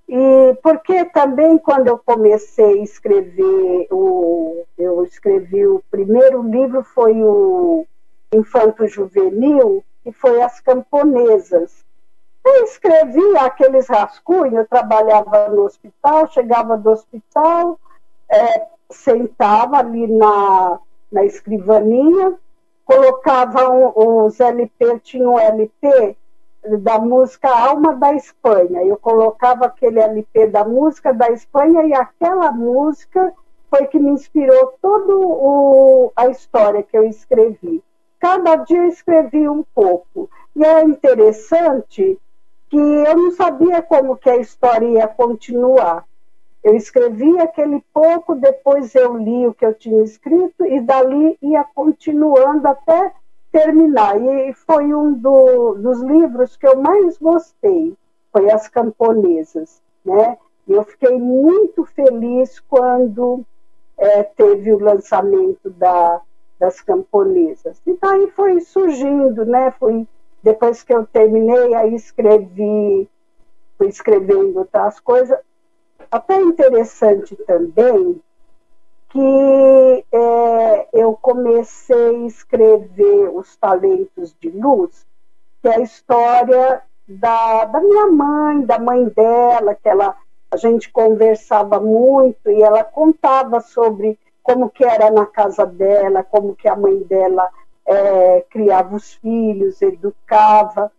E 0.08 0.54
porque 0.62 1.06
também 1.06 1.56
quando 1.56 1.88
eu 1.88 1.96
comecei 1.96 2.80
a 2.80 2.82
escrever, 2.82 3.86
o, 3.90 4.64
eu 4.76 5.04
escrevi 5.04 5.66
o 5.66 5.82
primeiro 5.90 6.42
livro 6.42 6.82
foi 6.82 7.22
o 7.22 7.86
Infanto 8.34 8.86
Juvenil, 8.86 9.82
que 10.02 10.12
foi 10.12 10.42
As 10.42 10.60
Camponesas. 10.60 11.84
Eu 12.44 12.64
escrevi 12.64 13.36
aqueles 13.38 13.86
rascunhos, 13.86 14.54
eu 14.54 14.66
trabalhava 14.66 15.48
no 15.48 15.62
hospital, 15.62 16.26
chegava 16.28 16.76
do 16.76 16.90
hospital, 16.90 17.78
é, 18.28 18.66
sentava 18.90 19.78
ali 19.78 20.08
na, 20.08 20.80
na 21.10 21.24
escrivaninha, 21.24 22.34
colocava 22.84 23.70
um, 23.70 24.24
os 24.24 24.40
LP, 24.40 25.00
tinha 25.00 25.28
um 25.28 25.38
LP 25.38 26.16
da 26.80 26.98
música 26.98 27.48
Alma 27.48 27.94
da 27.94 28.12
Espanha. 28.14 28.82
Eu 28.84 28.96
colocava 28.96 29.66
aquele 29.66 30.00
LP 30.00 30.48
da 30.48 30.64
música 30.64 31.12
da 31.12 31.30
Espanha 31.30 31.84
e 31.84 31.94
aquela 31.94 32.50
música 32.50 33.32
foi 33.70 33.86
que 33.86 33.98
me 33.98 34.10
inspirou 34.10 34.74
toda 34.82 36.12
a 36.16 36.28
história 36.28 36.82
que 36.82 36.96
eu 36.96 37.04
escrevi. 37.04 37.82
Cada 38.20 38.56
dia 38.56 38.78
eu 38.78 38.88
escrevi 38.88 39.48
um 39.48 39.64
pouco. 39.74 40.28
E 40.54 40.64
é 40.64 40.82
interessante 40.82 42.18
que 42.72 42.78
eu 42.78 43.14
não 43.18 43.30
sabia 43.32 43.82
como 43.82 44.16
que 44.16 44.30
a 44.30 44.38
história 44.38 44.86
ia 44.86 45.06
continuar. 45.06 46.06
Eu 46.64 46.74
escrevi 46.74 47.38
aquele 47.38 47.84
pouco, 47.92 48.34
depois 48.34 48.94
eu 48.94 49.14
li 49.14 49.46
o 49.46 49.52
que 49.52 49.66
eu 49.66 49.74
tinha 49.74 50.02
escrito 50.02 50.64
e 50.64 50.80
dali 50.80 51.36
ia 51.42 51.64
continuando 51.64 52.66
até 52.66 53.12
terminar. 53.50 54.18
E 54.18 54.54
foi 54.54 54.94
um 54.94 55.12
do, 55.12 55.74
dos 55.74 56.00
livros 56.00 56.56
que 56.56 56.66
eu 56.66 56.80
mais 56.80 57.18
gostei, 57.18 57.94
foi 58.32 58.50
As 58.50 58.68
Camponesas, 58.68 59.82
né? 60.02 60.38
E 60.66 60.72
eu 60.72 60.82
fiquei 60.82 61.18
muito 61.18 61.84
feliz 61.84 62.58
quando 62.58 63.44
é, 63.98 64.22
teve 64.22 64.72
o 64.72 64.78
lançamento 64.78 65.68
da, 65.68 66.22
das 66.58 66.80
camponesas. 66.80 67.82
E 67.86 67.98
daí 68.00 68.30
foi 68.30 68.60
surgindo, 68.60 69.44
né? 69.44 69.72
Fui, 69.72 70.08
depois 70.42 70.82
que 70.82 70.92
eu 70.92 71.06
terminei, 71.06 71.74
aí 71.74 71.94
escrevi, 71.94 73.08
fui 73.78 73.88
escrevendo 73.88 74.58
outras 74.58 74.98
coisas. 74.98 75.38
Até 76.10 76.40
interessante 76.40 77.36
também 77.46 78.20
que 79.08 80.04
é, 80.10 80.88
eu 80.92 81.16
comecei 81.20 82.16
a 82.16 82.26
escrever 82.26 83.30
Os 83.34 83.54
Talentos 83.56 84.34
de 84.40 84.48
Luz, 84.50 85.06
que 85.60 85.68
é 85.68 85.76
a 85.76 85.80
história 85.80 86.82
da, 87.06 87.66
da 87.66 87.80
minha 87.80 88.06
mãe, 88.06 88.62
da 88.62 88.78
mãe 88.78 89.04
dela, 89.04 89.74
que 89.74 89.88
ela, 89.88 90.16
a 90.50 90.56
gente 90.56 90.90
conversava 90.90 91.78
muito 91.78 92.50
e 92.50 92.62
ela 92.62 92.82
contava 92.82 93.60
sobre 93.60 94.18
como 94.42 94.70
que 94.70 94.82
era 94.82 95.10
na 95.10 95.26
casa 95.26 95.64
dela, 95.64 96.24
como 96.24 96.56
que 96.56 96.66
a 96.66 96.74
mãe 96.74 96.98
dela 97.00 97.48
é, 97.86 98.44
criava 98.50 98.96
os 98.96 99.14
filhos, 99.14 99.82
educava. 99.82 100.90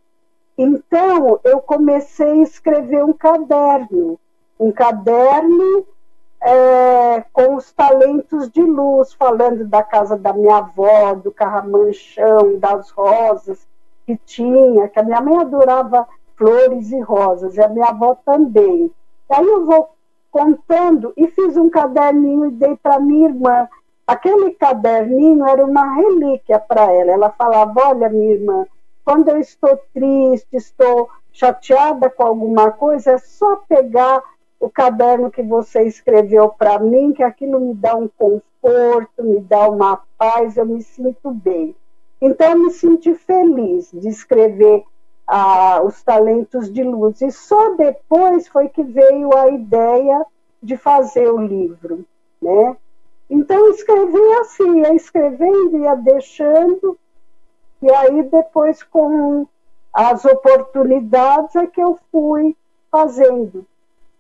Então, 0.58 1.40
eu 1.44 1.60
comecei 1.60 2.42
a 2.42 2.44
escrever 2.44 3.04
um 3.04 3.14
caderno, 3.14 4.20
um 4.60 4.72
caderno 4.72 5.86
é, 6.42 7.24
com 7.32 7.56
os 7.56 7.72
talentos 7.72 8.50
de 8.52 8.62
luz, 8.62 9.14
falando 9.14 9.66
da 9.66 9.82
casa 9.82 10.18
da 10.18 10.34
minha 10.34 10.58
avó, 10.58 11.16
do 11.16 11.32
carramanchão, 11.32 12.60
das 12.60 12.90
rosas 12.92 13.66
que 14.06 14.18
tinha, 14.18 14.90
que 14.90 15.00
a 15.00 15.04
minha 15.04 15.22
mãe 15.22 15.38
adorava 15.38 16.08
flores 16.36 16.92
e 16.92 17.00
rosas, 17.00 17.56
e 17.56 17.62
a 17.62 17.70
minha 17.70 17.88
avó 17.88 18.16
também. 18.26 18.92
Aí 19.30 19.48
eu 19.48 19.66
vou 19.66 19.90
contando 20.30 21.14
e 21.16 21.28
fiz 21.28 21.56
um 21.56 21.70
caderninho 21.70 22.48
e 22.48 22.52
dei 22.52 22.76
para 22.76 23.00
minha 23.00 23.30
irmã. 23.30 23.68
Aquele 24.06 24.52
caderninho 24.52 25.46
era 25.46 25.66
uma 25.66 25.96
relíquia 25.96 26.60
para 26.60 26.92
ela. 26.92 27.12
Ela 27.12 27.30
falava: 27.32 27.90
Olha, 27.90 28.10
minha 28.10 28.34
irmã, 28.34 28.66
quando 29.06 29.30
eu 29.30 29.38
estou 29.38 29.80
triste, 29.94 30.56
estou 30.56 31.10
chateada 31.32 32.10
com 32.10 32.24
alguma 32.24 32.72
coisa, 32.72 33.12
é 33.12 33.18
só 33.18 33.58
pegar 33.68 34.22
o 34.60 34.70
caderno 34.70 35.32
que 35.32 35.42
você 35.42 35.84
escreveu 35.84 36.50
para 36.50 36.80
mim, 36.80 37.12
que 37.12 37.24
aquilo 37.24 37.60
me 37.60 37.74
dá 37.74 37.96
um 37.96 38.08
conforto, 38.08 39.24
me 39.24 39.42
dá 39.42 39.70
uma 39.70 40.02
paz, 40.18 40.56
eu 40.56 40.66
me 40.66 40.82
sinto 40.82 41.32
bem. 41.32 41.76
Então, 42.22 42.52
eu 42.52 42.60
me 42.60 42.72
senti 42.72 43.14
feliz 43.16 43.92
de 43.92 44.08
escrever 44.08 44.86
ah, 45.28 45.82
os 45.84 46.02
talentos 46.04 46.72
de 46.72 46.84
luz. 46.84 47.22
E 47.22 47.32
só 47.32 47.76
depois 47.76 48.48
foi 48.48 48.70
que 48.70 48.84
veio 48.84 49.36
a 49.36 49.50
ideia 49.50 50.26
de 50.62 50.78
fazer 50.78 51.30
o 51.30 51.42
livro, 51.42 52.06
né? 52.42 52.78
Então, 53.34 53.68
escrevi 53.72 54.34
assim, 54.42 54.82
ia 54.82 54.94
escrevendo, 54.94 55.80
ia 55.80 55.96
deixando, 55.96 56.96
e 57.82 57.92
aí 57.92 58.22
depois, 58.22 58.84
com 58.84 59.48
as 59.92 60.24
oportunidades, 60.24 61.56
é 61.56 61.66
que 61.66 61.82
eu 61.82 61.98
fui 62.12 62.56
fazendo. 62.92 63.66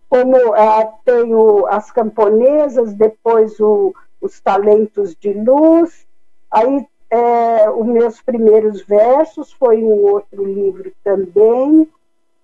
Como 0.09 0.55
é, 0.55 0.91
tenho 1.05 1.68
as 1.68 1.91
camponesas, 1.91 2.95
depois 2.95 3.59
o, 3.59 3.93
os 4.20 4.39
talentos 4.41 5.14
de 5.14 5.32
luz, 5.32 6.07
aí 6.49 6.84
é, 7.11 7.70
os 7.70 7.86
meus 7.86 8.20
primeiros 8.20 8.82
versos 8.82 9.53
foi 9.53 9.84
um 9.84 10.11
outro 10.11 10.43
livro 10.43 10.91
também, 11.03 11.88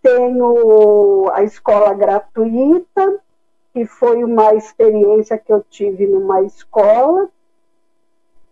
tenho 0.03 1.32
a 1.34 1.41
escola 1.41 1.95
gratuita, 1.95 3.20
que 3.80 3.86
foi 3.86 4.26
uma 4.26 4.54
experiência 4.56 5.38
que 5.38 5.54
eu 5.54 5.64
tive 5.70 6.06
numa 6.06 6.42
escola, 6.42 7.30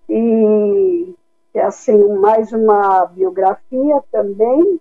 e 0.08 1.14
é 1.54 1.64
assim, 1.64 2.02
mais 2.14 2.54
uma 2.54 3.06
biografia 3.08 4.02
também, 4.10 4.80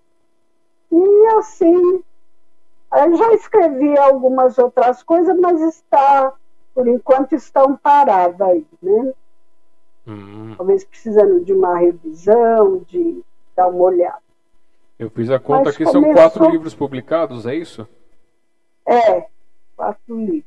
e 0.93 1.27
assim 1.37 2.05
eu 2.95 3.17
já 3.17 3.35
escrevi 3.35 3.99
algumas 3.99 4.57
outras 4.57 5.03
coisas, 5.03 5.37
mas 5.41 5.61
está, 5.61 6.33
por 6.73 6.87
enquanto, 6.87 7.35
estão 7.35 7.77
paradas 7.77 8.41
aí, 8.41 8.65
né? 8.81 9.13
Hum. 10.07 10.55
Talvez 10.57 10.85
precisando 10.85 11.45
de 11.45 11.53
uma 11.53 11.77
revisão, 11.77 12.85
de 12.87 13.21
dar 13.57 13.67
uma 13.67 13.83
olhada. 13.83 14.23
Eu 14.97 15.11
fiz 15.11 15.29
a 15.29 15.41
conta 15.41 15.65
mas 15.65 15.77
que 15.77 15.85
começou... 15.85 16.03
são 16.05 16.15
quatro 16.15 16.49
livros 16.51 16.73
publicados, 16.73 17.47
é 17.47 17.57
isso? 17.57 17.87
É, 18.87 19.27
quatro 19.77 20.19
livros. 20.19 20.45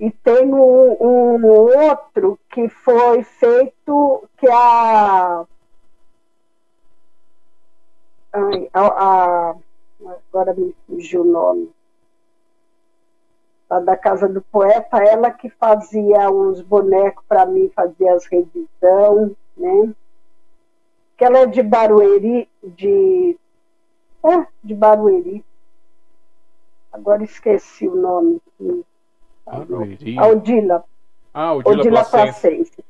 E 0.00 0.10
tem 0.10 0.52
um, 0.52 0.96
um 1.00 1.46
outro 1.46 2.38
que 2.50 2.68
foi 2.68 3.22
feito 3.22 4.28
que 4.36 4.48
a, 4.48 5.44
a, 8.32 8.80
a 8.80 9.54
agora 10.28 10.54
me 10.54 10.74
fugiu 10.86 11.22
o 11.22 11.24
nome, 11.24 11.72
da 13.80 13.96
casa 13.96 14.28
do 14.28 14.42
poeta, 14.42 14.98
ela 14.98 15.30
que 15.30 15.48
fazia 15.48 16.30
os 16.30 16.60
bonecos 16.60 17.24
para 17.26 17.46
mim, 17.46 17.70
fazia 17.74 18.14
as 18.14 18.26
revisão, 18.26 19.34
né? 19.56 19.94
Que 21.16 21.24
ela 21.24 21.38
é 21.38 21.46
de 21.46 21.62
Barueri, 21.62 22.48
de. 22.62 23.38
É, 24.24 24.46
de 24.62 24.74
Barueri. 24.74 25.44
Agora 26.92 27.24
esqueci 27.24 27.88
o 27.88 27.96
nome. 27.96 28.40
Barueri. 29.46 30.18
Aldila. 30.18 30.84
Ah, 31.32 31.48
Aldila, 31.48 31.76
Aldila 31.76 32.04
Placense. 32.04 32.84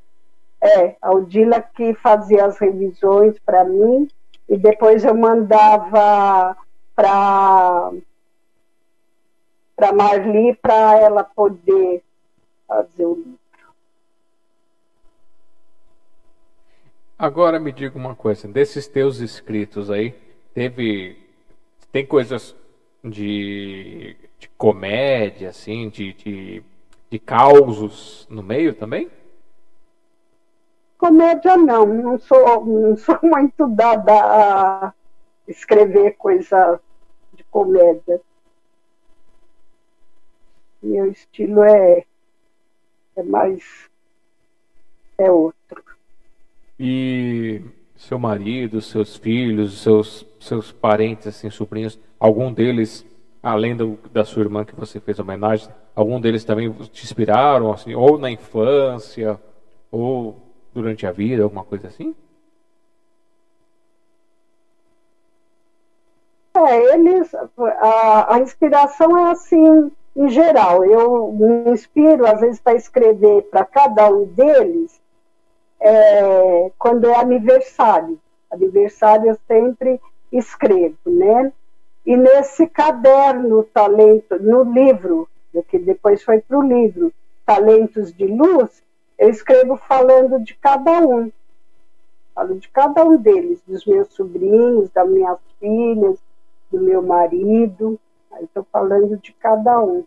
É, 0.61 0.97
a 1.01 1.09
Aldila 1.09 1.61
que 1.61 1.95
fazia 1.95 2.45
as 2.45 2.59
revisões 2.59 3.39
para 3.41 3.65
mim 3.65 4.09
e 4.49 4.57
depois 4.57 5.05
eu 5.05 5.15
mandava 5.15 6.57
para 6.95 7.93
para 9.75 9.93
Marli 9.93 10.55
para 10.55 11.01
ela 11.01 11.25
poder 11.25 12.05
fazer 12.69 13.07
o 13.07 13.15
livro. 13.15 13.39
Agora 17.19 17.59
me 17.59 17.73
diga 17.73 17.97
uma 17.97 18.15
coisa, 18.15 18.47
desses 18.47 18.87
teus 18.87 19.19
escritos 19.19 19.91
aí, 19.91 20.15
teve 20.55 21.17
tem 21.91 22.05
coisas 22.07 22.55
de, 23.05 24.17
de 24.39 24.49
comédia 24.57 25.51
assim, 25.51 25.89
de, 25.89 26.13
de, 26.13 26.63
de 27.11 27.19
causos 27.19 28.27
no 28.31 28.43
meio 28.43 28.75
também? 28.75 29.11
Comédia 30.99 31.57
não, 31.57 31.87
não 31.87 32.19
sou, 32.19 32.65
não 32.65 32.97
sou 32.97 33.19
muito 33.23 33.67
dada 33.69 34.13
a 34.13 34.95
escrever 35.49 36.13
coisa 36.13 36.81
de 37.33 37.43
comédia. 37.45 38.21
Meu 40.83 41.11
estilo 41.11 41.63
é, 41.63 42.05
é 43.17 43.23
mais 43.23 43.91
é 45.19 45.31
outro. 45.31 45.83
E 46.79 47.63
seu 47.97 48.19
marido, 48.19 48.81
seus 48.81 49.17
filhos, 49.17 49.83
seus, 49.83 50.27
seus 50.47 50.73
parentes, 50.73 51.27
assim, 51.27 51.51
sobrinhos, 51.51 51.99
algum 52.19 52.53
deles, 52.53 53.07
além 53.43 53.77
do, 53.77 53.99
da 54.13 54.25
sua 54.25 54.43
irmã 54.43 54.65
que 54.65 54.75
você 54.75 55.01
fez 55.01 55.19
homenagem, 55.19 55.69
algum 55.95 56.21
deles 56.21 56.45
também 56.45 56.71
te 56.73 57.05
inspiraram, 57.05 57.73
assim, 57.73 57.95
ou 57.95 58.19
na 58.19 58.31
infância, 58.31 59.39
ou 59.91 60.37
durante 60.73 61.07
a 61.07 61.13
vida, 61.13 61.43
alguma 61.43 61.65
coisa 61.65 61.89
assim? 61.89 62.15
É, 66.55 66.95
eles, 66.95 67.35
a, 67.35 68.35
a 68.35 68.41
inspiração 68.41 69.17
é 69.19 69.31
assim, 69.31 69.91
em 70.15 70.29
geral. 70.29 70.85
Eu 70.85 71.33
me 71.33 71.71
inspiro, 71.71 72.27
às 72.27 72.41
vezes, 72.41 72.61
para 72.61 72.75
escrever 72.75 73.43
para 73.45 73.65
cada 73.65 74.09
um 74.11 74.25
deles, 74.25 75.01
é, 75.81 76.71
quando 76.79 77.09
é 77.09 77.17
aniversário. 77.17 78.19
Aniversário 78.51 79.31
eu 79.31 79.39
sempre 79.49 79.99
escrevo, 80.33 80.97
né? 81.07 81.53
E 82.05 82.17
nesse 82.17 82.67
caderno, 82.67 83.63
talento, 83.65 84.43
no 84.43 84.65
livro, 84.65 85.29
que 85.69 85.79
depois 85.79 86.23
foi 86.23 86.41
para 86.41 86.59
o 86.59 86.63
livro, 86.63 87.13
Talentos 87.45 88.13
de 88.13 88.27
Luz, 88.27 88.83
eu 89.19 89.29
escrevo 89.29 89.77
falando 89.77 90.43
de 90.43 90.55
cada 90.55 91.01
um. 91.01 91.31
Falo 92.35 92.59
de 92.59 92.69
cada 92.69 93.05
um 93.05 93.17
deles, 93.17 93.63
dos 93.67 93.85
meus 93.85 94.09
sobrinhos, 94.09 94.91
das 94.91 95.09
minhas 95.09 95.39
filhas, 95.61 96.19
do 96.71 96.81
meu 96.81 97.03
marido. 97.03 98.01
Aí 98.33 98.45
estou 98.45 98.67
falando 98.73 99.17
de 99.19 99.33
cada 99.35 99.81
um. 99.83 100.05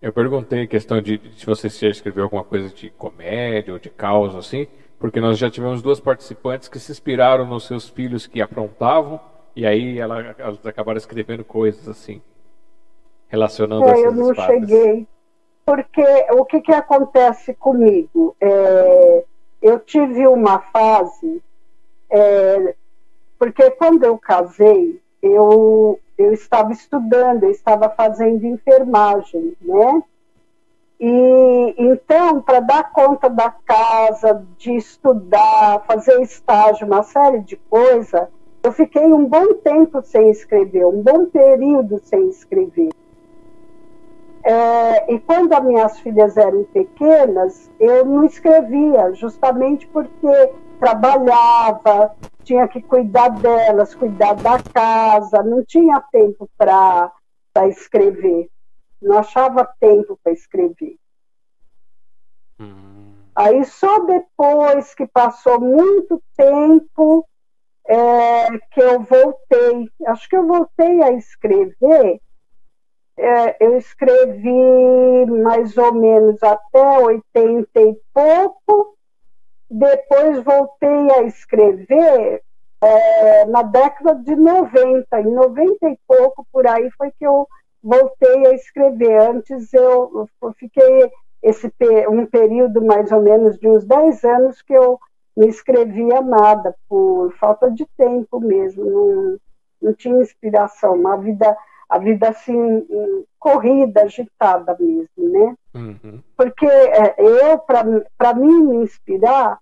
Eu 0.00 0.12
perguntei 0.12 0.62
a 0.62 0.66
questão 0.66 1.00
de, 1.00 1.16
de 1.16 1.40
se 1.40 1.46
você 1.46 1.68
já 1.68 1.88
escreveu 1.88 2.24
alguma 2.24 2.44
coisa 2.44 2.68
de 2.68 2.90
comédia 2.90 3.72
ou 3.72 3.78
de 3.78 3.88
causa, 3.88 4.38
assim, 4.38 4.68
porque 4.98 5.20
nós 5.20 5.38
já 5.38 5.50
tivemos 5.50 5.82
duas 5.82 6.00
participantes 6.00 6.68
que 6.68 6.78
se 6.78 6.90
inspiraram 6.90 7.46
nos 7.46 7.66
seus 7.66 7.88
filhos 7.88 8.26
que 8.26 8.40
aprontavam, 8.40 9.20
e 9.54 9.66
aí 9.66 9.98
ela, 9.98 10.34
elas 10.38 10.64
acabaram 10.66 10.98
escrevendo 10.98 11.44
coisas 11.44 11.88
assim, 11.88 12.20
relacionando 13.28 13.84
é, 13.84 13.90
essas 13.90 14.04
Eu 14.04 14.12
não 14.12 14.30
espadas. 14.32 14.60
cheguei, 14.60 15.06
porque 15.64 16.04
o 16.32 16.44
que, 16.44 16.60
que 16.60 16.72
acontece 16.72 17.54
comigo? 17.54 18.36
É, 18.40 19.24
eu 19.60 19.78
tive 19.80 20.26
uma 20.26 20.60
fase, 20.60 21.42
é, 22.10 22.74
porque 23.38 23.70
quando 23.72 24.04
eu 24.04 24.16
casei, 24.18 25.00
eu, 25.22 25.98
eu 26.16 26.32
estava 26.32 26.72
estudando, 26.72 27.44
eu 27.44 27.50
estava 27.50 27.90
fazendo 27.90 28.44
enfermagem, 28.46 29.54
né? 29.60 30.02
E 30.98 31.74
então, 31.76 32.40
para 32.40 32.60
dar 32.60 32.90
conta 32.90 33.28
da 33.28 33.50
casa, 33.50 34.46
de 34.56 34.76
estudar, 34.76 35.84
fazer 35.86 36.20
estágio, 36.22 36.86
uma 36.86 37.02
série 37.02 37.40
de 37.40 37.56
coisas, 37.56 38.28
eu 38.62 38.72
fiquei 38.72 39.04
um 39.12 39.26
bom 39.26 39.54
tempo 39.54 40.02
sem 40.02 40.30
escrever, 40.30 40.86
um 40.86 41.02
bom 41.02 41.26
período 41.26 42.00
sem 42.02 42.28
escrever. 42.28 42.90
É, 44.42 45.12
e 45.12 45.18
quando 45.18 45.52
as 45.52 45.64
minhas 45.64 45.98
filhas 46.00 46.36
eram 46.36 46.64
pequenas, 46.64 47.70
eu 47.78 48.04
não 48.04 48.24
escrevia, 48.24 49.12
justamente 49.12 49.86
porque 49.88 50.50
trabalhava, 50.78 52.14
tinha 52.44 52.66
que 52.68 52.80
cuidar 52.80 53.28
delas, 53.28 53.94
cuidar 53.94 54.34
da 54.34 54.62
casa, 54.72 55.42
não 55.42 55.64
tinha 55.64 56.00
tempo 56.12 56.48
para 56.56 57.12
escrever, 57.68 58.48
não 59.00 59.18
achava 59.18 59.68
tempo 59.80 60.18
para 60.22 60.32
escrever. 60.32 60.96
Hum. 62.58 63.14
Aí 63.34 63.64
só 63.64 64.00
depois 64.00 64.94
que 64.94 65.06
passou 65.06 65.60
muito 65.60 66.22
tempo 66.36 67.26
é, 67.86 68.58
que 68.72 68.80
eu 68.80 69.00
voltei, 69.00 69.90
acho 70.06 70.28
que 70.28 70.36
eu 70.36 70.46
voltei 70.46 71.02
a 71.02 71.12
escrever, 71.12 72.20
é, 73.18 73.64
eu 73.64 73.76
escrevi 73.76 75.26
mais 75.26 75.76
ou 75.76 75.92
menos 75.92 76.42
até 76.42 76.98
80 76.98 77.80
e 77.80 77.96
pouco, 78.12 78.96
depois 79.70 80.42
voltei 80.42 81.10
a 81.12 81.22
escrever 81.22 82.42
é, 82.80 83.44
na 83.46 83.62
década 83.62 84.14
de 84.16 84.34
90, 84.34 85.20
em 85.20 85.30
90 85.32 85.88
e 85.88 85.98
pouco 86.06 86.46
por 86.52 86.66
aí 86.66 86.90
foi 86.92 87.10
que 87.12 87.26
eu 87.26 87.46
voltei 87.82 88.46
a 88.46 88.54
escrever. 88.54 89.20
Antes 89.20 89.72
eu, 89.72 90.28
eu 90.42 90.52
fiquei 90.54 91.10
esse 91.42 91.72
um 92.10 92.26
período 92.26 92.84
mais 92.84 93.12
ou 93.12 93.22
menos 93.22 93.58
de 93.58 93.68
uns 93.68 93.84
10 93.84 94.24
anos 94.24 94.62
que 94.62 94.72
eu 94.72 94.98
não 95.36 95.46
escrevia 95.46 96.20
nada, 96.22 96.74
por 96.88 97.32
falta 97.34 97.70
de 97.70 97.86
tempo 97.96 98.40
mesmo, 98.40 98.84
não, 98.84 99.38
não 99.82 99.94
tinha 99.94 100.22
inspiração, 100.22 100.94
uma 100.94 101.16
vida, 101.18 101.54
a 101.88 101.98
vida 101.98 102.30
assim, 102.30 102.86
corrida, 103.38 104.02
agitada 104.02 104.76
mesmo, 104.80 105.08
né? 105.18 105.54
Uhum. 105.74 106.22
Porque 106.36 106.66
é, 106.66 107.14
eu, 107.18 107.58
para 107.58 108.34
mim 108.34 108.62
me 108.64 108.76
inspirar, 108.76 109.58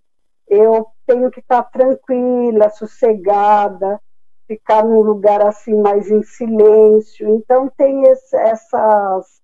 eu 0.49 0.87
tenho 1.07 1.31
que 1.31 1.41
estar 1.41 1.65
tranquila, 1.65 2.71
sossegada, 2.71 4.01
ficar 4.47 4.85
num 4.85 5.01
lugar 5.01 5.41
assim 5.43 5.75
mais 5.81 6.11
em 6.11 6.23
silêncio. 6.23 7.29
Então 7.37 7.71
tem 7.77 8.03
esse, 8.05 8.37
essas 8.37 9.43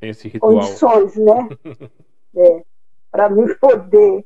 tem 0.00 0.12
condições, 0.38 1.16
né? 1.16 1.48
é, 2.36 2.64
para 3.10 3.28
mim 3.28 3.46
poder 3.54 4.24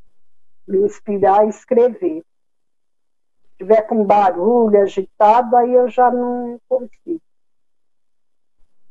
me 0.66 0.78
inspirar 0.78 1.40
a 1.40 1.46
escrever. 1.46 2.22
Se 3.42 3.58
tiver 3.58 3.82
com 3.82 4.04
barulho, 4.04 4.80
agitado, 4.80 5.56
aí 5.56 5.72
eu 5.72 5.88
já 5.88 6.10
não 6.10 6.60
consigo. 6.68 7.20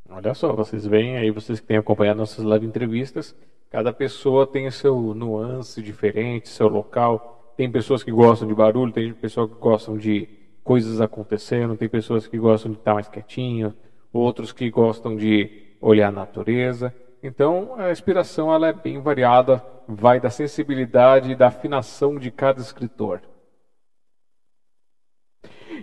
Olha 0.09 0.33
só, 0.33 0.53
vocês 0.53 0.85
veem 0.85 1.17
aí, 1.17 1.31
vocês 1.31 1.59
que 1.59 1.67
têm 1.67 1.77
acompanhado 1.77 2.19
nossas 2.19 2.43
live 2.43 2.65
entrevistas, 2.65 3.35
cada 3.69 3.91
pessoa 3.91 4.47
tem 4.47 4.71
seu 4.71 5.13
nuance 5.13 5.81
diferente, 5.81 6.47
seu 6.47 6.69
local. 6.69 7.53
Tem 7.57 7.69
pessoas 7.69 8.03
que 8.03 8.11
gostam 8.11 8.47
de 8.47 8.55
barulho, 8.55 8.93
tem 8.93 9.13
pessoas 9.13 9.49
que 9.49 9.57
gostam 9.57 9.97
de 9.97 10.29
coisas 10.67 10.99
acontecendo, 10.99 11.77
tem 11.77 11.87
pessoas 11.87 12.27
que 12.27 12.37
gostam 12.37 12.73
de 12.73 12.77
estar 12.77 12.93
mais 12.93 13.07
quietinho, 13.07 13.73
outros 14.11 14.51
que 14.51 14.69
gostam 14.69 15.15
de 15.15 15.49
olhar 15.79 16.09
a 16.09 16.11
natureza. 16.11 16.93
Então, 17.23 17.75
a 17.77 17.89
inspiração 17.89 18.53
ela 18.53 18.67
é 18.67 18.73
bem 18.73 18.99
variada, 18.99 19.63
vai 19.87 20.19
da 20.19 20.29
sensibilidade 20.29 21.31
e 21.31 21.35
da 21.35 21.47
afinação 21.47 22.19
de 22.19 22.29
cada 22.29 22.59
escritor. 22.59 23.21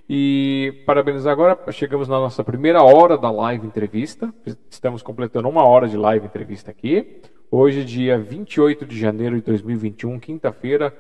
E 0.06 0.82
parabenizar 0.86 1.32
agora, 1.32 1.58
chegamos 1.72 2.06
na 2.06 2.18
nossa 2.18 2.44
primeira 2.44 2.82
hora 2.82 3.16
da 3.16 3.30
live 3.30 3.66
entrevista. 3.66 4.34
Estamos 4.68 5.02
completando 5.02 5.48
uma 5.48 5.66
hora 5.66 5.88
de 5.88 5.96
live 5.96 6.26
entrevista 6.26 6.70
aqui. 6.70 7.22
Hoje, 7.50 7.86
dia 7.86 8.18
28 8.18 8.84
de 8.84 8.98
janeiro 8.98 9.36
de 9.36 9.42
2021, 9.42 10.20
quinta-feira, 10.20 10.94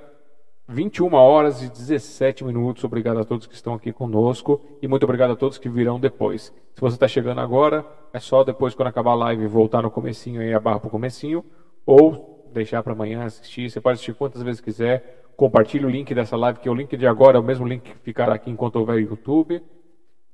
21 0.68 1.12
horas 1.14 1.62
e 1.62 1.68
17 1.68 2.44
minutos. 2.44 2.84
Obrigado 2.84 3.20
a 3.20 3.24
todos 3.24 3.46
que 3.46 3.54
estão 3.54 3.74
aqui 3.74 3.92
conosco 3.92 4.60
e 4.80 4.88
muito 4.88 5.04
obrigado 5.04 5.32
a 5.32 5.36
todos 5.36 5.58
que 5.58 5.68
virão 5.68 6.00
depois. 6.00 6.52
Se 6.74 6.80
você 6.80 6.96
está 6.96 7.06
chegando 7.06 7.40
agora, 7.40 7.86
é 8.12 8.18
só 8.18 8.42
depois, 8.42 8.74
quando 8.74 8.88
acabar 8.88 9.12
a 9.12 9.16
live, 9.16 9.46
voltar 9.46 9.82
no 9.82 9.90
comecinho 9.90 10.40
aí, 10.40 10.54
a 10.54 10.60
barra 10.60 10.80
para 10.80 10.88
o 10.88 10.90
comecinho, 10.90 11.44
ou 11.84 12.50
deixar 12.52 12.82
para 12.82 12.92
amanhã 12.92 13.24
assistir. 13.24 13.70
Você 13.70 13.80
pode 13.80 13.94
assistir 13.94 14.14
quantas 14.14 14.42
vezes 14.42 14.60
quiser 14.60 15.22
compartilhe 15.36 15.84
o 15.84 15.88
link 15.88 16.14
dessa 16.14 16.36
live, 16.36 16.58
que 16.60 16.68
é 16.68 16.70
o 16.70 16.74
link 16.74 16.96
de 16.96 17.06
agora, 17.06 17.36
é 17.36 17.40
o 17.40 17.44
mesmo 17.44 17.66
link 17.66 17.82
que 17.82 17.98
ficará 17.98 18.34
aqui 18.34 18.50
enquanto 18.50 18.76
houver 18.76 19.00
YouTube. 19.00 19.62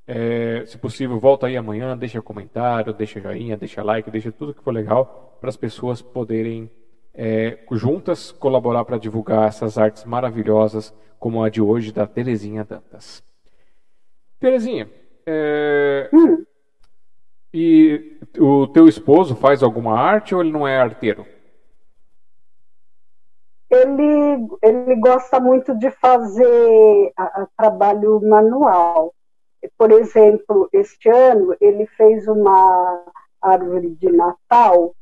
É, 0.06 0.64
se 0.66 0.76
possível, 0.76 1.18
volta 1.18 1.46
aí 1.46 1.56
amanhã, 1.56 1.96
deixa 1.96 2.20
comentário, 2.20 2.92
deixa 2.92 3.20
joinha, 3.20 3.56
deixa 3.56 3.82
like, 3.82 4.10
deixa 4.10 4.32
tudo 4.32 4.54
que 4.54 4.62
for 4.62 4.72
legal 4.72 5.38
para 5.40 5.48
as 5.48 5.56
pessoas 5.56 6.02
poderem 6.02 6.70
é, 7.14 7.58
juntas 7.72 8.32
colaborar 8.32 8.84
para 8.84 8.98
divulgar 8.98 9.48
essas 9.48 9.78
artes 9.78 10.04
maravilhosas 10.04 10.94
como 11.18 11.42
a 11.42 11.48
de 11.48 11.60
hoje 11.60 11.92
da 11.92 12.06
Terezinha 12.06 12.64
Dantas. 12.64 13.22
Terezinha, 14.38 14.88
é, 15.26 16.08
hum. 16.12 16.44
e 17.52 18.18
o 18.38 18.66
teu 18.66 18.88
esposo 18.88 19.36
faz 19.36 19.62
alguma 19.62 19.98
arte 19.98 20.34
ou 20.34 20.40
ele 20.40 20.50
não 20.50 20.66
é 20.66 20.78
arteiro? 20.78 21.26
ele, 23.70 24.48
ele 24.62 24.96
gosta 24.96 25.38
muito 25.38 25.74
de 25.78 25.90
fazer 25.92 27.12
a, 27.16 27.42
a 27.42 27.48
trabalho 27.56 28.20
manual. 28.20 29.14
Por 29.78 29.92
exemplo, 29.92 30.68
este 30.72 31.08
ano 31.08 31.54
ele 31.60 31.86
fez 31.86 32.26
uma 32.26 33.04
árvore 33.40 33.90
de 33.90 34.10
Natal 34.10 34.94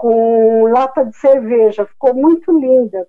com 0.00 0.64
lata 0.68 1.04
de 1.04 1.14
cerveja, 1.14 1.84
ficou 1.84 2.14
muito 2.14 2.58
linda. 2.58 3.06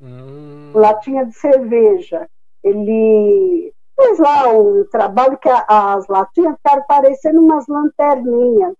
Hum. 0.00 0.70
Latinha 0.72 1.26
de 1.26 1.32
cerveja. 1.32 2.28
Ele 2.62 3.74
fez 3.96 4.20
lá 4.20 4.48
um 4.48 4.84
trabalho 4.84 5.36
que 5.36 5.48
as 5.48 6.06
latinhas 6.06 6.54
ficaram 6.58 6.84
parecendo 6.86 7.40
umas 7.40 7.66
lanterninhas. 7.66 8.72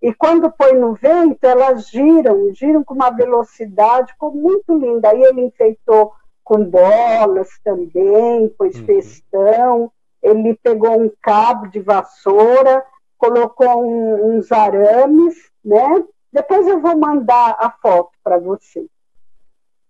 E 0.00 0.14
quando 0.14 0.50
põe 0.50 0.72
no 0.76 0.94
vento, 0.94 1.44
elas 1.44 1.90
giram, 1.90 2.54
giram 2.54 2.82
com 2.82 2.94
uma 2.94 3.10
velocidade, 3.10 4.12
ficou 4.12 4.32
muito 4.32 4.72
linda. 4.72 5.10
Aí 5.10 5.22
ele 5.24 5.42
enfeitou 5.42 6.12
com 6.42 6.64
bolas 6.64 7.50
também, 7.62 8.48
pôs 8.56 8.76
uhum. 8.76 8.86
festão. 8.86 9.92
Ele 10.22 10.58
pegou 10.62 10.98
um 10.98 11.10
cabo 11.20 11.66
de 11.66 11.80
vassoura, 11.80 12.82
colocou 13.18 13.84
um, 13.84 14.38
uns 14.38 14.50
arames, 14.50 15.34
né? 15.62 16.02
Depois 16.32 16.66
eu 16.66 16.80
vou 16.80 16.96
mandar 16.96 17.56
a 17.58 17.70
foto 17.70 18.12
para 18.22 18.38
você. 18.38 18.86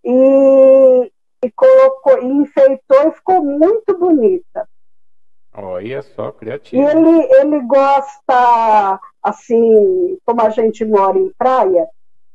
E, 0.03 1.11
e 1.43 1.51
colocou, 1.51 2.21
e 2.21 2.25
enfeitou 2.25 3.07
e 3.07 3.11
ficou 3.11 3.43
muito 3.43 3.97
bonita. 3.97 4.67
Olha 5.53 6.01
só, 6.01 6.31
criativo. 6.31 6.81
E 6.81 6.85
ele, 6.85 7.33
ele 7.33 7.59
gosta, 7.61 8.99
assim, 9.21 10.17
como 10.25 10.41
a 10.41 10.49
gente 10.49 10.85
mora 10.85 11.17
em 11.17 11.31
praia, 11.37 11.87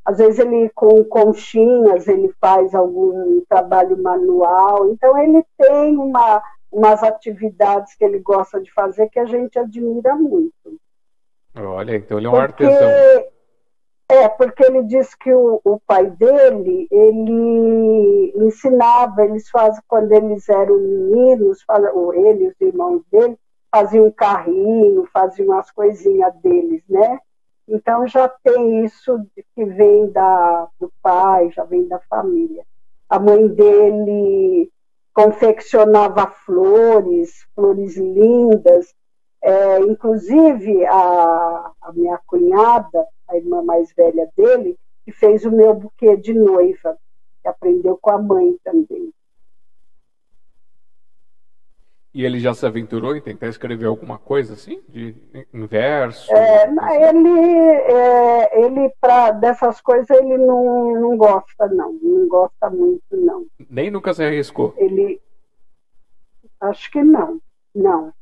às 0.04 0.18
vezes 0.18 0.38
ele 0.38 0.68
com 0.74 1.02
conchinhas, 1.04 2.06
ele 2.06 2.34
faz 2.38 2.74
algum 2.74 3.40
trabalho 3.48 4.00
manual, 4.02 4.90
então 4.90 5.16
ele 5.16 5.42
tem 5.56 5.96
uma, 5.96 6.42
umas 6.70 7.02
atividades 7.02 7.94
que 7.94 8.04
ele 8.04 8.18
gosta 8.18 8.60
de 8.60 8.70
fazer 8.72 9.08
que 9.08 9.18
a 9.18 9.24
gente 9.24 9.58
admira 9.58 10.14
muito. 10.14 10.78
Olha, 11.56 11.96
então 11.96 12.18
ele 12.18 12.26
é 12.26 12.30
um 12.30 12.32
porque, 12.32 12.64
artesão. 12.64 13.24
É, 14.14 14.28
porque 14.28 14.64
ele 14.64 14.84
diz 14.84 15.12
que 15.16 15.34
o, 15.34 15.60
o 15.64 15.80
pai 15.80 16.08
dele, 16.08 16.86
ele 16.88 18.32
ensinava, 18.36 19.24
eles 19.24 19.50
fazem, 19.50 19.82
quando 19.88 20.12
eles 20.12 20.48
eram 20.48 20.78
meninos, 20.78 21.64
ou 21.92 22.14
ele, 22.14 22.46
os 22.46 22.60
irmãos 22.60 23.02
dele, 23.10 23.36
faziam 23.72 24.06
um 24.06 24.12
carrinho, 24.12 25.04
faziam 25.12 25.58
as 25.58 25.68
coisinhas 25.72 26.32
deles, 26.36 26.80
né? 26.88 27.18
Então 27.66 28.06
já 28.06 28.28
tem 28.28 28.84
isso 28.84 29.18
que 29.52 29.64
vem 29.64 30.08
da, 30.12 30.68
do 30.78 30.92
pai, 31.02 31.50
já 31.50 31.64
vem 31.64 31.88
da 31.88 31.98
família. 32.08 32.64
A 33.08 33.18
mãe 33.18 33.48
dele 33.48 34.70
confeccionava 35.12 36.32
flores, 36.46 37.32
flores 37.52 37.96
lindas, 37.96 38.94
é, 39.42 39.80
inclusive, 39.80 40.86
a, 40.86 41.72
a, 41.82 41.92
minha 41.92 42.18
cunhada, 42.26 43.04
a 43.28 43.36
irmã 43.36 43.62
mais 43.62 43.92
velha 43.94 44.28
dele, 44.36 44.78
que 45.04 45.12
fez 45.12 45.44
o 45.44 45.50
meu 45.50 45.74
buquê 45.74 46.16
de 46.16 46.32
noiva, 46.32 46.96
que 47.42 47.48
aprendeu 47.48 47.96
com 47.96 48.10
a 48.10 48.18
mãe 48.18 48.56
também. 48.64 49.12
E 52.12 52.24
ele 52.24 52.38
já 52.38 52.54
se 52.54 52.64
aventurou 52.64 53.16
em 53.16 53.20
tentar 53.20 53.48
escrever 53.48 53.86
alguma 53.86 54.18
coisa 54.18 54.54
assim, 54.54 54.80
de 54.88 55.16
inverso? 55.52 56.32
É, 56.32 56.68
ele, 57.08 57.40
é, 57.40 58.64
ele 58.64 58.94
para 59.00 59.32
dessas 59.32 59.80
coisas 59.80 60.08
ele 60.10 60.38
não, 60.38 60.94
não 60.94 61.16
gosta 61.16 61.66
não, 61.66 61.92
não 61.94 62.28
gosta 62.28 62.70
muito 62.70 63.02
não. 63.10 63.46
Nem 63.68 63.90
nunca 63.90 64.14
se 64.14 64.22
arriscou. 64.22 64.72
Ele, 64.76 65.20
acho 66.60 66.88
que 66.92 67.02
não, 67.02 67.40
não 67.74 68.12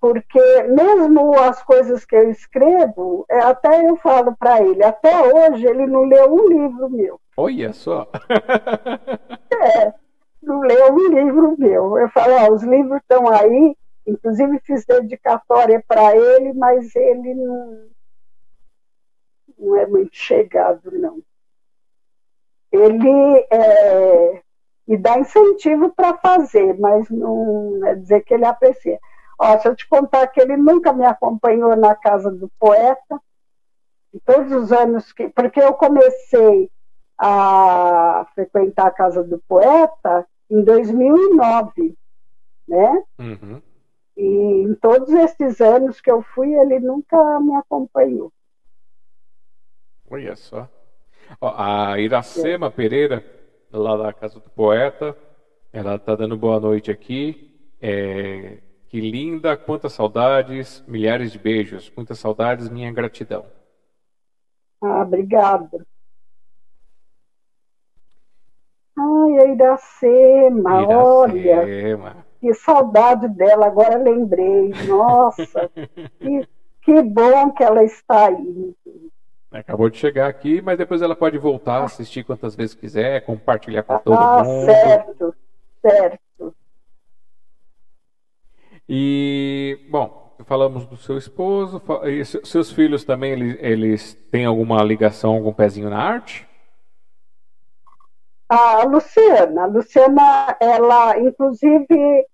porque 0.00 0.62
mesmo 0.64 1.38
as 1.38 1.62
coisas 1.62 2.04
que 2.04 2.14
eu 2.14 2.30
escrevo, 2.30 3.24
é, 3.28 3.38
até 3.40 3.88
eu 3.88 3.96
falo 3.96 4.36
para 4.36 4.62
ele, 4.62 4.84
até 4.84 5.14
hoje 5.20 5.66
ele 5.66 5.86
não 5.86 6.04
leu 6.04 6.32
um 6.32 6.48
livro 6.48 6.90
meu. 6.90 7.20
Olha 7.36 7.72
só! 7.72 8.08
é, 9.52 9.94
não 10.42 10.60
leu 10.60 10.92
um 10.94 11.08
livro 11.08 11.56
meu. 11.58 11.98
Eu 11.98 12.08
falo, 12.10 12.34
ó, 12.34 12.52
os 12.52 12.62
livros 12.62 13.00
estão 13.00 13.28
aí, 13.28 13.76
inclusive 14.06 14.60
fiz 14.60 14.84
dedicatória 14.84 15.82
para 15.86 16.16
ele, 16.16 16.52
mas 16.52 16.94
ele 16.94 17.34
não, 17.34 17.88
não 19.58 19.76
é 19.76 19.86
muito 19.86 20.16
chegado, 20.16 20.90
não. 20.92 21.20
Ele 22.70 23.46
é, 23.50 24.42
me 24.86 24.96
dá 24.96 25.18
incentivo 25.18 25.90
para 25.94 26.16
fazer, 26.18 26.78
mas 26.78 27.08
não 27.10 27.80
é 27.86 27.94
dizer 27.94 28.22
que 28.22 28.34
ele 28.34 28.44
aprecia. 28.44 28.98
Ó, 29.38 29.58
se 29.58 29.68
eu 29.68 29.76
te 29.76 29.86
contar 29.88 30.26
que 30.28 30.40
ele 30.40 30.56
nunca 30.56 30.92
me 30.92 31.04
acompanhou 31.04 31.76
na 31.76 31.94
casa 31.94 32.30
do 32.30 32.48
poeta, 32.58 33.20
todos 34.24 34.52
os 34.52 34.72
anos 34.72 35.12
que. 35.12 35.28
Porque 35.28 35.60
eu 35.60 35.74
comecei 35.74 36.70
a 37.18 38.26
frequentar 38.34 38.86
a 38.86 38.90
casa 38.90 39.22
do 39.22 39.38
poeta 39.46 40.26
em 40.50 40.62
2009, 40.62 41.96
né? 42.68 43.02
Uhum. 43.18 43.62
E 44.16 44.26
em 44.26 44.74
todos 44.76 45.10
esses 45.10 45.60
anos 45.60 46.00
que 46.00 46.10
eu 46.10 46.22
fui, 46.22 46.54
ele 46.54 46.80
nunca 46.80 47.38
me 47.40 47.54
acompanhou. 47.54 48.32
Olha 50.10 50.36
só. 50.36 50.68
Ó, 51.40 51.52
a 51.56 51.98
Iracema 51.98 52.68
é. 52.68 52.70
Pereira, 52.70 53.24
lá 53.72 53.96
da 53.96 54.12
Casa 54.12 54.40
do 54.40 54.48
Poeta, 54.50 55.16
ela 55.72 55.96
está 55.96 56.14
dando 56.14 56.36
boa 56.36 56.60
noite 56.60 56.90
aqui. 56.90 57.74
É, 57.80 58.58
que 58.96 59.00
linda, 59.02 59.58
quantas 59.58 59.92
saudades, 59.92 60.82
milhares 60.88 61.30
de 61.30 61.38
beijos, 61.38 61.92
muitas 61.94 62.18
saudades, 62.18 62.70
minha 62.70 62.90
gratidão. 62.90 63.44
Ah, 64.80 65.02
obrigada. 65.02 65.86
Ai, 68.98 69.38
a 69.38 69.52
Iracema, 69.52 70.82
Iracema. 70.82 70.94
olha. 70.94 72.16
Que 72.40 72.54
saudade 72.54 73.28
dela, 73.28 73.66
agora 73.66 73.98
lembrei. 73.98 74.72
Nossa, 74.88 75.70
que, 76.18 76.48
que 76.80 77.02
bom 77.02 77.50
que 77.50 77.62
ela 77.62 77.84
está 77.84 78.28
aí. 78.28 78.74
Acabou 79.52 79.90
de 79.90 79.98
chegar 79.98 80.26
aqui, 80.26 80.62
mas 80.62 80.78
depois 80.78 81.02
ela 81.02 81.14
pode 81.14 81.36
voltar, 81.36 81.84
assistir 81.84 82.24
quantas 82.24 82.56
vezes 82.56 82.74
quiser, 82.74 83.26
compartilhar 83.26 83.82
com 83.82 83.98
todo 83.98 84.18
ah, 84.18 84.42
mundo. 84.42 84.64
Certo, 84.64 85.34
certo. 85.82 86.25
E, 88.88 89.86
bom, 89.90 90.36
falamos 90.44 90.86
do 90.86 90.96
seu 90.96 91.16
esposo, 91.18 91.82
seus 92.44 92.70
filhos 92.70 93.04
também, 93.04 93.32
eles, 93.32 93.56
eles 93.60 94.14
têm 94.30 94.44
alguma 94.44 94.82
ligação, 94.82 95.34
algum 95.34 95.52
pezinho 95.52 95.90
na 95.90 95.98
arte? 95.98 96.46
A 98.48 98.84
Luciana, 98.84 99.64
a 99.64 99.66
Luciana, 99.66 100.56
ela 100.60 101.18
inclusive 101.18 102.26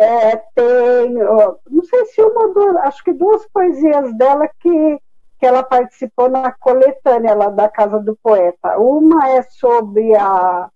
é, 0.00 0.36
tem, 0.36 1.12
não 1.14 1.84
sei 1.84 2.06
se 2.06 2.20
uma 2.22 2.46
ou 2.46 2.54
duas, 2.54 2.76
acho 2.78 3.04
que 3.04 3.12
duas 3.12 3.46
poesias 3.48 4.12
dela 4.16 4.48
que, 4.58 5.00
que 5.38 5.46
ela 5.46 5.62
participou 5.62 6.28
na 6.28 6.50
coletânea 6.50 7.34
lá 7.34 7.50
da 7.50 7.68
Casa 7.68 8.00
do 8.00 8.16
Poeta. 8.16 8.78
Uma 8.78 9.28
é 9.28 9.42
sobre 9.42 10.16
a, 10.16 10.68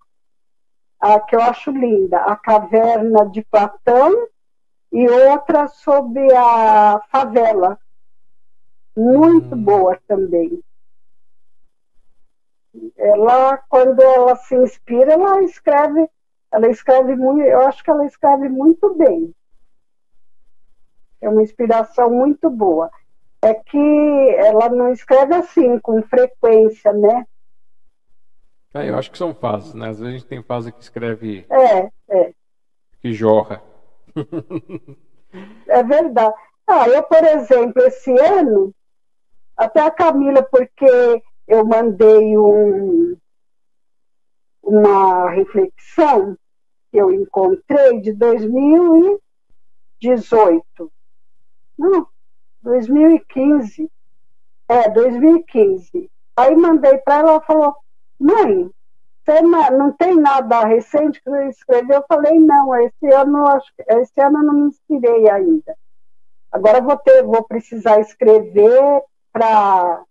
a 1.01 1.21
que 1.21 1.35
eu 1.35 1.41
acho 1.41 1.73
linda, 1.73 2.19
a 2.19 2.37
Caverna 2.37 3.27
de 3.27 3.43
Platão, 3.43 4.13
e 4.95 5.09
outra 5.09 5.67
sobre 5.67 6.33
a 6.37 7.01
favela, 7.11 7.77
muito 8.97 9.57
hum. 9.57 9.65
boa 9.65 9.99
também. 10.07 10.63
Ela, 12.97 13.57
quando 13.69 14.01
ela 14.01 14.37
se 14.37 14.55
inspira, 14.55 15.15
ela 15.15 15.43
escreve, 15.43 16.09
ela 16.53 16.69
escreve 16.69 17.17
muito, 17.17 17.43
eu 17.43 17.63
acho 17.63 17.83
que 17.83 17.91
ela 17.91 18.07
escreve 18.07 18.49
muito 18.49 18.95
bem. 18.95 19.35
É 21.21 21.29
uma 21.29 21.43
inspiração 21.43 22.09
muito 22.09 22.49
boa. 22.49 22.89
É 23.43 23.53
que 23.53 24.37
ela 24.39 24.69
não 24.69 24.93
escreve 24.93 25.35
assim, 25.35 25.77
com 25.81 26.03
frequência, 26.03 26.93
né? 26.93 27.27
É, 28.73 28.89
eu 28.89 28.97
acho 28.97 29.11
que 29.11 29.19
são 29.19 29.35
fases, 29.35 29.75
né? 29.75 29.89
Às 29.89 29.99
vezes 29.99 30.15
a 30.15 30.17
gente 30.19 30.29
tem 30.29 30.43
fase 30.43 30.71
que 30.71 30.81
escreve. 30.81 31.45
É, 31.51 31.91
é. 32.09 32.33
Que 33.01 33.13
jorra. 33.13 33.61
É 35.67 35.83
verdade. 35.83 36.35
Ah, 36.67 36.89
eu, 36.89 37.03
por 37.03 37.23
exemplo, 37.25 37.83
esse 37.83 38.11
ano, 38.19 38.75
até 39.57 39.81
a 39.81 39.91
Camila, 39.91 40.43
porque 40.43 41.23
eu 41.47 41.67
mandei 41.67 42.39
um, 42.39 43.17
uma 44.63 45.31
reflexão 45.31 46.37
que 46.91 46.99
eu 46.99 47.11
encontrei 47.11 48.01
de 48.01 48.13
2018. 48.13 50.93
Não, 51.79 52.07
2015. 52.63 53.91
É, 54.69 54.91
2015. 54.91 56.11
Aí 56.37 56.57
mandei 56.57 56.99
para 56.99 57.19
ela, 57.19 57.31
ela 57.33 57.41
falou, 57.43 57.75
mãe, 58.19 58.71
você 59.25 59.41
não 59.41 59.91
tem 59.93 60.17
nada 60.17 60.65
recente 60.65 61.23
que 61.23 61.31
você 61.31 61.49
escreveu? 61.49 61.97
Eu 61.97 62.05
falei, 62.07 62.39
não, 62.39 62.77
esse 62.77 63.07
ano, 63.13 63.49
acho, 63.49 63.73
esse 63.89 64.21
ano 64.21 64.39
eu 64.39 64.45
não 64.45 64.55
me 64.55 64.69
inspirei 64.69 65.31
ainda. 65.31 65.75
Agora 66.53 66.81
vou 66.81 66.97
ter, 66.99 67.23
vou 67.23 67.43
precisar 67.43 68.01
escrever 68.01 69.03
para 69.33 70.03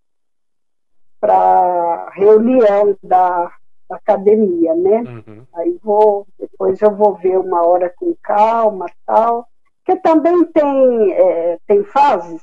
para 1.22 2.10
reunião 2.10 2.98
da, 3.02 3.50
da, 3.90 3.96
academia, 3.96 4.76
né? 4.76 5.04
Uhum. 5.26 5.48
Aí 5.54 5.80
vou, 5.82 6.28
depois 6.38 6.82
eu 6.82 6.94
vou 6.94 7.16
ver 7.16 7.38
uma 7.38 7.66
hora 7.66 7.90
com 7.96 8.14
calma 8.22 8.88
tal. 9.06 9.48
Porque 9.78 10.02
também 10.02 10.44
tem, 10.48 11.14
é, 11.14 11.58
tem 11.66 11.82
fases 11.86 12.42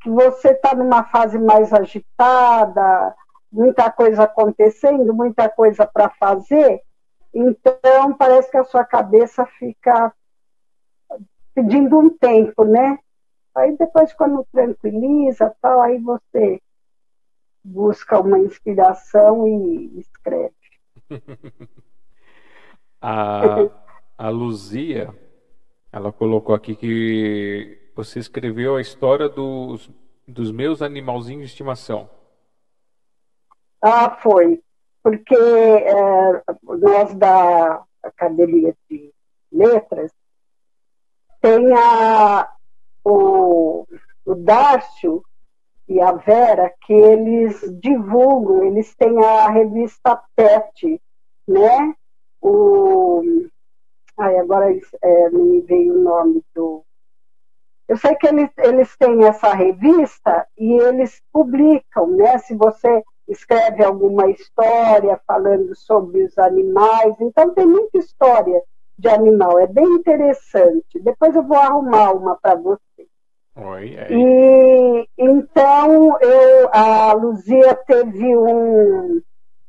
que 0.00 0.08
você 0.08 0.52
está 0.52 0.74
numa 0.74 1.04
fase 1.04 1.38
mais 1.38 1.74
agitada, 1.74 3.14
muita 3.52 3.90
coisa 3.90 4.24
acontecendo, 4.24 5.12
muita 5.12 5.48
coisa 5.48 5.86
para 5.86 6.08
fazer, 6.08 6.82
então 7.34 8.14
parece 8.16 8.50
que 8.50 8.56
a 8.56 8.64
sua 8.64 8.84
cabeça 8.84 9.44
fica 9.58 10.12
pedindo 11.54 11.98
um 11.98 12.10
tempo, 12.10 12.64
né? 12.64 12.98
Aí 13.54 13.76
depois 13.76 14.12
quando 14.14 14.46
tranquiliza, 14.50 15.54
tal, 15.60 15.82
aí 15.82 15.98
você 15.98 16.60
busca 17.62 18.18
uma 18.18 18.38
inspiração 18.38 19.46
e 19.46 20.00
escreve. 20.00 20.54
a, 23.00 23.68
a 24.16 24.28
Luzia, 24.30 25.14
ela 25.92 26.10
colocou 26.10 26.54
aqui 26.54 26.74
que 26.74 27.90
você 27.94 28.18
escreveu 28.18 28.76
a 28.76 28.80
história 28.80 29.28
dos, 29.28 29.90
dos 30.26 30.50
meus 30.50 30.80
animalzinhos 30.80 31.44
de 31.44 31.50
estimação. 31.50 32.08
Ah, 33.82 34.16
foi. 34.22 34.62
Porque 35.02 35.34
é, 35.34 36.42
nós 36.62 37.12
da 37.14 37.82
Academia 38.02 38.74
de 38.88 39.12
Letras 39.50 40.12
tem 41.40 41.74
a, 41.74 42.48
o, 43.04 43.84
o 44.24 44.34
Dárcio 44.36 45.24
e 45.88 46.00
a 46.00 46.12
Vera 46.12 46.72
que 46.82 46.92
eles 46.92 47.60
divulgam, 47.80 48.64
eles 48.64 48.94
têm 48.94 49.18
a 49.24 49.50
revista 49.50 50.22
PET, 50.36 51.02
né? 51.48 51.94
O, 52.40 53.20
ai, 54.16 54.38
agora 54.38 54.72
é, 55.02 55.30
me 55.30 55.60
veio 55.62 55.94
o 55.94 56.02
nome 56.02 56.44
do. 56.54 56.84
Eu 57.88 57.96
sei 57.96 58.14
que 58.14 58.28
eles, 58.28 58.50
eles 58.56 58.96
têm 58.96 59.24
essa 59.24 59.52
revista 59.52 60.46
e 60.56 60.72
eles 60.74 61.20
publicam, 61.32 62.06
né? 62.16 62.38
Se 62.38 62.54
você 62.54 63.02
escreve 63.32 63.84
alguma 63.84 64.30
história 64.30 65.20
falando 65.26 65.74
sobre 65.74 66.24
os 66.24 66.38
animais, 66.38 67.14
então 67.20 67.52
tem 67.54 67.66
muita 67.66 67.98
história 67.98 68.62
de 68.98 69.08
animal, 69.08 69.58
é 69.58 69.66
bem 69.66 69.84
interessante. 69.84 71.00
Depois 71.00 71.34
eu 71.34 71.42
vou 71.42 71.56
arrumar 71.56 72.12
uma 72.12 72.36
para 72.36 72.54
você. 72.54 72.82
Oi, 73.54 73.96
E 74.10 75.08
então 75.18 76.18
eu, 76.20 76.68
a 76.72 77.12
Luzia 77.12 77.74
teve 77.74 78.36
um, 78.36 79.20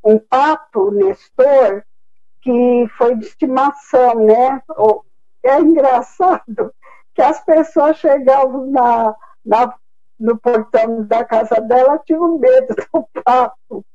um 0.06 0.20
pato, 0.20 0.92
Nestor, 0.92 1.84
que 2.42 2.88
foi 2.98 3.16
de 3.16 3.26
estimação, 3.26 4.16
né? 4.16 4.62
É 5.44 5.60
engraçado 5.60 6.74
que 7.14 7.22
as 7.22 7.44
pessoas 7.44 7.98
chegavam 7.98 8.68
na, 8.68 9.16
na, 9.46 9.74
no 10.20 10.38
portão 10.38 11.06
da 11.06 11.24
casa 11.24 11.60
dela 11.62 12.00
tinham 12.06 12.38
medo 12.38 12.76
do 12.76 13.08
pato. 13.24 13.86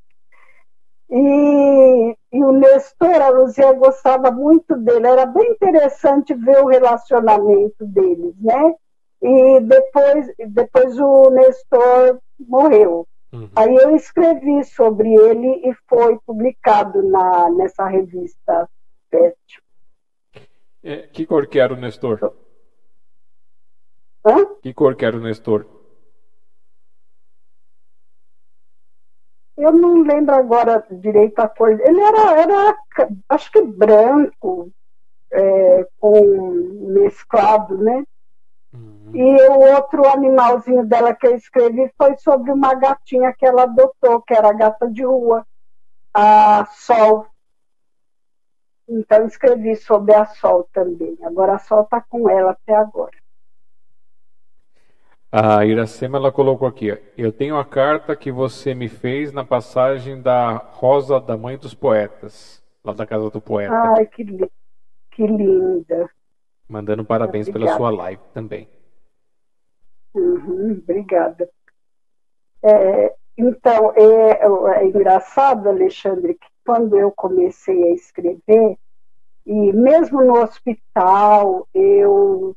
E, 1.11 2.17
e 2.33 2.45
o 2.45 2.53
Nestor, 2.53 3.23
a 3.23 3.31
Luzia 3.31 3.73
gostava 3.73 4.31
muito 4.31 4.77
dele, 4.77 5.07
era 5.07 5.25
bem 5.25 5.53
interessante 5.53 6.35
ver 6.35 6.59
o 6.63 6.67
relacionamento 6.67 7.87
deles, 7.87 8.35
né? 8.39 8.75
E 9.23 9.61
depois, 9.61 10.31
depois 10.49 10.99
o 10.99 11.31
Nestor 11.31 12.21
morreu. 12.39 13.07
Uhum. 13.33 13.51
Aí 13.57 13.75
eu 13.75 13.97
escrevi 13.97 14.65
sobre 14.65 15.13
ele 15.15 15.69
e 15.69 15.75
foi 15.89 16.19
publicado 16.27 17.03
na, 17.03 17.51
nessa 17.51 17.87
revista 17.87 18.69
Pet. 19.11 19.37
É, 20.83 21.07
que 21.09 21.27
cor 21.27 21.47
que 21.47 21.59
era 21.59 21.73
o 21.73 21.77
Nestor? 21.77 22.33
Hã? 24.25 24.47
Que 24.63 24.73
cor 24.73 24.95
que 24.95 25.05
era 25.05 25.17
o 25.17 25.21
Nestor? 25.21 25.67
Eu 29.59 29.73
não 29.73 30.03
lembro 30.03 30.37
agora 30.37 30.87
direito 30.89 31.41
a 31.41 31.49
cor. 31.49 31.71
Ele 31.81 32.01
era, 32.01 32.41
era 32.41 32.77
acho 33.29 33.51
que 33.51 33.61
branco, 33.61 34.71
é, 35.33 35.87
com 35.99 36.21
mesclado, 36.93 37.77
né? 37.77 38.05
Uhum. 38.73 39.11
E 39.13 39.49
o 39.49 39.75
outro 39.75 40.09
animalzinho 40.09 40.87
dela 40.87 41.13
que 41.13 41.27
eu 41.27 41.35
escrevi 41.35 41.93
foi 41.99 42.17
sobre 42.19 42.53
uma 42.53 42.73
gatinha 42.75 43.35
que 43.37 43.45
ela 43.45 43.65
adotou, 43.65 44.23
que 44.23 44.33
era 44.33 44.49
a 44.49 44.53
gata 44.53 44.89
de 44.89 45.05
rua, 45.05 45.45
a 46.15 46.65
Sol. 46.67 47.27
Então 48.89 49.27
escrevi 49.27 49.75
sobre 49.75 50.15
a 50.15 50.25
Sol 50.25 50.69
também. 50.73 51.19
Agora 51.25 51.57
a 51.57 51.59
Sol 51.59 51.83
está 51.83 52.01
com 52.01 52.31
ela 52.31 52.53
até 52.53 52.77
agora. 52.77 53.17
A 55.31 55.65
Iracema 55.65 56.17
ela 56.17 56.33
colocou 56.33 56.67
aqui: 56.67 56.97
Eu 57.17 57.31
tenho 57.31 57.59
a 57.59 57.65
carta 57.65 58.17
que 58.17 58.33
você 58.33 58.75
me 58.75 58.89
fez 58.89 59.33
na 59.33 59.45
passagem 59.45 60.21
da 60.23 60.57
Rosa 60.57 61.21
da 61.21 61.37
Mãe 61.37 61.59
dos 61.59 61.75
Poetas, 61.75 62.63
lá 62.83 62.95
da 62.95 63.07
casa 63.07 63.29
do 63.29 63.41
poeta. 63.41 63.75
Ai, 63.75 64.07
que, 64.07 64.23
li 64.23 64.51
que 65.11 65.27
linda. 65.27 66.09
Mandando 66.67 67.05
parabéns 67.05 67.49
obrigada. 67.49 67.77
pela 67.77 67.79
sua 67.79 67.97
live 68.05 68.23
também. 68.33 68.69
Uhum, 70.15 70.81
obrigada. 70.83 71.49
É, 72.63 73.15
então, 73.37 73.93
é, 73.95 74.81
é 74.81 74.87
engraçado, 74.87 75.69
Alexandre, 75.69 76.35
que 76.35 76.49
quando 76.65 76.97
eu 76.97 77.11
comecei 77.13 77.83
a 77.85 77.95
escrever, 77.95 78.79
e 79.47 79.73
mesmo 79.73 80.23
no 80.23 80.43
hospital, 80.43 81.69
eu 81.73 82.57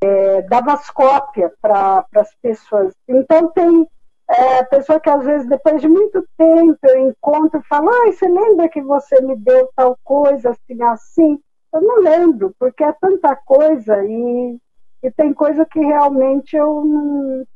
é, 0.00 0.42
dava 0.42 0.74
as 0.74 0.90
cópias 0.90 1.52
para 1.60 2.04
as 2.14 2.34
pessoas. 2.36 2.94
Então, 3.08 3.50
tem 3.52 3.86
é, 4.28 4.62
pessoa 4.64 5.00
que 5.00 5.08
às 5.08 5.24
vezes, 5.24 5.48
depois 5.48 5.80
de 5.80 5.88
muito 5.88 6.26
tempo, 6.36 6.78
eu 6.82 7.08
encontro 7.08 7.60
e 7.60 7.66
falo: 7.66 7.88
ah, 7.88 8.06
você 8.06 8.28
lembra 8.28 8.68
que 8.68 8.82
você 8.82 9.20
me 9.22 9.36
deu 9.36 9.68
tal 9.74 9.98
coisa, 10.04 10.50
assim, 10.50 10.82
assim? 10.82 11.40
Eu 11.72 11.80
não 11.80 12.00
lembro, 12.00 12.54
porque 12.58 12.84
é 12.84 12.92
tanta 12.92 13.34
coisa 13.36 14.04
e, 14.04 14.58
e 15.02 15.10
tem 15.10 15.32
coisa 15.32 15.66
que 15.66 15.80
realmente 15.80 16.56
eu 16.56 16.84
não, 16.84 17.46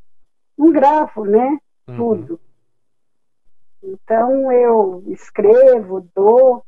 não 0.58 0.72
gravo, 0.72 1.24
né? 1.24 1.58
Uhum. 1.88 1.96
Tudo. 1.96 2.40
Então, 3.82 4.52
eu 4.52 5.02
escrevo, 5.08 6.06
dou. 6.14 6.64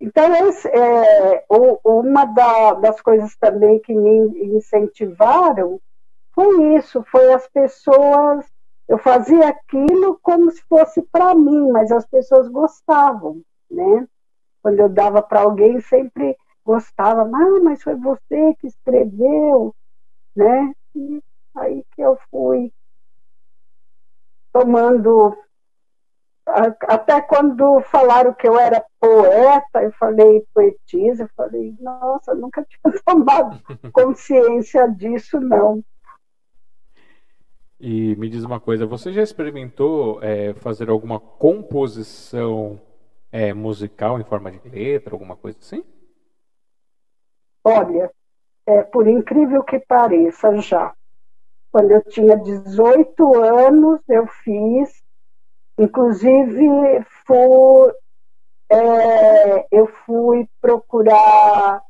Então, 0.00 0.34
esse, 0.48 0.68
é, 0.68 1.44
uma 1.84 2.24
da, 2.26 2.74
das 2.74 3.00
coisas 3.00 3.34
também 3.36 3.78
que 3.80 3.94
me 3.94 4.56
incentivaram 4.56 5.80
foi 6.34 6.76
isso, 6.76 7.02
foi 7.04 7.32
as 7.32 7.48
pessoas, 7.48 8.44
eu 8.86 8.98
fazia 8.98 9.48
aquilo 9.48 10.18
como 10.22 10.50
se 10.50 10.62
fosse 10.68 11.00
para 11.10 11.34
mim, 11.34 11.70
mas 11.70 11.90
as 11.90 12.06
pessoas 12.06 12.46
gostavam, 12.48 13.40
né? 13.70 14.06
Quando 14.62 14.80
eu 14.80 14.88
dava 14.88 15.22
para 15.22 15.40
alguém, 15.40 15.80
sempre 15.80 16.36
gostava, 16.62 17.22
ah, 17.22 17.60
mas 17.62 17.82
foi 17.82 17.94
você 17.94 18.54
que 18.60 18.66
escreveu, 18.66 19.74
né? 20.34 20.74
E 20.94 21.22
aí 21.54 21.82
que 21.94 22.02
eu 22.02 22.18
fui 22.30 22.70
tomando 24.52 25.36
até 26.46 27.20
quando 27.20 27.80
falaram 27.82 28.32
que 28.32 28.46
eu 28.46 28.58
era 28.58 28.84
poeta, 29.00 29.82
eu 29.82 29.92
falei 29.92 30.46
poetisa, 30.54 31.24
eu 31.24 31.30
falei, 31.36 31.74
nossa, 31.80 32.34
nunca 32.34 32.64
tinha 32.64 32.94
tomado 33.04 33.60
consciência 33.92 34.86
disso, 34.86 35.40
não. 35.40 35.82
E 37.78 38.16
me 38.16 38.28
diz 38.28 38.44
uma 38.44 38.60
coisa, 38.60 38.86
você 38.86 39.12
já 39.12 39.22
experimentou 39.22 40.22
é, 40.22 40.54
fazer 40.54 40.88
alguma 40.88 41.18
composição 41.20 42.80
é, 43.30 43.52
musical 43.52 44.18
em 44.18 44.24
forma 44.24 44.50
de 44.50 44.68
letra, 44.68 45.14
alguma 45.14 45.36
coisa 45.36 45.58
assim? 45.60 45.84
Olha, 47.62 48.10
é, 48.64 48.82
por 48.82 49.06
incrível 49.08 49.62
que 49.64 49.80
pareça, 49.80 50.56
já. 50.58 50.94
Quando 51.70 51.90
eu 51.90 52.02
tinha 52.04 52.36
18 52.36 53.42
anos, 53.42 54.00
eu 54.08 54.26
fiz 54.26 55.04
Inclusive, 55.78 56.66
é, 58.70 59.66
eu 59.70 59.86
fui 60.04 60.48
procurar 60.60 61.82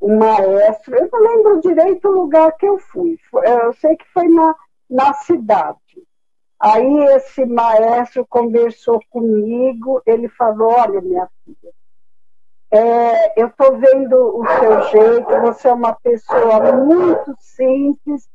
um 0.00 0.18
maestro, 0.18 0.96
eu 0.96 1.08
não 1.12 1.20
lembro 1.20 1.60
direito 1.60 2.08
o 2.08 2.12
lugar 2.12 2.52
que 2.52 2.66
eu 2.66 2.78
fui, 2.78 3.18
eu 3.44 3.72
sei 3.74 3.96
que 3.96 4.06
foi 4.12 4.28
na, 4.28 4.54
na 4.88 5.12
cidade. 5.14 5.78
Aí 6.58 7.04
esse 7.16 7.44
maestro 7.44 8.26
conversou 8.28 9.00
comigo, 9.10 10.00
ele 10.06 10.28
falou, 10.28 10.72
olha 10.72 11.00
minha 11.00 11.28
filha, 11.44 11.72
é, 12.70 13.40
eu 13.40 13.48
estou 13.48 13.76
vendo 13.76 14.38
o 14.38 14.46
seu 14.46 14.82
jeito, 14.84 15.40
você 15.42 15.68
é 15.68 15.72
uma 15.72 15.94
pessoa 15.94 16.72
muito 16.72 17.34
simples, 17.38 18.28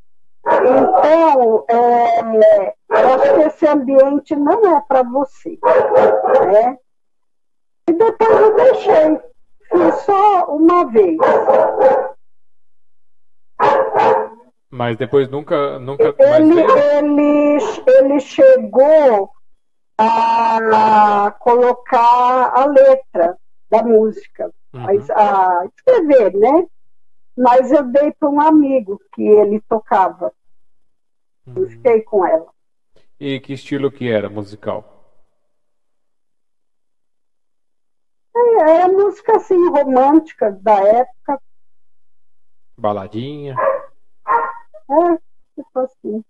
então, 0.48 1.65
é, 1.68 2.74
eu 2.90 3.14
acho 3.14 3.34
que 3.34 3.41
esse 3.41 3.68
ambiente 3.68 4.36
não 4.36 4.78
é 4.78 4.82
para 4.88 5.03
você. 5.03 5.57
Né? 6.52 6.78
E 7.90 7.94
depois 7.94 8.40
eu 8.40 8.56
deixei. 8.56 9.19
Fiz 9.69 9.95
só 10.06 10.45
uma 10.45 10.86
vez. 10.90 11.18
Mas 14.69 14.98
depois 14.98 15.30
nunca, 15.30 15.80
nunca 15.80 16.15
ele, 16.19 16.61
ele, 16.61 17.57
ele 17.88 18.19
chegou 18.19 19.32
a 19.98 21.34
colocar 21.40 22.52
a 22.53 22.65
letra 22.65 23.38
da 23.69 23.84
música, 23.84 24.52
uhum. 24.74 24.86
a, 24.86 25.61
a, 25.61 25.65
escrever, 25.65 26.34
né? 26.36 26.65
Mas 27.38 27.72
eu 27.72 27.84
dei 27.84 28.11
para 28.11 28.30
um 28.30 28.41
amigo 28.41 28.99
que 29.14 29.22
ele 29.22 29.61
tocava. 29.61 30.34
Uhum. 31.45 31.53
Eu 31.57 31.69
fiquei 31.69 32.01
com 32.01 32.26
ela. 32.26 32.51
E 33.19 33.39
que 33.39 33.53
estilo 33.53 33.91
que 33.91 34.09
era 34.09 34.30
musical? 34.30 34.95
É, 38.35 38.81
é 38.81 38.88
música 38.88 39.38
assim 39.38 39.69
romântica 39.69 40.51
da 40.51 40.80
época. 40.80 41.41
Baladinha. 42.80 43.55
É, 44.89 45.18
tipo 45.55 45.80
assim. 45.80 46.23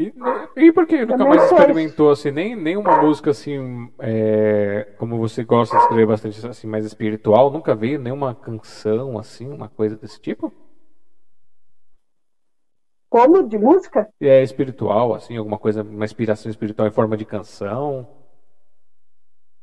E, 0.00 0.14
e 0.56 0.72
por 0.72 0.86
que 0.86 1.04
nunca 1.04 1.26
mais 1.26 1.42
experimentou 1.44 2.10
assim, 2.10 2.30
nem, 2.30 2.56
nem 2.56 2.74
uma 2.74 3.02
música 3.02 3.32
assim, 3.32 3.92
é, 3.98 4.94
como 4.98 5.18
você 5.18 5.44
gosta 5.44 5.76
de 5.76 5.82
escrever 5.82 6.06
bastante 6.06 6.46
assim, 6.46 6.66
mais 6.66 6.86
espiritual, 6.86 7.50
nunca 7.50 7.74
veio 7.74 7.98
nenhuma 7.98 8.34
canção 8.34 9.18
assim, 9.18 9.46
uma 9.52 9.68
coisa 9.68 9.96
desse 9.96 10.18
tipo? 10.18 10.50
Como? 13.10 13.46
De 13.46 13.58
música? 13.58 14.08
É 14.18 14.42
espiritual, 14.42 15.12
assim, 15.12 15.36
alguma 15.36 15.58
coisa, 15.58 15.82
uma 15.82 16.04
inspiração 16.06 16.48
espiritual 16.48 16.88
em 16.88 16.92
forma 16.92 17.14
de 17.14 17.26
canção? 17.26 18.08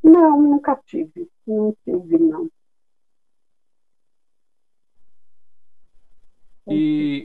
Não, 0.00 0.40
nunca 0.40 0.78
tive. 0.86 1.28
Não 1.44 1.74
tive, 1.84 2.18
não. 2.18 2.48
E, 6.70 7.24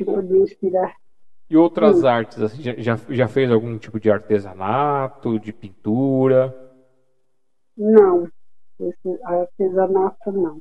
e 1.49 1.57
outras 1.57 1.98
Sim. 1.98 2.07
artes, 2.07 2.41
assim, 2.41 2.61
já, 2.78 2.98
já 3.10 3.28
fez 3.28 3.52
algum 3.52 3.78
tipo 3.78 3.99
de 3.99 4.10
artesanato, 4.10 5.40
de 5.40 5.53
pintura? 5.53 6.56
Não, 7.78 8.28
artesanato 9.24 10.32
não. 10.32 10.60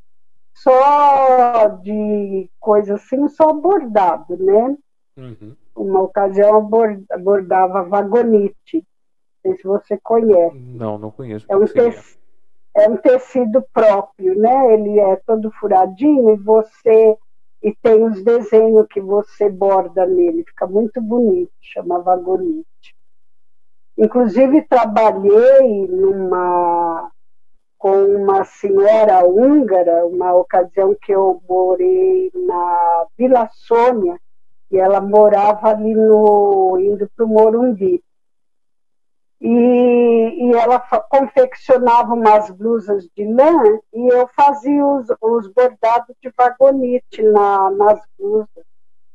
Só 0.54 1.68
de 1.82 2.50
coisa 2.60 2.94
assim, 2.94 3.26
só 3.28 3.52
bordado, 3.52 4.36
né? 4.36 4.76
Uhum. 5.16 5.56
Uma 5.74 6.02
ocasião 6.02 6.68
abordava 7.10 7.84
vagonite. 7.84 8.86
Não 9.44 9.52
sei 9.52 9.56
se 9.56 9.64
você 9.64 9.98
conhece. 10.02 10.58
Não, 10.58 10.98
não 10.98 11.10
conheço. 11.10 11.46
É 11.48 11.56
um, 11.56 11.66
tecido, 11.66 12.18
é 12.76 12.88
um 12.88 12.96
tecido 12.96 13.64
próprio, 13.72 14.38
né? 14.38 14.74
Ele 14.74 15.00
é 15.00 15.16
todo 15.16 15.50
furadinho 15.52 16.30
e 16.30 16.36
você 16.36 17.16
e 17.62 17.74
tem 17.74 18.04
os 18.04 18.22
desenhos 18.24 18.86
que 18.90 19.00
você 19.00 19.48
borda 19.48 20.04
nele, 20.04 20.44
fica 20.44 20.66
muito 20.66 21.00
bonito, 21.00 21.52
chama 21.60 22.00
vagonite. 22.00 22.66
Inclusive 23.96 24.62
trabalhei 24.62 25.86
numa 25.86 27.10
com 27.78 28.04
uma 28.04 28.44
senhora 28.44 29.24
húngara, 29.24 30.06
uma 30.06 30.34
ocasião 30.34 30.94
que 31.00 31.12
eu 31.12 31.42
morei 31.48 32.30
na 32.32 33.06
Vila 33.18 33.48
Sônia, 33.52 34.20
e 34.70 34.78
ela 34.78 35.00
morava 35.00 35.68
ali 35.68 35.94
no 35.94 36.78
indo 36.80 37.10
para 37.14 37.24
o 37.24 37.28
Morumbi 37.28 38.02
e, 39.42 39.48
e 39.48 40.52
ela 40.54 40.78
confeccionava 41.10 42.14
umas 42.14 42.48
blusas 42.50 43.08
de 43.16 43.24
lã 43.24 43.80
e 43.92 44.14
eu 44.14 44.28
fazia 44.28 44.86
os, 44.86 45.08
os 45.20 45.48
bordados 45.48 46.14
de 46.22 46.32
vagonite 46.36 47.22
na, 47.22 47.68
nas 47.72 48.00
blusas. 48.16 48.64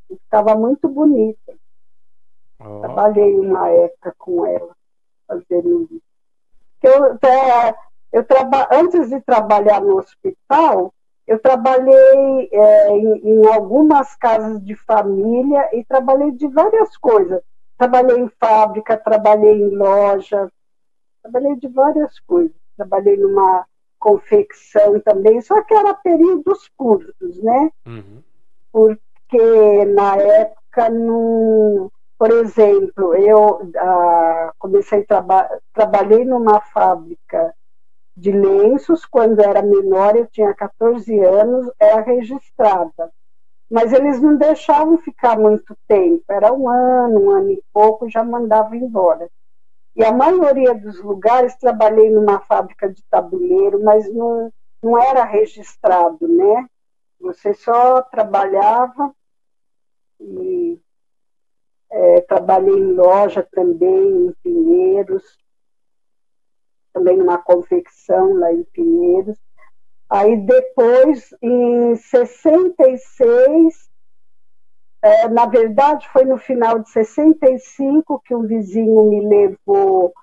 E 0.10 0.18
ficava 0.18 0.54
muito 0.54 0.90
bonita. 0.90 1.54
Oh. 2.60 2.82
Trabalhei 2.82 3.40
uma 3.40 3.70
época 3.70 4.14
com 4.18 4.46
ela, 4.46 4.76
fazendo 5.26 5.84
isso. 5.84 6.02
Eu, 6.84 7.18
é, 7.30 7.76
eu 8.12 8.24
traba, 8.26 8.68
antes 8.72 9.10
de 9.10 9.22
trabalhar 9.22 9.82
no 9.82 9.98
hospital, 9.98 10.94
eu 11.26 11.40
trabalhei 11.40 12.50
é, 12.52 12.90
em, 12.90 13.30
em, 13.30 13.48
algumas 13.48 14.14
casas 14.16 14.62
de 14.64 14.76
família 14.76 15.70
e 15.74 15.86
trabalhei 15.86 16.32
de 16.32 16.48
várias 16.48 16.98
coisas. 16.98 17.42
Trabalhei 17.78 18.18
em 18.18 18.30
fábrica, 18.40 18.98
trabalhei 18.98 19.62
em 19.62 19.70
loja, 19.70 20.52
trabalhei 21.22 21.56
de 21.58 21.68
várias 21.68 22.20
coisas. 22.22 22.56
Trabalhei 22.76 23.18
numa 23.18 23.66
confecção 24.00 25.00
também, 25.00 25.42
só 25.42 25.62
que 25.64 25.74
era 25.74 25.94
períodos 25.94 26.70
curtos, 26.78 27.42
né? 27.42 27.72
Uhum. 27.86 28.24
Porque 28.72 29.86
na 29.86 30.16
época, 30.16 30.90
não, 30.90 31.92
por 32.18 32.32
exemplo, 32.32 33.16
eu 33.16 33.72
ah, 33.78 34.52
comecei 34.60 35.02
a 35.02 35.06
trabalhar, 35.06 35.60
trabalhei 35.74 36.26
numa 36.26 36.62
fábrica 36.62 37.54
de 38.16 38.32
lenços, 38.32 39.06
quando 39.06 39.40
era 39.40 39.62
menor, 39.62 40.16
eu 40.16 40.28
tinha 40.28 40.54
14 40.54 41.20
anos, 41.20 41.72
era 41.80 42.02
registrada 42.02 43.12
mas 43.70 43.92
eles 43.92 44.22
não 44.22 44.38
deixavam 44.38 44.98
ficar 44.98 45.38
muito 45.38 45.76
tempo, 45.88 46.24
era 46.30 46.54
um 46.54 46.70
ano, 46.70 47.20
um 47.20 47.32
ano 47.32 47.52
e 47.52 47.64
pouco, 47.74 48.10
já 48.10 48.24
mandava 48.24 48.76
embora. 48.76 49.30
E 49.96 50.04
a 50.06 50.12
maioria 50.12 50.76
dos 50.76 51.02
lugares, 51.02 51.58
trabalhei 51.58 52.10
numa 52.10 52.40
fábrica 52.42 52.88
de 52.88 53.04
tabuleiro, 53.10 53.84
mas 53.84 54.08
não, 54.14 54.54
não 54.82 54.98
era 54.98 55.24
registrado, 55.24 56.28
né? 56.28 56.68
Você 57.20 57.54
só 57.54 58.02
trabalhava 58.04 59.12
e 60.20 60.80
é, 61.90 62.22
trabalhei 62.22 62.76
em 62.76 62.94
loja 62.94 63.48
também, 63.52 64.28
em 64.28 64.32
Pinheiros, 64.44 65.24
também 66.94 67.18
numa 67.18 67.38
confecção 67.38 68.34
lá 68.34 68.54
em 68.54 68.64
Pinheiros. 68.66 69.38
Aí 70.10 70.38
depois, 70.38 71.34
em 71.42 71.96
66, 71.96 73.90
é, 75.02 75.28
na 75.28 75.46
verdade 75.46 76.08
foi 76.10 76.24
no 76.24 76.38
final 76.38 76.80
de 76.80 76.90
65 76.90 78.22
que 78.26 78.34
um 78.34 78.48
vizinho 78.48 79.10
me 79.10 79.28
levou, 79.28 80.14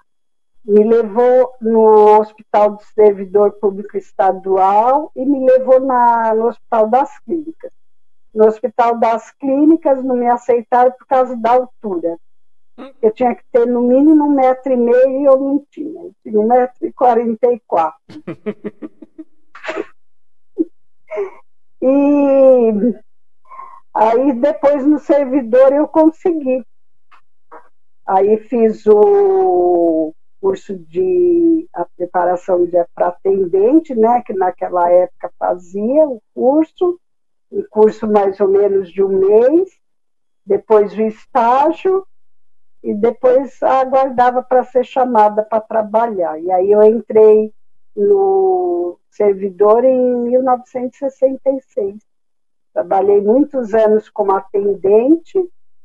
me 0.65 0.85
levou 0.85 1.52
no 1.61 2.19
Hospital 2.19 2.77
do 2.77 2.82
Servidor 2.94 3.52
Público 3.61 3.97
Estadual 3.98 5.12
e 5.15 5.24
me 5.24 5.44
levou 5.44 5.81
na, 5.81 6.35
no 6.35 6.47
Hospital 6.47 6.89
das 6.89 7.19
Clínicas. 7.20 7.73
No 8.35 8.47
Hospital 8.47 8.98
das 8.98 9.31
Clínicas 9.32 10.02
não 10.02 10.16
me 10.16 10.27
aceitaram 10.27 10.93
por 10.93 11.06
causa 11.06 11.36
da 11.36 11.52
altura. 11.52 12.19
Eu 13.01 13.12
tinha 13.12 13.35
que 13.35 13.44
ter 13.52 13.66
no 13.66 13.82
mínimo 13.82 14.24
um 14.24 14.35
metro 14.35 14.73
e 14.73 14.77
meio 14.77 15.20
e 15.20 15.24
eu 15.24 15.39
não 15.39 15.65
tinha. 15.70 16.02
Eu 16.02 16.12
tinha 16.23 16.40
um 16.40 16.48
metro 16.48 16.86
e 16.86 16.93
quarenta 16.93 17.52
e 17.52 17.61
quatro. 17.61 18.01
E 21.82 22.95
aí 23.95 24.32
depois 24.32 24.86
no 24.86 24.99
servidor 24.99 25.73
eu 25.73 25.86
consegui. 25.86 26.65
Aí 28.07 28.36
fiz 28.39 28.86
o 28.86 30.15
curso 30.41 30.77
de 30.77 31.66
a 31.73 31.86
preparação 31.97 32.66
de 32.66 32.85
para 32.95 33.09
atendente, 33.09 33.95
né, 33.95 34.23
que 34.27 34.35
naquela 34.35 34.91
época 34.91 35.32
fazia 35.39 36.07
o 36.07 36.20
curso, 36.35 37.01
um 37.51 37.65
curso 37.70 38.07
mais 38.07 38.39
ou 38.41 38.49
menos 38.49 38.93
de 38.93 39.03
um 39.03 39.09
mês, 39.09 39.70
depois 40.45 40.93
o 40.93 41.01
estágio 41.01 42.07
e 42.82 42.95
depois 42.95 43.62
aguardava 43.62 44.43
para 44.43 44.65
ser 44.65 44.85
chamada 44.85 45.43
para 45.43 45.62
trabalhar. 45.62 46.39
E 46.39 46.51
aí 46.53 46.70
eu 46.70 46.82
entrei 46.82 47.51
no 47.97 48.99
servidor 49.11 49.85
em 49.85 50.16
1966. 50.23 51.99
Trabalhei 52.73 53.21
muitos 53.21 53.73
anos 53.73 54.11
como 54.11 54.33
atendente, 54.33 55.39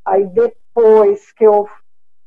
aí 0.04 0.26
depois 0.28 1.32
que 1.34 1.44
eu 1.46 1.68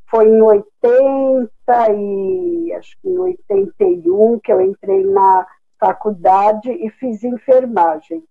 foi 0.09 0.29
em 0.29 0.43
80 0.43 1.51
e 1.95 2.73
acho 2.75 2.97
que 3.01 3.09
em 3.09 3.19
81 3.19 4.39
que 4.41 4.53
eu 4.53 4.61
entrei 4.61 5.05
na 5.05 5.47
faculdade 5.81 6.71
e 6.71 6.91
fiz 6.91 7.25
enfermagem. 7.25 8.23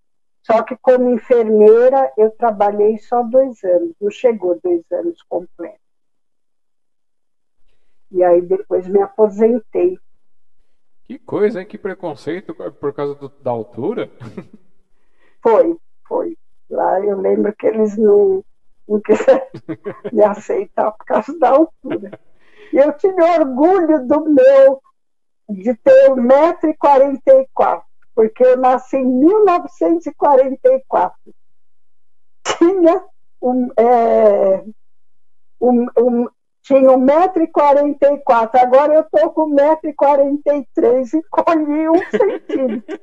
Só 0.43 0.63
que 0.63 0.77
como 0.77 1.09
enfermeira 1.09 2.11
eu 2.17 2.31
trabalhei 2.31 2.97
só 2.97 3.23
dois 3.23 3.63
anos, 3.63 3.95
não 3.99 4.09
chegou 4.09 4.59
dois 4.63 4.83
anos 4.91 5.21
completos. 5.23 5.81
E 8.11 8.23
aí 8.23 8.41
depois 8.41 8.87
me 8.87 9.01
aposentei. 9.01 9.97
Que 11.11 11.19
coisa, 11.19 11.59
hein? 11.59 11.67
Que 11.67 11.77
preconceito 11.77 12.55
por 12.55 12.93
causa 12.93 13.13
do, 13.15 13.27
da 13.27 13.51
altura. 13.51 14.09
Foi, 15.43 15.75
foi. 16.07 16.37
Lá 16.69 17.01
eu 17.01 17.19
lembro 17.19 17.51
que 17.55 17.65
eles 17.65 17.97
não, 17.97 18.45
não 18.87 19.01
quiseram 19.01 19.41
me 20.13 20.23
aceitar 20.23 20.91
por 20.91 21.03
causa 21.03 21.35
da 21.39 21.49
altura. 21.49 22.19
E 22.71 22.77
eu 22.77 22.93
tinha 22.93 23.39
orgulho 23.39 24.07
do 24.07 24.29
meu, 24.29 24.79
de 25.49 25.73
ter 25.77 26.11
1,44m, 26.11 27.81
porque 28.13 28.45
eu 28.45 28.55
nasci 28.55 28.97
em 28.97 29.03
1944. 29.03 31.33
tinha 32.59 33.03
um, 33.41 33.67
é, 33.75 34.63
um, 35.59 35.87
um, 35.97 36.29
tinha 36.61 36.89
1,44m, 36.89 38.49
agora 38.61 38.93
eu 38.93 39.01
estou 39.01 39.31
com 39.31 39.55
1,43m 39.55 41.13
e 41.13 41.23
colhi 41.29 41.89
um 41.89 41.95
centímetro. 42.11 42.99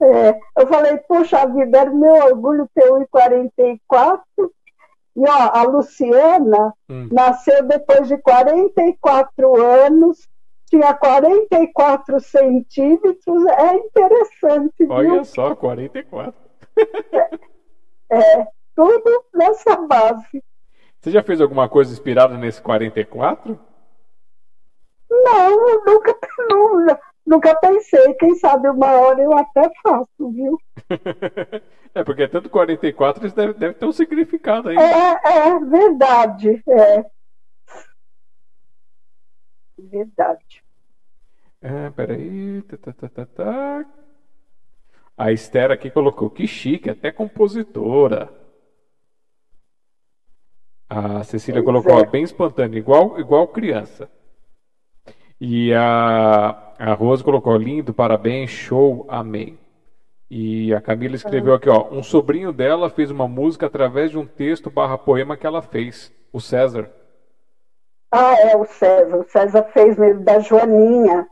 é, 0.00 0.38
eu 0.56 0.66
falei, 0.68 0.96
poxa 0.98 1.46
vida, 1.46 1.80
era 1.80 1.90
meu 1.90 2.14
orgulho 2.14 2.68
ter 2.74 2.88
1,44 2.90 4.20
e 5.14 5.28
ó, 5.28 5.50
a 5.52 5.62
Luciana 5.64 6.72
hum. 6.88 7.08
nasceu 7.12 7.66
depois 7.66 8.08
de 8.08 8.16
44 8.18 9.62
anos, 9.62 10.26
tinha 10.66 10.94
44 10.94 12.18
centímetros, 12.20 13.46
é 13.46 13.74
interessante. 13.74 14.86
Olha 14.88 15.10
viu? 15.10 15.24
só, 15.24 15.54
44. 15.54 16.34
é, 18.10 18.40
é, 18.40 18.46
tudo 18.74 19.21
base. 19.92 20.44
Você 21.00 21.10
já 21.10 21.22
fez 21.22 21.40
alguma 21.40 21.68
coisa 21.68 21.92
inspirada 21.92 22.36
nesse 22.38 22.62
44? 22.62 23.58
Não, 25.10 25.84
nunca, 25.84 26.16
nunca, 26.48 27.00
nunca 27.26 27.54
pensei. 27.56 28.14
Quem 28.14 28.34
sabe 28.36 28.68
uma 28.68 28.92
hora 28.92 29.20
eu 29.20 29.32
até 29.36 29.70
faço, 29.82 30.30
viu? 30.30 30.58
é, 31.94 32.04
porque 32.04 32.28
tanto 32.28 32.48
44 32.48 33.30
deve, 33.30 33.52
deve 33.54 33.74
ter 33.74 33.84
um 33.84 33.92
significado 33.92 34.68
aí. 34.68 34.76
É, 34.76 35.48
é 35.48 35.58
verdade. 35.58 36.62
É. 36.68 37.04
Verdade. 39.76 40.64
É, 41.60 41.90
peraí. 41.90 42.62
Tá, 42.62 42.76
tá, 42.76 42.92
tá, 42.92 43.08
tá, 43.08 43.26
tá. 43.26 43.86
A 45.16 45.30
Esther 45.30 45.70
aqui 45.70 45.90
colocou 45.90 46.30
que 46.30 46.46
chique, 46.46 46.88
até 46.88 47.12
compositora. 47.12 48.41
A 50.94 51.24
Cecília 51.24 51.62
pois 51.62 51.82
colocou 51.82 52.04
é. 52.04 52.06
bem 52.06 52.22
espontâneo, 52.22 52.76
igual, 52.76 53.18
igual 53.18 53.48
criança. 53.48 54.10
E 55.40 55.72
a, 55.72 56.74
a 56.78 56.92
Rose 56.92 57.24
colocou 57.24 57.56
lindo, 57.56 57.94
parabéns, 57.94 58.50
show, 58.50 59.06
amém. 59.08 59.58
E 60.30 60.72
a 60.74 60.82
Camila 60.82 61.16
escreveu 61.16 61.54
aqui, 61.54 61.70
ó, 61.70 61.88
um 61.90 62.02
sobrinho 62.02 62.52
dela 62.52 62.90
fez 62.90 63.10
uma 63.10 63.26
música 63.26 63.66
através 63.66 64.10
de 64.10 64.18
um 64.18 64.26
texto 64.26 64.70
barra 64.70 64.98
poema 64.98 65.34
que 65.34 65.46
ela 65.46 65.62
fez, 65.62 66.12
o 66.30 66.38
César. 66.38 66.90
Ah, 68.10 68.34
é, 68.38 68.54
o 68.54 68.66
César. 68.66 69.16
O 69.16 69.24
César 69.24 69.62
fez 69.72 69.96
mesmo 69.96 70.22
da 70.22 70.40
Joaninha. 70.40 71.26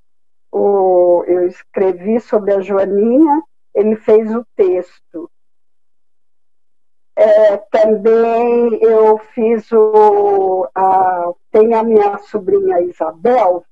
O, 0.51 1.23
eu 1.27 1.47
escrevi 1.47 2.19
sobre 2.19 2.55
a 2.55 2.62
Joaninha, 2.62 3.43
ele 3.74 3.95
fez 3.97 4.35
o 4.35 4.43
texto. 4.57 5.31
É, 7.21 7.59
também 7.71 8.83
eu 8.83 9.19
fiz 9.35 9.71
o. 9.73 10.67
A, 10.75 11.31
tem 11.51 11.75
a 11.75 11.83
minha 11.83 12.17
sobrinha 12.17 12.81
Isabel, 12.81 13.63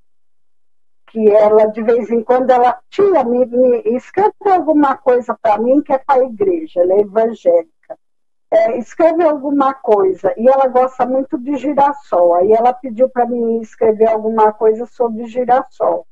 que 1.07 1.31
ela, 1.31 1.65
de 1.65 1.83
vez 1.83 2.11
em 2.11 2.23
quando, 2.23 2.51
ela 2.51 2.79
tinha 2.91 3.25
me, 3.25 3.47
me 3.47 3.79
escreve 3.97 4.35
alguma 4.45 4.99
coisa 4.99 5.35
para 5.41 5.57
mim 5.57 5.81
que 5.81 5.95
é 5.95 5.97
para 5.97 6.21
a 6.21 6.25
igreja, 6.27 6.83
ela 6.83 6.93
é 6.93 7.01
evangélica. 7.01 7.99
É, 8.51 8.77
escreve 8.77 9.25
alguma 9.25 9.73
coisa, 9.73 10.35
e 10.37 10.47
ela 10.47 10.69
gosta 10.69 11.07
muito 11.07 11.39
de 11.39 11.57
girassol. 11.57 12.35
Aí 12.35 12.53
ela 12.53 12.75
pediu 12.75 13.09
para 13.09 13.25
mim 13.25 13.63
escrever 13.63 14.09
alguma 14.09 14.53
coisa 14.53 14.85
sobre 14.85 15.27
girassol. 15.27 16.07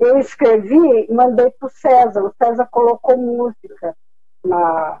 Eu 0.00 0.18
escrevi 0.18 1.06
mandei 1.12 1.48
para 1.52 1.66
o 1.68 1.70
César. 1.70 2.24
O 2.24 2.34
César 2.36 2.66
colocou 2.72 3.16
música 3.16 3.96
na, 4.44 5.00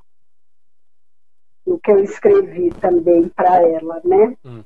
o 1.64 1.78
que 1.78 1.90
eu 1.90 2.02
escrevi 2.02 2.70
também 2.80 3.28
para 3.28 3.62
ela, 3.62 4.00
né? 4.04 4.36
Uhum. 4.44 4.64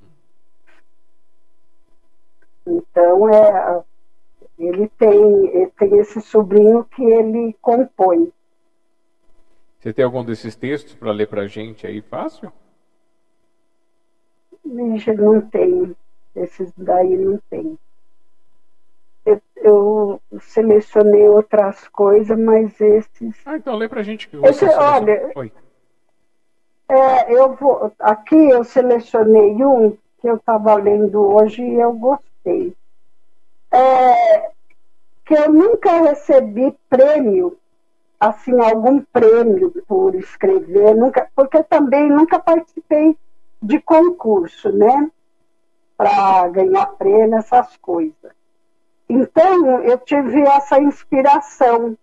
Então 2.66 3.28
é 3.28 3.84
ele 4.58 4.88
tem, 4.88 5.46
ele 5.48 5.70
tem 5.78 5.98
esse 5.98 6.20
sobrinho 6.20 6.84
que 6.84 7.04
ele 7.04 7.54
compõe. 7.60 8.32
Você 9.78 9.92
tem 9.92 10.04
algum 10.04 10.24
desses 10.24 10.56
textos 10.56 10.94
para 10.94 11.12
ler 11.12 11.28
para 11.28 11.42
a 11.42 11.46
gente 11.46 11.86
aí 11.86 12.00
fácil? 12.00 12.50
Vixe, 14.64 15.12
não 15.12 15.40
tenho. 15.40 15.94
Esses 16.34 16.72
daí 16.76 17.16
não 17.16 17.38
tem. 17.50 17.78
Eu, 19.24 19.42
eu, 19.56 20.22
selecionei 20.40 21.28
outras 21.28 21.86
coisas, 21.88 22.38
mas 22.38 22.80
esses. 22.80 23.36
Ah, 23.44 23.56
então 23.56 23.76
lê 23.76 23.88
para 23.88 24.00
a 24.00 24.04
gente 24.04 24.28
que 24.28 24.36
você 24.36 24.64
Esse, 24.66 24.74
Olha, 24.74 25.32
Oi. 25.34 25.52
É, 26.88 27.32
eu 27.32 27.54
vou, 27.54 27.92
aqui 27.98 28.36
eu 28.36 28.62
selecionei 28.62 29.64
um 29.64 29.90
que 30.20 30.28
eu 30.28 30.36
estava 30.36 30.74
lendo 30.74 31.20
hoje 31.20 31.60
e 31.62 31.74
eu 31.74 31.92
gostei. 31.92 32.76
É, 33.72 34.50
que 35.24 35.34
eu 35.34 35.52
nunca 35.52 36.00
recebi 36.02 36.72
prêmio, 36.88 37.58
assim, 38.20 38.58
algum 38.60 39.02
prêmio 39.12 39.72
por 39.88 40.14
escrever, 40.14 40.94
nunca, 40.94 41.28
porque 41.34 41.62
também 41.64 42.08
nunca 42.08 42.38
participei 42.38 43.16
de 43.60 43.80
concurso, 43.80 44.70
né? 44.70 45.10
Para 45.96 46.48
ganhar 46.48 46.86
prêmio, 46.86 47.36
essas 47.36 47.76
coisas. 47.78 48.32
Então, 49.08 49.80
eu 49.80 49.98
tive 49.98 50.40
essa 50.42 50.80
inspiração. 50.80 51.96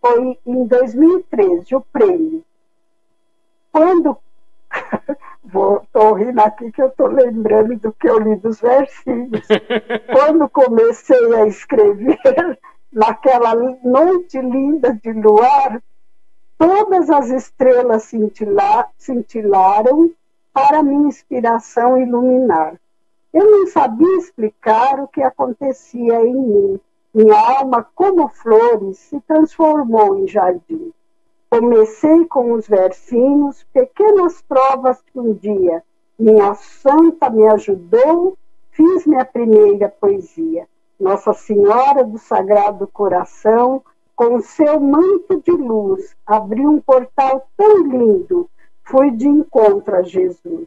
Foi 0.00 0.38
em 0.46 0.64
2013, 0.64 1.76
o 1.76 1.80
prêmio 1.80 2.42
quando. 3.72 4.16
Estou 5.44 6.14
rindo 6.14 6.40
aqui 6.40 6.70
que 6.72 6.80
eu 6.80 6.86
estou 6.86 7.08
lembrando 7.08 7.76
do 7.76 7.92
que 7.92 8.08
eu 8.08 8.18
li 8.18 8.36
dos 8.36 8.60
versinhos. 8.60 9.46
quando 10.10 10.48
comecei 10.48 11.34
a 11.34 11.46
escrever, 11.46 12.58
naquela 12.90 13.54
noite 13.84 14.40
linda 14.40 14.94
de 14.94 15.12
luar, 15.12 15.82
todas 16.56 17.10
as 17.10 17.28
estrelas 17.28 18.04
cintila, 18.04 18.86
cintilaram 18.96 20.10
para 20.54 20.82
minha 20.82 21.08
inspiração 21.08 21.98
iluminar. 21.98 22.80
Eu 23.32 23.50
não 23.50 23.66
sabia 23.66 24.16
explicar 24.18 25.00
o 25.00 25.08
que 25.08 25.22
acontecia 25.22 26.20
em 26.20 26.34
mim. 26.34 26.80
Minha 27.12 27.58
alma, 27.58 27.86
como 27.94 28.28
flores, 28.28 28.98
se 28.98 29.20
transformou 29.20 30.18
em 30.18 30.28
jardim. 30.28 30.92
Comecei 31.52 32.24
com 32.28 32.54
os 32.54 32.66
versinhos, 32.66 33.62
pequenas 33.74 34.40
provas 34.40 35.02
que 35.02 35.20
um 35.20 35.34
dia 35.34 35.82
minha 36.18 36.54
santa 36.54 37.28
me 37.28 37.46
ajudou, 37.46 38.38
fiz 38.70 39.04
minha 39.04 39.22
primeira 39.22 39.90
poesia. 39.90 40.66
Nossa 40.98 41.34
Senhora 41.34 42.04
do 42.04 42.16
Sagrado 42.16 42.86
Coração, 42.86 43.82
com 44.16 44.40
seu 44.40 44.80
manto 44.80 45.42
de 45.42 45.50
luz, 45.50 46.16
abriu 46.26 46.70
um 46.70 46.80
portal 46.80 47.46
tão 47.54 47.82
lindo, 47.82 48.48
fui 48.82 49.10
de 49.10 49.28
encontro 49.28 49.96
a 49.96 50.00
Jesus. 50.00 50.66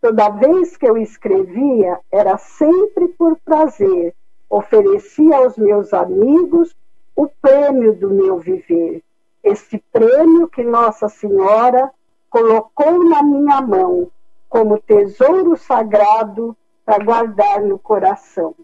Toda 0.00 0.30
vez 0.30 0.76
que 0.76 0.88
eu 0.88 0.98
escrevia, 0.98 2.00
era 2.10 2.36
sempre 2.38 3.06
por 3.06 3.38
prazer, 3.44 4.12
oferecia 4.50 5.36
aos 5.36 5.56
meus 5.56 5.94
amigos 5.94 6.74
o 7.14 7.28
prêmio 7.40 7.94
do 7.94 8.10
meu 8.10 8.40
viver 8.40 9.00
este 9.44 9.78
prêmio 9.92 10.48
que 10.48 10.64
Nossa 10.64 11.08
Senhora 11.08 11.90
colocou 12.30 13.04
na 13.08 13.22
minha 13.22 13.60
mão 13.60 14.10
como 14.48 14.80
tesouro 14.80 15.56
sagrado 15.56 16.56
para 16.84 17.04
guardar 17.04 17.60
no 17.60 17.78
coração. 17.78 18.54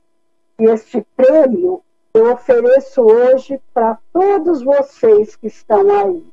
E 0.59 0.65
este 0.65 1.07
prêmio 1.16 1.82
eu 2.12 2.32
ofereço 2.32 3.02
hoje 3.02 3.61
para 3.73 3.98
todos 4.12 4.62
vocês 4.62 5.36
que 5.36 5.47
estão 5.47 5.89
aí. 5.90 6.27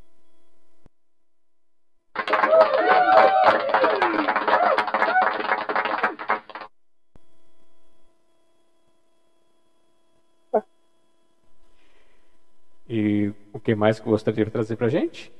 E 12.89 13.33
o 13.57 13.59
que 13.59 13.73
mais 13.73 13.99
que 13.99 14.07
gostaria 14.07 14.45
de 14.45 14.51
trazer 14.51 14.75
para 14.75 14.85
a 14.85 14.89
gente? 14.89 15.33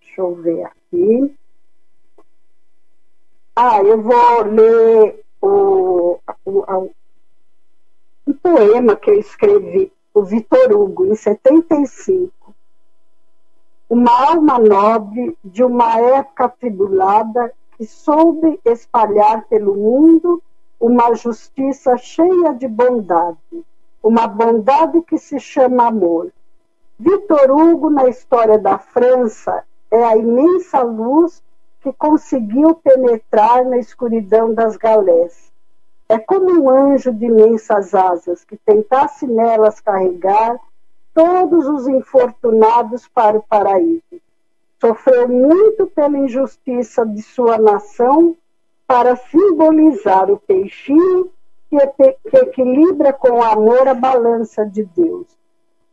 Deixa 0.00 0.20
eu 0.20 0.34
ver 0.34 0.64
aqui. 0.64 1.36
Ah, 3.54 3.80
eu 3.82 4.02
vou 4.02 4.42
ler 4.42 5.24
o, 5.40 6.18
o, 6.44 6.90
um 8.26 8.32
poema 8.32 8.96
que 8.96 9.10
eu 9.10 9.18
escrevi, 9.18 9.92
o 10.12 10.24
Vitor 10.24 10.72
Hugo, 10.72 11.06
em 11.06 11.14
75. 11.14 12.54
Uma 13.88 14.30
alma 14.30 14.58
nobre 14.58 15.36
de 15.44 15.62
uma 15.62 15.98
época 16.00 16.48
tribulada 16.48 17.52
que 17.76 17.84
soube 17.86 18.60
espalhar 18.64 19.46
pelo 19.46 19.74
mundo 19.74 20.42
uma 20.80 21.14
justiça 21.14 21.96
cheia 21.96 22.54
de 22.54 22.66
bondade 22.66 23.64
uma 24.02 24.26
bondade 24.26 25.02
que 25.02 25.18
se 25.18 25.38
chama 25.38 25.88
amor. 25.88 26.32
Vitor 27.02 27.50
Hugo, 27.50 27.88
na 27.88 28.10
história 28.10 28.58
da 28.58 28.76
França, 28.76 29.64
é 29.90 30.04
a 30.04 30.18
imensa 30.18 30.82
luz 30.82 31.42
que 31.80 31.90
conseguiu 31.94 32.74
penetrar 32.74 33.64
na 33.64 33.78
escuridão 33.78 34.52
das 34.52 34.76
galés. 34.76 35.50
É 36.10 36.18
como 36.18 36.50
um 36.50 36.68
anjo 36.68 37.10
de 37.10 37.24
imensas 37.24 37.94
asas 37.94 38.44
que 38.44 38.54
tentasse 38.58 39.26
nelas 39.26 39.80
carregar 39.80 40.60
todos 41.14 41.66
os 41.66 41.88
infortunados 41.88 43.08
para 43.08 43.38
o 43.38 43.42
paraíso. 43.42 44.20
Sofreu 44.78 45.26
muito 45.26 45.86
pela 45.86 46.18
injustiça 46.18 47.06
de 47.06 47.22
sua 47.22 47.56
nação 47.56 48.36
para 48.86 49.16
simbolizar 49.16 50.30
o 50.30 50.38
peixinho 50.38 51.30
que, 51.70 51.78
equilibra 52.36 53.10
com 53.10 53.42
amor 53.42 53.88
a 53.88 53.94
balança 53.94 54.66
de 54.66 54.84
Deus. 54.84 55.39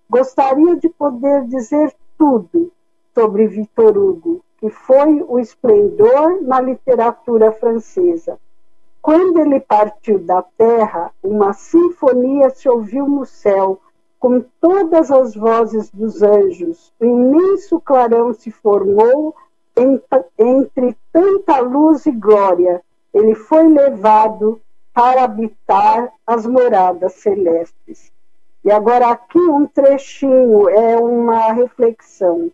Gostaria 0.10 0.78
de 0.78 0.88
poder 0.90 1.46
dizer 1.48 1.94
tudo 2.18 2.72
sobre 3.14 3.48
Victor 3.48 3.98
Hugo, 3.98 4.42
que 4.58 4.70
foi 4.70 5.24
o 5.28 5.38
esplendor 5.38 6.42
na 6.42 6.62
literatura 6.62 7.52
francesa. 7.52 8.40
Quando 9.02 9.40
ele 9.40 9.60
partiu 9.60 10.20
da 10.20 10.42
terra, 10.42 11.12
uma 11.22 11.54
sinfonia 11.54 12.50
se 12.50 12.68
ouviu 12.70 13.08
no 13.08 13.26
céu, 13.26 13.80
com 14.20 14.44
todas 14.60 15.12
as 15.12 15.36
vozes 15.36 15.90
dos 15.92 16.22
anjos. 16.22 16.94
Um 17.00 17.34
imenso 17.34 17.80
clarão 17.80 18.34
se 18.34 18.50
formou 18.50 19.36
entre 20.38 20.98
tanta 21.12 21.60
luz 21.60 22.06
e 22.06 22.12
glória. 22.12 22.82
Ele 23.14 23.36
foi 23.36 23.68
levado 23.68 24.60
para 24.94 25.24
habitar 25.24 26.12
as 26.26 26.46
moradas 26.46 27.14
celestes. 27.14 28.12
E 28.64 28.72
agora 28.72 29.10
aqui 29.10 29.40
um 29.40 29.66
trechinho, 29.66 30.70
é 30.70 30.98
uma 30.98 31.54
reflexão. 31.54 32.52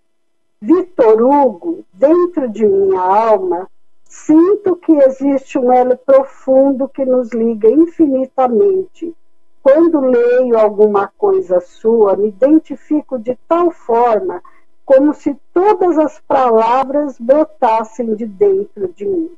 Vitor 0.62 1.22
Hugo, 1.22 1.84
dentro 1.92 2.50
de 2.50 2.66
minha 2.66 3.02
alma, 3.02 3.68
sinto 4.06 4.76
que 4.76 4.94
existe 4.94 5.58
um 5.58 5.74
elo 5.74 5.98
profundo 5.98 6.88
que 6.88 7.04
nos 7.04 7.32
liga 7.34 7.70
infinitamente. 7.70 9.16
Quando 9.62 10.00
leio 10.00 10.58
alguma 10.58 11.08
coisa 11.18 11.60
sua, 11.60 12.16
me 12.16 12.28
identifico 12.28 13.18
de 13.18 13.38
tal 13.48 13.72
forma 13.72 14.42
como 14.86 15.14
se 15.14 15.36
todas 15.54 15.98
as 15.98 16.20
palavras 16.20 17.18
brotassem 17.20 18.16
de 18.16 18.26
dentro 18.26 18.88
de 18.90 19.06
mim. 19.06 19.32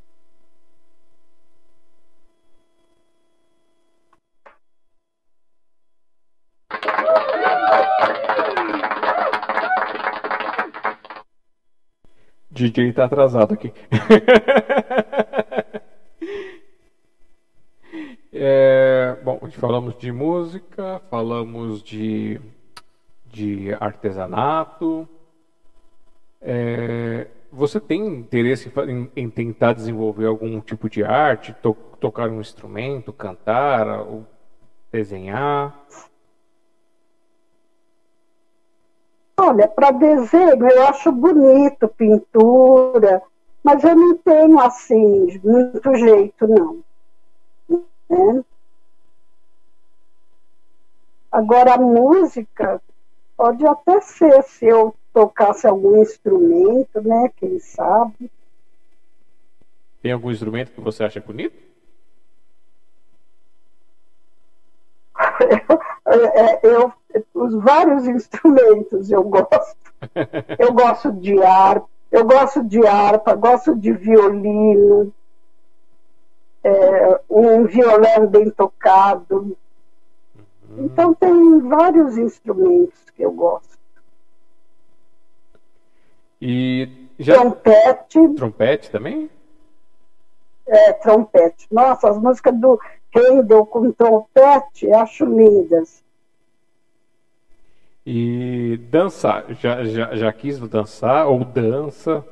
DJ 12.56 12.92
tá 12.94 13.04
atrasado 13.04 13.52
aqui. 13.52 13.70
é, 18.32 19.18
bom, 19.22 19.38
falamos 19.52 19.94
de 19.98 20.10
música, 20.10 21.02
falamos 21.10 21.82
de, 21.82 22.40
de 23.26 23.74
artesanato. 23.78 25.06
É, 26.40 27.26
você 27.52 27.78
tem 27.78 28.06
interesse 28.06 28.72
em, 28.88 29.10
em, 29.14 29.28
tentar 29.28 29.74
desenvolver 29.74 30.24
algum 30.26 30.58
tipo 30.60 30.88
de 30.88 31.04
arte, 31.04 31.52
to, 31.62 31.76
tocar 32.00 32.30
um 32.30 32.40
instrumento, 32.40 33.12
cantar, 33.12 33.86
desenhar? 34.90 35.78
Olha, 39.38 39.68
para 39.68 39.90
desenho 39.90 40.66
eu 40.66 40.82
acho 40.88 41.12
bonito, 41.12 41.86
pintura, 41.88 43.22
mas 43.62 43.84
eu 43.84 43.94
não 43.94 44.16
tenho 44.16 44.58
assim 44.58 45.38
muito 45.44 45.94
jeito, 45.94 46.48
não. 46.48 46.82
Né? 48.08 48.44
Agora 51.30 51.74
a 51.74 51.78
música 51.78 52.80
pode 53.36 53.66
até 53.66 54.00
ser 54.00 54.42
se 54.44 54.64
eu 54.64 54.94
tocasse 55.12 55.66
algum 55.66 56.00
instrumento, 56.00 57.02
né? 57.02 57.30
Quem 57.36 57.58
sabe. 57.58 58.30
Tem 60.00 60.12
algum 60.12 60.30
instrumento 60.30 60.72
que 60.72 60.80
você 60.80 61.04
acha 61.04 61.20
bonito? 61.20 61.56
É, 66.24 66.60
eu, 66.62 66.92
os 67.34 67.54
vários 67.54 68.06
instrumentos 68.08 69.10
eu 69.10 69.22
gosto. 69.22 69.76
Eu 70.58 70.72
gosto 70.72 71.12
de 71.12 71.42
harpa, 71.42 71.88
eu 72.12 72.24
gosto 72.24 72.62
de 72.62 72.86
harpa, 72.86 73.34
gosto 73.34 73.74
de 73.74 73.92
violino, 73.92 75.12
é, 76.62 77.20
um 77.30 77.64
violão 77.64 78.26
bem 78.26 78.50
tocado. 78.50 79.56
Uhum. 80.68 80.84
Então 80.84 81.14
tem 81.14 81.60
vários 81.60 82.18
instrumentos 82.18 82.98
que 83.14 83.22
eu 83.22 83.32
gosto. 83.32 83.76
E 86.40 87.08
já... 87.18 87.34
trompete. 87.34 88.28
Trompete 88.34 88.90
também? 88.90 89.30
É, 90.66 90.92
trompete. 90.94 91.66
Nossa, 91.70 92.10
as 92.10 92.18
músicas 92.18 92.54
do 92.58 92.78
Handel 93.14 93.64
com 93.66 93.90
trompete, 93.92 94.90
acho 94.92 95.24
lindas. 95.24 96.04
E 98.08 98.76
dançar, 98.88 99.52
já, 99.54 99.82
já, 99.82 100.14
já 100.14 100.32
quis 100.32 100.60
dançar 100.60 101.26
ou 101.26 101.44
dança? 101.44 102.24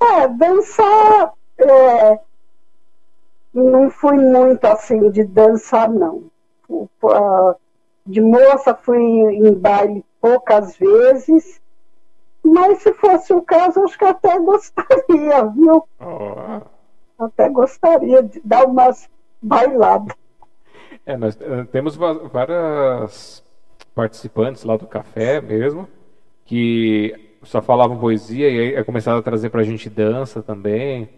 É, 0.00 0.26
dançar, 0.26 1.34
é, 1.58 2.18
não 3.52 3.90
fui 3.90 4.16
muito 4.16 4.64
assim 4.64 5.10
de 5.10 5.22
dançar, 5.24 5.86
não. 5.90 6.30
De 8.06 8.22
moça 8.22 8.74
fui 8.74 8.98
em 8.98 9.52
baile 9.52 10.02
poucas 10.18 10.74
vezes, 10.78 11.60
mas 12.42 12.78
se 12.82 12.94
fosse 12.94 13.34
o 13.34 13.42
caso, 13.42 13.84
acho 13.84 13.98
que 13.98 14.04
até 14.06 14.38
gostaria, 14.40 15.44
viu? 15.44 15.86
Oh. 16.00 16.62
Até 17.22 17.50
gostaria 17.50 18.22
de 18.22 18.40
dar 18.42 18.64
umas 18.64 19.10
bailadas. 19.42 20.16
É, 21.06 21.16
nós 21.16 21.36
uh, 21.36 21.64
temos 21.70 21.96
várias 21.96 23.42
participantes 23.94 24.64
lá 24.64 24.76
do 24.76 24.86
café 24.86 25.40
mesmo, 25.40 25.88
que 26.44 27.14
só 27.44 27.62
falavam 27.62 27.96
poesia 27.96 28.50
e 28.50 28.76
aí 28.76 28.84
começaram 28.84 29.18
a 29.18 29.22
trazer 29.22 29.50
pra 29.50 29.62
gente 29.62 29.88
dança 29.88 30.42
também. 30.42 31.08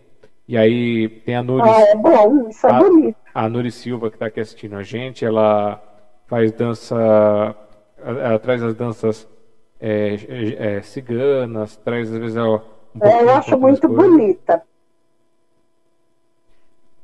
E 0.47 0.57
aí 0.57 1.09
tem 1.09 1.37
a 1.37 1.43
Nuri. 1.43 1.69
Ah, 1.69 1.81
é 1.81 1.95
bom, 1.97 2.49
isso 2.49 2.67
é 2.67 2.71
a, 2.71 2.79
bonito. 2.79 3.17
A 3.35 3.49
Nuri 3.49 3.71
Silva, 3.71 4.11
que 4.11 4.17
está 4.17 4.27
aqui 4.27 4.41
assistindo 4.41 4.77
a 4.77 4.83
gente, 4.83 5.25
ela 5.25 5.83
faz 6.27 6.53
dança. 6.53 6.97
Ela 7.99 8.39
traz 8.39 8.63
as 8.63 8.75
danças 8.75 9.29
é, 9.81 10.17
é, 10.59 10.83
ciganas, 10.83 11.77
traz 11.77 12.13
às 12.13 12.19
vezes 12.19 12.37
ela. 12.37 12.63
Um 12.95 13.07
é, 13.07 13.23
eu 13.23 13.31
acho 13.31 13.59
muito 13.59 13.89
bonita. 13.89 14.63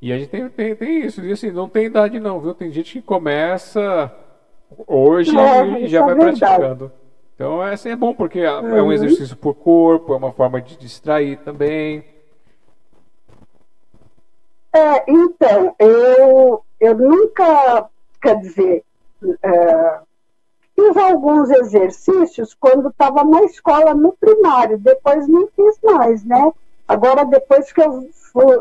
E 0.04 0.12
a 0.12 0.18
gente 0.18 0.28
tem, 0.28 0.46
tem, 0.50 0.76
tem, 0.76 1.00
isso, 1.06 1.24
e 1.24 1.32
assim, 1.32 1.50
não 1.50 1.66
tem 1.66 1.86
idade 1.86 2.20
não, 2.20 2.38
viu? 2.38 2.52
Tem 2.52 2.70
gente 2.70 2.92
que 2.92 3.00
começa 3.00 4.12
hoje 4.86 5.34
é, 5.34 5.80
e 5.80 5.88
já 5.88 6.00
é 6.00 6.02
vai 6.02 6.14
verdade. 6.14 6.40
praticando. 6.40 6.92
Então 7.34 7.62
assim, 7.62 7.88
é 7.88 7.96
bom 7.96 8.12
porque 8.12 8.40
é 8.40 8.52
um 8.52 8.82
uhum. 8.82 8.92
exercício 8.92 9.34
por 9.34 9.54
corpo, 9.54 10.12
é 10.12 10.16
uma 10.18 10.30
forma 10.30 10.60
de 10.60 10.76
distrair 10.76 11.38
também. 11.38 12.04
É, 14.74 15.10
então, 15.10 15.74
eu, 15.78 16.62
eu 16.78 16.94
nunca, 16.98 17.88
quer 18.20 18.38
dizer, 18.40 18.84
é, 19.42 19.98
fiz 20.76 20.96
alguns 20.98 21.48
exercícios 21.48 22.52
quando 22.52 22.90
estava 22.90 23.24
na 23.24 23.42
escola 23.44 23.94
no 23.94 24.12
primário, 24.12 24.76
depois 24.76 25.26
não 25.26 25.48
fiz 25.56 25.78
mais, 25.82 26.22
né? 26.26 26.52
Agora, 26.86 27.24
depois 27.24 27.72
que 27.72 27.80
eu 27.80 28.06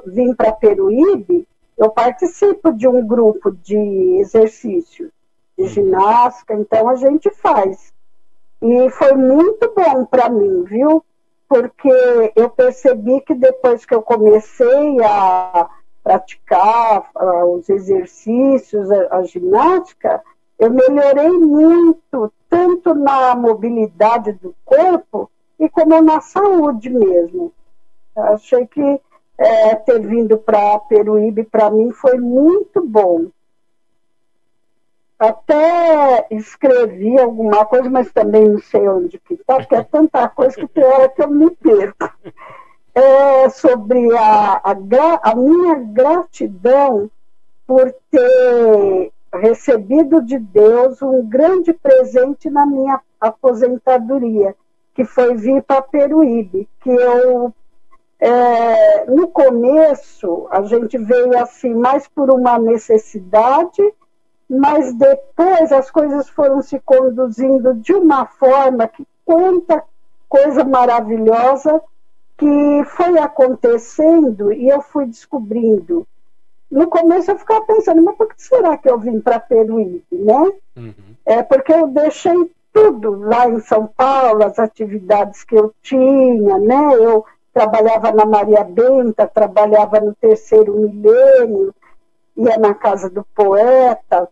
vim 0.05 0.33
para 0.33 0.51
Peruíbe, 0.51 1.47
eu 1.77 1.89
participo 1.89 2.71
de 2.71 2.87
um 2.87 3.05
grupo 3.05 3.51
de 3.51 3.77
exercícios 4.19 5.09
de 5.57 5.67
ginástica, 5.67 6.53
então 6.53 6.89
a 6.89 6.95
gente 6.95 7.29
faz. 7.29 7.93
E 8.61 8.89
foi 8.91 9.13
muito 9.13 9.73
bom 9.75 10.05
para 10.05 10.29
mim, 10.29 10.63
viu? 10.63 11.03
Porque 11.47 12.31
eu 12.35 12.49
percebi 12.49 13.21
que 13.21 13.35
depois 13.35 13.85
que 13.85 13.93
eu 13.93 14.01
comecei 14.01 15.03
a 15.03 15.69
praticar 16.03 17.09
os 17.47 17.69
exercícios, 17.69 18.89
a, 18.91 19.17
a 19.17 19.23
ginástica, 19.23 20.23
eu 20.57 20.71
melhorei 20.71 21.31
muito, 21.31 22.31
tanto 22.49 22.93
na 22.93 23.35
mobilidade 23.35 24.33
do 24.33 24.55
corpo 24.63 25.29
e 25.59 25.69
como 25.69 26.01
na 26.01 26.21
saúde 26.21 26.89
mesmo. 26.89 27.51
Eu 28.15 28.23
achei 28.23 28.65
que 28.65 29.01
é, 29.37 29.75
ter 29.75 29.99
vindo 29.99 30.37
para 30.37 30.79
Peruíbe, 30.79 31.43
para 31.43 31.69
mim, 31.69 31.91
foi 31.91 32.17
muito 32.17 32.85
bom. 32.85 33.27
até 35.17 36.27
escrevi 36.31 37.17
alguma 37.17 37.65
coisa, 37.65 37.89
mas 37.89 38.11
também 38.11 38.47
não 38.47 38.59
sei 38.59 38.87
onde 38.89 39.17
que 39.19 39.35
está, 39.35 39.55
porque 39.55 39.75
é 39.75 39.83
tanta 39.83 40.27
coisa 40.27 40.55
que 40.55 40.67
tem 40.67 40.83
hora 40.83 41.09
que 41.09 41.23
eu 41.23 41.29
me 41.29 41.49
perco. 41.51 42.11
É 42.93 43.49
sobre 43.49 44.15
a, 44.15 44.61
a, 44.63 44.75
a 45.23 45.35
minha 45.35 45.75
gratidão 45.75 47.09
por 47.65 47.93
ter 48.11 49.11
recebido 49.33 50.21
de 50.21 50.37
Deus 50.37 51.01
um 51.01 51.27
grande 51.27 51.73
presente 51.73 52.49
na 52.49 52.65
minha 52.65 52.99
aposentadoria, 53.19 54.55
que 54.93 55.05
foi 55.05 55.35
vir 55.35 55.63
para 55.63 55.81
Peruíbe, 55.81 56.67
que 56.81 56.89
eu 56.89 57.53
é, 58.25 59.05
no 59.11 59.27
começo 59.27 60.47
a 60.49 60.61
gente 60.63 60.97
veio 60.97 61.37
assim 61.37 61.73
mais 61.73 62.07
por 62.07 62.29
uma 62.31 62.57
necessidade, 62.57 63.81
mas 64.49 64.93
depois 64.93 65.73
as 65.73 65.91
coisas 65.91 66.29
foram 66.29 66.61
se 66.61 66.79
conduzindo 66.79 67.73
de 67.73 67.93
uma 67.93 68.25
forma 68.25 68.87
que 68.87 69.05
quanta 69.25 69.83
coisa 70.29 70.63
maravilhosa 70.63 71.81
que 72.37 72.83
foi 72.85 73.19
acontecendo 73.19 74.53
e 74.53 74.69
eu 74.69 74.81
fui 74.81 75.05
descobrindo 75.05 76.07
no 76.71 76.87
começo 76.87 77.29
eu 77.29 77.37
ficava 77.37 77.65
pensando, 77.65 78.01
mas 78.01 78.15
por 78.15 78.29
que 78.29 78.41
será 78.41 78.77
que 78.77 78.89
eu 78.89 78.97
vim 78.97 79.19
para 79.19 79.39
Peruíbe, 79.39 80.03
né? 80.11 80.51
Uhum. 80.75 80.93
É 81.23 81.43
porque 81.43 81.71
eu 81.71 81.87
deixei 81.87 82.33
tudo 82.73 83.11
lá 83.19 83.47
em 83.47 83.59
São 83.59 83.85
Paulo, 83.85 84.43
as 84.43 84.57
atividades 84.57 85.43
que 85.43 85.55
eu 85.55 85.71
tinha, 85.83 86.57
né? 86.57 86.95
Eu 86.95 87.23
trabalhava 87.53 88.11
na 88.11 88.25
Maria 88.25 88.63
Benta, 88.63 89.27
trabalhava 89.27 89.99
no 89.99 90.13
terceiro 90.15 90.73
milênio, 90.75 91.73
ia 92.35 92.57
na 92.57 92.73
casa 92.73 93.09
do 93.09 93.23
poeta. 93.35 94.27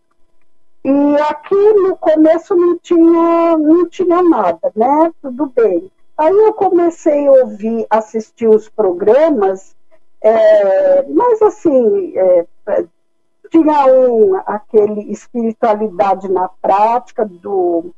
E 0.84 1.16
aqui 1.30 1.72
no 1.74 1.96
começo 1.96 2.56
não 2.56 2.76
tinha, 2.78 3.56
não 3.56 3.88
tinha 3.88 4.22
nada, 4.22 4.72
né? 4.74 5.12
Tudo 5.22 5.46
bem. 5.46 5.90
Aí 6.18 6.36
eu 6.36 6.52
comecei 6.52 7.26
a 7.26 7.32
ouvir, 7.32 7.86
assistir 7.88 8.48
os 8.48 8.68
programas 8.68 9.74
é, 10.22 11.02
mas 11.08 11.42
assim, 11.42 12.16
é, 12.16 12.46
tinha 13.50 13.86
um, 13.86 14.36
aquele 14.46 15.10
espiritualidade 15.10 16.30
na 16.30 16.48
prática 16.48 17.26
do 17.26 17.92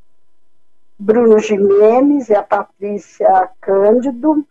Bruno 0.99 1.39
Jimenez 1.39 2.31
e 2.31 2.35
a 2.35 2.43
Patrícia 2.43 3.51
Cândido. 3.61 4.45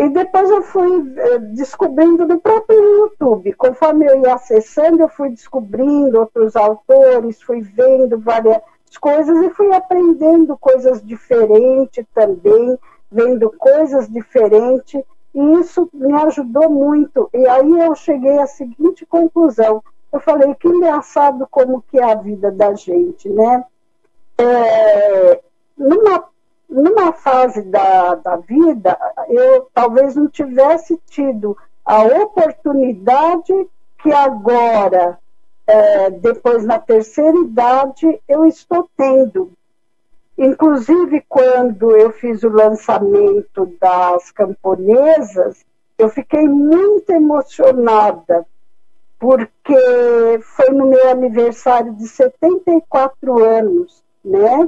E 0.00 0.08
depois 0.08 0.48
eu 0.48 0.62
fui 0.62 1.12
é, 1.18 1.38
descobrindo 1.38 2.26
no 2.26 2.40
próprio 2.40 2.80
YouTube. 2.80 3.52
Conforme 3.52 4.06
eu 4.06 4.22
ia 4.22 4.32
acessando, 4.32 5.02
eu 5.02 5.10
fui 5.10 5.28
descobrindo 5.28 6.20
outros 6.20 6.56
autores, 6.56 7.42
fui 7.42 7.60
vendo 7.60 8.18
várias 8.18 8.62
coisas 8.98 9.36
e 9.44 9.50
fui 9.50 9.70
aprendendo 9.74 10.56
coisas 10.56 11.04
diferentes 11.04 12.02
também, 12.14 12.78
vendo 13.12 13.50
coisas 13.50 14.08
diferentes 14.08 15.02
e 15.34 15.52
isso 15.60 15.86
me 15.92 16.14
ajudou 16.22 16.70
muito. 16.70 17.28
E 17.34 17.46
aí 17.46 17.80
eu 17.80 17.94
cheguei 17.94 18.38
à 18.38 18.46
seguinte 18.46 19.04
conclusão. 19.04 19.84
Eu 20.10 20.18
falei, 20.20 20.54
que 20.54 20.66
engraçado 20.66 21.46
como 21.50 21.82
que 21.82 21.98
é 21.98 22.10
a 22.10 22.14
vida 22.14 22.50
da 22.50 22.72
gente, 22.72 23.28
né? 23.28 23.64
É, 24.38 25.42
numa, 25.76 26.24
numa 26.70 27.12
fase 27.12 27.62
da, 27.62 28.14
da 28.14 28.36
vida, 28.36 28.98
eu 29.28 29.68
talvez 29.74 30.16
não 30.16 30.28
tivesse 30.28 30.96
tido 31.06 31.56
a 31.84 32.02
oportunidade 32.02 33.52
que 34.02 34.12
agora, 34.12 35.18
é, 35.66 36.10
depois 36.10 36.64
na 36.64 36.78
terceira 36.78 37.36
idade, 37.38 38.20
eu 38.28 38.46
estou 38.46 38.88
tendo 38.96 39.52
Inclusive, 40.42 41.22
quando 41.28 41.94
eu 41.94 42.12
fiz 42.12 42.42
o 42.42 42.48
lançamento 42.48 43.66
das 43.78 44.30
camponesas, 44.30 45.66
eu 45.98 46.08
fiquei 46.08 46.48
muito 46.48 47.10
emocionada, 47.10 48.46
porque 49.18 50.40
foi 50.40 50.70
no 50.70 50.86
meu 50.86 51.10
aniversário 51.10 51.92
de 51.92 52.08
74 52.08 53.44
anos, 53.44 54.02
né? 54.24 54.66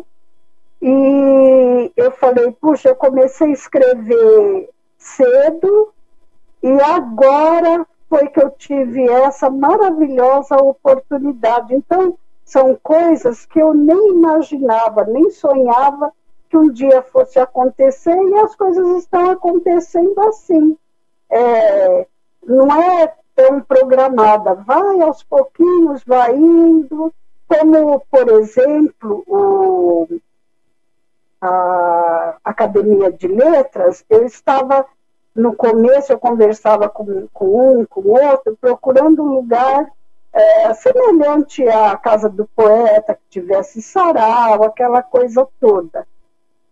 E 0.83 1.93
eu 1.97 2.11
falei, 2.11 2.51
puxa, 2.61 2.89
eu 2.89 2.97
comecei 2.97 3.51
a 3.51 3.53
escrever 3.53 4.69
cedo 4.99 5.93
e 6.61 6.81
agora 6.81 7.87
foi 8.09 8.27
que 8.29 8.43
eu 8.43 8.51
tive 8.51 9.09
essa 9.09 9.49
maravilhosa 9.49 10.57
oportunidade. 10.57 11.73
Então, 11.73 12.19
são 12.45 12.77
coisas 12.83 13.47
que 13.47 13.61
eu 13.61 13.73
nem 13.73 14.11
imaginava, 14.11 15.05
nem 15.05 15.31
sonhava 15.31 16.13
que 16.51 16.57
um 16.57 16.71
dia 16.71 17.01
fosse 17.01 17.39
acontecer 17.39 18.15
e 18.15 18.35
as 18.41 18.57
coisas 18.57 18.87
estão 18.99 19.31
acontecendo 19.31 20.21
assim. 20.23 20.77
É, 21.31 22.07
não 22.45 22.83
é 22.83 23.15
tão 23.37 23.61
programada, 23.61 24.55
vai 24.55 25.01
aos 25.01 25.23
pouquinhos, 25.23 26.03
vai 26.05 26.37
indo, 26.37 27.15
como, 27.49 28.01
por 28.11 28.29
exemplo, 28.29 29.23
o, 29.27 30.07
a 31.43 32.37
Academia 32.45 33.11
de 33.11 33.27
Letras, 33.27 34.05
eu 34.09 34.25
estava, 34.25 34.87
no 35.35 35.55
começo, 35.57 36.13
eu 36.13 36.19
conversava 36.19 36.89
com, 36.89 37.27
com 37.33 37.81
um, 37.81 37.85
com 37.85 38.01
outro, 38.03 38.57
procurando 38.61 39.23
um 39.23 39.35
lugar 39.35 39.91
é, 40.33 40.73
semelhante 40.75 41.69
à 41.69 41.97
casa 41.97 42.29
do 42.29 42.47
poeta, 42.55 43.15
que 43.15 43.41
tivesse 43.41 43.83
sarau, 43.83 44.63
aquela 44.63 45.03
coisa 45.03 45.47
toda. 45.61 46.07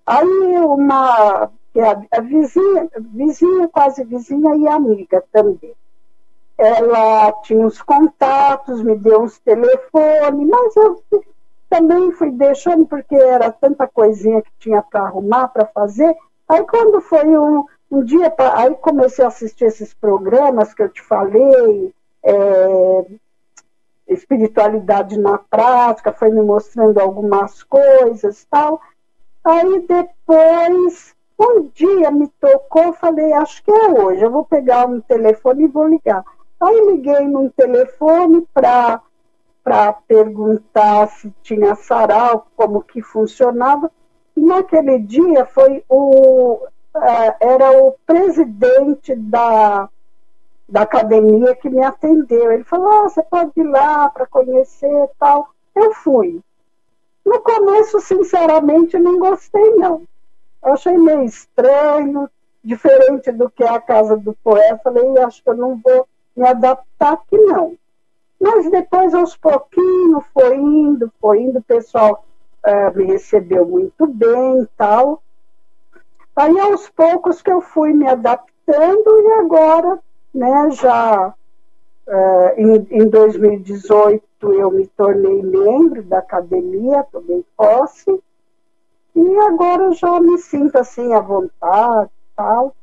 Aí 0.06 0.59
uma 0.59 1.51
que 1.72 1.80
a, 1.80 2.01
a 2.12 2.20
vizinha, 2.20 2.88
vizinha, 2.98 3.68
quase 3.68 4.05
vizinha 4.05 4.55
e 4.56 4.68
amiga 4.68 5.22
também. 5.32 5.74
Ela 6.56 7.32
tinha 7.42 7.66
uns 7.66 7.80
contatos, 7.82 8.82
me 8.82 8.97
deu 8.97 9.22
uns 9.22 9.38
telefones, 9.38 10.48
mas 10.48 10.76
eu 10.76 11.02
também 11.70 12.10
fui 12.10 12.32
deixando 12.32 12.84
porque 12.84 13.14
era 13.14 13.51
tanta 13.52 13.86
coisinha 13.86 14.42
que 14.42 14.51
tinha 14.59 14.82
para 14.82 15.02
arrumar, 15.02 15.48
para 15.48 15.64
fazer. 15.66 16.14
Aí 16.48 16.64
quando 16.64 17.01
foi 17.01 17.24
um, 17.38 17.64
um 17.88 18.02
dia, 18.02 18.34
aí 18.56 18.74
comecei 18.74 19.24
a 19.24 19.28
assistir 19.28 19.66
esses 19.66 19.94
programas 19.94 20.74
que 20.74 20.82
eu 20.82 20.88
te 20.88 21.01
falei, 21.01 21.94
é, 22.24 23.06
espiritualidade 24.09 25.16
na 25.16 25.38
prática, 25.38 26.12
foi 26.12 26.30
me 26.30 26.42
mostrando 26.42 26.98
algumas 26.98 27.62
coisas 27.62 28.44
tal. 28.51 28.80
Aí 29.44 29.86
depois, 29.86 31.14
um 31.38 31.70
dia 31.72 32.10
me 32.10 32.26
tocou, 32.40 32.92
falei, 32.94 33.32
acho 33.32 33.62
que 33.62 33.70
é 33.70 33.88
hoje, 33.88 34.22
eu 34.22 34.30
vou 34.30 34.44
pegar 34.44 34.86
um 34.86 35.01
telefone 35.01 35.64
e 35.64 35.68
vou 35.68 35.86
ligar. 35.86 36.24
Aí 36.60 36.80
liguei 36.90 37.28
num 37.28 37.48
telefone 37.48 38.47
para 38.52 39.01
para 39.62 39.93
perguntar 39.93 41.09
se 41.09 41.32
tinha 41.43 41.74
sarau, 41.74 42.47
como 42.57 42.82
que 42.82 43.03
funcionava. 43.03 43.91
E 44.37 44.41
naquele 44.41 44.99
dia 44.99 45.45
foi 45.47 45.85
o 45.89 46.55
uh, 46.95 47.35
era 47.41 47.82
o 47.82 47.95
presidente 48.07 49.15
da 49.15 49.89
da 50.69 50.82
academia 50.82 51.55
que 51.57 51.69
me 51.69 51.82
atendeu. 51.82 52.53
Ele 52.53 52.65
falou: 52.65 52.89
ah, 52.91 53.03
você 53.09 53.23
pode 53.23 53.53
ir 53.57 53.65
lá 53.65 54.09
para 54.09 54.27
conhecer 54.27 55.11
tal. 55.19 55.51
Eu 55.74 55.93
fui. 55.95 56.41
No 57.24 57.41
começo, 57.41 58.01
sinceramente, 58.01 58.99
não 58.99 59.19
gostei, 59.19 59.74
não. 59.74 60.03
Eu 60.65 60.73
achei 60.73 60.97
meio 60.97 61.24
estranho, 61.24 62.28
diferente 62.62 63.32
do 63.32 63.51
que 63.51 63.62
é 63.62 63.69
a 63.69 63.81
casa 63.81 64.16
do 64.16 64.32
poeta. 64.45 64.81
Falei, 64.82 65.19
acho 65.19 65.43
que 65.43 65.51
eu 65.51 65.57
não 65.57 65.81
vou 65.82 66.07
me 66.37 66.47
adaptar 66.47 67.15
aqui, 67.15 67.37
não. 67.37 67.77
Mas 68.41 68.71
depois, 68.71 69.15
aos 69.15 69.37
pouquinhos, 69.37 70.25
foi 70.33 70.57
indo, 70.57 71.12
foi 71.21 71.43
indo, 71.43 71.59
o 71.59 71.62
pessoal 71.62 72.25
uh, 72.67 72.97
me 72.97 73.05
recebeu 73.05 73.67
muito 73.67 74.07
bem 74.07 74.62
e 74.62 74.67
tal. 74.79 75.23
Aí, 76.35 76.59
aos 76.59 76.89
poucos, 76.89 77.43
que 77.43 77.53
eu 77.53 77.61
fui 77.61 77.93
me 77.93 78.09
adaptando 78.09 79.21
e 79.21 79.33
agora 79.41 79.99
né, 80.35 80.71
já 80.71 81.35
uh, 82.09 82.53
em, 82.57 83.03
em 83.03 83.09
2018 83.09 84.25
eu 84.43 84.71
me 84.71 84.87
tornei 84.87 85.43
membro 85.43 86.03
da 86.03 86.19
academia, 86.19 87.07
tomei 87.12 87.45
posse, 87.57 88.23
e 89.15 89.39
agora 89.39 89.93
já 89.93 90.19
me 90.21 90.39
sinto 90.39 90.77
assim 90.77 91.12
à 91.12 91.21
vontade 91.21 92.11
tal. 92.35 92.75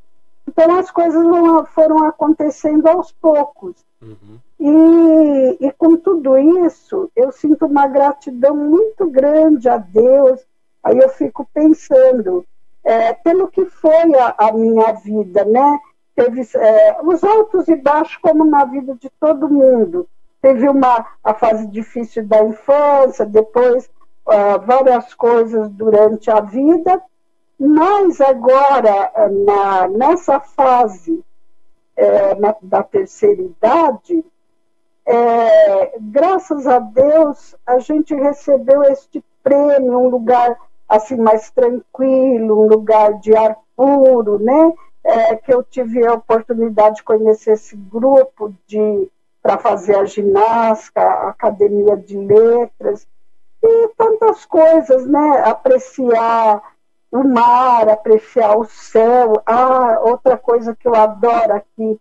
Então 0.47 0.77
as 0.77 0.91
coisas 0.91 1.23
foram 1.69 2.05
acontecendo 2.05 2.87
aos 2.87 3.11
poucos. 3.11 3.75
Uhum. 4.01 4.39
E, 4.59 5.57
e 5.61 5.71
com 5.73 5.97
tudo 5.97 6.37
isso, 6.37 7.11
eu 7.15 7.31
sinto 7.31 7.65
uma 7.65 7.87
gratidão 7.87 8.55
muito 8.55 9.09
grande 9.09 9.69
a 9.69 9.77
Deus. 9.77 10.41
Aí 10.83 10.97
eu 10.97 11.09
fico 11.09 11.47
pensando, 11.53 12.45
é, 12.83 13.13
pelo 13.13 13.47
que 13.47 13.65
foi 13.65 14.15
a, 14.15 14.35
a 14.37 14.51
minha 14.51 14.93
vida, 14.93 15.45
né? 15.45 15.79
teve 16.17 16.41
é, 16.55 16.97
os 17.03 17.23
altos 17.23 17.67
e 17.67 17.75
baixos, 17.75 18.17
como 18.17 18.43
na 18.43 18.65
vida 18.65 18.95
de 18.95 19.07
todo 19.19 19.47
mundo. 19.47 20.07
teve 20.41 20.67
uma 20.67 21.05
a 21.23 21.33
fase 21.35 21.67
difícil 21.67 22.25
da 22.25 22.43
infância, 22.43 23.23
depois 23.23 23.85
uh, 24.25 24.59
várias 24.65 25.13
coisas 25.13 25.69
durante 25.69 26.31
a 26.31 26.41
vida, 26.41 27.01
mas 27.59 28.19
agora, 28.19 29.11
na, 29.45 29.87
nessa 29.87 30.39
fase 30.39 31.23
é, 31.95 32.35
na, 32.35 32.55
da 32.61 32.83
terceira 32.83 33.41
idade, 33.41 34.23
é, 35.07 35.97
graças 35.99 36.67
a 36.67 36.79
Deus, 36.79 37.55
a 37.65 37.79
gente 37.79 38.13
recebeu 38.13 38.83
este 38.83 39.23
prêmio, 39.41 39.97
um 39.97 40.09
lugar 40.09 40.59
assim 40.87 41.15
mais 41.15 41.49
tranquilo, 41.49 42.65
um 42.65 42.67
lugar 42.67 43.13
de 43.13 43.33
ar 43.33 43.57
puro, 43.73 44.37
né? 44.37 44.73
É, 45.05 45.37
que 45.37 45.53
eu 45.53 45.63
tive 45.63 46.05
a 46.05 46.15
oportunidade 46.15 46.97
de 46.97 47.03
conhecer 47.03 47.51
esse 47.51 47.77
grupo 47.77 48.53
de 48.67 49.09
para 49.41 49.57
fazer 49.57 49.95
a 49.95 50.03
ginástica, 50.03 51.01
a 51.01 51.29
academia 51.29 51.95
de 51.95 52.17
letras 52.17 53.07
e 53.63 53.87
tantas 53.97 54.45
coisas, 54.45 55.07
né? 55.07 55.41
Apreciar 55.45 56.61
o 57.09 57.23
mar, 57.23 57.87
apreciar 57.87 58.57
o 58.57 58.65
céu. 58.65 59.41
Ah, 59.45 60.01
outra 60.01 60.37
coisa 60.37 60.75
que 60.75 60.85
eu 60.85 60.93
adoro 60.93 61.53
aqui 61.53 61.97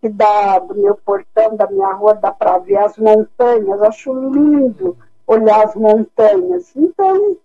que 0.00 0.08
dá 0.08 0.58
do 0.58 0.74
meu 0.74 0.94
portão, 0.96 1.56
da 1.56 1.66
minha 1.66 1.92
rua, 1.92 2.14
dá 2.14 2.32
para 2.32 2.58
ver 2.58 2.76
as 2.76 2.96
montanhas. 2.96 3.82
Acho 3.82 4.12
lindo 4.12 4.96
olhar 5.26 5.64
as 5.64 5.74
montanhas. 5.74 6.74
Então, 6.76 7.36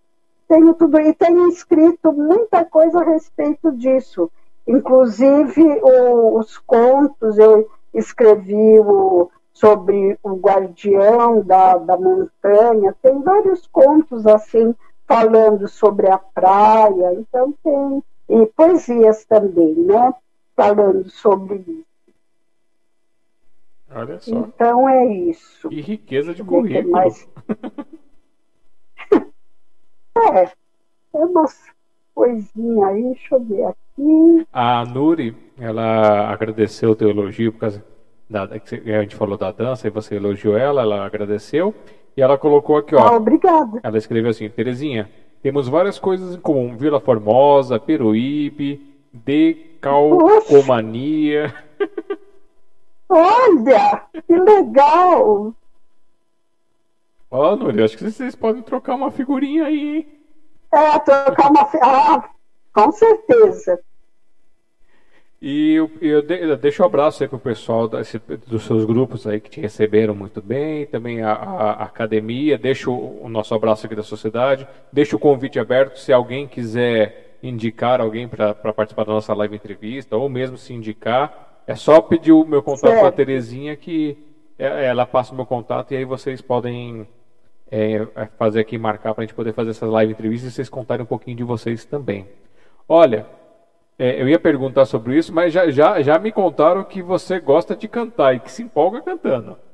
tenho 0.48 0.74
tudo 0.74 1.00
e 1.00 1.14
tenho 1.14 1.48
escrito 1.50 2.14
muita 2.14 2.64
coisa 2.64 3.00
a 3.00 3.04
respeito 3.04 3.72
disso. 3.72 4.32
Inclusive 4.68 5.82
o, 5.82 6.38
os 6.38 6.58
contos, 6.60 7.38
eu 7.38 7.70
escrevi 7.94 8.80
o, 8.80 9.30
sobre 9.54 10.18
o 10.24 10.36
guardião 10.36 11.42
da, 11.42 11.78
da 11.78 11.98
montanha, 11.98 12.96
tem 13.02 13.22
vários 13.22 13.68
contos 13.68 14.26
assim, 14.26 14.74
falando 15.08 15.68
sobre 15.68 16.10
a 16.10 16.18
praia, 16.18 17.14
então 17.14 17.54
tem, 17.64 18.04
e 18.30 18.46
poesias 18.48 19.26
também, 19.26 19.76
né? 19.76 20.14
Falando 20.56 21.10
sobre. 21.10 21.86
Olha 23.96 24.20
só. 24.20 24.36
Então 24.36 24.90
é 24.90 25.06
isso. 25.06 25.70
Que 25.70 25.82
riqueza 25.82 26.34
de 26.34 26.44
currículo. 26.44 26.92
Mais... 26.92 27.30
é, 30.18 30.44
é 30.44 30.52
umas 31.14 31.72
coisinhas 32.14 32.90
aí, 32.90 33.04
deixa 33.04 33.36
eu 33.36 33.44
ver 33.44 33.66
aqui. 33.66 34.48
A 34.52 34.84
Nuri, 34.86 35.36
ela 35.60 36.32
agradeceu 36.32 36.92
o 36.92 36.96
teu 36.96 37.10
elogio 37.10 37.52
por 37.54 37.60
causa 37.60 37.84
da, 38.30 38.48
que 38.60 38.92
a 38.92 39.02
gente 39.02 39.16
falou 39.16 39.38
da 39.38 39.52
dança 39.52 39.88
e 39.88 39.92
você 39.92 40.16
elogiou 40.16 40.58
ela, 40.58 40.82
ela 40.82 41.06
agradeceu. 41.06 41.74
E 42.16 42.22
ela 42.22 42.38
colocou 42.38 42.78
aqui, 42.78 42.94
ó. 42.96 43.00
Ah, 43.00 43.16
obrigada. 43.16 43.80
Ela 43.82 43.98
escreveu 43.98 44.30
assim, 44.30 44.48
Terezinha, 44.48 45.10
temos 45.42 45.68
várias 45.68 45.98
coisas 45.98 46.36
em 46.36 46.40
comum. 46.40 46.78
Vila 46.78 47.00
Formosa, 47.00 47.80
Peruíbe, 47.80 48.80
decalcomania. 49.12 51.52
Olha, 53.16 54.08
que 54.26 54.36
legal! 54.36 55.54
Ó, 57.30 57.54
oh, 57.54 57.56
Núria, 57.56 57.86
acho 57.86 57.96
que 57.96 58.10
vocês 58.10 58.36
podem 58.36 58.64
trocar 58.64 58.96
uma 58.96 59.12
figurinha 59.12 59.66
aí, 59.66 59.98
hein? 59.98 60.08
É, 60.72 60.98
trocar 60.98 61.52
uma. 61.52 61.70
Ah, 61.82 62.30
com 62.74 62.92
certeza. 62.92 63.80
E 65.40 65.74
eu, 65.74 65.92
eu, 66.02 66.22
eu 66.22 66.58
deixo 66.58 66.82
um 66.82 66.86
abraço 66.88 67.22
aí 67.22 67.30
pro 67.30 67.38
pessoal 67.38 67.88
desse, 67.88 68.18
dos 68.48 68.64
seus 68.64 68.84
grupos 68.84 69.28
aí 69.28 69.40
que 69.40 69.50
te 69.50 69.62
receberam 69.62 70.16
muito 70.16 70.42
bem, 70.42 70.88
também 70.88 71.22
a, 71.22 71.34
a, 71.34 71.72
a 71.72 71.84
academia, 71.84 72.58
deixo 72.58 72.92
o, 72.92 73.26
o 73.26 73.30
nosso 73.30 73.54
abraço 73.54 73.86
aqui 73.86 73.94
da 73.94 74.02
sociedade, 74.02 74.68
deixo 74.92 75.18
o 75.18 75.20
convite 75.20 75.60
aberto 75.60 75.98
se 75.98 76.12
alguém 76.12 76.48
quiser 76.48 77.38
indicar 77.44 78.02
alguém 78.02 78.28
para 78.28 78.54
participar 78.54 79.04
da 79.04 79.14
nossa 79.14 79.34
live 79.36 79.56
entrevista, 79.56 80.16
ou 80.16 80.28
mesmo 80.30 80.58
se 80.58 80.74
indicar, 80.74 81.53
é 81.66 81.76
só 81.76 82.02
pedir 82.02 82.32
o 82.32 82.46
meu 82.46 82.62
contato 82.62 83.00
para 83.00 83.08
a 83.08 83.12
Terezinha 83.12 83.76
que 83.76 84.18
é, 84.58 84.86
ela 84.86 85.06
passa 85.06 85.34
o 85.34 85.36
meu 85.36 85.46
contato 85.46 85.94
e 85.94 85.98
aí 85.98 86.06
vocês 86.06 86.42
podem 86.42 87.08
é, 87.72 88.08
é 88.16 88.26
fazer 88.38 88.62
aqui, 88.62 88.78
marcar 88.78 89.14
para 89.14 89.24
a 89.24 89.26
gente 89.26 89.36
poder 89.36 89.54
fazer 89.54 89.72
essas 89.72 89.90
live 89.90 90.14
entrevistas 90.14 90.52
e 90.52 90.56
vocês 90.56 90.70
contarem 90.70 91.04
um 91.04 91.08
pouquinho 91.08 91.38
de 91.38 91.44
vocês 91.44 91.86
também. 91.86 92.28
Olha, 92.88 93.26
é, 93.98 94.22
eu 94.22 94.28
ia 94.28 94.40
perguntar 94.40 94.86
sobre 94.86 95.18
isso, 95.18 95.34
mas 95.34 95.54
já, 95.54 95.70
já, 95.70 96.02
já 96.02 96.20
me 96.20 96.32
contaram 96.32 96.84
que 96.84 97.02
você 97.02 97.40
gosta 97.40 97.76
de 97.76 97.88
cantar 97.88 98.36
e 98.36 98.40
que 98.40 98.52
se 98.52 98.64
empolga 98.64 99.02
cantando. 99.02 99.58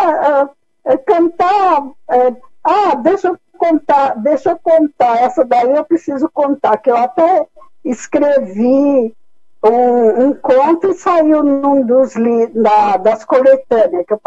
Ah, 0.00 0.48
ah, 0.86 0.98
cantar. 0.98 1.90
É, 2.08 2.36
ah, 2.62 2.94
deixa 2.94 3.26
eu 3.26 3.38
contar, 3.58 4.14
deixa 4.14 4.50
eu 4.50 4.58
contar. 4.58 5.16
Essa 5.24 5.44
daí 5.44 5.74
eu 5.74 5.84
preciso 5.84 6.30
contar, 6.30 6.76
que 6.76 6.88
eu 6.88 6.96
até 6.96 7.48
escrevi 7.84 9.14
um, 9.62 10.24
um 10.24 10.34
conto 10.34 10.88
e 10.88 10.94
saiu 10.94 11.42
num 11.42 11.84
dos 11.84 12.14
da, 12.54 12.96
das 12.96 13.24
coletâneas, 13.24 14.04
que, 14.06 14.12
eu, 14.12 14.20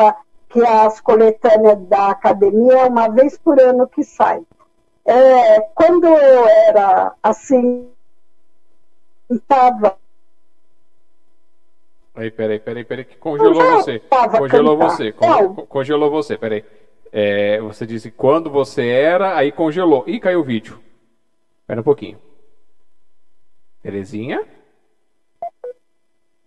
que 0.50 0.66
as 0.66 1.00
coletâneas 1.00 1.80
da 1.88 2.10
academia 2.10 2.74
é 2.74 2.86
uma 2.86 3.08
vez 3.10 3.38
por 3.38 3.60
ano 3.60 3.88
que 3.88 4.04
sai. 4.04 4.42
É, 5.06 5.62
quando 5.74 6.06
eu 6.06 6.48
era 6.48 7.14
assim, 7.24 7.90
estava. 9.30 9.98
Aí, 12.14 12.30
peraí, 12.30 12.60
peraí, 12.60 12.84
peraí, 12.84 13.06
que 13.06 13.18
congelou 13.18 13.54
você. 13.54 14.00
Congelou 14.38 14.78
cantar. 14.78 14.90
você, 14.90 15.12
congelou, 15.12 15.68
congelou 15.68 16.12
você, 16.12 16.38
peraí. 16.38 16.64
É, 17.12 17.60
você 17.60 17.86
disse 17.86 18.12
quando 18.12 18.50
você 18.50 18.88
era, 18.88 19.36
aí 19.36 19.52
congelou. 19.52 20.04
e 20.08 20.20
caiu 20.20 20.42
o 20.42 20.44
vídeo. 20.44 20.80
Espera 21.62 21.82
um 21.82 21.84
pouquinho. 21.84 22.20
Terezinha? 23.82 24.46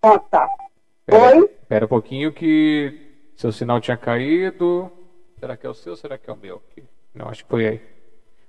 Ah, 0.03 0.19
tá. 0.19 0.49
Pera, 1.07 1.37
Oi? 1.37 1.45
Espera 1.45 1.85
um 1.85 1.89
pouquinho 1.89 2.33
que 2.33 3.01
seu 3.37 3.51
sinal 3.51 3.81
tinha 3.81 3.97
caído. 3.97 4.91
Será 5.39 5.57
que 5.57 5.67
é 5.67 5.71
o 5.71 5.75
seu 5.75 5.93
ou 5.93 5.97
será 5.97 6.17
que 6.17 6.31
é 6.31 6.33
o 6.33 6.37
meu? 6.37 6.63
Não, 7.15 7.29
acho 7.29 7.45
que 7.45 7.51
foi 7.51 7.67
aí. 7.67 7.81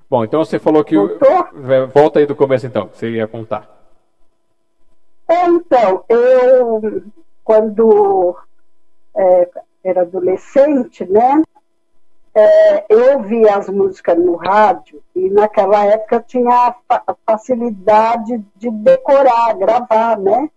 Bom, 0.09 0.23
então 0.23 0.43
você 0.43 0.59
falou 0.59 0.83
que. 0.83 0.95
Voltou? 0.95 1.87
Volta 1.93 2.19
aí 2.19 2.25
do 2.25 2.35
começo 2.35 2.67
então, 2.67 2.89
você 2.93 3.09
ia 3.09 3.27
contar. 3.27 3.73
É, 5.27 5.47
então, 5.47 6.05
eu, 6.07 7.03
quando 7.43 8.37
é, 9.15 9.49
era 9.83 10.01
adolescente, 10.01 11.03
né? 11.05 11.41
É, 12.35 12.85
eu 12.89 13.21
via 13.21 13.55
as 13.55 13.69
músicas 13.69 14.17
no 14.17 14.35
rádio 14.35 15.01
e 15.15 15.29
naquela 15.29 15.85
época 15.85 16.23
tinha 16.27 16.75
a 16.89 17.15
facilidade 17.25 18.43
de 18.57 18.69
decorar, 18.69 19.57
gravar, 19.57 20.19
né? 20.19 20.49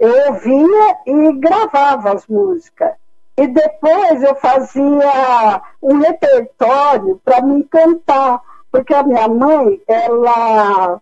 Eu 0.00 0.28
ouvia 0.28 0.96
e 1.06 1.32
gravava 1.34 2.14
as 2.14 2.26
músicas. 2.26 2.92
E 3.36 3.46
depois 3.46 4.22
eu 4.22 4.34
fazia 4.36 5.62
um 5.82 5.98
repertório 5.98 7.20
para 7.22 7.42
me 7.42 7.62
cantar, 7.64 8.40
porque 8.72 8.94
a 8.94 9.02
minha 9.02 9.28
mãe, 9.28 9.80
ela 9.86 11.00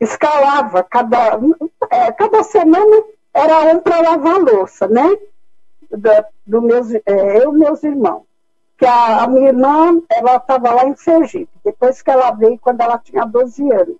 escalava, 0.00 0.82
cada, 0.82 1.38
é, 1.90 2.10
cada 2.10 2.42
semana 2.42 3.04
era 3.32 3.72
um 3.72 3.78
para 3.78 4.00
lavar 4.00 4.40
louça, 4.40 4.88
né? 4.88 5.16
Do, 5.90 6.10
do 6.44 6.62
meus, 6.62 6.92
é, 6.92 7.44
eu 7.44 7.54
e 7.54 7.58
meus 7.58 7.84
irmãos 7.84 8.29
que 8.80 8.86
a, 8.86 9.24
a 9.24 9.26
minha 9.28 9.48
irmã 9.48 10.00
ela 10.08 10.36
estava 10.36 10.72
lá 10.72 10.86
em 10.86 10.96
Sergipe, 10.96 11.52
depois 11.62 12.00
que 12.00 12.10
ela 12.10 12.30
veio 12.30 12.58
quando 12.58 12.80
ela 12.80 12.96
tinha 12.96 13.26
12 13.26 13.70
anos. 13.70 13.98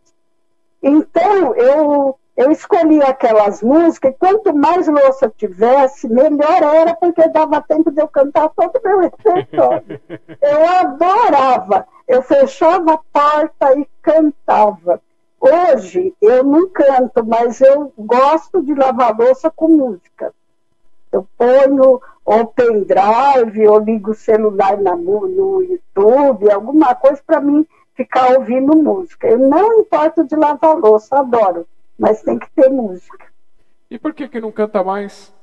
Então, 0.83 1.55
eu, 1.55 2.19
eu 2.35 2.51
escolhi 2.51 3.03
aquelas 3.03 3.63
músicas, 3.63 4.13
e 4.13 4.15
quanto 4.15 4.57
mais 4.57 4.89
louça 4.89 5.31
tivesse, 5.37 6.09
melhor 6.09 6.63
era, 6.63 6.95
porque 6.95 7.29
dava 7.29 7.61
tempo 7.61 7.91
de 7.91 8.01
eu 8.01 8.09
cantar 8.09 8.49
todo 8.49 8.75
o 8.75 8.83
meu 8.83 9.01
repertório. 9.01 10.01
eu 10.41 10.69
adorava. 10.81 11.87
Eu 12.09 12.23
fechava 12.23 12.95
a 12.95 13.01
porta 13.13 13.79
e 13.79 13.87
cantava. 14.01 14.99
Hoje, 15.39 16.15
eu 16.23 16.43
não 16.43 16.71
canto, 16.71 17.23
mas 17.27 17.61
eu 17.61 17.93
gosto 17.99 18.63
de 18.63 18.75
lavar 18.75 19.15
louça 19.15 19.51
com 19.51 19.69
música. 19.69 20.33
Eu 21.13 21.27
ponho 21.37 22.01
ou 22.25 22.47
pendrive, 22.47 23.67
ou 23.67 23.79
ligo 23.79 24.13
o 24.13 24.15
celular 24.15 24.77
na, 24.79 24.95
no 24.95 25.63
YouTube, 25.63 26.51
alguma 26.51 26.95
coisa 26.95 27.21
para 27.27 27.41
mim 27.41 27.67
ficar 27.95 28.33
ouvindo 28.39 28.77
música. 28.77 29.27
Eu 29.27 29.39
não 29.39 29.81
importo 29.81 30.25
de 30.25 30.37
lavar 30.37 30.77
louça, 30.77 31.19
adoro, 31.19 31.67
mas 31.99 32.23
tem 32.23 32.39
que 32.39 32.49
ter 32.51 32.69
música. 32.71 33.27
E 33.91 33.99
por 33.99 34.15
que 34.15 34.29
que 34.29 34.41
não 34.41 34.53
canta 34.53 34.85
mais? 34.85 35.35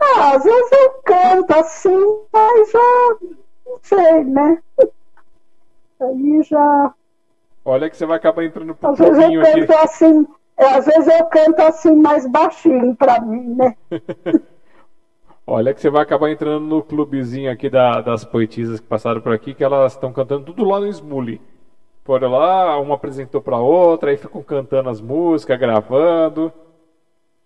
Ah, 0.00 0.34
às 0.34 0.44
vezes 0.44 0.72
eu 0.72 0.90
canto 1.04 1.52
assim, 1.52 2.26
mas 2.32 2.70
já 2.70 3.16
não 3.66 3.78
sei, 3.82 4.24
né? 4.24 4.62
Aí 6.00 6.42
já. 6.42 6.94
Olha 7.64 7.88
que 7.88 7.96
você 7.96 8.04
vai 8.04 8.16
acabar 8.16 8.44
entrando 8.44 8.74
pro 8.74 8.90
Às 8.90 8.98
vezes 8.98 9.18
eu 9.18 9.42
canto 9.42 9.72
aqui. 9.72 9.84
assim, 9.84 10.26
às 10.64 10.86
vezes 10.86 11.06
eu 11.06 11.26
canto 11.26 11.60
assim 11.60 11.94
mais 11.94 12.26
baixinho 12.26 12.94
para 12.96 13.20
mim, 13.20 13.54
né? 13.54 13.76
Olha 15.46 15.72
que 15.72 15.80
você 15.80 15.88
vai 15.88 16.02
acabar 16.02 16.30
entrando 16.30 16.66
no 16.66 16.82
clubezinho 16.82 17.52
aqui 17.52 17.70
da, 17.70 18.00
das 18.00 18.24
poetisas 18.24 18.80
que 18.80 18.86
passaram 18.86 19.20
por 19.20 19.32
aqui, 19.32 19.54
que 19.54 19.62
elas 19.62 19.92
estão 19.92 20.12
cantando 20.12 20.46
tudo 20.46 20.64
lá 20.64 20.80
no 20.80 20.88
Smule. 20.88 21.40
Foram 22.04 22.32
lá, 22.32 22.78
uma 22.80 22.96
apresentou 22.96 23.40
para 23.40 23.58
outra, 23.58 24.10
aí 24.10 24.16
ficam 24.16 24.42
cantando 24.42 24.88
as 24.88 25.00
músicas, 25.00 25.58
gravando. 25.58 26.52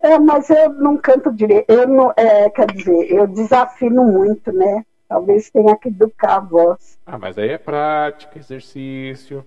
É, 0.01 0.19
mas 0.19 0.49
eu 0.49 0.73
não 0.75 0.97
canto 0.97 1.31
direito. 1.31 1.71
Eu 1.71 1.87
não, 1.87 2.13
é, 2.17 2.49
quer 2.49 2.73
dizer, 2.73 3.13
eu 3.13 3.27
desafino 3.27 4.03
muito, 4.05 4.51
né? 4.51 4.83
Talvez 5.07 5.51
tenha 5.51 5.77
que 5.77 5.89
educar 5.89 6.37
a 6.37 6.41
voz. 6.41 6.99
Ah, 7.05 7.19
mas 7.19 7.37
aí 7.37 7.51
é 7.51 7.59
prática, 7.59 8.39
exercício. 8.39 9.45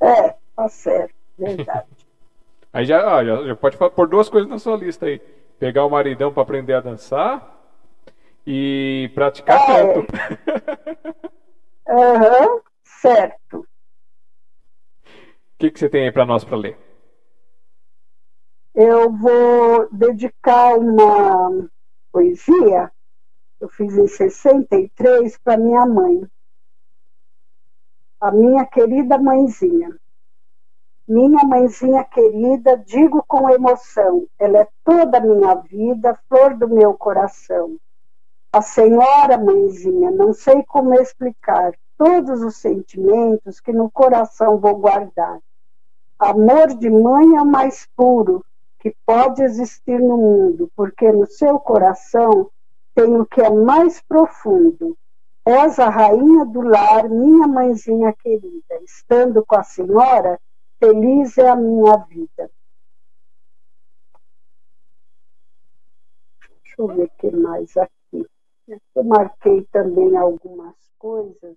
É, 0.00 0.34
tá 0.56 0.68
certo, 0.68 1.14
verdade. 1.38 1.86
aí 2.74 2.84
já, 2.84 3.16
ó, 3.16 3.24
já, 3.24 3.42
já, 3.46 3.56
pode 3.56 3.78
pôr 3.78 4.06
duas 4.06 4.28
coisas 4.28 4.50
na 4.50 4.58
sua 4.58 4.76
lista 4.76 5.06
aí. 5.06 5.18
Pegar 5.58 5.86
o 5.86 5.90
maridão 5.90 6.32
para 6.32 6.42
aprender 6.42 6.74
a 6.74 6.80
dançar 6.80 7.58
e 8.46 9.10
praticar 9.14 9.58
é. 9.58 9.94
canto. 9.94 10.06
Aham, 11.88 12.48
uhum, 12.48 12.60
certo. 12.82 13.60
O 13.60 13.66
que, 15.58 15.70
que 15.70 15.78
você 15.78 15.88
tem 15.88 16.04
aí 16.04 16.12
para 16.12 16.26
nós 16.26 16.44
para 16.44 16.56
ler? 16.56 16.76
Eu 18.74 19.10
vou 19.12 19.88
dedicar 19.92 20.76
uma 20.76 21.66
poesia 22.12 22.90
eu 23.64 23.68
fiz 23.70 23.96
em 23.96 24.06
63 24.06 25.38
para 25.38 25.56
minha 25.56 25.86
mãe, 25.86 26.22
a 28.20 28.30
minha 28.30 28.66
querida 28.66 29.16
mãezinha. 29.16 29.98
Minha 31.06 31.44
mãezinha 31.44 32.02
querida, 32.02 32.78
digo 32.78 33.22
com 33.28 33.50
emoção, 33.50 34.26
ela 34.38 34.60
é 34.60 34.68
toda 34.82 35.18
a 35.18 35.20
minha 35.20 35.54
vida, 35.56 36.18
flor 36.26 36.54
do 36.54 36.66
meu 36.66 36.94
coração. 36.94 37.76
A 38.50 38.62
senhora 38.62 39.36
mãezinha, 39.36 40.10
não 40.10 40.32
sei 40.32 40.62
como 40.62 40.94
explicar 40.94 41.74
todos 41.98 42.42
os 42.42 42.56
sentimentos 42.56 43.60
que 43.60 43.70
no 43.70 43.90
coração 43.90 44.58
vou 44.58 44.76
guardar. 44.76 45.40
Amor 46.18 46.68
de 46.68 46.88
mãe 46.88 47.36
é 47.36 47.42
o 47.42 47.46
mais 47.46 47.86
puro 47.94 48.42
que 48.78 48.96
pode 49.04 49.42
existir 49.42 50.00
no 50.00 50.16
mundo, 50.16 50.70
porque 50.74 51.12
no 51.12 51.26
seu 51.26 51.58
coração 51.58 52.48
tem 52.94 53.14
o 53.20 53.26
que 53.26 53.42
é 53.42 53.50
mais 53.50 54.00
profundo. 54.00 54.96
És 55.44 55.78
a 55.78 55.90
rainha 55.90 56.46
do 56.46 56.62
lar, 56.62 57.10
minha 57.10 57.46
mãezinha 57.46 58.10
querida. 58.14 58.80
Estando 58.82 59.44
com 59.46 59.56
a 59.56 59.62
senhora, 59.62 60.40
feliz 60.78 61.38
é 61.38 61.48
a 61.48 61.56
minha 61.56 61.96
vida. 62.08 62.50
Deixa 66.62 66.74
eu 66.78 66.88
ver 66.88 67.04
o 67.04 67.10
que 67.18 67.30
mais 67.30 67.76
aqui. 67.76 68.26
Eu 68.94 69.04
marquei 69.04 69.62
também 69.72 70.16
algumas 70.16 70.74
coisas. 70.98 71.54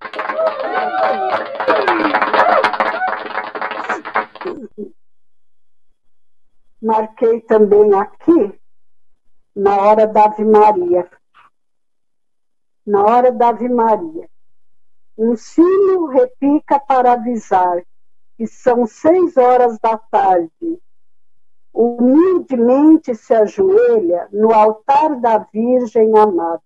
Marquei 6.82 7.42
também 7.42 7.94
aqui, 7.94 8.60
na 9.56 9.78
hora 9.78 10.06
da 10.08 10.26
Ave 10.26 10.46
Maria 10.46 11.10
na 12.88 13.04
hora 13.04 13.32
da 13.34 13.50
Ave 13.50 13.68
Maria. 13.68 14.30
Um 15.18 15.36
sino 15.36 16.08
repica 16.08 16.80
para 16.80 17.14
avisar 17.14 17.84
que 18.38 18.46
são 18.46 18.86
seis 18.86 19.36
horas 19.36 19.80
da 19.80 19.98
tarde. 19.98 20.80
Humildemente 21.74 23.16
se 23.16 23.34
ajoelha 23.34 24.28
no 24.32 24.54
altar 24.54 25.20
da 25.20 25.40
Virgem 25.40 26.16
amada. 26.18 26.62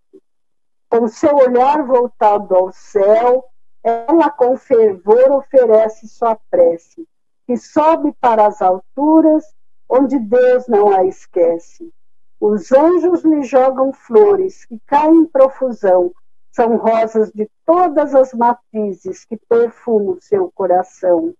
Com 0.90 1.08
seu 1.08 1.36
olhar 1.36 1.86
voltado 1.86 2.54
ao 2.54 2.72
céu, 2.74 3.46
ela 3.82 4.30
com 4.30 4.58
fervor 4.58 5.32
oferece 5.32 6.08
sua 6.08 6.38
prece, 6.50 7.08
que 7.48 7.56
sobe 7.56 8.14
para 8.20 8.46
as 8.46 8.62
alturas, 8.62 9.46
onde 9.88 10.20
Deus 10.20 10.68
não 10.68 10.90
a 10.90 11.06
esquece. 11.06 11.92
Os 12.40 12.72
anjos 12.72 13.24
lhe 13.24 13.44
jogam 13.44 13.94
flores 13.94 14.66
que 14.66 14.80
caem 14.86 15.20
em 15.20 15.26
profusão. 15.26 16.12
São 16.52 16.76
rosas 16.76 17.32
de 17.32 17.50
todas 17.66 18.14
as 18.14 18.34
matizes 18.34 19.24
que 19.24 19.38
perfumam 19.38 20.18
seu 20.20 20.52
coração. 20.54 21.34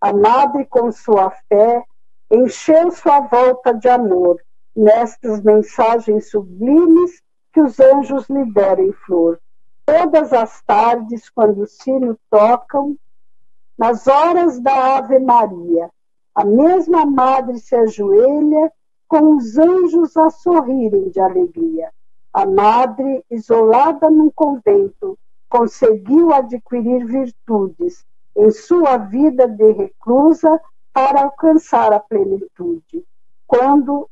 A 0.00 0.12
madre, 0.12 0.64
com 0.66 0.92
sua 0.92 1.30
fé, 1.48 1.84
encheu 2.30 2.90
sua 2.92 3.20
volta 3.20 3.74
de 3.74 3.88
amor 3.88 4.40
nestas 4.74 5.40
mensagens 5.42 6.30
sublimes 6.30 7.20
que 7.52 7.60
os 7.60 7.80
anjos 7.80 8.28
lhe 8.28 8.44
deram 8.52 8.84
em 8.84 8.92
flor. 8.92 9.40
Todas 9.84 10.32
as 10.32 10.62
tardes, 10.62 11.28
quando 11.28 11.62
o 11.62 11.66
sino 11.66 12.16
tocam, 12.30 12.96
nas 13.76 14.06
horas 14.06 14.60
da 14.60 14.98
Ave 14.98 15.18
Maria, 15.18 15.90
a 16.32 16.44
mesma 16.44 17.04
madre 17.04 17.58
se 17.58 17.74
ajoelha 17.74 18.72
com 19.08 19.36
os 19.36 19.58
anjos 19.58 20.16
a 20.16 20.30
sorrirem 20.30 21.08
de 21.08 21.18
alegria. 21.18 21.90
A 22.32 22.46
madre, 22.46 23.24
isolada 23.28 24.08
num 24.08 24.30
convento, 24.30 25.18
conseguiu 25.48 26.32
adquirir 26.32 27.04
virtudes 27.04 28.06
em 28.38 28.52
sua 28.52 28.96
vida 28.96 29.48
de 29.48 29.72
reclusa 29.72 30.60
para 30.92 31.22
alcançar 31.22 31.92
a 31.92 31.98
plenitude. 31.98 33.04
Quando 33.46 34.08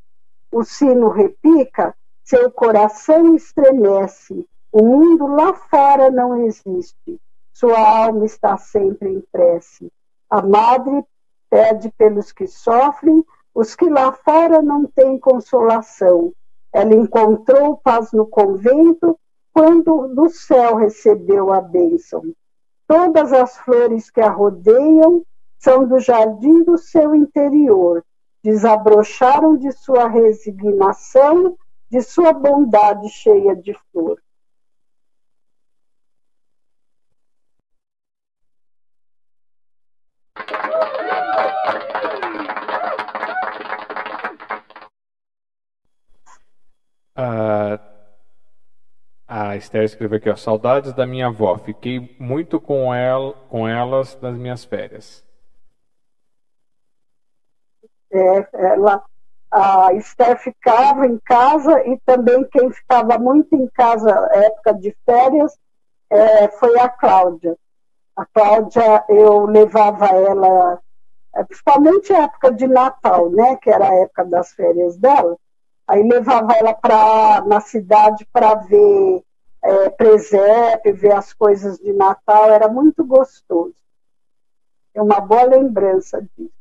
o 0.51 0.65
sino 0.65 1.09
repica, 1.09 1.95
seu 2.25 2.51
coração 2.51 3.37
estremece. 3.37 4.45
O 4.73 4.83
mundo 4.83 5.29
lá 5.29 5.55
fora 5.55 6.11
não 6.11 6.45
existe. 6.45 7.21
Sua 7.53 7.79
alma 7.79 8.25
está 8.25 8.59
sempre 8.59 9.09
em 9.11 9.23
prece. 9.31 9.93
A 10.29 10.43
madre 10.43 11.05
pede 11.49 11.89
pelos 11.97 12.33
que 12.33 12.49
sofrem 12.49 13.25
os 13.55 13.77
que 13.77 13.89
lá 13.89 14.11
fora 14.11 14.61
não 14.61 14.87
têm 14.87 15.21
consolação. 15.21 16.33
Ela 16.73 16.95
encontrou 16.95 17.77
paz 17.77 18.11
no 18.13 18.27
convento 18.27 19.19
quando 19.55 20.09
do 20.09 20.29
céu 20.29 20.75
recebeu 20.75 21.53
a 21.53 21.61
bênção. 21.61 22.35
Todas 22.87 23.33
as 23.33 23.57
flores 23.59 24.11
que 24.11 24.21
a 24.21 24.31
rodeiam 24.31 25.25
são 25.59 25.87
do 25.87 25.99
jardim 25.99 26.63
do 26.63 26.79
seu 26.79 27.15
interior. 27.15 28.05
Desabrocharam 28.43 29.57
de 29.57 29.73
sua 29.73 30.07
resignação, 30.07 31.57
de 31.91 32.01
sua 32.03 32.33
bondade 32.33 33.09
cheia 33.09 33.57
de 33.57 33.77
flor. 33.91 34.21
A, 47.19 47.79
a 49.57 49.59
Esther 49.59 49.83
escreveu 49.83 50.19
aqui, 50.19 50.31
ó, 50.31 50.37
saudades 50.37 50.93
da 50.93 51.07
minha 51.07 51.29
avó. 51.29 51.57
Fiquei 51.59 52.15
muito 52.21 52.61
com, 52.61 52.95
ela, 52.95 53.33
com 53.49 53.67
elas 53.67 54.19
nas 54.21 54.37
minhas 54.37 54.65
férias. 54.65 55.25
É, 58.13 58.49
ela, 58.53 59.03
a 59.51 59.93
Esther 59.95 60.39
ficava 60.39 61.07
em 61.07 61.19
casa 61.19 61.87
e 61.89 61.99
também 62.05 62.45
quem 62.45 62.71
ficava 62.71 63.19
muito 63.19 63.55
em 63.57 63.67
casa 63.69 64.11
época 64.33 64.75
de 64.75 64.95
férias 65.05 65.59
é, 66.11 66.49
foi 66.49 66.79
a 66.79 66.89
Cláudia. 66.89 67.57
A 68.15 68.25
Cláudia, 68.27 69.05
eu 69.09 69.47
levava 69.47 70.07
ela, 70.07 70.81
é, 71.35 71.45
principalmente 71.45 72.13
a 72.13 72.25
época 72.25 72.53
de 72.53 72.67
Natal, 72.67 73.31
né, 73.31 73.57
que 73.57 73.71
era 73.71 73.89
a 73.89 73.95
época 73.95 74.25
das 74.27 74.53
férias 74.53 74.97
dela, 74.97 75.37
Aí 75.89 76.03
levava 76.03 76.53
ela 76.55 76.75
para 76.75 77.43
na 77.47 77.61
cidade 77.61 78.27
para 78.33 78.55
ver 78.57 79.23
é, 79.67 79.91
presépio, 79.91 80.95
ver 80.95 81.13
as 81.13 81.33
coisas 81.33 81.79
de 81.79 81.93
Natal, 81.93 82.51
era 82.51 82.69
muito 82.69 83.05
gostoso. 83.05 83.75
É 84.95 85.03
uma 85.03 85.21
boa 85.21 85.45
lembrança 85.45 86.21
disso. 86.37 86.53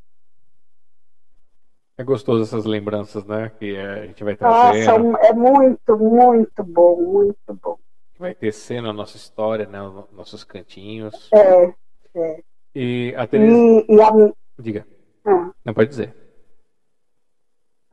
É 1.98 2.04
gostoso 2.04 2.44
essas 2.44 2.66
lembranças, 2.66 3.26
né? 3.26 3.52
Que 3.58 3.78
a 3.78 4.06
gente 4.06 4.24
vai 4.24 4.36
trazer. 4.36 4.86
Nossa, 4.86 5.26
é 5.26 5.34
muito, 5.34 5.98
muito 5.98 6.64
bom, 6.64 7.02
muito 7.02 7.54
bom. 7.54 7.80
Vai 8.20 8.36
tecendo 8.36 8.90
a 8.90 8.94
nossa 8.94 9.16
história, 9.16 9.66
né? 9.66 9.80
Nossos 10.12 10.44
cantinhos. 10.44 11.30
É, 11.34 11.74
é. 12.16 12.44
E 12.76 13.14
a 13.16 13.26
Teresa... 13.26 13.54
E, 13.54 13.86
e 13.88 14.02
a... 14.02 14.34
Diga. 14.60 14.86
Ah. 15.26 15.52
Não 15.64 15.74
pode 15.74 15.90
dizer 15.90 16.26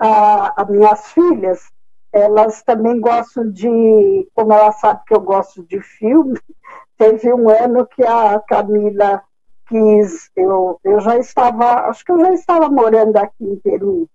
as 0.02 0.68
minhas 0.68 1.12
filhas, 1.12 1.72
elas 2.12 2.62
também 2.62 3.00
gostam 3.00 3.50
de, 3.50 4.28
como 4.34 4.52
ela 4.52 4.72
sabe 4.72 5.00
que 5.06 5.14
eu 5.14 5.20
gosto 5.20 5.62
de 5.64 5.80
filme, 5.80 6.38
teve 6.98 7.32
um 7.32 7.48
ano 7.48 7.86
que 7.86 8.04
a 8.04 8.38
Camila 8.40 9.22
quis, 9.66 10.30
eu, 10.36 10.78
eu 10.84 11.00
já 11.00 11.16
estava, 11.18 11.88
acho 11.88 12.04
que 12.04 12.12
eu 12.12 12.20
já 12.20 12.32
estava 12.32 12.68
morando 12.68 13.16
aqui 13.16 13.44
em 13.44 13.56
Peru, 13.56 14.08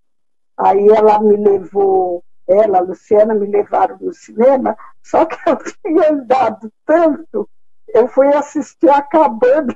Aí 0.58 0.88
ela 0.90 1.20
me 1.20 1.38
levou, 1.38 2.24
ela, 2.48 2.80
a 2.80 2.82
Luciana, 2.82 3.36
me 3.36 3.46
levaram 3.46 3.98
no 4.02 4.12
cinema, 4.12 4.76
só 5.04 5.24
que 5.26 5.38
eu 5.48 5.58
tinha 5.86 6.12
andado 6.12 6.72
tanto, 6.84 7.48
eu 7.90 8.08
fui 8.08 8.28
assistir 8.30 8.90
acabando, 8.90 9.76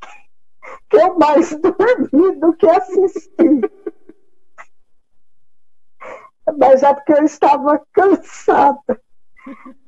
que 0.88 0.96
eu 0.96 1.18
mais 1.18 1.54
dormi 1.60 2.36
do 2.36 2.54
que 2.54 2.66
assisti. 2.66 3.60
Mas 6.58 6.82
é 6.82 6.92
porque 6.92 7.12
eu 7.12 7.24
estava 7.24 7.80
cansada. 7.92 9.00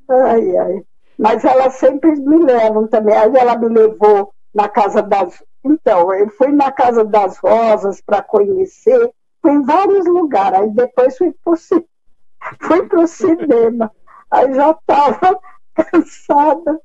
Ai, 0.09 0.57
ai. 0.57 0.83
Mas 1.19 1.45
elas 1.45 1.75
sempre 1.75 2.13
me 2.13 2.39
levam 2.39 2.87
também. 2.87 3.17
Aí 3.17 3.35
ela 3.37 3.57
me 3.57 3.69
levou 3.69 4.33
na 4.55 4.69
Casa 4.69 5.03
das. 5.03 5.43
Então, 5.65 6.13
eu 6.15 6.29
fui 6.31 6.53
na 6.53 6.71
Casa 6.71 7.05
das 7.05 7.39
Rosas 7.39 8.01
para 8.01 8.23
conhecer, 8.23 9.11
fui 9.43 9.53
em 9.53 9.63
vários 9.63 10.07
lugares. 10.07 10.61
Aí 10.61 10.71
depois 10.71 11.17
fui 11.19 11.33
para 11.33 13.01
o 13.01 13.07
cinema. 13.09 13.91
Aí 14.31 14.55
já 14.55 14.71
estava 14.71 15.39
cansada, 15.75 16.81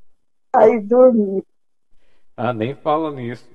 aí 0.54 0.80
dormi. 0.80 1.44
Ah, 2.36 2.54
nem 2.54 2.76
fala 2.76 3.12
nisso. 3.12 3.50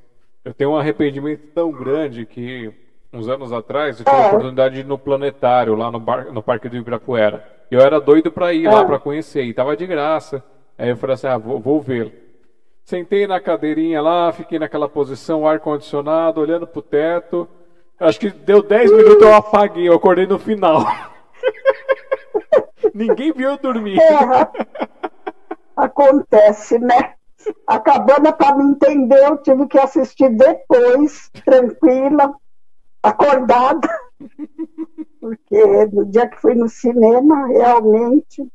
Eu 0.45 0.55
tenho 0.55 0.71
um 0.71 0.77
arrependimento 0.77 1.49
tão 1.53 1.73
grande 1.73 2.25
que 2.25 2.73
uns 3.17 3.29
anos 3.29 3.53
atrás 3.53 3.99
eu 3.99 4.05
tive 4.05 4.17
é. 4.17 4.25
a 4.25 4.29
oportunidade 4.29 4.75
de 4.75 4.81
ir 4.83 4.87
no 4.87 4.99
planetário, 4.99 5.75
lá 5.75 5.91
no, 5.91 5.99
bar, 5.99 6.33
no 6.33 6.43
Parque 6.43 6.69
do 6.69 6.77
Ibirapuera. 6.77 7.45
Eu 7.71 7.81
era 7.81 8.01
doido 8.01 8.31
para 8.31 8.53
ir 8.53 8.67
é. 8.67 8.71
lá 8.71 8.85
para 8.85 8.99
conhecer, 8.99 9.43
e 9.43 9.55
tava 9.55 9.77
de 9.77 9.87
graça. 9.87 10.43
Aí 10.79 10.91
eu 10.91 10.97
falei 10.97 11.15
assim: 11.15 11.27
ah, 11.27 11.39
vou, 11.39 11.59
vou 11.59 11.81
ver. 11.81 12.27
Sentei 12.85 13.27
na 13.27 13.41
cadeirinha 13.41 14.01
lá, 14.01 14.31
fiquei 14.33 14.59
naquela 14.59 14.89
posição, 14.89 15.47
ar-condicionado, 15.47 16.41
olhando 16.41 16.67
pro 16.67 16.81
teto. 16.81 17.49
Acho 17.99 18.21
que 18.21 18.31
deu 18.31 18.63
10 18.63 18.93
minutos 18.93 19.23
eu 19.23 19.35
apaguei, 19.35 19.89
eu 19.89 19.95
acordei 19.95 20.27
no 20.27 20.39
final. 20.39 20.85
Ninguém 22.95 23.33
viu 23.33 23.51
eu 23.51 23.59
dormir. 23.59 23.99
É, 23.99 24.49
acontece, 25.77 26.79
né? 26.79 27.15
A 27.67 27.81
cabana, 27.81 28.33
para 28.33 28.57
me 28.57 28.65
entender, 28.71 29.25
eu 29.25 29.37
tive 29.39 29.67
que 29.67 29.79
assistir 29.79 30.29
depois, 30.31 31.31
tranquila, 31.45 32.35
acordada. 33.09 33.89
Porque 35.21 35.87
no 35.87 36.07
dia 36.07 36.29
que 36.29 36.41
fui 36.41 36.55
no 36.55 36.69
cinema, 36.69 37.49
realmente 37.49 38.47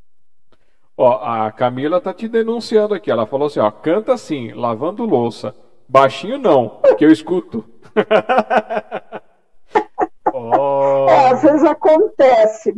Ó, 1.02 1.20
a 1.24 1.52
Camila 1.52 2.00
tá 2.00 2.14
te 2.14 2.28
denunciando 2.28 2.94
aqui. 2.94 3.10
Ela 3.10 3.26
falou 3.26 3.48
assim, 3.48 3.60
ó, 3.60 3.72
canta 3.72 4.14
assim, 4.14 4.54
lavando 4.54 5.04
louça. 5.04 5.56
Baixinho 5.90 6.38
não, 6.38 6.80
que 6.96 7.04
eu 7.04 7.12
escuto. 7.12 7.66
oh. 10.32 11.08
é, 11.10 11.30
às 11.30 11.42
vezes 11.42 11.64
acontece. 11.64 12.78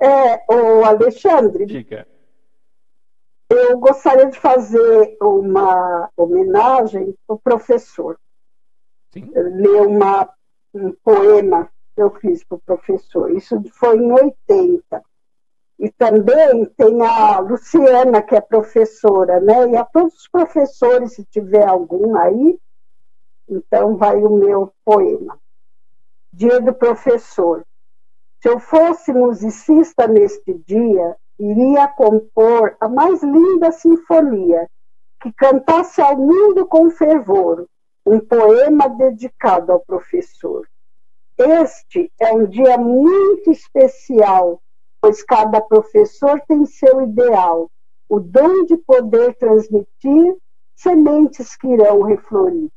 É, 0.00 0.52
o 0.52 0.84
Alexandre. 0.84 1.66
Diga. 1.66 2.06
Eu 3.48 3.78
gostaria 3.78 4.26
de 4.26 4.38
fazer 4.38 5.16
uma 5.22 6.10
homenagem 6.16 7.14
ao 7.28 7.38
professor. 7.38 8.18
Sim. 9.12 9.30
Ler 9.34 9.86
uma, 9.86 10.28
um 10.74 10.92
poema 10.92 11.68
que 11.94 12.02
eu 12.02 12.10
fiz 12.10 12.44
para 12.44 12.56
o 12.56 12.60
professor. 12.60 13.30
Isso 13.32 13.60
foi 13.72 13.98
em 13.98 14.12
80. 14.12 15.02
E 15.78 15.90
também 15.92 16.64
tem 16.76 17.02
a 17.02 17.38
Luciana, 17.38 18.20
que 18.20 18.34
é 18.34 18.40
professora, 18.40 19.40
né? 19.40 19.70
E 19.70 19.76
a 19.76 19.84
todos 19.84 20.14
os 20.14 20.28
professores, 20.28 21.14
se 21.14 21.24
tiver 21.24 21.66
algum 21.66 22.16
aí, 22.16 22.58
então 23.48 23.96
vai 23.96 24.16
o 24.16 24.30
meu 24.30 24.72
poema. 24.84 25.38
Dia 26.32 26.60
do 26.60 26.74
professor. 26.74 27.64
Se 28.40 28.48
eu 28.48 28.58
fosse 28.58 29.12
musicista 29.12 30.06
neste 30.06 30.54
dia, 30.54 31.16
iria 31.38 31.88
compor 31.88 32.76
a 32.80 32.88
mais 32.88 33.22
linda 33.22 33.72
sinfonia, 33.72 34.68
que 35.20 35.32
cantasse 35.32 36.00
ao 36.00 36.16
mundo 36.16 36.66
com 36.66 36.90
fervor, 36.90 37.66
um 38.08 38.20
poema 38.20 38.88
dedicado 38.88 39.72
ao 39.72 39.80
professor. 39.80 40.66
Este 41.36 42.10
é 42.18 42.32
um 42.32 42.46
dia 42.46 42.76
muito 42.76 43.50
especial 43.50 44.60
pois 45.00 45.22
cada 45.22 45.60
professor 45.60 46.40
tem 46.46 46.64
seu 46.66 47.02
ideal, 47.02 47.70
o 48.08 48.18
dom 48.18 48.64
de 48.64 48.76
poder 48.76 49.34
transmitir 49.36 50.36
sementes 50.74 51.56
que 51.56 51.68
irão 51.68 52.02
reflorir. 52.02 52.68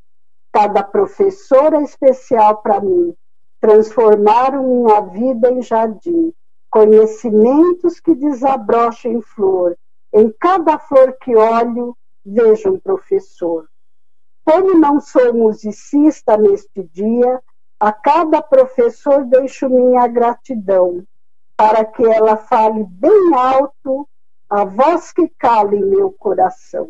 Cada 0.52 0.84
professor 0.84 1.74
é 1.74 1.82
especial 1.82 2.62
para 2.62 2.82
mim, 2.82 3.16
transformaram 3.60 4.68
minha 4.68 5.02
vida 5.02 5.52
em 5.52 5.62
jardim, 5.62 6.34
conhecimentos 6.70 8.00
que 8.00 8.14
desabrocham 8.14 9.14
em 9.14 9.22
flor. 9.22 9.78
Em 10.14 10.30
cada 10.40 10.78
flor 10.78 11.16
que 11.22 11.36
olho, 11.36 11.96
vejo 12.26 12.74
um 12.74 12.80
professor. 12.80 13.68
Como 14.44 14.78
não 14.78 15.00
sou 15.00 15.34
musicista 15.34 16.36
neste 16.38 16.84
dia, 16.84 17.42
a 17.80 17.92
cada 17.92 18.42
professor 18.42 19.26
deixo 19.26 19.70
minha 19.70 20.08
gratidão, 20.08 21.04
para 21.56 21.86
que 21.86 22.04
ela 22.04 22.38
fale 22.38 22.84
bem 22.84 23.34
alto 23.36 24.08
a 24.50 24.66
voz 24.66 25.12
que 25.12 25.28
cala 25.38 25.76
em 25.76 25.86
meu 25.86 26.12
coração. 26.12 26.90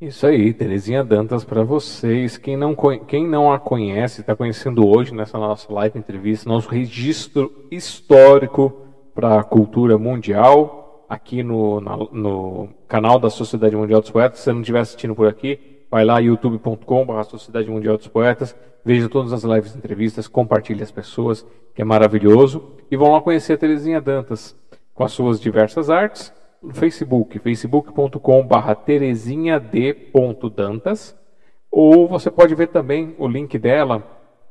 Isso 0.00 0.28
aí, 0.28 0.54
Terezinha 0.54 1.02
Dantas 1.02 1.44
para 1.44 1.64
vocês. 1.64 2.38
Quem 2.38 2.56
não, 2.56 2.72
quem 3.04 3.26
não 3.26 3.52
a 3.52 3.58
conhece, 3.58 4.20
está 4.20 4.36
conhecendo 4.36 4.86
hoje 4.86 5.12
nessa 5.12 5.36
nossa 5.36 5.72
live 5.72 5.98
entrevista, 5.98 6.48
nosso 6.48 6.68
registro 6.68 7.66
histórico 7.68 8.72
para 9.12 9.40
a 9.40 9.42
cultura 9.42 9.98
mundial 9.98 11.04
aqui 11.08 11.42
no, 11.42 11.80
na, 11.80 11.96
no 11.96 12.68
canal 12.86 13.18
da 13.18 13.28
Sociedade 13.28 13.74
Mundial 13.74 14.00
dos 14.00 14.10
Poetas. 14.10 14.38
Se 14.38 14.44
você 14.44 14.52
não 14.52 14.60
estiver 14.60 14.78
assistindo 14.78 15.16
por 15.16 15.26
aqui, 15.26 15.82
vai 15.90 16.04
lá 16.04 16.20
youtube.com.br 16.20 17.22
Sociedade 17.24 17.68
Mundial 17.68 17.96
dos 17.96 18.06
Poetas, 18.06 18.54
veja 18.84 19.08
todas 19.08 19.32
as 19.32 19.42
lives 19.42 19.74
entrevistas, 19.74 20.28
compartilhe 20.28 20.80
as 20.80 20.92
pessoas, 20.92 21.44
que 21.74 21.82
é 21.82 21.84
maravilhoso. 21.84 22.76
E 22.88 22.96
vão 22.96 23.10
lá 23.10 23.20
conhecer 23.20 23.54
a 23.54 23.58
Terezinha 23.58 24.00
Dantas 24.00 24.54
com 24.94 25.02
as 25.02 25.10
suas 25.10 25.40
diversas 25.40 25.90
artes 25.90 26.32
no 26.62 26.74
Facebook, 26.74 27.38
facebook.com.br 27.38 28.74
terezinhad.dantas. 28.84 31.16
Ou 31.70 32.08
você 32.08 32.30
pode 32.30 32.54
ver 32.54 32.68
também 32.68 33.14
o 33.18 33.28
link 33.28 33.58
dela 33.58 34.02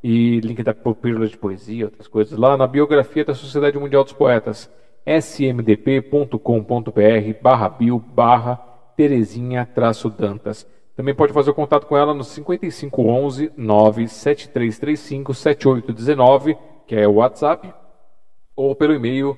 e 0.03 0.39
link 0.39 0.61
da 0.63 0.73
Pílula 0.73 1.27
de 1.27 1.37
Poesia, 1.37 1.85
outras 1.85 2.07
coisas, 2.07 2.37
lá 2.37 2.55
na 2.55 2.67
biografia 2.67 3.25
da 3.25 3.33
Sociedade 3.33 3.77
Mundial 3.77 4.03
dos 4.03 4.13
Poetas 4.13 4.71
smdp.com.br 5.05 6.37
barra 7.41 7.69
bio 7.69 7.97
barra 7.97 8.55
Terezinha 8.95 9.67
Dantas. 10.17 10.67
Também 10.95 11.15
pode 11.15 11.31
fazer 11.31 11.51
o 11.51 11.53
contato 11.53 11.87
com 11.87 11.95
ela 11.95 12.13
no 12.13 12.23
5511 12.23 13.51
97335 13.55 15.33
7819, 15.33 16.57
que 16.85 16.95
é 16.95 17.07
o 17.07 17.15
WhatsApp, 17.15 17.73
ou 18.55 18.75
pelo 18.75 18.95
e-mail 18.95 19.37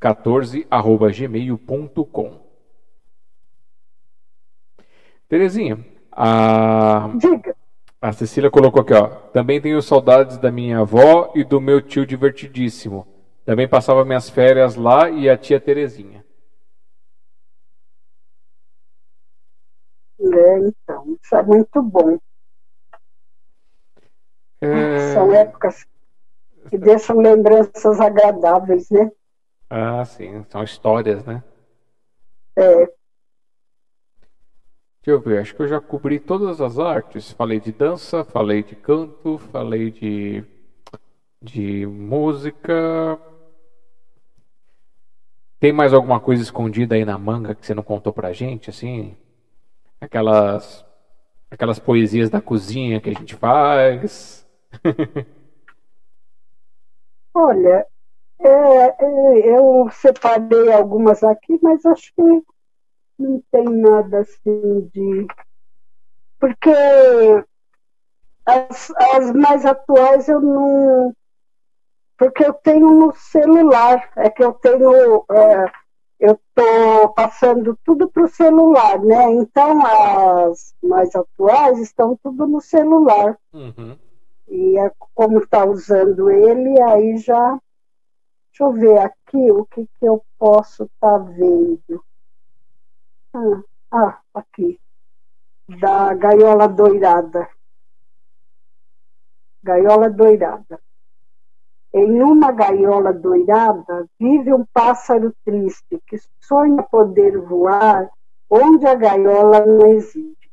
tecadan14 0.00 0.66
Terezinha, 5.28 5.84
a... 6.10 7.10
Diga. 7.16 7.54
A 8.00 8.12
Cecília 8.12 8.50
colocou 8.50 8.80
aqui, 8.80 8.94
ó. 8.94 9.08
Também 9.32 9.60
tenho 9.60 9.82
saudades 9.82 10.38
da 10.38 10.52
minha 10.52 10.78
avó 10.78 11.32
e 11.34 11.42
do 11.42 11.60
meu 11.60 11.82
tio 11.82 12.06
divertidíssimo. 12.06 13.06
Também 13.44 13.68
passava 13.68 14.04
minhas 14.04 14.30
férias 14.30 14.76
lá 14.76 15.10
e 15.10 15.28
a 15.28 15.36
tia 15.36 15.60
Terezinha. 15.60 16.24
É, 20.20 20.58
então, 20.58 21.18
isso 21.20 21.34
é 21.34 21.42
muito 21.42 21.82
bom. 21.82 22.18
É... 24.60 25.14
São 25.14 25.32
épocas 25.32 25.84
que 26.70 26.78
deixam 26.78 27.18
lembranças 27.18 28.00
agradáveis, 28.00 28.90
né? 28.90 29.10
Ah, 29.70 30.04
sim, 30.04 30.44
são 30.50 30.62
histórias, 30.62 31.24
né? 31.24 31.42
É, 32.56 32.88
Deixa 35.02 35.10
eu 35.16 35.20
ver, 35.20 35.40
acho 35.40 35.54
que 35.54 35.62
eu 35.62 35.66
já 35.68 35.80
cobri 35.80 36.18
todas 36.20 36.60
as 36.60 36.78
artes. 36.78 37.32
Falei 37.32 37.58
de 37.60 37.72
dança, 37.72 38.22
falei 38.24 38.62
de 38.62 38.76
canto, 38.76 39.38
falei 39.38 39.90
de, 39.90 40.44
de 41.42 41.86
música. 41.86 43.18
Tem 45.60 45.72
mais 45.72 45.92
alguma 45.92 46.20
coisa 46.20 46.42
escondida 46.42 46.94
aí 46.94 47.04
na 47.04 47.18
manga 47.18 47.54
que 47.54 47.66
você 47.66 47.74
não 47.74 47.82
contou 47.82 48.12
pra 48.12 48.32
gente, 48.32 48.70
assim? 48.70 49.16
Aquelas 50.00 50.84
aquelas 51.50 51.78
poesias 51.78 52.30
da 52.30 52.40
cozinha 52.40 53.00
que 53.00 53.10
a 53.10 53.14
gente 53.14 53.36
faz. 53.36 54.46
Olha, 57.32 57.86
É, 58.40 59.04
é, 59.04 59.56
eu 59.56 59.88
separei 59.90 60.72
algumas 60.72 61.22
aqui, 61.24 61.58
mas 61.62 61.84
acho 61.84 62.12
que 62.14 62.22
não 63.18 63.42
tem 63.50 63.64
nada 63.64 64.20
assim 64.20 64.90
de. 64.94 65.26
Porque 66.38 66.70
as, 68.46 68.90
as 68.96 69.32
mais 69.32 69.66
atuais 69.66 70.28
eu 70.28 70.40
não. 70.40 71.14
Porque 72.16 72.44
eu 72.44 72.52
tenho 72.54 72.90
no 72.92 73.12
celular, 73.14 74.10
é 74.16 74.30
que 74.30 74.42
eu 74.42 74.52
tenho. 74.52 75.24
É, 75.30 75.64
eu 76.20 76.32
estou 76.32 77.08
passando 77.10 77.78
tudo 77.84 78.08
para 78.08 78.24
o 78.24 78.28
celular, 78.28 79.00
né? 79.00 79.32
Então 79.34 79.84
as 79.86 80.74
mais 80.82 81.14
atuais 81.14 81.78
estão 81.78 82.18
tudo 82.22 82.46
no 82.46 82.60
celular. 82.60 83.38
Uhum. 83.52 83.96
E 84.48 84.78
é 84.78 84.90
como 85.14 85.38
está 85.38 85.64
usando 85.64 86.30
ele, 86.30 86.80
aí 86.82 87.18
já. 87.18 87.58
Deixa 88.58 88.64
eu 88.64 88.72
ver 88.72 88.98
aqui 88.98 89.52
o 89.52 89.64
que, 89.66 89.86
que 89.86 90.04
eu 90.04 90.20
posso 90.36 90.82
estar 90.82 91.16
tá 91.16 91.18
vendo. 91.18 92.04
Ah, 93.32 93.62
ah, 93.92 94.18
aqui. 94.34 94.80
Da 95.80 96.12
gaiola 96.14 96.66
doirada. 96.66 97.48
Gaiola 99.62 100.10
doirada. 100.10 100.80
Em 101.94 102.20
uma 102.20 102.50
gaiola 102.50 103.12
doirada 103.12 104.08
vive 104.18 104.52
um 104.52 104.66
pássaro 104.72 105.32
triste 105.44 106.02
que 106.04 106.16
sonha 106.40 106.82
poder 106.82 107.38
voar 107.38 108.10
onde 108.50 108.84
a 108.88 108.96
gaiola 108.96 109.64
não 109.66 109.86
existe. 109.86 110.50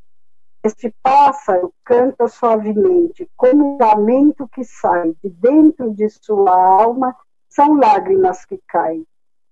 Este 0.63 0.93
pássaro 1.01 1.73
canta 1.83 2.27
suavemente, 2.27 3.27
como 3.35 3.75
um 3.75 3.77
lamento 3.79 4.47
que 4.47 4.63
sai 4.63 5.15
de 5.23 5.29
dentro 5.29 5.91
de 5.91 6.07
sua 6.09 6.51
alma, 6.51 7.15
são 7.55 7.75
lágrimas 7.77 8.43
que 8.43 8.59
caem. 8.67 9.07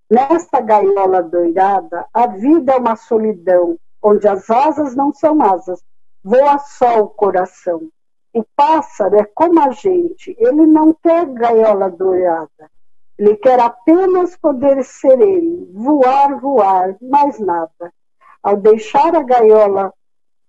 Nesta 0.09 0.59
gaiola 0.59 1.23
doirada, 1.23 2.05
a 2.13 2.27
vida 2.27 2.73
é 2.73 2.77
uma 2.77 2.97
solidão, 2.97 3.77
onde 4.01 4.27
as 4.27 4.49
asas 4.49 4.93
não 4.93 5.13
são 5.13 5.41
asas, 5.41 5.81
voa 6.21 6.59
só 6.59 6.99
o 6.99 7.07
coração. 7.07 7.89
O 8.33 8.43
pássaro 8.55 9.15
é 9.15 9.23
como 9.23 9.61
a 9.61 9.71
gente, 9.71 10.35
ele 10.37 10.65
não 10.65 10.93
quer 10.93 11.25
gaiola 11.27 11.89
doirada, 11.89 12.69
ele 13.17 13.37
quer 13.37 13.59
apenas 13.59 14.35
poder 14.35 14.83
ser 14.83 15.21
ele, 15.21 15.71
voar, 15.73 16.37
voar, 16.41 16.97
mais 17.01 17.39
nada. 17.39 17.93
Ao 18.41 18.57
deixar 18.57 19.15
a 19.15 19.23
gaiola 19.23 19.93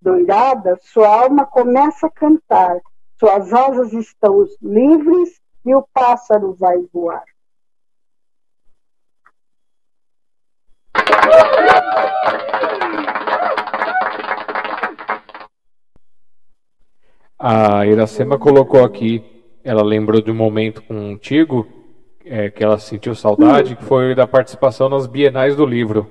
doirada, 0.03 0.77
sua 0.83 1.23
alma 1.23 1.47
começa 1.47 2.09
a 2.09 2.11
cantar, 2.11 2.81
suas 3.21 3.53
asas 3.53 3.93
estão 3.93 4.45
livres 4.61 5.41
e 5.65 5.73
o 5.73 5.87
pássaro 5.95 6.53
vai 6.55 6.79
voar. 6.93 7.25
A 17.39 17.85
Iracema 17.85 18.39
colocou 18.39 18.83
aqui, 18.83 19.23
ela 19.63 19.83
lembrou 19.83 20.23
de 20.23 20.31
um 20.31 20.35
momento 20.35 20.83
contigo 20.83 21.67
é, 22.25 22.49
que 22.49 22.65
ela 22.65 22.79
sentiu 22.79 23.15
saudade, 23.15 23.77
que 23.77 23.85
foi 23.85 24.15
da 24.15 24.27
participação 24.27 24.89
nas 24.89 25.07
Bienais 25.07 25.55
do 25.55 25.67
Livro. 25.67 26.11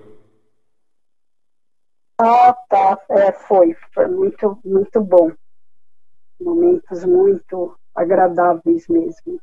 Ah, 2.19 2.55
tá. 2.69 2.99
É, 3.09 3.31
foi. 3.31 3.75
Foi 3.93 4.07
muito, 4.07 4.59
muito 4.63 5.01
bom. 5.01 5.31
Momentos 6.39 7.03
muito 7.03 7.75
agradáveis 7.95 8.87
mesmo. 8.87 9.39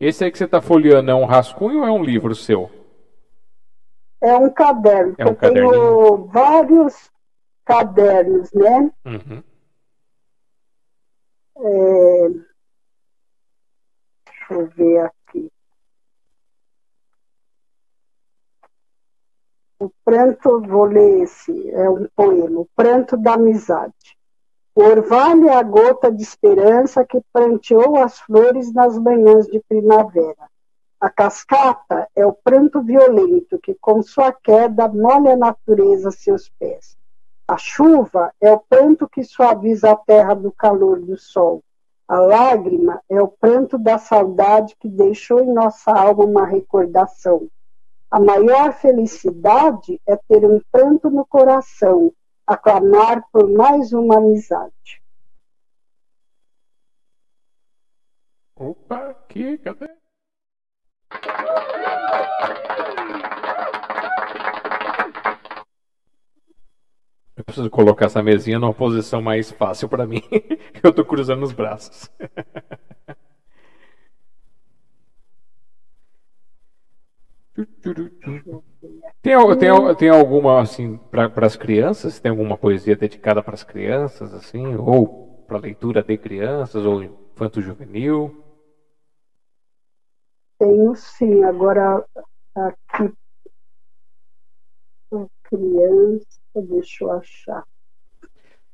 Esse 0.00 0.24
aí 0.24 0.30
que 0.30 0.38
você 0.38 0.44
está 0.44 0.60
folheando 0.60 1.10
é 1.10 1.14
um 1.14 1.24
rascunho 1.24 1.80
ou 1.80 1.86
é 1.86 1.90
um 1.90 2.02
livro 2.02 2.34
seu? 2.34 2.70
É 4.20 4.34
um 4.34 4.50
caderno. 4.50 5.14
É 5.18 5.24
um 5.24 5.28
eu 5.28 5.36
tenho 5.36 6.24
vários 6.26 7.10
cadernos, 7.64 8.52
né? 8.52 8.92
Uhum. 9.04 9.42
É... 11.58 12.28
Deixa 14.26 14.54
eu 14.54 14.66
ver 14.68 14.98
aqui. 15.00 15.52
O 19.80 19.90
pranto, 20.04 20.60
vou 20.62 20.84
ler 20.86 21.22
esse, 21.22 21.70
é 21.70 21.88
um 21.88 22.08
poema, 22.16 22.60
o 22.60 22.68
pranto 22.74 23.16
da 23.16 23.34
amizade. 23.34 24.18
O 24.74 24.82
orvalho 24.82 25.48
é 25.48 25.54
a 25.54 25.62
gota 25.62 26.10
de 26.10 26.22
esperança 26.22 27.04
que 27.04 27.20
pranteou 27.32 27.96
as 27.96 28.18
flores 28.20 28.72
nas 28.72 28.98
manhãs 28.98 29.46
de 29.46 29.60
primavera. 29.68 30.50
A 31.00 31.08
cascata 31.08 32.08
é 32.14 32.26
o 32.26 32.32
pranto 32.32 32.82
violento 32.82 33.58
que, 33.58 33.74
com 33.74 34.02
sua 34.02 34.32
queda, 34.32 34.88
molha 34.88 35.34
a 35.34 35.36
natureza 35.36 36.08
a 36.08 36.12
seus 36.12 36.48
pés. 36.58 36.98
A 37.46 37.56
chuva 37.56 38.32
é 38.40 38.50
o 38.50 38.58
pranto 38.58 39.08
que 39.08 39.22
suaviza 39.22 39.92
a 39.92 39.96
terra 39.96 40.34
do 40.34 40.50
calor 40.50 41.00
do 41.00 41.16
sol. 41.16 41.62
A 42.08 42.18
lágrima 42.18 43.00
é 43.08 43.22
o 43.22 43.28
pranto 43.28 43.78
da 43.78 43.96
saudade 43.96 44.74
que 44.80 44.88
deixou 44.88 45.40
em 45.40 45.52
nossa 45.52 45.92
alma 45.92 46.24
uma 46.24 46.44
recordação. 46.44 47.48
A 48.10 48.18
maior 48.18 48.72
felicidade 48.72 50.00
é 50.06 50.16
ter 50.16 50.44
um 50.44 50.60
pranto 50.72 51.10
no 51.10 51.24
coração, 51.24 52.12
aclamar 52.46 53.22
por 53.30 53.48
mais 53.48 53.92
uma 53.92 54.16
amizade. 54.16 55.02
Opa, 58.56 59.10
aqui, 59.10 59.58
cadê? 59.58 59.97
Eu 67.36 67.44
preciso 67.44 67.70
colocar 67.70 68.06
essa 68.06 68.22
mesinha 68.22 68.58
numa 68.58 68.74
posição 68.74 69.22
mais 69.22 69.50
fácil 69.50 69.88
para 69.88 70.06
mim. 70.06 70.22
Eu 70.82 70.90
estou 70.90 71.04
cruzando 71.04 71.44
os 71.44 71.52
braços. 71.52 72.10
Tem, 79.22 79.34
tem, 79.58 79.94
tem 79.96 80.08
alguma, 80.08 80.60
assim, 80.60 80.96
para 81.10 81.46
as 81.46 81.56
crianças? 81.56 82.20
Tem 82.20 82.30
alguma 82.30 82.56
poesia 82.56 82.96
dedicada 82.96 83.42
para 83.42 83.54
as 83.54 83.64
crianças, 83.64 84.32
assim? 84.34 84.76
Ou 84.76 85.44
para 85.46 85.58
leitura 85.58 86.02
de 86.02 86.16
crianças, 86.16 86.84
ou 86.84 87.02
infanto-juvenil? 87.02 88.47
Tenho 90.58 90.94
sim, 90.94 91.44
agora 91.44 92.04
aqui 92.54 93.12
criança, 95.48 96.26
deixa 96.56 97.04
eu 97.04 97.12
achar. 97.12 97.64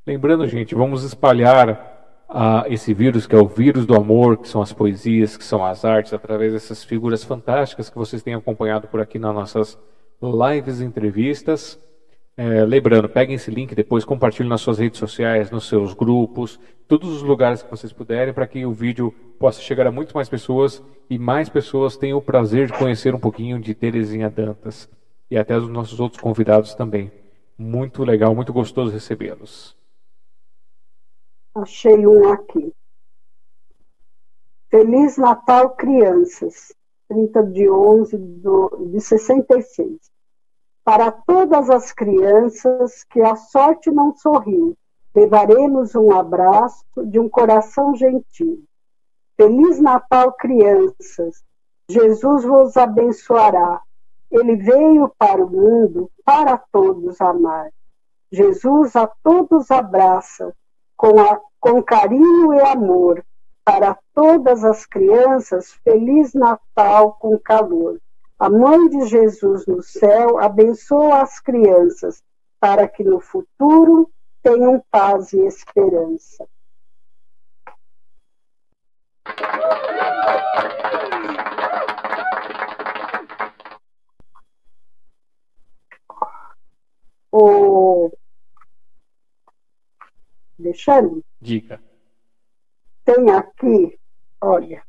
Lembrando, 0.06 0.46
gente, 0.46 0.74
vamos 0.74 1.04
espalhar 1.04 2.24
a 2.28 2.64
esse 2.68 2.92
vírus, 2.92 3.26
que 3.26 3.34
é 3.34 3.38
o 3.38 3.46
vírus 3.46 3.86
do 3.86 3.94
amor, 3.94 4.38
que 4.38 4.48
são 4.48 4.60
as 4.60 4.72
poesias, 4.72 5.36
que 5.36 5.44
são 5.44 5.64
as 5.64 5.84
artes, 5.84 6.12
através 6.12 6.52
dessas 6.52 6.82
figuras 6.82 7.22
fantásticas 7.22 7.88
que 7.88 7.96
vocês 7.96 8.22
têm 8.22 8.34
acompanhado 8.34 8.88
por 8.88 9.00
aqui 9.00 9.18
nas 9.18 9.34
nossas 9.34 9.78
lives 10.20 10.80
entrevistas. 10.80 11.78
É, 12.36 12.64
lembrando, 12.64 13.08
peguem 13.08 13.36
esse 13.36 13.50
link 13.50 13.74
depois, 13.74 14.04
compartilhem 14.04 14.48
nas 14.48 14.60
suas 14.60 14.78
redes 14.78 14.98
sociais, 14.98 15.52
nos 15.52 15.68
seus 15.68 15.94
grupos, 15.94 16.58
todos 16.88 17.08
os 17.08 17.22
lugares 17.22 17.62
que 17.62 17.70
vocês 17.70 17.92
puderem, 17.92 18.34
para 18.34 18.46
que 18.46 18.66
o 18.66 18.72
vídeo 18.72 19.14
possa 19.38 19.60
chegar 19.60 19.86
a 19.86 19.92
muito 19.92 20.14
mais 20.14 20.28
pessoas 20.28 20.82
e 21.08 21.16
mais 21.18 21.48
pessoas 21.48 21.96
tenham 21.96 22.18
o 22.18 22.22
prazer 22.22 22.66
de 22.66 22.76
conhecer 22.76 23.14
um 23.14 23.20
pouquinho 23.20 23.60
de 23.60 23.72
Terezinha 23.72 24.28
Dantas 24.28 24.88
e 25.30 25.38
até 25.38 25.56
os 25.56 25.68
nossos 25.68 26.00
outros 26.00 26.20
convidados 26.20 26.74
também. 26.74 27.12
Muito 27.56 28.02
legal, 28.02 28.34
muito 28.34 28.52
gostoso 28.52 28.92
recebê-los. 28.92 29.76
Achei 31.54 32.04
um 32.04 32.32
aqui. 32.32 32.74
Feliz 34.68 35.16
Natal, 35.16 35.70
crianças. 35.76 36.74
30 37.08 37.42
de 37.44 37.70
11 37.70 38.16
do, 38.16 38.88
de 38.90 39.00
66. 39.00 40.13
Para 40.84 41.10
todas 41.10 41.70
as 41.70 41.92
crianças 41.92 43.04
que 43.04 43.22
a 43.22 43.34
sorte 43.36 43.90
não 43.90 44.14
sorriu, 44.14 44.76
levaremos 45.14 45.94
um 45.94 46.12
abraço 46.12 46.84
de 47.06 47.18
um 47.18 47.26
coração 47.26 47.94
gentil. 47.94 48.62
Feliz 49.34 49.80
Natal, 49.80 50.32
crianças. 50.32 51.42
Jesus 51.88 52.44
vos 52.44 52.76
abençoará. 52.76 53.80
Ele 54.30 54.56
veio 54.56 55.10
para 55.18 55.42
o 55.42 55.48
mundo 55.48 56.10
para 56.22 56.58
todos 56.58 57.18
amar. 57.20 57.70
Jesus 58.30 58.94
a 58.94 59.06
todos 59.06 59.70
abraça 59.70 60.54
com, 60.96 61.18
a, 61.18 61.40
com 61.58 61.82
carinho 61.82 62.52
e 62.52 62.60
amor. 62.60 63.24
Para 63.64 63.98
todas 64.12 64.62
as 64.64 64.84
crianças, 64.84 65.72
Feliz 65.82 66.34
Natal 66.34 67.16
com 67.18 67.38
calor. 67.38 67.98
A 68.44 68.50
mãe 68.50 68.90
de 68.90 69.06
Jesus 69.06 69.66
no 69.66 69.82
céu 69.82 70.38
abençoa 70.38 71.22
as 71.22 71.40
crianças 71.40 72.22
para 72.60 72.86
que 72.86 73.02
no 73.02 73.18
futuro 73.18 74.12
tenham 74.42 74.84
paz 74.90 75.32
e 75.32 75.38
esperança. 75.46 76.46
O 87.32 88.10
Alexandre? 90.60 91.24
Dica. 91.40 91.82
Tem 93.06 93.30
aqui, 93.30 93.98
olha, 94.38 94.84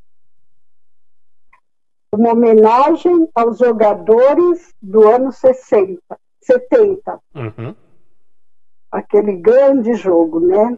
uma 2.16 2.32
homenagem 2.32 3.30
aos 3.36 3.58
jogadores 3.58 4.74
do 4.82 5.08
ano 5.08 5.32
60, 5.32 6.00
70. 6.42 7.20
Uhum. 7.34 7.76
Aquele 8.92 9.34
grande 9.34 9.94
jogo, 9.94 10.40
né? 10.40 10.78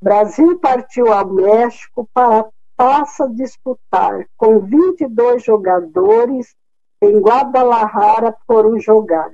Brasil 0.00 0.58
partiu 0.58 1.12
ao 1.12 1.26
México 1.26 2.08
para 2.12 2.46
passa 2.76 3.24
a 3.24 3.32
disputar 3.32 4.26
com 4.36 4.60
22 4.60 5.44
jogadores 5.44 6.54
em 7.00 7.18
Guadalajara 7.20 8.34
foram 8.46 8.78
jogar. 8.78 9.32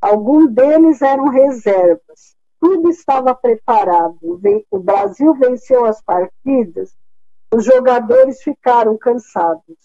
Alguns 0.00 0.50
deles 0.50 1.02
eram 1.02 1.28
reservas. 1.28 2.36
Tudo 2.60 2.88
estava 2.90 3.34
preparado. 3.34 4.40
O 4.70 4.78
Brasil 4.78 5.34
venceu 5.34 5.84
as 5.84 6.00
partidas. 6.02 6.94
Os 7.54 7.64
jogadores 7.64 8.42
ficaram 8.42 8.96
cansados. 8.98 9.76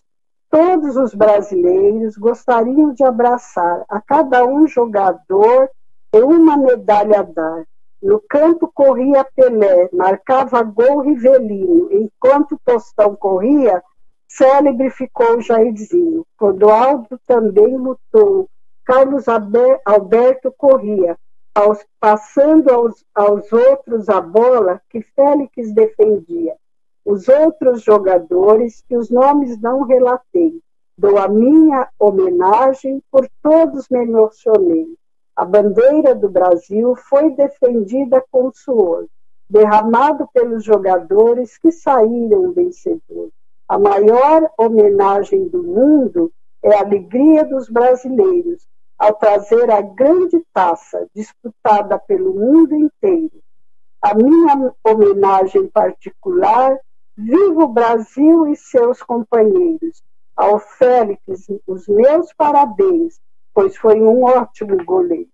Todos 0.50 0.98
os 0.98 1.14
brasileiros 1.14 2.18
gostariam 2.18 2.94
de 2.94 3.04
abraçar 3.04 3.86
a 3.88 4.02
cada 4.02 4.46
um 4.46 4.68
jogador 4.68 5.70
e 6.14 6.20
uma 6.22 6.58
medalha 6.58 7.20
a 7.20 7.24
dar. 7.24 7.64
No 8.02 8.20
campo 8.20 8.70
corria 8.74 9.24
Pelé, 9.24 9.90
marcava 9.94 10.64
gol 10.64 11.02
Rivelino. 11.02 11.88
Enquanto 11.92 12.60
Tostão 12.66 13.16
corria, 13.16 13.82
célebre 14.28 14.90
ficou 14.90 15.40
Jairzinho. 15.40 16.26
Clodoaldo 16.38 17.20
também 17.28 17.78
lutou. 17.78 18.50
Carlos 18.84 19.26
Alberto 19.86 20.52
corria, 20.58 21.16
aos, 21.54 21.86
passando 22.00 22.70
aos, 22.72 23.06
aos 23.14 23.54
outros 23.54 24.10
a 24.10 24.20
bola 24.20 24.82
que 24.90 25.02
Félix 25.16 25.72
defendia. 25.74 26.56
Os 27.06 27.28
outros 27.28 27.82
jogadores, 27.82 28.84
que 28.88 28.96
os 28.96 29.10
nomes 29.10 29.60
não 29.60 29.84
relatei, 29.84 30.62
dou 30.98 31.18
a 31.18 31.28
minha 31.28 31.90
homenagem, 31.98 33.02
por 33.12 33.28
todos 33.42 33.88
me 33.90 34.04
emocionei. 34.04 34.88
A 35.36 35.44
bandeira 35.44 36.14
do 36.14 36.30
Brasil 36.30 36.96
foi 36.96 37.32
defendida 37.32 38.24
com 38.32 38.52
suor, 38.54 39.08
derramado 39.50 40.28
pelos 40.34 40.64
jogadores 40.64 41.58
que 41.58 41.72
saíram 41.72 42.52
vencedores. 42.52 43.34
A 43.68 43.80
maior 43.80 44.50
homenagem 44.58 45.48
do 45.48 45.64
mundo 45.64 46.32
é 46.64 46.76
a 46.76 46.82
alegria 46.82 47.44
dos 47.46 47.70
brasileiros 47.70 48.68
ao 48.98 49.16
trazer 49.16 49.72
a 49.72 49.82
grande 49.82 50.46
taça 50.54 51.08
disputada 51.16 51.98
pelo 51.98 52.36
mundo 52.36 52.76
inteiro. 52.76 53.42
A 54.00 54.14
minha 54.14 54.72
homenagem 54.84 55.68
particular, 55.68 56.78
viva 57.22 57.64
o 57.64 57.68
Brasil 57.68 58.48
e 58.48 58.56
seus 58.56 59.02
companheiros. 59.02 60.02
Ao 60.36 60.60
Félix, 60.60 61.22
os 61.68 61.88
meus 61.88 62.34
parabéns 62.34 63.20
pois 63.54 63.78
foi 63.78 64.02
um 64.02 64.24
ótimo 64.24 64.84
goleiro. 64.84 65.30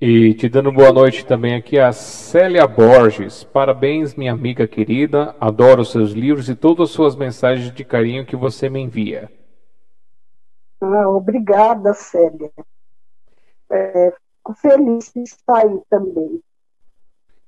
E 0.00 0.34
te 0.34 0.48
dando 0.48 0.72
boa 0.72 0.92
noite 0.92 1.24
também 1.24 1.54
aqui 1.54 1.78
a 1.78 1.92
Célia 1.92 2.66
Borges. 2.66 3.44
Parabéns, 3.44 4.16
minha 4.16 4.32
amiga 4.32 4.66
querida. 4.66 5.36
Adoro 5.40 5.84
seus 5.84 6.10
livros 6.10 6.48
e 6.48 6.56
todas 6.56 6.88
as 6.88 6.94
suas 6.94 7.14
mensagens 7.14 7.72
de 7.72 7.84
carinho 7.84 8.26
que 8.26 8.34
você 8.34 8.68
me 8.68 8.80
envia. 8.80 9.30
Ah, 10.80 11.08
obrigada, 11.08 11.94
Célia. 11.94 12.50
É, 13.72 14.12
feliz 14.60 15.10
de 15.14 15.22
estar 15.22 15.58
aí 15.58 15.80
também. 15.88 16.40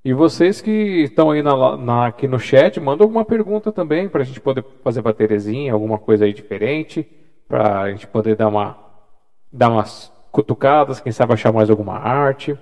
E 0.05 0.13
vocês 0.13 0.61
que 0.61 0.71
estão 0.71 1.31
aí 1.31 1.43
na, 1.43 1.77
na, 1.77 2.07
aqui 2.07 2.29
no 2.29 2.39
chat, 2.39 2.79
mandam 2.79 3.05
alguma 3.05 3.25
pergunta 3.25 3.73
também 3.73 4.09
para 4.09 4.21
a 4.21 4.25
gente 4.25 4.41
poder 4.41 4.65
fazer 4.83 5.01
para 5.03 5.15
Terezinha, 5.15 5.73
alguma 5.73 5.99
coisa 5.99 6.27
aí 6.27 6.33
diferente, 6.33 7.09
para 7.49 7.81
a 7.81 7.91
gente 7.91 8.07
poder 8.07 8.37
dar, 8.37 8.49
uma, 8.49 8.77
dar 9.51 9.71
umas 9.71 10.13
cutucadas, 10.31 11.01
quem 11.01 11.11
sabe 11.11 11.33
achar 11.33 11.53
mais 11.53 11.71
alguma 11.71 11.95
arte. 11.95 12.59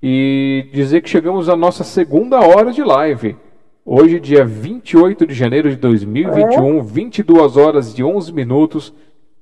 E 0.00 0.68
dizer 0.72 1.00
que 1.00 1.08
chegamos 1.08 1.48
à 1.48 1.56
nossa 1.56 1.82
segunda 1.82 2.38
hora 2.38 2.70
de 2.70 2.84
live. 2.84 3.36
Hoje, 3.84 4.20
dia 4.20 4.44
28 4.44 5.26
de 5.26 5.34
janeiro 5.34 5.70
de 5.70 5.76
2021, 5.76 6.78
é? 6.78 6.82
22 6.82 7.56
horas 7.56 7.98
e 7.98 8.04
11 8.04 8.32
minutos. 8.32 8.94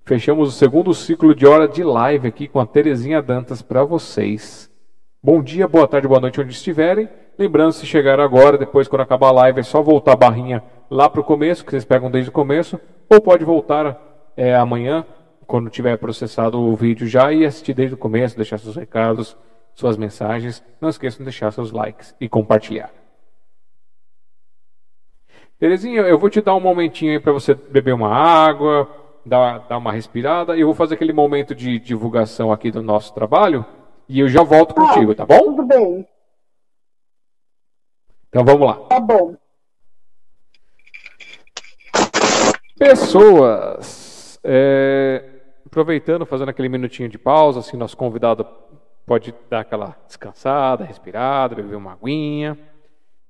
Fechamos 0.04 0.48
o 0.48 0.52
segundo 0.52 0.92
ciclo 0.92 1.32
de 1.32 1.46
hora 1.46 1.68
de 1.68 1.84
live 1.84 2.26
aqui 2.26 2.48
com 2.48 2.58
a 2.58 2.66
Terezinha 2.66 3.22
Dantas 3.22 3.62
para 3.62 3.84
vocês. 3.84 4.68
Bom 5.22 5.40
dia, 5.40 5.68
boa 5.68 5.86
tarde, 5.86 6.08
boa 6.08 6.18
noite 6.18 6.40
onde 6.40 6.52
estiverem. 6.52 7.08
Lembrando, 7.38 7.72
se 7.72 7.86
chegar 7.86 8.18
agora, 8.18 8.58
depois 8.58 8.88
quando 8.88 9.02
acabar 9.02 9.28
a 9.28 9.32
live, 9.32 9.60
é 9.60 9.62
só 9.62 9.80
voltar 9.80 10.14
a 10.14 10.16
barrinha 10.16 10.60
lá 10.90 11.08
para 11.08 11.20
o 11.20 11.24
começo, 11.24 11.64
que 11.64 11.70
vocês 11.70 11.84
pegam 11.84 12.10
desde 12.10 12.30
o 12.30 12.32
começo, 12.32 12.80
ou 13.08 13.20
pode 13.20 13.44
voltar 13.44 14.32
é, 14.36 14.56
amanhã, 14.56 15.06
quando 15.46 15.70
tiver 15.70 15.96
processado 15.98 16.60
o 16.60 16.74
vídeo 16.74 17.06
já, 17.06 17.32
e 17.32 17.46
assistir 17.46 17.72
desde 17.72 17.94
o 17.94 17.98
começo, 17.98 18.34
deixar 18.34 18.58
seus 18.58 18.74
recados, 18.74 19.36
suas 19.72 19.96
mensagens. 19.96 20.64
Não 20.80 20.88
esqueçam 20.88 21.18
de 21.18 21.24
deixar 21.26 21.52
seus 21.52 21.70
likes 21.70 22.12
e 22.20 22.28
compartilhar. 22.28 22.90
Terezinha, 25.60 26.00
eu 26.00 26.18
vou 26.18 26.28
te 26.28 26.40
dar 26.40 26.56
um 26.56 26.60
momentinho 26.60 27.12
aí 27.12 27.20
para 27.20 27.30
você 27.30 27.54
beber 27.54 27.94
uma 27.94 28.12
água, 28.12 29.01
dar, 29.24 29.58
dar 29.60 29.78
uma 29.78 29.92
respirada, 29.92 30.56
e 30.56 30.60
eu 30.60 30.66
vou 30.66 30.74
fazer 30.74 30.94
aquele 30.94 31.12
momento 31.12 31.54
de 31.54 31.78
divulgação 31.78 32.52
aqui 32.52 32.70
do 32.70 32.82
nosso 32.82 33.14
trabalho, 33.14 33.64
e 34.08 34.20
eu 34.20 34.28
já 34.28 34.42
volto 34.42 34.72
ah, 34.72 34.74
contigo, 34.74 35.14
tá 35.14 35.24
bom? 35.24 35.38
Tudo 35.38 35.64
bem. 35.64 36.06
Então 38.28 38.44
vamos 38.44 38.66
lá. 38.66 38.74
Tá 38.88 39.00
bom. 39.00 39.36
Pessoas, 42.78 44.40
é, 44.42 45.24
aproveitando, 45.64 46.26
fazendo 46.26 46.48
aquele 46.48 46.68
minutinho 46.68 47.08
de 47.08 47.18
pausa, 47.18 47.60
assim, 47.60 47.76
nosso 47.76 47.96
convidado 47.96 48.46
pode 49.06 49.34
dar 49.48 49.60
aquela 49.60 49.96
descansada, 50.06 50.84
respirada, 50.84 51.54
beber 51.54 51.76
uma 51.76 51.92
aguinha 51.92 52.58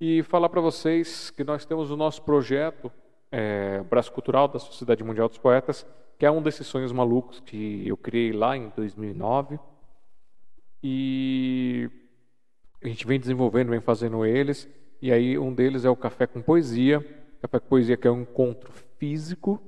e 0.00 0.22
falar 0.24 0.48
para 0.48 0.60
vocês 0.60 1.30
que 1.30 1.44
nós 1.44 1.64
temos 1.64 1.90
o 1.90 1.96
nosso 1.96 2.22
projeto, 2.22 2.90
é, 3.32 3.82
Braço 3.88 4.12
Cultural 4.12 4.46
da 4.46 4.58
Sociedade 4.58 5.02
Mundial 5.02 5.28
dos 5.28 5.38
Poetas, 5.38 5.86
que 6.18 6.26
é 6.26 6.30
um 6.30 6.42
desses 6.42 6.66
sonhos 6.66 6.92
malucos 6.92 7.40
que 7.40 7.88
eu 7.88 7.96
criei 7.96 8.30
lá 8.32 8.56
em 8.56 8.68
2009 8.76 9.58
e 10.82 11.90
a 12.84 12.88
gente 12.88 13.06
vem 13.06 13.18
desenvolvendo, 13.18 13.70
vem 13.70 13.80
fazendo 13.80 14.24
eles 14.26 14.68
e 15.00 15.10
aí 15.10 15.38
um 15.38 15.52
deles 15.52 15.84
é 15.84 15.90
o 15.90 15.96
Café 15.96 16.26
com 16.26 16.42
Poesia. 16.42 17.00
Café 17.40 17.58
com 17.58 17.68
Poesia 17.68 17.96
que 17.96 18.06
é 18.06 18.10
um 18.10 18.20
encontro 18.20 18.70
físico 18.98 19.60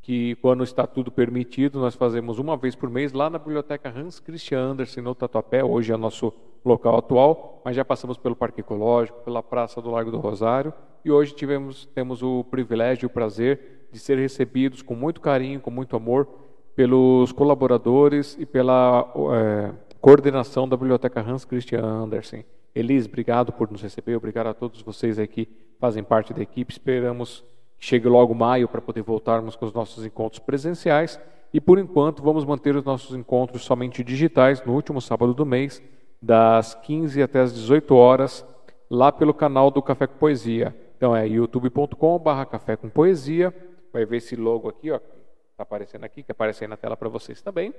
que 0.00 0.36
quando 0.36 0.64
está 0.64 0.86
tudo 0.86 1.10
permitido, 1.10 1.78
nós 1.78 1.94
fazemos 1.94 2.38
uma 2.38 2.56
vez 2.56 2.74
por 2.74 2.88
mês 2.88 3.12
lá 3.12 3.28
na 3.28 3.38
biblioteca 3.38 3.92
Hans 3.94 4.18
Christian 4.18 4.58
Andersen 4.60 5.02
no 5.02 5.14
Tatuapé, 5.14 5.62
hoje 5.62 5.92
é 5.92 5.96
nosso 5.96 6.32
local 6.64 6.98
atual, 6.98 7.62
mas 7.64 7.76
já 7.76 7.84
passamos 7.84 8.18
pelo 8.18 8.36
Parque 8.36 8.60
Ecológico, 8.60 9.20
pela 9.20 9.42
Praça 9.42 9.80
do 9.80 9.90
Largo 9.90 10.10
do 10.10 10.18
Rosário 10.18 10.72
e 11.04 11.10
hoje 11.10 11.34
tivemos 11.34 11.86
temos 11.94 12.22
o 12.22 12.44
privilégio 12.44 13.04
e 13.04 13.06
o 13.06 13.10
prazer 13.10 13.88
de 13.92 13.98
ser 13.98 14.18
recebidos 14.18 14.82
com 14.82 14.94
muito 14.94 15.20
carinho, 15.20 15.60
com 15.60 15.70
muito 15.70 15.96
amor 15.96 16.28
pelos 16.76 17.32
colaboradores 17.32 18.36
e 18.38 18.46
pela 18.46 19.12
é, 19.34 19.72
coordenação 20.00 20.68
da 20.68 20.76
biblioteca 20.76 21.20
Hans 21.20 21.44
Christian 21.44 21.84
Andersen. 21.84 22.44
Elis, 22.74 23.06
obrigado 23.06 23.52
por 23.52 23.70
nos 23.70 23.82
receber, 23.82 24.16
obrigado 24.16 24.46
a 24.46 24.54
todos 24.54 24.80
vocês 24.82 25.18
aí 25.18 25.26
que 25.26 25.48
fazem 25.78 26.04
parte 26.04 26.32
da 26.32 26.42
equipe. 26.42 26.72
Esperamos 26.72 27.44
que 27.76 27.84
chegue 27.84 28.08
logo 28.08 28.34
maio 28.34 28.68
para 28.68 28.80
poder 28.80 29.02
voltarmos 29.02 29.56
com 29.56 29.64
os 29.64 29.72
nossos 29.72 30.04
encontros 30.04 30.38
presenciais. 30.38 31.18
E 31.52 31.60
por 31.60 31.78
enquanto 31.80 32.22
vamos 32.22 32.44
manter 32.44 32.76
os 32.76 32.84
nossos 32.84 33.16
encontros 33.16 33.64
somente 33.64 34.04
digitais 34.04 34.64
no 34.64 34.72
último 34.72 35.00
sábado 35.00 35.34
do 35.34 35.44
mês, 35.44 35.82
das 36.20 36.74
15 36.74 37.22
até 37.22 37.40
as 37.40 37.54
18 37.54 37.94
horas, 37.94 38.44
lá 38.90 39.10
pelo 39.10 39.32
canal 39.32 39.70
do 39.70 39.82
Café 39.82 40.06
com 40.06 40.18
Poesia. 40.18 40.74
Então 40.96 41.16
é 41.16 41.26
youtube.com/barra 41.26 42.46
Café 42.46 42.76
com 42.76 42.88
Poesia. 42.88 43.54
Vai 43.92 44.04
ver 44.04 44.18
esse 44.18 44.36
logo 44.36 44.68
aqui, 44.68 44.90
ó, 44.90 44.96
está 44.96 45.62
aparecendo 45.62 46.04
aqui, 46.04 46.22
que 46.22 46.32
aparece 46.32 46.64
aí 46.64 46.68
na 46.68 46.76
tela 46.76 46.96
para 46.96 47.08
vocês 47.08 47.42
também. 47.42 47.74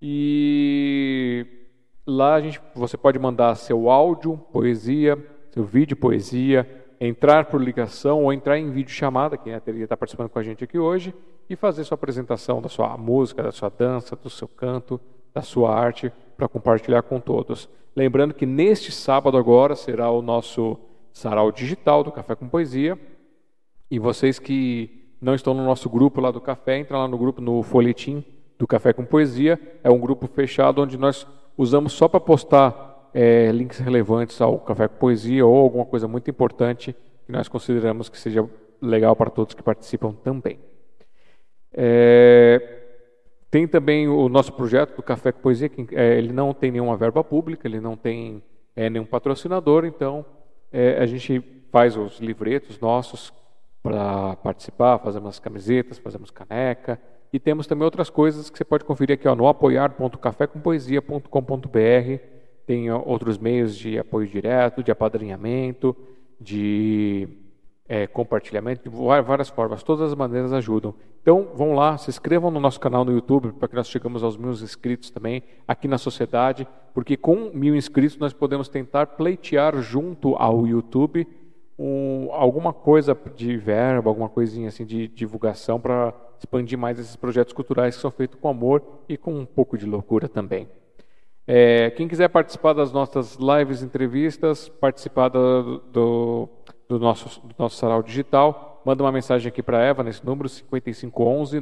E 0.00 1.66
Lá 2.06 2.34
a 2.34 2.40
gente, 2.40 2.60
você 2.72 2.96
pode 2.96 3.18
mandar 3.18 3.56
seu 3.56 3.90
áudio, 3.90 4.38
poesia, 4.52 5.18
seu 5.50 5.64
vídeo, 5.64 5.96
poesia, 5.96 6.84
entrar 7.00 7.46
por 7.46 7.60
ligação 7.60 8.22
ou 8.22 8.32
entrar 8.32 8.56
em 8.58 8.70
vídeo 8.70 8.92
chamada, 8.92 9.36
quem 9.36 9.52
está 9.52 9.96
participando 9.96 10.28
com 10.28 10.38
a 10.38 10.42
gente 10.42 10.62
aqui 10.62 10.78
hoje, 10.78 11.12
e 11.50 11.56
fazer 11.56 11.82
sua 11.82 11.96
apresentação 11.96 12.62
da 12.62 12.68
sua 12.68 12.96
música, 12.96 13.42
da 13.42 13.50
sua 13.50 13.68
dança, 13.68 14.14
do 14.14 14.30
seu 14.30 14.46
canto, 14.46 15.00
da 15.34 15.42
sua 15.42 15.74
arte, 15.74 16.12
para 16.36 16.48
compartilhar 16.48 17.02
com 17.02 17.18
todos. 17.20 17.68
Lembrando 17.94 18.34
que 18.34 18.44
neste 18.44 18.92
sábado 18.92 19.36
agora 19.36 19.74
será 19.74 20.10
o 20.10 20.20
nosso 20.20 20.78
sarau 21.12 21.50
digital 21.50 22.04
do 22.04 22.12
Café 22.12 22.34
com 22.34 22.48
Poesia, 22.48 22.98
E 23.90 23.98
vocês 23.98 24.38
que 24.38 25.06
não 25.20 25.34
estão 25.34 25.54
no 25.54 25.64
nosso 25.64 25.88
grupo 25.88 26.20
lá 26.20 26.30
do 26.30 26.40
café, 26.40 26.76
entra 26.78 26.98
lá 26.98 27.08
no 27.08 27.16
grupo 27.16 27.40
no 27.40 27.62
folhetim 27.62 28.24
do 28.58 28.66
Café 28.66 28.92
com 28.92 29.04
Poesia. 29.04 29.58
É 29.82 29.90
um 29.90 29.98
grupo 29.98 30.26
fechado 30.26 30.82
onde 30.82 30.98
nós 30.98 31.26
usamos 31.56 31.92
só 31.92 32.08
para 32.08 32.20
postar 32.20 33.10
é, 33.14 33.50
links 33.52 33.78
relevantes 33.78 34.40
ao 34.40 34.58
Café 34.58 34.88
com 34.88 34.96
Poesia 34.96 35.46
ou 35.46 35.56
alguma 35.56 35.86
coisa 35.86 36.06
muito 36.06 36.28
importante 36.28 36.94
que 37.24 37.32
nós 37.32 37.48
consideramos 37.48 38.08
que 38.08 38.18
seja 38.18 38.48
legal 38.80 39.16
para 39.16 39.30
todos 39.30 39.54
que 39.54 39.62
participam 39.62 40.12
também. 40.12 40.58
É, 41.72 42.85
tem 43.50 43.66
também 43.66 44.08
o 44.08 44.28
nosso 44.28 44.52
projeto 44.52 44.96
do 44.96 45.02
Café 45.02 45.32
com 45.32 45.40
Poesia, 45.40 45.68
que 45.68 45.88
é, 45.92 46.18
ele 46.18 46.32
não 46.32 46.52
tem 46.52 46.70
nenhuma 46.70 46.96
verba 46.96 47.22
pública, 47.22 47.66
ele 47.66 47.80
não 47.80 47.96
tem 47.96 48.42
é, 48.74 48.90
nenhum 48.90 49.04
patrocinador, 49.04 49.84
então 49.84 50.24
é, 50.72 50.98
a 50.98 51.06
gente 51.06 51.40
faz 51.70 51.96
os 51.96 52.18
livretos 52.18 52.80
nossos 52.80 53.32
para 53.82 54.36
participar, 54.36 54.98
fazemos 54.98 55.30
as 55.30 55.38
camisetas, 55.38 55.98
fazemos 55.98 56.30
caneca, 56.30 57.00
e 57.32 57.38
temos 57.38 57.66
também 57.66 57.84
outras 57.84 58.10
coisas 58.10 58.50
que 58.50 58.58
você 58.58 58.64
pode 58.64 58.84
conferir 58.84 59.14
aqui 59.14 59.28
ó, 59.28 59.34
no 59.34 59.46
apoiar.cafécompoesia.com.br. 59.46 62.36
Tem 62.66 62.90
outros 62.90 63.38
meios 63.38 63.76
de 63.76 63.98
apoio 63.98 64.26
direto, 64.26 64.82
de 64.82 64.90
apadrinhamento, 64.90 65.96
de 66.40 67.45
é, 67.88 68.06
compartilhamento, 68.06 68.88
de 68.88 68.96
várias 69.22 69.48
formas. 69.48 69.82
Todas 69.82 70.10
as 70.10 70.14
maneiras 70.14 70.52
ajudam. 70.52 70.94
Então, 71.22 71.48
vão 71.54 71.74
lá, 71.74 71.96
se 71.98 72.10
inscrevam 72.10 72.50
no 72.50 72.60
nosso 72.60 72.78
canal 72.78 73.04
no 73.04 73.12
YouTube, 73.12 73.52
para 73.52 73.68
que 73.68 73.74
nós 73.74 73.88
chegamos 73.88 74.22
aos 74.22 74.36
mil 74.36 74.50
inscritos 74.50 75.10
também, 75.10 75.42
aqui 75.66 75.88
na 75.88 75.98
sociedade, 75.98 76.66
porque 76.94 77.16
com 77.16 77.50
mil 77.52 77.74
inscritos 77.74 78.16
nós 78.18 78.32
podemos 78.32 78.68
tentar 78.68 79.06
pleitear 79.06 79.76
junto 79.80 80.34
ao 80.36 80.66
YouTube 80.66 81.26
um, 81.78 82.28
alguma 82.32 82.72
coisa 82.72 83.16
de 83.34 83.56
verba, 83.56 84.08
alguma 84.08 84.28
coisinha 84.28 84.68
assim 84.68 84.84
de 84.84 85.06
divulgação 85.08 85.80
para 85.80 86.14
expandir 86.38 86.78
mais 86.78 86.98
esses 86.98 87.16
projetos 87.16 87.52
culturais 87.52 87.96
que 87.96 88.00
são 88.00 88.10
feitos 88.10 88.38
com 88.40 88.48
amor 88.48 88.82
e 89.08 89.16
com 89.16 89.34
um 89.34 89.44
pouco 89.44 89.76
de 89.76 89.86
loucura 89.86 90.28
também. 90.28 90.68
É, 91.46 91.90
quem 91.90 92.08
quiser 92.08 92.28
participar 92.28 92.72
das 92.72 92.92
nossas 92.92 93.36
lives, 93.36 93.82
entrevistas, 93.82 94.68
participar 94.68 95.28
do, 95.28 95.78
do, 95.92 96.48
do 96.88 96.98
nosso, 96.98 97.40
do 97.40 97.54
nosso 97.58 97.76
sarau 97.76 98.02
digital, 98.02 98.80
manda 98.84 99.02
uma 99.02 99.12
mensagem 99.12 99.48
aqui 99.48 99.62
para 99.62 99.78
a 99.78 99.82
Eva 99.82 100.02
nesse 100.02 100.24
número 100.24 100.48
5511 100.48 101.60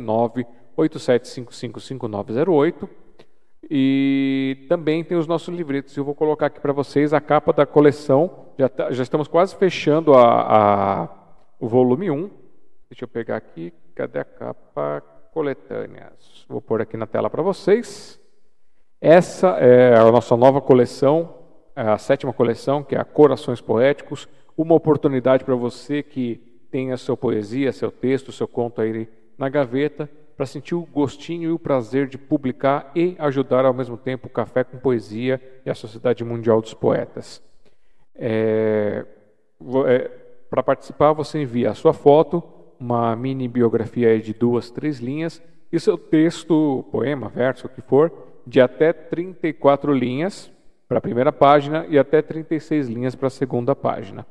987555908. 0.77 2.89
E 3.71 4.67
também 4.69 5.03
tem 5.03 5.17
os 5.17 5.27
nossos 5.27 5.55
livretos. 5.55 5.97
Eu 5.97 6.05
vou 6.05 6.15
colocar 6.15 6.47
aqui 6.47 6.61
para 6.61 6.73
vocês 6.73 7.15
a 7.15 7.21
capa 7.21 7.53
da 7.53 7.65
coleção. 7.65 8.49
Já, 8.59 8.69
tá, 8.69 8.93
já 8.93 9.03
estamos 9.03 9.27
quase 9.27 9.57
fechando 9.57 10.15
a, 10.15 11.03
a, 11.03 11.09
o 11.59 11.67
volume 11.67 12.11
1. 12.11 12.31
Deixa 12.91 13.05
eu 13.05 13.09
pegar 13.09 13.37
aqui. 13.37 13.73
Cadê 13.95 14.19
a 14.19 14.25
capa? 14.25 15.03
Coletâneas. 15.33 16.45
Vou 16.49 16.61
pôr 16.61 16.83
aqui 16.83 16.97
na 16.97 17.07
tela 17.07 17.31
para 17.31 17.43
vocês. 17.43 18.21
Essa 19.01 19.49
é 19.59 19.97
a 19.97 20.11
nossa 20.11 20.37
nova 20.37 20.61
coleção, 20.61 21.35
a 21.75 21.99
sétima 21.99 22.33
coleção, 22.33 22.83
que 22.83 22.95
é 22.95 23.01
a 23.01 23.05
Corações 23.05 23.61
Poéticos. 23.61 24.29
Uma 24.57 24.75
oportunidade 24.75 25.45
para 25.45 25.55
você 25.55 26.03
que 26.03 26.41
tem 26.71 26.93
a 26.93 26.97
sua 26.97 27.17
poesia, 27.17 27.73
seu 27.73 27.91
texto, 27.91 28.33
seu 28.33 28.49
conto 28.49 28.81
aí 28.81 29.09
na 29.39 29.49
gaveta, 29.49 30.09
para 30.37 30.47
sentir 30.47 30.75
o 30.75 30.87
gostinho 30.87 31.51
e 31.51 31.53
o 31.53 31.59
prazer 31.59 32.09
de 32.09 32.19
publicar 32.19 32.91
e 32.95 33.15
ajudar 33.19 33.65
ao 33.65 33.73
mesmo 33.73 33.97
tempo 33.97 34.27
o 34.27 34.31
Café 34.31 34.65
com 34.65 34.79
Poesia 34.79 35.41
e 35.65 35.71
a 35.71 35.75
Sociedade 35.75 36.25
Mundial 36.25 36.61
dos 36.61 36.75
Poetas. 36.75 37.43
É, 38.17 39.05
é, 39.87 40.11
para 40.51 40.63
participar, 40.63 41.13
você 41.13 41.43
envia 41.43 41.71
a 41.71 41.75
sua 41.75 41.93
foto, 41.93 42.43
uma 42.79 43.15
mini 43.17 43.49
biografia 43.49 44.19
de 44.21 44.33
duas, 44.33 44.71
três 44.71 44.99
linhas 44.99 45.43
e 45.73 45.81
seu 45.81 45.97
texto, 45.97 46.85
poema, 46.91 47.29
verso, 47.29 47.67
o 47.67 47.71
que 47.71 47.81
for, 47.81 48.13
de 48.47 48.61
até 48.61 48.93
34 48.93 49.93
linhas 49.93 50.51
para 50.89 50.99
a 50.99 51.01
primeira 51.01 51.33
página 51.33 51.87
e 51.89 51.99
até 51.99 52.21
36 52.21 52.89
linhas 52.89 53.15
para 53.15 53.29
a 53.29 53.31
segunda 53.31 53.75
página. 53.75 54.27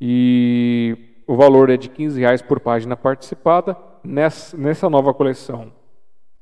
E 0.00 1.22
o 1.26 1.36
valor 1.36 1.70
é 1.70 1.76
de 1.76 1.88
15 1.88 2.20
reais 2.20 2.42
por 2.42 2.60
página 2.60 2.96
participada. 2.96 3.76
Nessa, 4.04 4.56
nessa 4.56 4.88
nova 4.88 5.12
coleção, 5.12 5.72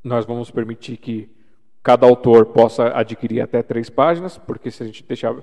nós 0.02 0.26
vamos 0.26 0.51
permitir 0.51 0.97
que 0.97 1.31
cada 1.82 2.06
autor 2.06 2.47
possa 2.47 2.89
adquirir 2.98 3.40
até 3.40 3.62
três 3.62 3.89
páginas, 3.89 4.39
porque 4.39 4.70
se 4.70 4.82
a 4.82 4.86
gente 4.86 5.05
deixar 5.05 5.35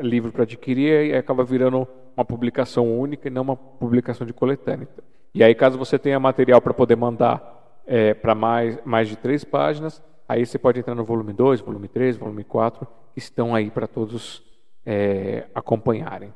livro 0.00 0.32
para 0.32 0.42
adquirir, 0.42 1.14
acaba 1.14 1.44
virando 1.44 1.86
uma 2.16 2.24
publicação 2.24 2.98
única 2.98 3.28
e 3.28 3.30
não 3.30 3.42
uma 3.42 3.56
publicação 3.56 4.26
de 4.26 4.32
coletânea. 4.32 4.88
E 5.34 5.42
aí, 5.42 5.54
caso 5.54 5.76
você 5.78 5.98
tenha 5.98 6.18
material 6.20 6.60
para 6.60 6.74
poder 6.74 6.96
mandar 6.96 7.80
é, 7.86 8.14
para 8.14 8.34
mais, 8.34 8.78
mais 8.84 9.08
de 9.08 9.16
três 9.16 9.44
páginas, 9.44 10.02
aí 10.28 10.46
você 10.46 10.58
pode 10.58 10.78
entrar 10.78 10.94
no 10.94 11.04
volume 11.04 11.32
2, 11.32 11.60
volume 11.60 11.88
3, 11.88 12.16
volume 12.16 12.44
4, 12.44 12.86
que 13.12 13.18
estão 13.18 13.54
aí 13.54 13.70
para 13.70 13.86
todos 13.86 14.42
é, 14.86 15.46
acompanharem. 15.54 16.32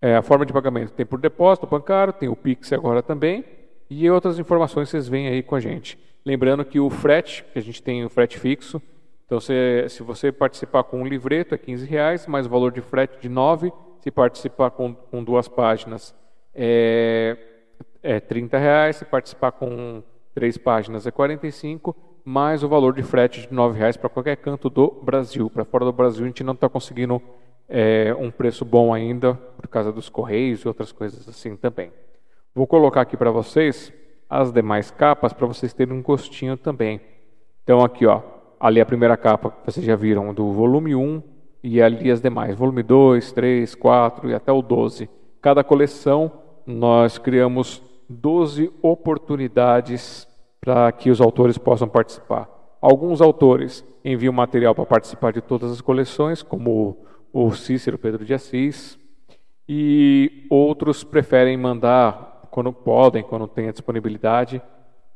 É, 0.00 0.16
a 0.16 0.22
forma 0.22 0.46
de 0.46 0.52
pagamento 0.52 0.92
tem 0.92 1.04
por 1.04 1.20
depósito 1.20 1.66
bancário, 1.66 2.12
tem 2.12 2.28
o 2.28 2.36
Pix 2.36 2.72
agora 2.72 3.02
também, 3.02 3.44
e 3.90 4.08
outras 4.10 4.38
informações 4.38 4.88
vocês 4.88 5.08
veem 5.08 5.28
aí 5.28 5.42
com 5.42 5.54
a 5.54 5.60
gente. 5.60 5.98
Lembrando 6.24 6.64
que 6.64 6.78
o 6.78 6.88
frete, 6.88 7.44
que 7.52 7.58
a 7.58 7.62
gente 7.62 7.82
tem 7.82 8.04
o 8.04 8.08
frete 8.08 8.38
fixo, 8.38 8.80
então 9.26 9.40
se, 9.40 9.88
se 9.88 10.02
você 10.02 10.30
participar 10.30 10.84
com 10.84 11.02
um 11.02 11.06
livreto 11.06 11.54
é 11.54 11.58
15 11.58 11.86
reais, 11.86 12.26
mais 12.26 12.46
o 12.46 12.50
valor 12.50 12.72
de 12.72 12.80
frete 12.80 13.18
de 13.20 13.28
9, 13.28 13.72
se 14.00 14.10
participar 14.10 14.70
com, 14.70 14.94
com 14.94 15.24
duas 15.24 15.48
páginas 15.48 16.14
é 16.54 17.36
é 18.02 18.20
30 18.20 18.58
reais, 18.58 18.96
se 18.96 19.04
participar 19.04 19.52
com 19.52 20.02
três 20.34 20.56
páginas 20.56 21.06
é 21.06 21.10
45, 21.10 21.96
mais 22.24 22.62
o 22.62 22.68
valor 22.68 22.94
de 22.94 23.02
frete 23.02 23.42
de 23.42 23.52
9 23.52 23.78
reais 23.78 23.96
para 23.96 24.08
qualquer 24.08 24.36
canto 24.36 24.70
do 24.70 24.90
Brasil. 25.02 25.50
Para 25.50 25.64
fora 25.64 25.84
do 25.84 25.92
Brasil 25.92 26.24
a 26.24 26.28
gente 26.28 26.44
não 26.44 26.54
está 26.54 26.68
conseguindo 26.68 27.20
é, 27.68 28.14
um 28.18 28.30
preço 28.30 28.64
bom 28.64 28.94
ainda 28.94 29.34
por 29.34 29.68
causa 29.68 29.92
dos 29.92 30.08
correios 30.08 30.60
e 30.60 30.68
outras 30.68 30.90
coisas 30.92 31.28
assim 31.28 31.56
também. 31.56 31.92
Vou 32.54 32.66
colocar 32.66 33.02
aqui 33.02 33.16
para 33.16 33.30
vocês 33.30 33.92
as 34.28 34.52
demais 34.52 34.90
capas 34.90 35.32
para 35.32 35.46
vocês 35.46 35.72
terem 35.72 35.94
um 35.94 36.02
gostinho 36.02 36.56
também. 36.56 37.00
Então 37.62 37.80
aqui 37.80 38.06
ó, 38.06 38.22
ali 38.58 38.80
a 38.80 38.86
primeira 38.86 39.16
capa 39.16 39.54
vocês 39.64 39.84
já 39.84 39.94
viram 39.94 40.32
do 40.32 40.52
volume 40.52 40.94
1 40.94 41.22
e 41.62 41.82
ali 41.82 42.10
as 42.10 42.20
demais, 42.20 42.56
volume 42.56 42.82
2, 42.82 43.32
3, 43.32 43.74
4 43.74 44.30
e 44.30 44.34
até 44.34 44.52
o 44.52 44.62
12. 44.62 45.08
Cada 45.40 45.62
coleção 45.62 46.32
nós 46.66 47.18
criamos 47.18 47.82
12 48.08 48.72
oportunidades 48.82 50.26
para 50.60 50.90
que 50.92 51.10
os 51.10 51.20
autores 51.20 51.58
possam 51.58 51.88
participar. 51.88 52.48
Alguns 52.80 53.20
autores 53.20 53.84
enviam 54.04 54.32
material 54.32 54.74
para 54.74 54.86
participar 54.86 55.32
de 55.32 55.40
todas 55.40 55.70
as 55.72 55.80
coleções, 55.80 56.42
como 56.42 56.96
o 57.32 57.50
Cícero 57.52 57.98
Pedro 57.98 58.24
de 58.24 58.34
Assis, 58.34 58.98
e 59.68 60.46
outros 60.48 61.04
preferem 61.04 61.56
mandar 61.56 62.48
quando 62.50 62.72
podem, 62.72 63.22
quando 63.22 63.46
têm 63.46 63.68
a 63.68 63.72
disponibilidade, 63.72 64.62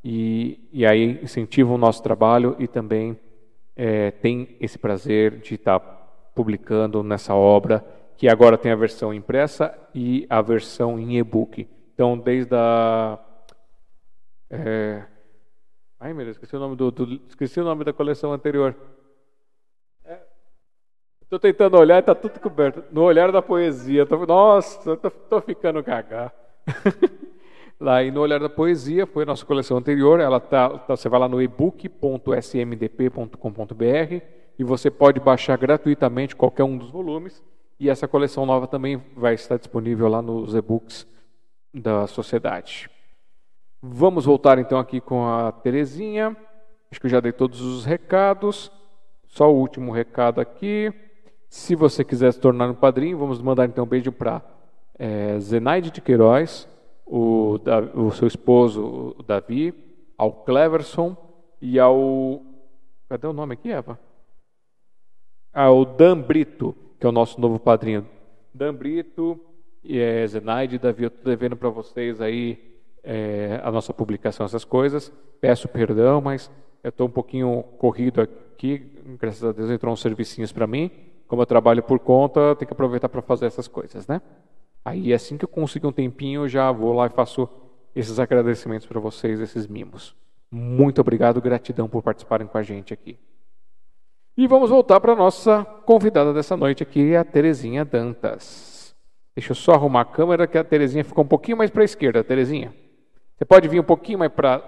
e, 0.05 0.69
e 0.73 0.85
aí 0.85 1.19
incentivam 1.23 1.75
o 1.75 1.79
nosso 1.79 2.03
trabalho 2.03 2.57
e 2.59 2.67
também 2.67 3.19
é, 3.77 4.11
tem 4.11 4.57
esse 4.61 4.79
prazer 4.79 5.39
de 5.41 5.55
estar 5.55 5.81
publicando 6.35 7.03
nessa 7.03 7.35
obra, 7.35 7.85
que 8.17 8.29
agora 8.29 8.59
tem 8.59 8.73
a 8.73 8.77
versão 8.77 9.13
impressa 9.13 9.77
e 9.95 10.27
a 10.29 10.41
versão 10.41 10.99
em 10.99 11.19
e-book. 11.19 11.69
Então, 11.95 12.19
desde 12.19 12.55
a. 12.55 13.19
É... 14.51 15.05
Ai, 15.99 16.13
meu 16.13 16.25
Deus, 16.25 16.37
esqueci 16.37 16.57
o 16.57 16.61
nome 16.61 16.77
do, 16.77 16.91
do, 16.91 17.21
esqueci 17.29 17.61
o 17.61 17.65
nome 17.65 17.85
da 17.85 17.93
coleção 17.93 18.33
anterior. 18.33 18.75
Estou 21.33 21.41
tentando 21.41 21.79
olhar 21.79 21.97
e 21.97 22.01
está 22.01 22.15
tudo 22.15 22.39
coberto. 22.39 22.85
No 22.93 23.05
olhar 23.05 23.33
da 23.33 23.41
poesia. 23.41 24.05
Tô... 24.05 24.27
Nossa, 24.27 24.93
estou 24.93 25.41
ficando 25.41 25.83
gaga. 25.83 26.31
lá 27.81 28.03
e 28.03 28.11
no 28.11 28.21
olhar 28.21 28.39
da 28.39 28.51
poesia 28.51 29.07
foi 29.07 29.23
a 29.23 29.27
nossa 29.27 29.47
coleção 29.47 29.79
anterior. 29.79 30.21
Ela 30.21 30.39
tá, 30.39 30.69
tá 30.69 30.95
você 30.95 31.09
vai 31.09 31.19
lá 31.19 31.27
no 31.27 31.41
ebook.smdp.com.br 31.41 34.23
e 34.59 34.63
você 34.63 34.91
pode 34.91 35.21
baixar 35.21 35.57
gratuitamente 35.57 36.37
qualquer 36.37 36.65
um 36.65 36.77
dos 36.77 36.91
volumes. 36.91 37.43
E 37.81 37.89
essa 37.89 38.07
coleção 38.07 38.45
nova 38.45 38.67
também 38.67 39.03
vai 39.17 39.33
estar 39.33 39.57
disponível 39.57 40.09
lá 40.09 40.21
nos 40.21 40.55
e-books 40.55 41.07
da 41.73 42.07
sociedade. 42.07 42.91
Vamos 43.81 44.27
voltar 44.27 44.59
então 44.59 44.79
aqui 44.79 45.01
com 45.01 45.27
a 45.27 45.51
Terezinha. 45.51 46.37
Acho 46.91 47.01
que 47.01 47.07
eu 47.07 47.11
já 47.11 47.21
dei 47.21 47.33
todos 47.33 47.63
os 47.63 47.87
recados. 47.87 48.71
Só 49.29 49.51
o 49.51 49.59
último 49.59 49.93
recado 49.93 50.39
aqui. 50.39 50.93
Se 51.53 51.77
você 51.77 52.03
quiser 52.03 52.33
se 52.33 52.41
tornar 52.41 52.71
um 52.71 52.75
padrinho, 52.75 53.19
vamos 53.19 53.39
mandar 53.43 53.67
então 53.67 53.85
um 53.85 53.87
beijo 53.87 54.11
para 54.11 54.41
é, 54.99 55.39
Zenaide 55.39 55.91
de 55.91 56.01
Queiroz, 56.01 56.67
o, 57.05 57.59
o 57.95 58.11
seu 58.13 58.27
esposo 58.27 59.15
o 59.19 59.23
Davi, 59.23 59.75
ao 60.17 60.33
Cleverson 60.33 61.15
e 61.61 61.79
ao. 61.79 62.43
Cadê 63.07 63.27
o 63.27 63.35
nome 63.35 63.53
aqui, 63.53 63.71
Eva? 63.71 64.01
Ao 65.53 65.85
Dan 65.85 66.23
Brito, 66.23 66.75
que 66.99 67.05
é 67.05 67.09
o 67.11 67.13
nosso 67.13 67.39
novo 67.39 67.59
padrinho. 67.59 68.07
Dan 68.55 68.75
Brito, 68.75 69.39
e 69.85 69.99
é, 69.99 70.27
Zenaide 70.27 70.79
Davi, 70.79 71.03
eu 71.03 71.09
estou 71.09 71.25
devendo 71.25 71.55
para 71.55 71.69
vocês 71.69 72.19
aí 72.23 72.81
é, 73.05 73.61
a 73.63 73.71
nossa 73.71 73.93
publicação, 73.93 74.47
essas 74.47 74.65
coisas. 74.65 75.13
Peço 75.39 75.69
perdão, 75.69 76.19
mas 76.23 76.51
eu 76.83 76.89
estou 76.89 77.07
um 77.07 77.13
pouquinho 77.13 77.63
corrido 77.77 78.23
aqui. 78.23 78.91
Graças 79.21 79.45
a 79.45 79.53
Deus 79.53 79.69
entrou 79.69 79.93
uns 79.93 80.01
servicinhos 80.01 80.51
para 80.51 80.67
mim. 80.67 81.12
Como 81.33 81.41
eu 81.41 81.47
trabalho 81.47 81.83
por 81.83 81.99
conta, 81.99 82.55
tenho 82.57 82.67
que 82.67 82.75
aproveitar 82.75 83.09
para 83.09 83.23
fazer 83.23 83.47
essas 83.47 83.67
coisas, 83.67 84.07
né? 84.07 84.21
Aí 84.85 85.15
assim 85.15 85.39
que 85.39 85.47
eu 85.47 85.49
consigo 85.49 85.89
um 85.89 85.93
tempinho, 85.93 86.43
eu 86.43 86.49
já 86.49 86.71
vou 86.71 86.93
lá 86.93 87.07
e 87.07 87.09
faço 87.09 87.49
esses 87.97 88.21
agradecimentos 88.21 88.87
para 88.87 89.01
vocês, 89.01 89.41
esses 89.41 89.67
mimos. 89.67 90.15
Muito 90.51 91.01
obrigado, 91.01 91.41
gratidão 91.41 91.89
por 91.89 92.03
participarem 92.03 92.47
com 92.47 92.59
a 92.59 92.63
gente 92.63 92.93
aqui. 92.93 93.19
E 94.37 94.47
vamos 94.47 94.69
voltar 94.69 95.01
para 95.01 95.15
a 95.15 95.17
nossa 95.17 95.65
convidada 95.87 96.35
dessa 96.35 96.55
noite 96.55 96.83
aqui, 96.83 97.17
a 97.17 97.25
Terezinha 97.25 97.83
Dantas. 97.83 98.95
Deixa 99.35 99.53
eu 99.53 99.57
só 99.57 99.73
arrumar 99.73 100.03
a 100.03 100.05
câmera 100.05 100.47
que 100.47 100.59
a 100.59 100.65
Terezinha 100.65 101.03
ficou 101.03 101.25
um 101.25 101.29
pouquinho 101.29 101.57
mais 101.57 101.71
para 101.71 101.81
a 101.81 101.87
esquerda, 101.87 102.23
Terezinha. 102.23 102.75
Você 103.39 103.47
pode 103.47 103.67
vir 103.69 103.81
um 103.81 103.85
pouquinho 103.85 104.19
mais 104.19 104.31
para. 104.31 104.63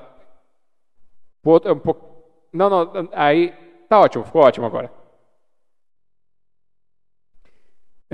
Não, 2.51 2.71
não, 2.71 3.09
aí. 3.13 3.53
Tá 3.87 4.01
ótimo, 4.01 4.25
ficou 4.25 4.41
ótimo 4.41 4.65
agora. 4.65 5.04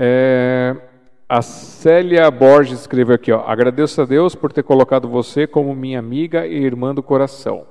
É, 0.03 0.75
a 1.29 1.43
Célia 1.43 2.31
Borges 2.31 2.79
escreveu 2.79 3.13
aqui, 3.13 3.31
ó. 3.31 3.41
Agradeço 3.45 4.01
a 4.01 4.05
Deus 4.05 4.33
por 4.33 4.51
ter 4.51 4.63
colocado 4.63 5.07
você 5.07 5.45
como 5.45 5.75
minha 5.75 5.99
amiga 5.99 6.47
e 6.47 6.55
irmã 6.55 6.95
do 6.95 7.03
coração. 7.03 7.67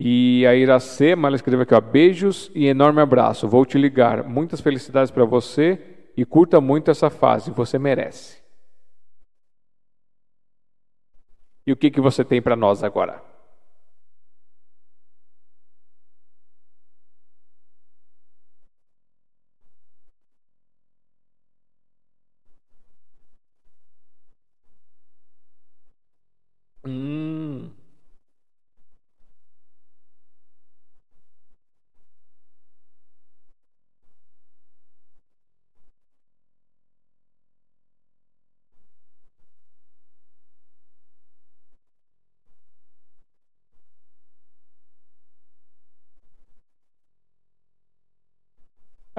E 0.00 0.44
a 0.44 0.56
Iracema, 0.56 1.28
ela 1.28 1.36
escreveu 1.36 1.62
aqui, 1.62 1.74
ó. 1.74 1.80
Beijos 1.80 2.50
e 2.56 2.66
enorme 2.66 3.00
abraço. 3.00 3.46
Vou 3.46 3.64
te 3.64 3.78
ligar. 3.78 4.24
Muitas 4.24 4.60
felicidades 4.60 5.12
para 5.12 5.24
você 5.24 5.80
e 6.16 6.24
curta 6.24 6.60
muito 6.60 6.90
essa 6.90 7.08
fase. 7.08 7.52
Você 7.52 7.78
merece. 7.78 8.42
E 11.64 11.70
o 11.70 11.76
que, 11.76 11.88
que 11.88 12.00
você 12.00 12.24
tem 12.24 12.42
para 12.42 12.56
nós 12.56 12.82
agora? 12.82 13.31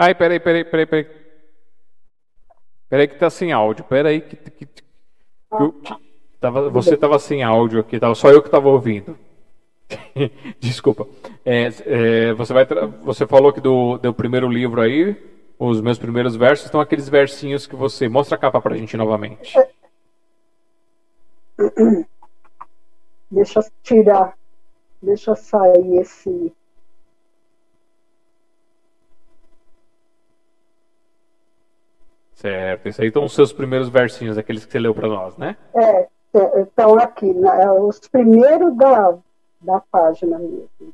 Ai, 0.04 0.14
peraí, 0.14 0.38
peraí, 0.38 0.66
peraí, 0.66 0.86
peraí. 0.86 1.08
Peraí 2.90 3.08
que 3.08 3.16
tá 3.16 3.30
sem 3.30 3.54
áudio. 3.54 3.86
Peraí 3.86 4.20
que, 4.20 4.36
que, 4.36 4.66
que 4.66 4.84
eu, 5.54 5.82
tava, 6.42 6.70
você 6.70 6.98
tava 6.98 7.18
sem 7.20 7.42
áudio 7.42 7.80
aqui, 7.80 7.98
tava 7.98 8.14
só 8.14 8.30
eu 8.30 8.44
que 8.44 8.50
tava 8.50 8.68
ouvindo. 8.68 9.18
Desculpa. 10.60 11.08
É, 11.46 11.70
é, 11.86 12.34
você, 12.34 12.52
vai 12.52 12.66
você 13.02 13.26
falou 13.26 13.54
que 13.54 13.62
do, 13.62 13.98
do 13.98 14.14
primeiro 14.14 14.50
livro 14.50 14.82
aí, 14.82 15.16
os 15.58 15.80
meus 15.80 15.98
primeiros 15.98 16.36
versos, 16.36 16.66
estão 16.66 16.82
aqueles 16.82 17.08
versinhos 17.08 17.66
que 17.66 17.76
você. 17.76 18.10
Mostra 18.10 18.36
a 18.36 18.40
capa 18.40 18.60
pra 18.60 18.76
gente 18.76 18.98
novamente. 18.98 19.58
Deixa 23.32 23.60
eu 23.62 23.64
tirar. 23.82 24.38
Deixa 25.02 25.32
eu 25.32 25.36
sair 25.38 25.98
esse. 26.02 26.52
Certo, 32.44 32.90
isso 32.90 33.02
aí 33.02 33.08
estão 33.08 33.24
os 33.24 33.34
seus 33.34 33.54
primeiros 33.54 33.88
versinhos, 33.88 34.38
aqueles 34.38 34.66
que 34.66 34.72
você 34.74 34.78
leu 34.78 34.94
para 34.94 35.08
nós, 35.08 35.38
né? 35.38 35.56
É, 35.74 36.08
é, 36.34 36.62
estão 36.62 37.00
aqui, 37.00 37.34
né, 37.34 37.72
os 37.72 38.02
primeiros 38.02 38.76
da, 38.76 39.16
da 39.62 39.82
página 39.90 40.38
mesmo. 40.38 40.94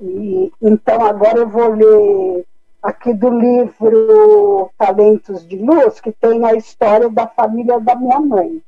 E, 0.00 0.50
então 0.62 1.04
agora 1.04 1.40
eu 1.40 1.48
vou 1.48 1.74
ler 1.74 2.46
aqui 2.82 3.12
do 3.12 3.28
livro 3.28 4.70
Talentos 4.78 5.46
de 5.46 5.58
Luz, 5.58 6.00
que 6.00 6.12
tem 6.12 6.42
a 6.46 6.54
história 6.54 7.10
da 7.10 7.26
família 7.26 7.78
da 7.78 7.94
minha 7.94 8.18
mãe. 8.18 8.62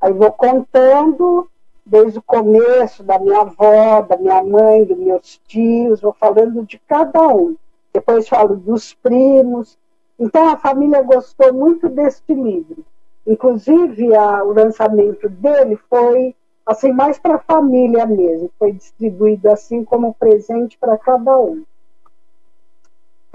Aí 0.00 0.12
vou 0.12 0.32
contando 0.32 1.48
desde 1.84 2.18
o 2.18 2.22
começo 2.22 3.04
da 3.04 3.16
minha 3.16 3.42
avó, 3.42 4.02
da 4.02 4.16
minha 4.16 4.42
mãe, 4.42 4.82
dos 4.82 4.98
meus 4.98 5.40
tios, 5.46 6.00
vou 6.00 6.12
falando 6.12 6.66
de 6.66 6.80
cada 6.80 7.28
um. 7.28 7.54
Depois 7.94 8.28
falo 8.28 8.56
dos 8.56 8.92
primos, 8.92 9.78
então, 10.18 10.48
a 10.48 10.56
família 10.56 11.02
gostou 11.02 11.52
muito 11.52 11.88
deste 11.88 12.32
livro. 12.32 12.84
Inclusive, 13.26 14.14
a, 14.14 14.42
o 14.44 14.52
lançamento 14.52 15.28
dele 15.28 15.76
foi 15.90 16.34
assim 16.64 16.92
mais 16.92 17.18
para 17.18 17.36
a 17.36 17.40
família 17.40 18.06
mesmo, 18.06 18.50
foi 18.58 18.72
distribuído 18.72 19.50
assim 19.50 19.84
como 19.84 20.14
presente 20.14 20.76
para 20.78 20.96
cada 20.96 21.38
um. 21.38 21.64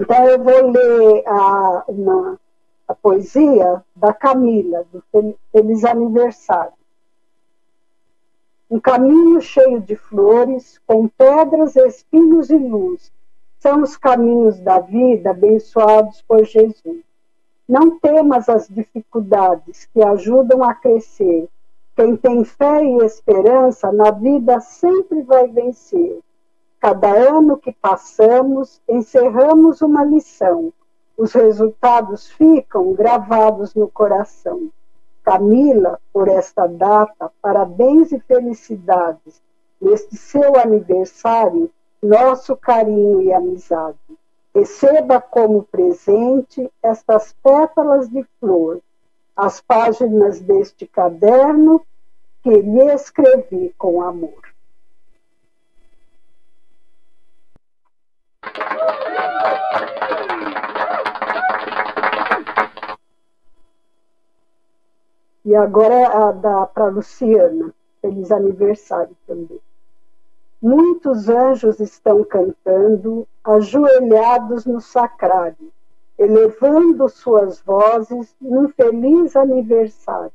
Então, 0.00 0.26
eu 0.26 0.42
vou 0.42 0.70
ler 0.70 1.22
a, 1.26 1.84
uma, 1.86 2.40
a 2.88 2.94
poesia 2.94 3.84
da 3.94 4.12
Camila, 4.12 4.84
do 4.92 5.02
Feliz 5.52 5.84
Aniversário. 5.84 6.72
Um 8.68 8.80
caminho 8.80 9.40
cheio 9.40 9.80
de 9.80 9.94
flores, 9.94 10.80
com 10.86 11.06
pedras, 11.06 11.76
espinhos 11.76 12.50
e 12.50 12.56
luz, 12.56 13.12
são 13.62 13.80
os 13.82 13.96
caminhos 13.96 14.58
da 14.58 14.80
vida 14.80 15.30
abençoados 15.30 16.20
por 16.22 16.44
Jesus. 16.44 17.04
Não 17.68 17.96
temas 17.96 18.48
as 18.48 18.66
dificuldades 18.66 19.84
que 19.84 20.02
ajudam 20.02 20.64
a 20.64 20.74
crescer. 20.74 21.48
Quem 21.94 22.16
tem 22.16 22.42
fé 22.42 22.84
e 22.84 22.96
esperança 23.04 23.92
na 23.92 24.10
vida 24.10 24.58
sempre 24.58 25.22
vai 25.22 25.46
vencer. 25.46 26.18
Cada 26.80 27.08
ano 27.12 27.56
que 27.56 27.70
passamos, 27.70 28.82
encerramos 28.88 29.80
uma 29.80 30.02
lição. 30.02 30.72
Os 31.16 31.32
resultados 31.32 32.28
ficam 32.32 32.92
gravados 32.94 33.76
no 33.76 33.86
coração. 33.86 34.72
Camila, 35.22 36.00
por 36.12 36.26
esta 36.26 36.66
data, 36.66 37.30
parabéns 37.40 38.10
e 38.10 38.18
felicidades. 38.18 39.40
Neste 39.80 40.16
seu 40.16 40.56
aniversário, 40.58 41.70
nosso 42.02 42.56
carinho 42.56 43.22
e 43.22 43.32
amizade. 43.32 43.98
Receba 44.54 45.20
como 45.20 45.62
presente 45.62 46.70
estas 46.82 47.32
pétalas 47.42 48.08
de 48.08 48.24
flor, 48.38 48.80
as 49.36 49.60
páginas 49.60 50.40
deste 50.40 50.86
caderno 50.86 51.80
que 52.42 52.50
lhe 52.50 52.92
escrevi 52.92 53.72
com 53.78 54.02
amor. 54.02 54.42
E 65.44 65.54
agora 65.56 66.28
a 66.28 66.32
da 66.32 66.66
para 66.66 66.86
Luciana. 66.86 67.74
Feliz 68.00 68.30
aniversário 68.32 69.16
também. 69.26 69.60
Muitos 70.62 71.28
anjos 71.28 71.80
estão 71.80 72.22
cantando, 72.22 73.26
ajoelhados 73.42 74.64
no 74.64 74.80
sacrário, 74.80 75.72
elevando 76.16 77.08
suas 77.08 77.60
vozes 77.60 78.32
num 78.40 78.68
feliz 78.68 79.34
aniversário. 79.34 80.30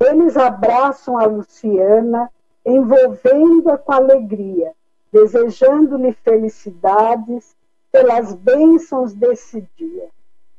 Eles 0.00 0.36
abraçam 0.36 1.16
a 1.16 1.26
Luciana, 1.26 2.28
envolvendo-a 2.66 3.78
com 3.78 3.92
alegria, 3.92 4.72
desejando-lhe 5.12 6.12
felicidades 6.14 7.54
pelas 7.92 8.34
bênçãos 8.34 9.14
desse 9.14 9.64
dia. 9.76 10.08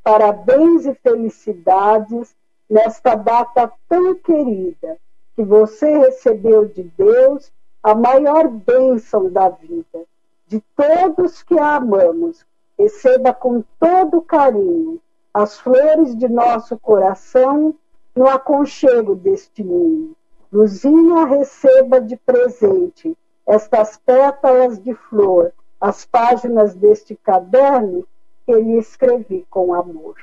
Parabéns 0.02 0.86
e 0.86 0.94
felicidades 0.94 2.34
nesta 2.70 3.14
data 3.14 3.70
tão 3.90 4.14
querida 4.14 4.96
que 5.34 5.42
você 5.42 5.98
recebeu 5.98 6.64
de 6.64 6.84
Deus 6.96 7.52
a 7.86 7.94
maior 7.94 8.48
bênção 8.48 9.30
da 9.30 9.48
vida, 9.48 10.04
de 10.48 10.60
todos 10.74 11.44
que 11.44 11.56
a 11.56 11.76
amamos. 11.76 12.44
Receba 12.76 13.32
com 13.32 13.62
todo 13.78 14.20
carinho 14.22 15.00
as 15.32 15.60
flores 15.60 16.16
de 16.16 16.28
nosso 16.28 16.76
coração 16.76 17.76
no 18.12 18.26
aconchego 18.26 19.14
deste 19.14 19.62
ninho. 19.62 20.16
Luzinha 20.52 21.26
receba 21.26 22.00
de 22.00 22.16
presente 22.16 23.16
estas 23.46 23.96
pétalas 23.96 24.82
de 24.82 24.92
flor, 24.92 25.52
as 25.80 26.04
páginas 26.04 26.74
deste 26.74 27.14
caderno 27.14 28.04
que 28.44 28.52
lhe 28.52 28.78
escrevi 28.78 29.46
com 29.48 29.72
amor. 29.72 30.16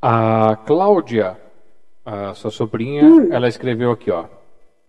A 0.00 0.56
Cláudia, 0.64 1.36
a 2.04 2.32
sua 2.34 2.50
sobrinha, 2.50 3.04
hum. 3.04 3.32
ela 3.32 3.48
escreveu 3.48 3.90
aqui, 3.90 4.10
ó. 4.10 4.26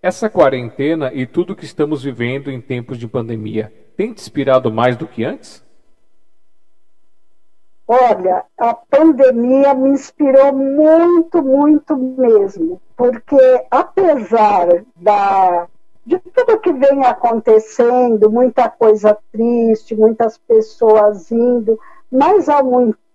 Essa 0.02 0.30
quarentena 0.30 1.12
e 1.14 1.26
tudo 1.26 1.56
que 1.56 1.66
estamos 1.66 2.04
vivendo 2.04 2.52
em 2.52 2.62
tempos 2.62 2.98
de 2.98 3.08
pandemia 3.08 3.74
tem 3.98 4.14
te 4.14 4.22
inspirado 4.22 4.72
mais 4.72 4.96
do 4.96 5.08
que 5.08 5.26
antes? 5.26 5.66
Olha, 7.86 8.46
a 8.56 8.74
pandemia 8.76 9.74
me 9.74 9.90
inspirou 9.90 10.54
muito, 10.54 11.42
muito 11.42 11.98
mesmo, 11.98 12.80
porque 12.96 13.66
apesar 13.72 14.86
da, 14.96 15.68
de 16.06 16.20
tudo 16.20 16.60
que 16.60 16.72
vem 16.72 17.04
acontecendo, 17.04 18.32
muita 18.32 18.70
coisa 18.70 19.18
triste, 19.32 19.96
muitas 19.96 20.38
pessoas 20.38 21.32
indo, 21.32 21.80
mas 22.12 22.48
ao, 22.48 22.64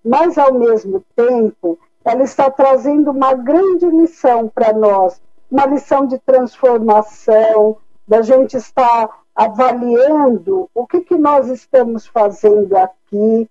mas 0.04 0.36
ao 0.36 0.52
mesmo 0.52 1.02
tempo, 1.16 1.78
ela 2.04 2.22
está 2.22 2.50
trazendo 2.50 3.10
uma 3.10 3.32
grande 3.34 3.86
lição 3.86 4.48
para 4.48 4.72
nós, 4.72 5.20
uma 5.50 5.64
lição 5.66 6.06
de 6.06 6.18
transformação, 6.18 7.78
da 8.06 8.20
gente 8.20 8.56
estar 8.56 9.08
avaliando 9.34 10.68
o 10.74 10.86
que, 10.86 11.00
que 11.00 11.16
nós 11.16 11.48
estamos 11.48 12.06
fazendo 12.06 12.76
aqui, 12.76 13.48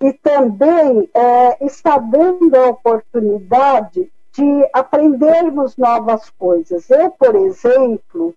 e 0.00 0.12
também 0.12 1.08
é, 1.12 1.64
está 1.64 1.98
dando 1.98 2.54
a 2.54 2.68
oportunidade 2.68 4.12
de 4.32 4.68
aprendermos 4.72 5.76
novas 5.76 6.30
coisas. 6.30 6.88
Eu, 6.90 7.10
por 7.10 7.34
exemplo, 7.34 8.34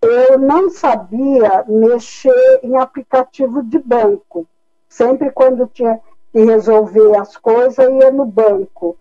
eu 0.00 0.38
não 0.38 0.70
sabia 0.70 1.64
mexer 1.66 2.60
em 2.62 2.76
aplicativo 2.76 3.62
de 3.62 3.78
banco. 3.78 4.46
Sempre 4.88 5.30
quando 5.30 5.66
tinha 5.66 6.00
resolver 6.44 7.16
as 7.16 7.36
coisas, 7.36 7.78
ia 7.78 8.10
no 8.10 8.24
banco. 8.24 8.96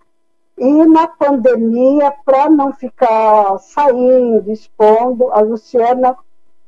E 0.58 0.86
na 0.86 1.08
pandemia, 1.08 2.12
para 2.26 2.50
não 2.50 2.74
ficar 2.74 3.60
saindo, 3.60 4.52
expondo, 4.52 5.32
a 5.32 5.40
Luciana 5.40 6.18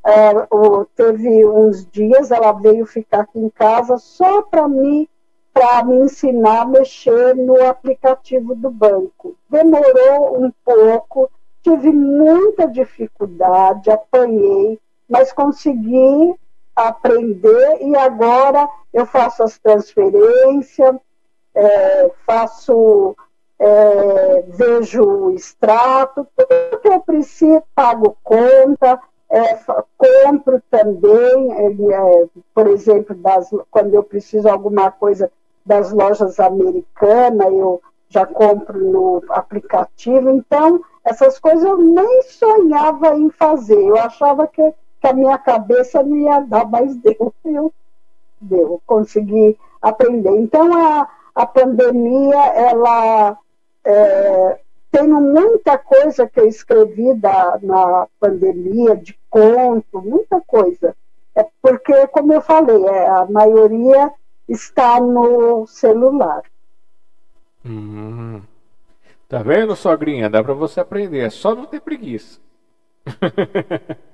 é, 0.05 0.47
teve 0.95 1.45
uns 1.45 1.85
dias, 1.89 2.31
ela 2.31 2.51
veio 2.51 2.85
ficar 2.85 3.21
aqui 3.21 3.39
em 3.39 3.49
casa 3.49 3.97
só 3.97 4.43
para 4.43 4.67
me, 4.67 5.09
me 5.85 5.95
ensinar 6.03 6.61
a 6.61 6.65
mexer 6.65 7.35
no 7.35 7.61
aplicativo 7.67 8.55
do 8.55 8.69
banco. 8.69 9.35
Demorou 9.49 10.43
um 10.43 10.51
pouco, 10.63 11.29
tive 11.63 11.91
muita 11.91 12.67
dificuldade, 12.67 13.89
apanhei, 13.89 14.79
mas 15.09 15.33
consegui 15.33 16.35
aprender 16.87 17.77
e 17.81 17.95
agora 17.95 18.67
eu 18.93 19.05
faço 19.05 19.43
as 19.43 19.57
transferências, 19.59 20.95
é, 21.53 22.11
faço, 22.25 23.15
é, 23.59 24.43
vejo 24.47 25.03
o 25.03 25.31
extrato, 25.31 26.25
tudo 26.35 26.79
que 26.81 26.87
eu 26.87 27.01
preciso, 27.01 27.63
pago 27.75 28.17
conta, 28.23 28.99
é, 29.29 29.59
compro 29.97 30.61
também, 30.71 31.51
é, 31.93 32.25
por 32.53 32.67
exemplo, 32.67 33.15
das, 33.15 33.49
quando 33.69 33.93
eu 33.93 34.03
preciso 34.03 34.47
alguma 34.49 34.91
coisa 34.91 35.31
das 35.65 35.91
lojas 35.91 36.39
americanas, 36.39 37.47
eu 37.53 37.81
já 38.09 38.25
compro 38.25 38.79
no 38.79 39.23
aplicativo. 39.29 40.31
Então, 40.31 40.81
essas 41.05 41.39
coisas 41.39 41.63
eu 41.63 41.77
nem 41.77 42.23
sonhava 42.23 43.15
em 43.15 43.29
fazer. 43.29 43.79
Eu 43.79 43.97
achava 43.97 44.47
que, 44.47 44.73
que 44.99 45.07
a 45.07 45.13
minha 45.13 45.37
cabeça 45.37 46.03
não 46.03 46.17
ia 46.17 46.39
dar, 46.41 46.65
mas 46.65 46.95
deu, 46.97 47.33
eu, 47.45 47.73
deu, 48.41 48.81
consegui 48.85 49.57
aprender. 49.81 50.35
Então, 50.37 50.71
a, 50.77 51.09
a 51.33 51.45
pandemia, 51.45 52.37
ela 52.47 53.37
é, 53.83 54.59
tenho 54.91 55.21
muita 55.21 55.77
coisa 55.77 56.27
que 56.27 56.39
eu 56.39 56.47
escrevi 56.47 57.13
da, 57.13 57.59
na 57.61 58.07
pandemia, 58.19 58.95
de 58.95 59.17
conto, 59.29 60.01
muita 60.01 60.41
coisa. 60.41 60.95
É 61.35 61.45
porque, 61.61 62.07
como 62.07 62.33
eu 62.33 62.41
falei, 62.41 62.83
é, 62.85 63.07
a 63.07 63.25
maioria 63.25 64.11
está 64.47 64.99
no 64.99 65.65
celular. 65.67 66.43
Uhum. 67.63 68.41
Tá 69.27 69.43
vendo, 69.43 69.75
sogrinha? 69.75 70.29
Dá 70.29 70.43
para 70.43 70.53
você 70.53 70.79
aprender, 70.79 71.19
é 71.19 71.29
só 71.29 71.53
não 71.53 71.65
ter 71.65 71.79
preguiça. 71.81 72.39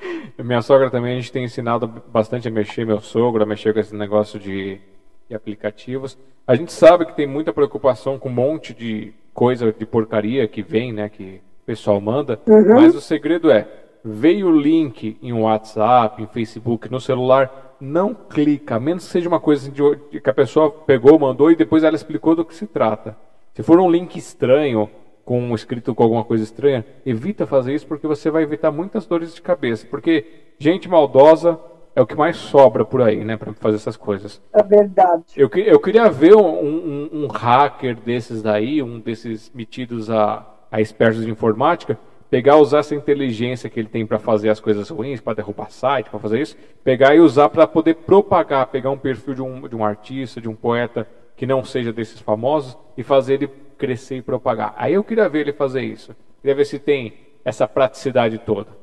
Minha 0.38 0.62
sogra 0.62 0.90
também, 0.90 1.12
a 1.12 1.20
gente 1.20 1.32
tem 1.32 1.44
ensinado 1.44 1.86
bastante 1.86 2.48
a 2.48 2.50
mexer, 2.50 2.86
meu 2.86 3.00
sogro, 3.00 3.42
a 3.42 3.46
mexer 3.46 3.72
com 3.72 3.80
esse 3.80 3.94
negócio 3.94 4.38
de, 4.38 4.80
de 5.28 5.34
aplicativos. 5.34 6.18
A 6.46 6.54
gente 6.54 6.72
sabe 6.72 7.06
que 7.06 7.14
tem 7.14 7.26
muita 7.26 7.52
preocupação 7.52 8.18
com 8.18 8.28
um 8.28 8.32
monte 8.32 8.74
de 8.74 9.12
coisa 9.32 9.72
de 9.72 9.86
porcaria 9.86 10.46
que 10.48 10.62
vem, 10.62 10.92
né, 10.92 11.08
que 11.08 11.40
o 11.62 11.66
pessoal 11.66 12.00
manda, 12.00 12.40
uhum. 12.46 12.74
mas 12.74 12.94
o 12.94 13.00
segredo 13.00 13.50
é, 13.50 13.68
veio 14.04 14.48
o 14.48 14.60
link 14.60 15.16
em 15.22 15.32
WhatsApp, 15.32 16.22
em 16.22 16.26
Facebook, 16.26 16.90
no 16.90 17.00
celular, 17.00 17.76
não 17.80 18.14
clica, 18.14 18.76
a 18.76 18.80
menos 18.80 19.06
que 19.06 19.12
seja 19.12 19.28
uma 19.28 19.40
coisa 19.40 19.70
de, 19.70 20.20
que 20.20 20.28
a 20.28 20.34
pessoa 20.34 20.70
pegou, 20.70 21.18
mandou 21.18 21.50
e 21.50 21.56
depois 21.56 21.84
ela 21.84 21.96
explicou 21.96 22.34
do 22.34 22.44
que 22.44 22.54
se 22.54 22.66
trata. 22.66 23.16
Se 23.54 23.62
for 23.62 23.80
um 23.80 23.90
link 23.90 24.16
estranho, 24.16 24.88
com 25.30 25.54
escrito 25.54 25.94
com 25.94 26.02
alguma 26.02 26.24
coisa 26.24 26.42
estranha, 26.42 26.84
evita 27.06 27.46
fazer 27.46 27.72
isso 27.72 27.86
porque 27.86 28.04
você 28.04 28.32
vai 28.32 28.42
evitar 28.42 28.72
muitas 28.72 29.06
dores 29.06 29.32
de 29.32 29.40
cabeça, 29.40 29.86
porque 29.88 30.24
gente 30.58 30.88
maldosa 30.88 31.56
é 31.94 32.02
o 32.02 32.06
que 32.06 32.16
mais 32.16 32.36
sobra 32.36 32.84
por 32.84 33.00
aí, 33.00 33.24
né, 33.24 33.36
para 33.36 33.52
fazer 33.52 33.76
essas 33.76 33.96
coisas. 33.96 34.42
É 34.52 34.60
verdade. 34.60 35.22
Eu, 35.36 35.48
eu 35.54 35.78
queria 35.78 36.10
ver 36.10 36.34
um, 36.34 36.48
um, 36.48 37.10
um, 37.12 37.26
hacker 37.28 37.94
desses 37.94 38.42
daí, 38.42 38.82
um 38.82 38.98
desses 38.98 39.52
metidos 39.54 40.10
a, 40.10 40.44
a 40.68 40.80
expertos 40.80 41.24
de 41.24 41.30
informática, 41.30 41.96
pegar 42.28 42.56
usar 42.56 42.80
essa 42.80 42.96
inteligência 42.96 43.70
que 43.70 43.78
ele 43.78 43.88
tem 43.88 44.04
para 44.04 44.18
fazer 44.18 44.48
as 44.48 44.58
coisas 44.58 44.88
ruins, 44.88 45.20
para 45.20 45.34
derrubar 45.34 45.70
site, 45.70 46.10
para 46.10 46.18
fazer 46.18 46.40
isso, 46.40 46.56
pegar 46.82 47.14
e 47.14 47.20
usar 47.20 47.48
para 47.50 47.68
poder 47.68 47.94
propagar, 47.94 48.66
pegar 48.66 48.90
um 48.90 48.98
perfil 48.98 49.34
de 49.34 49.42
um, 49.42 49.68
de 49.68 49.76
um 49.76 49.84
artista, 49.84 50.40
de 50.40 50.48
um 50.48 50.56
poeta 50.56 51.06
que 51.36 51.46
não 51.46 51.62
seja 51.62 51.92
desses 51.92 52.18
famosos 52.18 52.76
e 52.96 53.04
fazer 53.04 53.34
ele 53.34 53.69
crescer 53.80 54.18
e 54.18 54.22
propagar. 54.22 54.74
Aí 54.76 54.92
eu 54.92 55.02
queria 55.02 55.28
ver 55.28 55.40
ele 55.40 55.52
fazer 55.52 55.82
isso. 55.82 56.14
Queria 56.42 56.54
ver 56.54 56.66
se 56.66 56.78
tem 56.78 57.14
essa 57.42 57.66
praticidade 57.66 58.38
toda. 58.38 58.76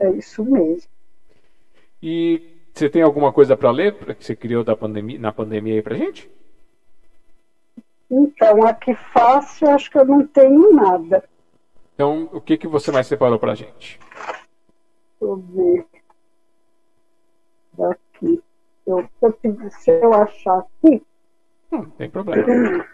É 0.00 0.10
isso 0.10 0.44
mesmo. 0.44 0.90
E 2.02 2.58
você 2.72 2.88
tem 2.88 3.02
alguma 3.02 3.32
coisa 3.32 3.56
para 3.56 3.70
ler 3.70 3.94
que 4.16 4.24
você 4.24 4.34
criou 4.34 4.64
da 4.64 4.76
pandemia, 4.76 5.18
na 5.18 5.32
pandemia 5.32 5.74
aí 5.74 5.82
para 5.82 5.96
gente? 5.96 6.30
Então, 8.10 8.66
aqui 8.66 8.94
fácil, 8.94 9.70
acho 9.70 9.90
que 9.90 9.98
eu 9.98 10.04
não 10.04 10.26
tenho 10.26 10.72
nada. 10.72 11.24
Então, 11.94 12.28
o 12.32 12.40
que, 12.40 12.58
que 12.58 12.66
você 12.66 12.90
mais 12.90 13.06
separou 13.06 13.38
para 13.38 13.54
gente? 13.54 13.98
Deixa 14.00 15.22
eu 15.22 15.36
ver. 15.36 15.86
Daqui. 17.72 18.42
Eu, 18.86 19.08
se 19.70 19.90
eu 19.90 20.12
achar 20.14 20.58
aqui. 20.58 21.02
Não 21.70 21.84
tem 21.90 22.10
problema. 22.10 22.84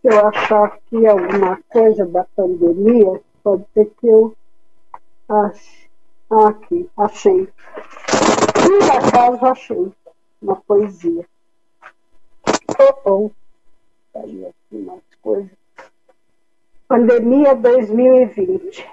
Se 0.00 0.08
eu 0.08 0.26
achar 0.26 0.64
aqui 0.64 1.06
alguma 1.06 1.58
coisa 1.68 2.06
da 2.06 2.24
pandemia, 2.36 3.20
pode 3.42 3.64
ser 3.74 3.86
que 4.00 4.06
eu 4.06 4.34
Ache. 5.28 5.88
Aqui, 6.30 6.90
achei. 6.98 7.48
Por 8.52 8.90
acaso 8.90 9.46
achei 9.46 9.92
uma 10.42 10.56
poesia. 10.56 11.26
Oh, 12.78 13.10
oh. 13.10 13.30
Aí 14.18 14.46
aqui 14.46 14.76
mais 14.84 15.02
coisas. 15.22 15.50
Pandemia 16.86 17.54
2020. 17.54 18.86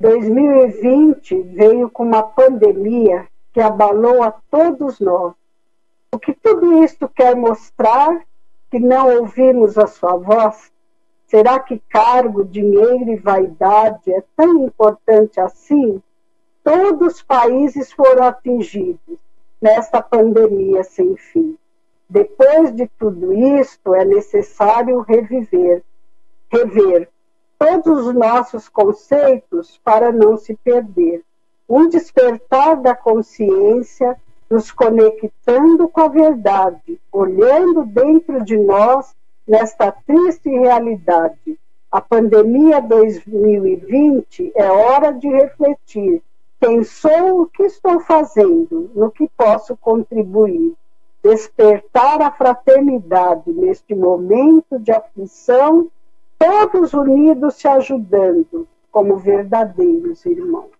2020 0.00 1.42
veio 1.42 1.90
com 1.90 2.04
uma 2.04 2.22
pandemia 2.22 3.26
que 3.52 3.60
abalou 3.60 4.22
a 4.22 4.32
todos 4.50 5.00
nós. 5.00 5.34
O 6.12 6.18
que 6.18 6.32
tudo 6.32 6.82
isto 6.82 7.08
quer 7.08 7.36
mostrar 7.36 8.24
que 8.70 8.78
não 8.78 9.18
ouvimos 9.18 9.76
a 9.78 9.86
sua 9.86 10.16
voz? 10.16 10.72
Será 11.26 11.60
que 11.60 11.78
cargo, 11.88 12.44
dinheiro 12.44 13.10
e 13.10 13.16
vaidade 13.16 14.12
é 14.12 14.22
tão 14.34 14.64
importante 14.64 15.38
assim? 15.38 16.02
Todos 16.64 17.14
os 17.14 17.22
países 17.22 17.92
foram 17.92 18.24
atingidos 18.24 19.18
nesta 19.60 20.00
pandemia 20.00 20.82
sem 20.84 21.16
fim. 21.16 21.56
Depois 22.08 22.74
de 22.74 22.86
tudo 22.98 23.34
isto, 23.34 23.94
é 23.94 24.04
necessário 24.04 25.00
reviver, 25.00 25.82
rever 26.50 27.10
todos 27.58 28.06
os 28.06 28.14
nossos 28.14 28.68
conceitos 28.68 29.78
para 29.84 30.10
não 30.10 30.36
se 30.36 30.54
perder. 30.56 31.22
Um 31.68 31.88
despertar 31.88 32.76
da 32.76 32.94
consciência, 32.94 34.16
nos 34.48 34.70
conectando 34.72 35.86
com 35.88 36.00
a 36.00 36.08
verdade, 36.08 36.98
olhando 37.12 37.84
dentro 37.84 38.42
de 38.42 38.56
nós 38.56 39.14
nesta 39.46 39.92
triste 39.92 40.48
realidade. 40.48 41.58
A 41.90 42.00
pandemia 42.00 42.80
2020 42.80 44.52
é 44.54 44.70
hora 44.70 45.12
de 45.12 45.28
refletir 45.28 46.22
Quem 46.60 46.82
sou, 46.82 47.42
o 47.42 47.46
que 47.46 47.62
estou 47.64 48.00
fazendo, 48.00 48.90
no 48.94 49.10
que 49.10 49.28
posso 49.36 49.76
contribuir. 49.76 50.74
Despertar 51.22 52.22
a 52.22 52.30
fraternidade 52.30 53.52
neste 53.52 53.94
momento 53.94 54.78
de 54.78 54.90
aflição, 54.90 55.88
todos 56.38 56.94
unidos 56.94 57.56
se 57.56 57.68
ajudando, 57.68 58.66
como 58.90 59.16
verdadeiros 59.16 60.24
irmãos. 60.24 60.77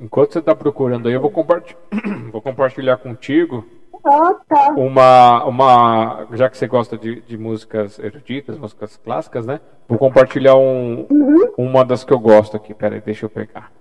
Enquanto 0.00 0.32
você 0.32 0.38
está 0.38 0.54
procurando 0.54 1.08
aí, 1.08 1.14
eu 1.14 1.20
vou, 1.20 1.30
compartilhar, 1.30 1.78
vou 2.30 2.42
compartilhar 2.42 2.96
contigo 2.98 3.64
ah, 4.04 4.34
tá. 4.46 4.68
uma, 4.76 5.44
uma. 5.44 6.26
Já 6.32 6.50
que 6.50 6.58
você 6.58 6.66
gosta 6.66 6.98
de, 6.98 7.22
de 7.22 7.38
músicas 7.38 7.98
eruditas, 7.98 8.58
músicas 8.58 8.98
clássicas, 8.98 9.46
né? 9.46 9.60
Vou 9.88 9.98
compartilhar 9.98 10.56
um, 10.56 11.06
uhum. 11.10 11.54
uma 11.56 11.84
das 11.84 12.04
que 12.04 12.12
eu 12.12 12.18
gosto 12.18 12.54
aqui. 12.54 12.74
Pera 12.74 12.96
aí, 12.96 13.00
deixa 13.00 13.24
eu 13.24 13.30
pegar. 13.30 13.72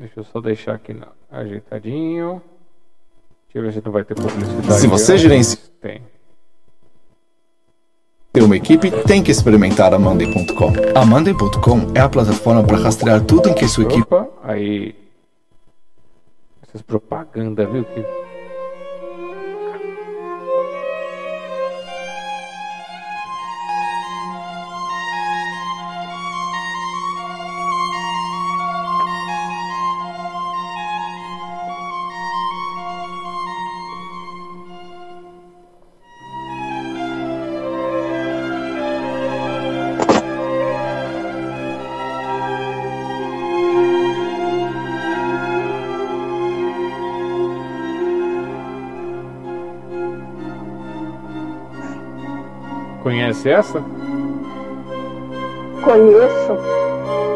Deixa 0.00 0.20
eu 0.20 0.24
só 0.24 0.40
deixar 0.40 0.76
aqui 0.76 0.98
ajeitadinho. 1.30 2.40
Deixa 3.44 3.58
eu 3.58 3.62
ver 3.62 3.72
se 3.74 3.82
não 3.84 3.92
vai 3.92 4.02
ter 4.02 4.14
publicidade. 4.14 4.80
Se 4.80 4.86
você 4.86 5.18
gerencia. 5.18 5.58
Tem. 5.78 6.00
Ter 8.32 8.42
uma 8.42 8.56
equipe 8.56 8.90
tem 9.06 9.22
que 9.22 9.30
experimentar 9.30 9.92
a 9.92 9.98
Monday.com. 9.98 10.72
A 10.98 11.04
Monday.com 11.04 11.92
é 11.94 12.00
a 12.00 12.08
plataforma 12.08 12.64
para 12.64 12.78
rastrear 12.78 13.22
tudo 13.26 13.50
em 13.50 13.54
que 13.54 13.68
sua 13.68 13.84
Opa, 13.84 13.92
equipe. 13.92 14.16
Aí. 14.42 14.94
Essas 16.66 16.80
propagandas, 16.80 17.70
viu? 17.70 17.84
Que 17.84 18.02
Essa? 53.48 53.82
Conheço. 55.82 56.58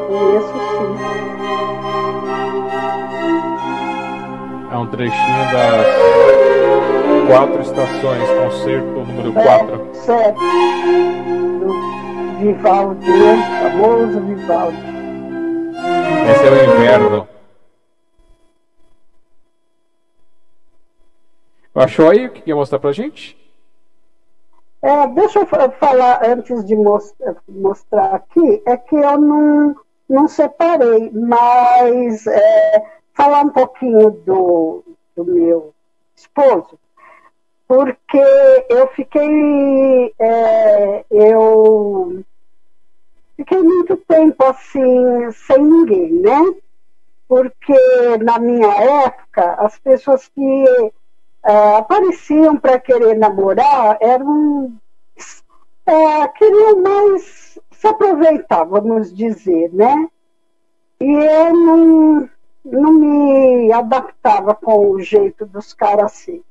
Conheço 0.06 0.52
sim. 0.52 1.14
É 4.70 4.76
um 4.76 4.86
trechinho 4.88 5.52
das 5.52 5.86
quatro 7.28 7.62
estações, 7.62 8.28
concerto 8.30 8.86
número 8.86 9.32
4. 9.32 9.74
É, 9.74 9.94
certo. 9.94 10.40
Do 11.60 12.38
Vivaldi, 12.38 13.10
né? 13.10 13.60
famoso 13.62 14.20
Vivaldi. 14.20 14.76
Esse 16.30 16.46
é 16.46 16.50
o 16.50 16.74
inverno. 16.74 17.28
Achou 21.74 22.10
aí 22.10 22.26
o 22.26 22.30
que 22.30 22.48
ia 22.48 22.54
mostrar 22.54 22.78
pra 22.78 22.92
gente? 22.92 23.43
É, 24.84 25.06
deixa 25.06 25.38
eu 25.38 25.46
falar 25.46 26.22
antes 26.22 26.62
de 26.62 26.76
mostrar 26.76 28.16
aqui, 28.16 28.62
é 28.66 28.76
que 28.76 28.94
eu 28.94 29.18
não, 29.18 29.74
não 30.06 30.28
separei, 30.28 31.10
mas 31.10 32.26
é, 32.26 32.84
falar 33.14 33.46
um 33.46 33.48
pouquinho 33.48 34.10
do, 34.10 34.84
do 35.16 35.24
meu 35.24 35.74
esposo, 36.14 36.78
porque 37.66 38.20
eu 38.68 38.86
fiquei, 38.88 40.14
é, 40.18 41.02
eu 41.10 42.22
fiquei 43.38 43.62
muito 43.62 43.96
tempo 43.96 44.44
assim, 44.44 45.32
sem 45.32 45.64
ninguém, 45.64 46.12
né? 46.12 46.54
Porque 47.26 48.18
na 48.22 48.38
minha 48.38 48.70
época, 49.06 49.54
as 49.54 49.78
pessoas 49.78 50.28
que 50.28 50.92
é, 51.44 51.76
apareciam 51.76 52.56
para 52.56 52.80
querer 52.80 53.16
namorar 53.18 53.98
eram 54.00 54.72
é, 55.86 56.28
queriam 56.28 56.80
mais 56.80 57.58
se 57.70 57.86
aproveitar, 57.86 58.64
vamos 58.64 59.14
dizer, 59.14 59.70
né? 59.72 60.08
E 61.00 61.12
eu 61.12 61.52
não, 61.52 62.30
não 62.64 62.92
me 62.94 63.72
adaptava 63.72 64.54
com 64.54 64.90
o 64.90 65.00
jeito 65.00 65.44
dos 65.44 65.74
caras 65.74 66.06
assim. 66.06 66.42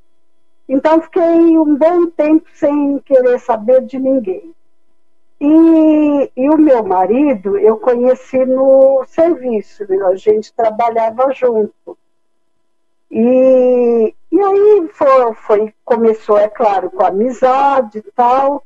Então 0.70 1.02
fiquei 1.02 1.58
um 1.58 1.76
bom 1.76 2.06
tempo 2.08 2.48
sem 2.54 3.00
querer 3.00 3.40
saber 3.40 3.82
de 3.82 3.98
ninguém. 3.98 4.54
E, 5.42 6.32
e 6.38 6.50
o 6.50 6.58
meu 6.58 6.84
marido 6.84 7.58
eu 7.58 7.78
conheci 7.78 8.46
no 8.46 9.04
serviço, 9.08 9.84
a 10.06 10.16
gente 10.16 10.54
trabalhava 10.54 11.34
junto. 11.34 11.98
E, 13.16 14.16
e 14.32 14.42
aí 14.42 14.90
foi, 14.92 15.34
foi, 15.36 15.74
começou, 15.86 16.36
é 16.36 16.50
claro, 16.50 16.90
com 16.90 17.06
amizade 17.06 18.00
e 18.00 18.12
tal, 18.16 18.64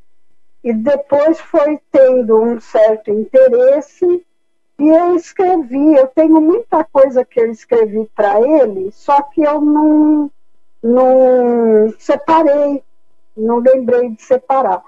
e 0.64 0.72
depois 0.72 1.38
foi 1.38 1.78
tendo 1.92 2.42
um 2.42 2.58
certo 2.58 3.12
interesse, 3.12 4.26
e 4.80 4.88
eu 4.88 5.18
escrevi, 5.18 5.96
eu 5.96 6.08
tenho 6.08 6.40
muita 6.40 6.82
coisa 6.86 7.26
que 7.26 7.42
eu 7.42 7.52
escrevi 7.52 8.10
para 8.16 8.40
ele, 8.40 8.90
só 8.94 9.22
que 9.22 9.42
eu 9.42 9.60
não, 9.60 10.32
não 10.82 11.94
separei, 12.00 12.82
não 13.36 13.58
lembrei 13.58 14.12
de 14.12 14.22
separar. 14.22 14.82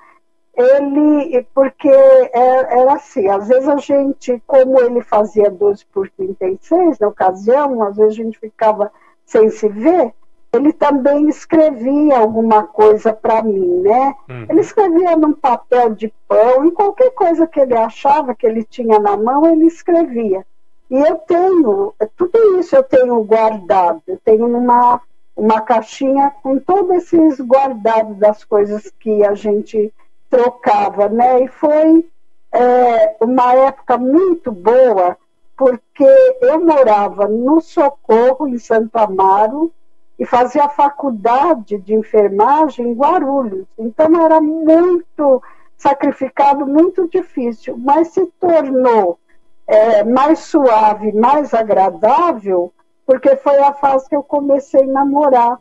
Ele, 0.55 1.45
porque 1.53 1.89
é, 1.89 2.79
era 2.79 2.93
assim, 2.93 3.27
às 3.27 3.49
vezes 3.49 3.67
a 3.67 3.75
gente, 3.75 4.41
como 4.47 4.79
ele 4.79 5.01
fazia 5.01 5.51
12 5.51 5.85
por 5.87 6.09
36 6.11 6.97
na 6.97 7.09
ocasião, 7.09 7.83
às 7.83 7.97
vezes 7.97 8.13
a 8.13 8.23
gente 8.23 8.39
ficava 8.39 8.89
sem 9.29 9.49
se 9.49 9.69
ver, 9.69 10.13
ele 10.51 10.73
também 10.73 11.29
escrevia 11.29 12.17
alguma 12.17 12.63
coisa 12.63 13.13
para 13.13 13.43
mim, 13.43 13.81
né? 13.81 14.15
Uhum. 14.27 14.45
Ele 14.49 14.61
escrevia 14.61 15.15
num 15.15 15.33
papel 15.33 15.93
de 15.93 16.11
pão, 16.27 16.65
em 16.65 16.71
qualquer 16.71 17.11
coisa 17.11 17.45
que 17.45 17.59
ele 17.59 17.75
achava 17.75 18.33
que 18.33 18.47
ele 18.47 18.63
tinha 18.63 18.99
na 18.99 19.15
mão, 19.15 19.45
ele 19.45 19.67
escrevia. 19.67 20.45
E 20.89 20.95
eu 20.95 21.17
tenho, 21.17 21.93
tudo 22.17 22.59
isso 22.59 22.75
eu 22.75 22.81
tenho 22.83 23.23
guardado, 23.23 24.01
eu 24.07 24.19
tenho 24.23 24.47
numa 24.47 24.99
uma 25.35 25.61
caixinha 25.61 26.33
com 26.43 26.59
todos 26.59 26.97
esses 26.97 27.39
guardados 27.39 28.17
das 28.17 28.43
coisas 28.43 28.91
que 28.99 29.23
a 29.23 29.33
gente 29.33 29.93
trocava, 30.29 31.07
né? 31.07 31.43
E 31.43 31.47
foi 31.47 32.05
é, 32.51 33.15
uma 33.21 33.53
época 33.53 33.97
muito 33.97 34.51
boa, 34.51 35.15
porque 35.59 36.07
eu 36.39 36.65
morava 36.65 37.27
no 37.27 37.59
Socorro, 37.59 38.47
em 38.47 38.57
Santo 38.57 38.95
Amaro, 38.95 39.69
e 40.17 40.25
fazia 40.25 40.63
a 40.63 40.69
faculdade 40.69 41.77
de 41.79 41.93
enfermagem 41.93 42.87
em 42.87 42.93
Guarulhos. 42.93 43.67
Então 43.77 44.23
era 44.23 44.39
muito 44.39 45.43
sacrificado, 45.75 46.65
muito 46.65 47.09
difícil, 47.09 47.75
mas 47.77 48.07
se 48.07 48.25
tornou 48.39 49.19
é, 49.67 50.01
mais 50.05 50.39
suave, 50.39 51.11
mais 51.11 51.53
agradável, 51.53 52.71
porque 53.05 53.35
foi 53.35 53.57
a 53.57 53.73
fase 53.73 54.07
que 54.07 54.15
eu 54.15 54.23
comecei 54.23 54.83
a 54.83 54.93
namorar 54.93 55.59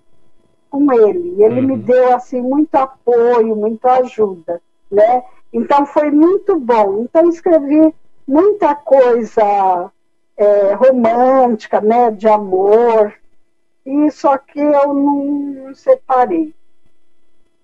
com 0.70 0.92
ele. 0.92 1.42
Ele 1.42 1.60
uhum. 1.60 1.66
me 1.66 1.76
deu 1.76 2.14
assim 2.14 2.40
muito 2.40 2.72
apoio, 2.76 3.56
muita 3.56 3.94
ajuda, 3.94 4.62
né? 4.88 5.24
Então 5.52 5.84
foi 5.84 6.08
muito 6.12 6.56
bom. 6.56 7.00
Então 7.00 7.28
escrevi 7.28 7.92
muita 8.28 8.74
coisa 8.74 9.90
é, 10.36 10.74
romântica, 10.74 11.80
né, 11.80 12.10
de 12.10 12.28
amor, 12.28 13.14
e 13.86 14.10
só 14.10 14.36
que 14.36 14.60
eu 14.60 14.92
não 14.92 15.74
separei. 15.74 16.54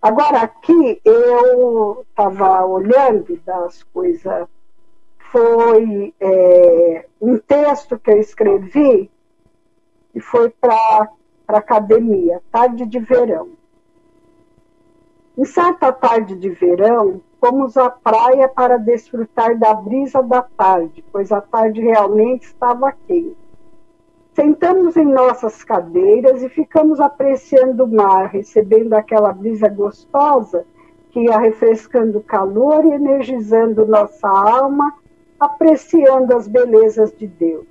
Agora 0.00 0.40
aqui 0.40 1.00
eu 1.04 2.04
estava 2.08 2.64
olhando 2.64 3.38
das 3.44 3.82
coisas, 3.82 4.48
foi 5.30 6.14
é, 6.18 7.06
um 7.20 7.36
texto 7.38 7.98
que 7.98 8.10
eu 8.10 8.18
escrevi 8.18 9.10
e 10.14 10.20
foi 10.20 10.48
para 10.48 11.10
a 11.48 11.58
academia, 11.58 12.40
tarde 12.50 12.86
de 12.86 12.98
verão. 12.98 13.50
Em 15.36 15.44
certa 15.44 15.92
tarde 15.92 16.36
de 16.36 16.48
verão, 16.48 17.20
fomos 17.44 17.76
à 17.76 17.90
praia 17.90 18.48
para 18.48 18.78
desfrutar 18.78 19.58
da 19.58 19.74
brisa 19.74 20.22
da 20.22 20.40
tarde, 20.40 21.04
pois 21.12 21.30
a 21.30 21.42
tarde 21.42 21.78
realmente 21.78 22.44
estava 22.44 22.90
quente. 23.06 23.36
Sentamos 24.32 24.96
em 24.96 25.04
nossas 25.04 25.62
cadeiras 25.62 26.42
e 26.42 26.48
ficamos 26.48 27.00
apreciando 27.00 27.84
o 27.84 27.92
mar, 27.94 28.30
recebendo 28.30 28.94
aquela 28.94 29.30
brisa 29.30 29.68
gostosa 29.68 30.64
que 31.10 31.20
ia 31.20 31.38
refrescando 31.38 32.18
o 32.18 32.22
calor 32.22 32.82
e 32.86 32.92
energizando 32.92 33.86
nossa 33.86 34.26
alma, 34.26 34.94
apreciando 35.38 36.34
as 36.34 36.48
belezas 36.48 37.14
de 37.14 37.26
Deus. 37.26 37.66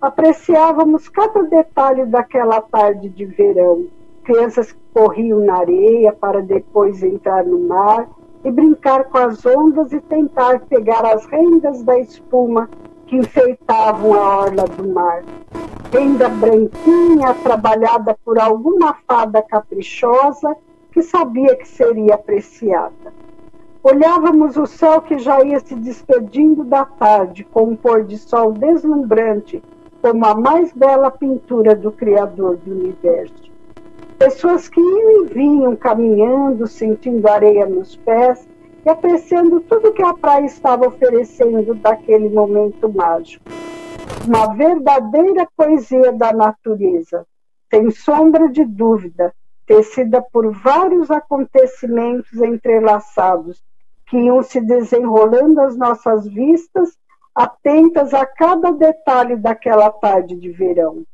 Apreciávamos 0.00 1.08
cada 1.08 1.44
detalhe 1.44 2.04
daquela 2.04 2.60
tarde 2.60 3.08
de 3.08 3.24
verão. 3.24 3.86
Crianças 4.24 4.72
que 4.72 4.80
corriam 4.92 5.38
na 5.38 5.58
areia 5.58 6.12
para 6.12 6.42
depois 6.42 7.00
entrar 7.02 7.44
no 7.44 7.60
mar 7.60 8.17
e 8.44 8.50
brincar 8.50 9.04
com 9.04 9.18
as 9.18 9.44
ondas 9.44 9.92
e 9.92 10.00
tentar 10.00 10.60
pegar 10.60 11.04
as 11.04 11.26
rendas 11.26 11.82
da 11.82 11.98
espuma 11.98 12.68
que 13.06 13.16
enfeitavam 13.16 14.14
a 14.14 14.38
orla 14.38 14.64
do 14.64 14.88
mar. 14.92 15.22
Renda 15.92 16.28
branquinha, 16.28 17.34
trabalhada 17.42 18.16
por 18.24 18.38
alguma 18.38 18.94
fada 19.06 19.42
caprichosa 19.42 20.54
que 20.92 21.02
sabia 21.02 21.56
que 21.56 21.66
seria 21.66 22.14
apreciada. 22.14 23.12
Olhávamos 23.82 24.56
o 24.56 24.66
céu 24.66 25.00
que 25.00 25.18
já 25.18 25.42
ia 25.42 25.60
se 25.60 25.74
despedindo 25.74 26.64
da 26.64 26.84
tarde, 26.84 27.44
com 27.44 27.70
um 27.70 27.76
pôr 27.76 28.04
de 28.04 28.18
sol 28.18 28.52
deslumbrante, 28.52 29.62
como 30.02 30.26
a 30.26 30.34
mais 30.34 30.72
bela 30.72 31.10
pintura 31.10 31.74
do 31.74 31.90
Criador 31.90 32.56
do 32.56 32.72
universo. 32.72 33.47
Pessoas 34.18 34.68
que 34.68 34.80
iam 34.80 35.26
e 35.26 35.28
vinham 35.28 35.76
caminhando, 35.76 36.66
sentindo 36.66 37.28
areia 37.28 37.66
nos 37.66 37.94
pés 37.94 38.48
e 38.84 38.90
apreciando 38.90 39.60
tudo 39.60 39.92
que 39.92 40.02
a 40.02 40.12
praia 40.12 40.44
estava 40.44 40.88
oferecendo 40.88 41.72
daquele 41.76 42.28
momento 42.28 42.92
mágico. 42.92 43.44
Uma 44.26 44.54
verdadeira 44.54 45.46
poesia 45.56 46.12
da 46.12 46.32
natureza, 46.32 47.24
sem 47.70 47.90
sombra 47.92 48.48
de 48.48 48.64
dúvida, 48.64 49.32
tecida 49.64 50.20
por 50.20 50.50
vários 50.50 51.12
acontecimentos 51.12 52.42
entrelaçados 52.42 53.62
que 54.08 54.18
iam 54.18 54.42
se 54.42 54.60
desenrolando 54.60 55.60
às 55.60 55.76
nossas 55.76 56.26
vistas, 56.26 56.98
atentas 57.32 58.12
a 58.12 58.26
cada 58.26 58.72
detalhe 58.72 59.36
daquela 59.36 59.90
tarde 59.90 60.34
de 60.34 60.50
verão. 60.50 61.04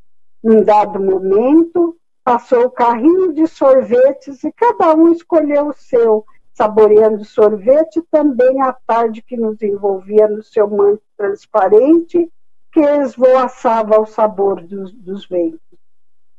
Num 0.42 0.62
dado 0.62 0.98
momento, 0.98 1.96
passou 2.24 2.64
o 2.64 2.70
carrinho 2.70 3.34
de 3.34 3.46
sorvetes 3.46 4.42
e 4.42 4.50
cada 4.50 4.94
um 4.94 5.12
escolheu 5.12 5.68
o 5.68 5.74
seu, 5.74 6.24
saboreando 6.54 7.24
sorvete 7.24 8.00
também 8.10 8.62
à 8.62 8.72
tarde 8.72 9.20
que 9.20 9.36
nos 9.36 9.60
envolvia 9.60 10.26
no 10.26 10.42
seu 10.42 10.68
manto 10.68 11.02
transparente 11.16 12.32
que 12.72 12.80
esvoaçava 12.80 13.96
ao 13.96 14.06
sabor 14.06 14.62
dos, 14.62 14.90
dos 14.92 15.28
ventos. 15.28 15.60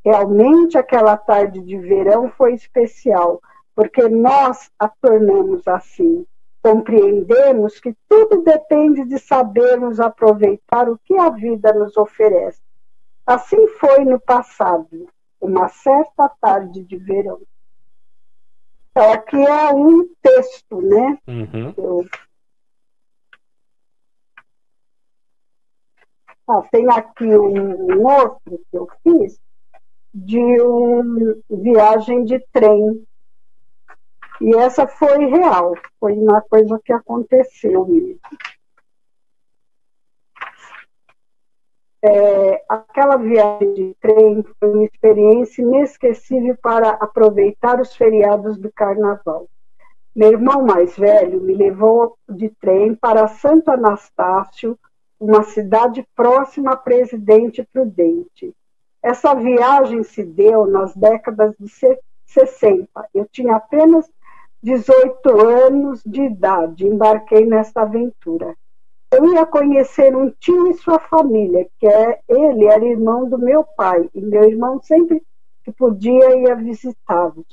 Realmente 0.04 0.78
aquela 0.78 1.16
tarde 1.16 1.62
de 1.62 1.78
verão 1.78 2.30
foi 2.30 2.54
especial, 2.54 3.40
porque 3.76 4.08
nós 4.10 4.70
a 4.78 4.88
tornamos 4.88 5.68
assim. 5.68 6.26
Compreendemos 6.62 7.80
que 7.80 7.96
tudo 8.10 8.42
depende 8.42 9.06
de 9.06 9.20
sabermos 9.20 10.00
aproveitar 10.00 10.90
o 10.90 10.98
que 10.98 11.16
a 11.18 11.30
vida 11.30 11.72
nos 11.74 11.96
oferece. 11.96 12.62
Assim 13.26 13.68
foi 13.80 14.04
no 14.04 14.20
passado, 14.20 15.08
uma 15.46 15.70
certa 15.70 16.28
tarde 16.42 16.84
de 16.84 16.98
verão. 16.98 17.42
Então, 18.92 19.12
aqui 19.12 19.38
é 19.38 19.74
um 19.74 20.08
texto, 20.22 20.82
né? 20.82 21.18
Uhum. 21.28 21.74
Eu... 21.78 22.06
Ah, 26.48 26.62
tem 26.72 26.90
aqui 26.90 27.26
um, 27.26 27.98
um 27.98 28.04
outro 28.04 28.62
que 28.70 28.78
eu 28.78 28.88
fiz, 29.04 29.40
de 30.14 30.40
uma 30.62 31.36
viagem 31.50 32.24
de 32.24 32.40
trem. 32.54 33.06
E 34.40 34.56
essa 34.56 34.88
foi 34.88 35.26
real, 35.26 35.74
foi 36.00 36.14
uma 36.14 36.42
coisa 36.42 36.80
que 36.84 36.94
aconteceu 36.94 37.86
mesmo. 37.86 38.20
É, 42.08 42.64
aquela 42.70 43.18
viagem 43.18 43.74
de 43.74 43.96
trem 44.00 44.46
foi 44.60 44.70
uma 44.70 44.84
experiência 44.84 45.64
inesquecível 45.64 46.56
para 46.62 46.90
aproveitar 46.92 47.82
os 47.82 47.96
feriados 47.96 48.58
do 48.58 48.72
carnaval. 48.72 49.48
Meu 50.16 50.34
irmão 50.34 50.64
mais 50.64 50.96
velho 50.96 51.42
me 51.42 51.56
levou 51.56 52.16
de 52.30 52.50
trem 52.62 52.94
para 52.94 53.28
Santo 53.28 53.72
Anastácio, 53.72 54.78
uma 55.20 55.42
cidade 55.42 56.08
próxima 56.16 56.74
a 56.74 56.78
Presidente 56.78 57.68
Prudente. 57.74 58.54
Essa 59.02 59.34
viagem 59.34 60.04
se 60.04 60.24
deu 60.24 60.68
nas 60.68 60.96
décadas 60.96 61.56
de 61.60 61.68
60. 62.28 62.88
Eu 63.16 63.26
tinha 63.32 63.56
apenas 63.56 64.08
18 64.62 65.42
anos 65.42 66.04
de 66.06 66.22
idade, 66.22 66.86
embarquei 66.86 67.48
nesta 67.48 67.82
aventura. 67.82 68.56
Eu 69.18 69.34
ia 69.34 69.46
conhecer 69.46 70.14
um 70.14 70.30
tio 70.30 70.68
e 70.68 70.74
sua 70.74 71.00
família, 71.00 71.66
que 71.80 71.88
é 71.88 72.20
ele 72.28 72.66
era 72.66 72.84
irmão 72.84 73.30
do 73.30 73.38
meu 73.38 73.64
pai, 73.64 74.10
e 74.14 74.20
meu 74.20 74.44
irmão 74.44 74.82
sempre 74.82 75.24
que 75.64 75.72
podia 75.72 76.36
ia 76.36 76.54
visitá-los. 76.54 77.46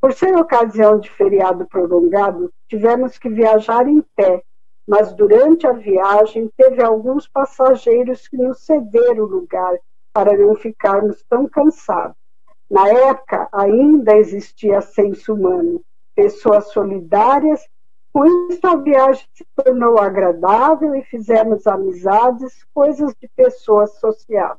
Por 0.00 0.12
ser 0.12 0.36
ocasião 0.36 0.98
de 0.98 1.08
feriado 1.08 1.64
prolongado, 1.66 2.52
tivemos 2.68 3.18
que 3.18 3.28
viajar 3.28 3.86
em 3.86 4.02
pé, 4.16 4.42
mas 4.84 5.12
durante 5.12 5.64
a 5.64 5.72
viagem 5.72 6.50
teve 6.56 6.82
alguns 6.82 7.28
passageiros 7.28 8.26
que 8.26 8.36
nos 8.36 8.64
cederam 8.64 9.26
o 9.26 9.28
lugar 9.28 9.78
para 10.12 10.36
não 10.36 10.56
ficarmos 10.56 11.22
tão 11.28 11.48
cansados. 11.48 12.16
Na 12.68 12.88
época, 12.88 13.48
ainda 13.52 14.16
existia 14.16 14.80
senso 14.80 15.34
humano, 15.34 15.80
pessoas 16.16 16.72
solidárias. 16.72 17.60
Com 18.16 18.48
isso, 18.50 18.66
a 18.66 18.76
viagem 18.76 19.26
se 19.34 19.44
tornou 19.54 19.98
agradável 19.98 20.94
e 20.94 21.02
fizemos 21.02 21.66
amizades, 21.66 22.64
coisas 22.72 23.14
de 23.20 23.28
pessoas 23.28 23.92
sociáveis. 23.98 24.58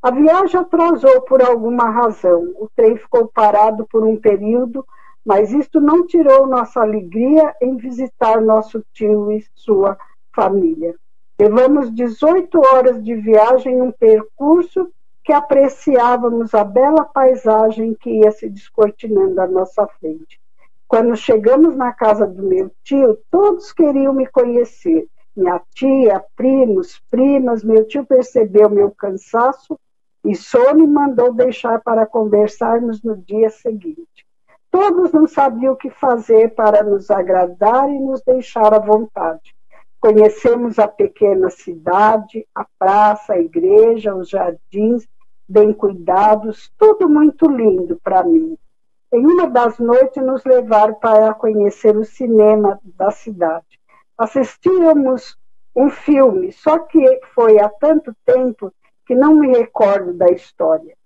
A 0.00 0.12
viagem 0.12 0.60
atrasou 0.60 1.20
por 1.22 1.42
alguma 1.42 1.90
razão. 1.90 2.54
O 2.60 2.70
trem 2.76 2.96
ficou 2.96 3.26
parado 3.26 3.84
por 3.90 4.04
um 4.04 4.16
período, 4.16 4.86
mas 5.26 5.50
isto 5.50 5.80
não 5.80 6.06
tirou 6.06 6.46
nossa 6.46 6.80
alegria 6.80 7.52
em 7.60 7.76
visitar 7.76 8.40
nosso 8.40 8.84
tio 8.92 9.32
e 9.32 9.44
sua 9.52 9.98
família. 10.32 10.94
Levamos 11.40 11.92
18 11.92 12.56
horas 12.56 13.02
de 13.02 13.16
viagem 13.16 13.78
em 13.78 13.82
um 13.82 13.90
percurso 13.90 14.88
que 15.24 15.32
apreciávamos 15.32 16.54
a 16.54 16.62
bela 16.62 17.04
paisagem 17.04 17.94
que 17.94 18.20
ia 18.20 18.30
se 18.30 18.48
descortinando 18.48 19.40
à 19.40 19.48
nossa 19.48 19.88
frente. 19.98 20.38
Quando 20.90 21.14
chegamos 21.14 21.76
na 21.76 21.92
casa 21.92 22.26
do 22.26 22.42
meu 22.42 22.68
tio, 22.82 23.16
todos 23.30 23.72
queriam 23.72 24.12
me 24.12 24.26
conhecer. 24.26 25.06
Minha 25.36 25.62
tia, 25.72 26.20
primos, 26.34 27.00
primas, 27.08 27.62
meu 27.62 27.86
tio 27.86 28.04
percebeu 28.04 28.68
meu 28.68 28.90
cansaço 28.90 29.78
e 30.24 30.34
só 30.34 30.74
me 30.74 30.88
mandou 30.88 31.32
deixar 31.32 31.80
para 31.80 32.04
conversarmos 32.06 33.04
no 33.04 33.16
dia 33.16 33.50
seguinte. 33.50 34.26
Todos 34.68 35.12
não 35.12 35.28
sabiam 35.28 35.74
o 35.74 35.76
que 35.76 35.90
fazer 35.90 36.56
para 36.56 36.82
nos 36.82 37.08
agradar 37.08 37.88
e 37.88 38.00
nos 38.00 38.20
deixar 38.22 38.74
à 38.74 38.80
vontade. 38.80 39.54
Conhecemos 40.00 40.76
a 40.80 40.88
pequena 40.88 41.50
cidade, 41.50 42.44
a 42.52 42.66
praça, 42.76 43.34
a 43.34 43.38
igreja, 43.38 44.12
os 44.12 44.28
jardins, 44.28 45.06
bem 45.48 45.72
cuidados, 45.72 46.68
tudo 46.76 47.08
muito 47.08 47.46
lindo 47.48 47.96
para 48.02 48.24
mim. 48.24 48.58
Em 49.12 49.26
uma 49.26 49.48
das 49.48 49.78
noites, 49.78 50.22
nos 50.22 50.44
levaram 50.44 50.94
para 50.94 51.34
conhecer 51.34 51.96
o 51.96 52.04
cinema 52.04 52.80
da 52.84 53.10
cidade. 53.10 53.80
Assistíamos 54.16 55.36
um 55.74 55.90
filme, 55.90 56.52
só 56.52 56.78
que 56.78 57.20
foi 57.34 57.58
há 57.58 57.68
tanto 57.68 58.14
tempo 58.24 58.72
que 59.04 59.14
não 59.14 59.34
me 59.34 59.48
recordo 59.48 60.12
da 60.12 60.30
história. 60.30 60.96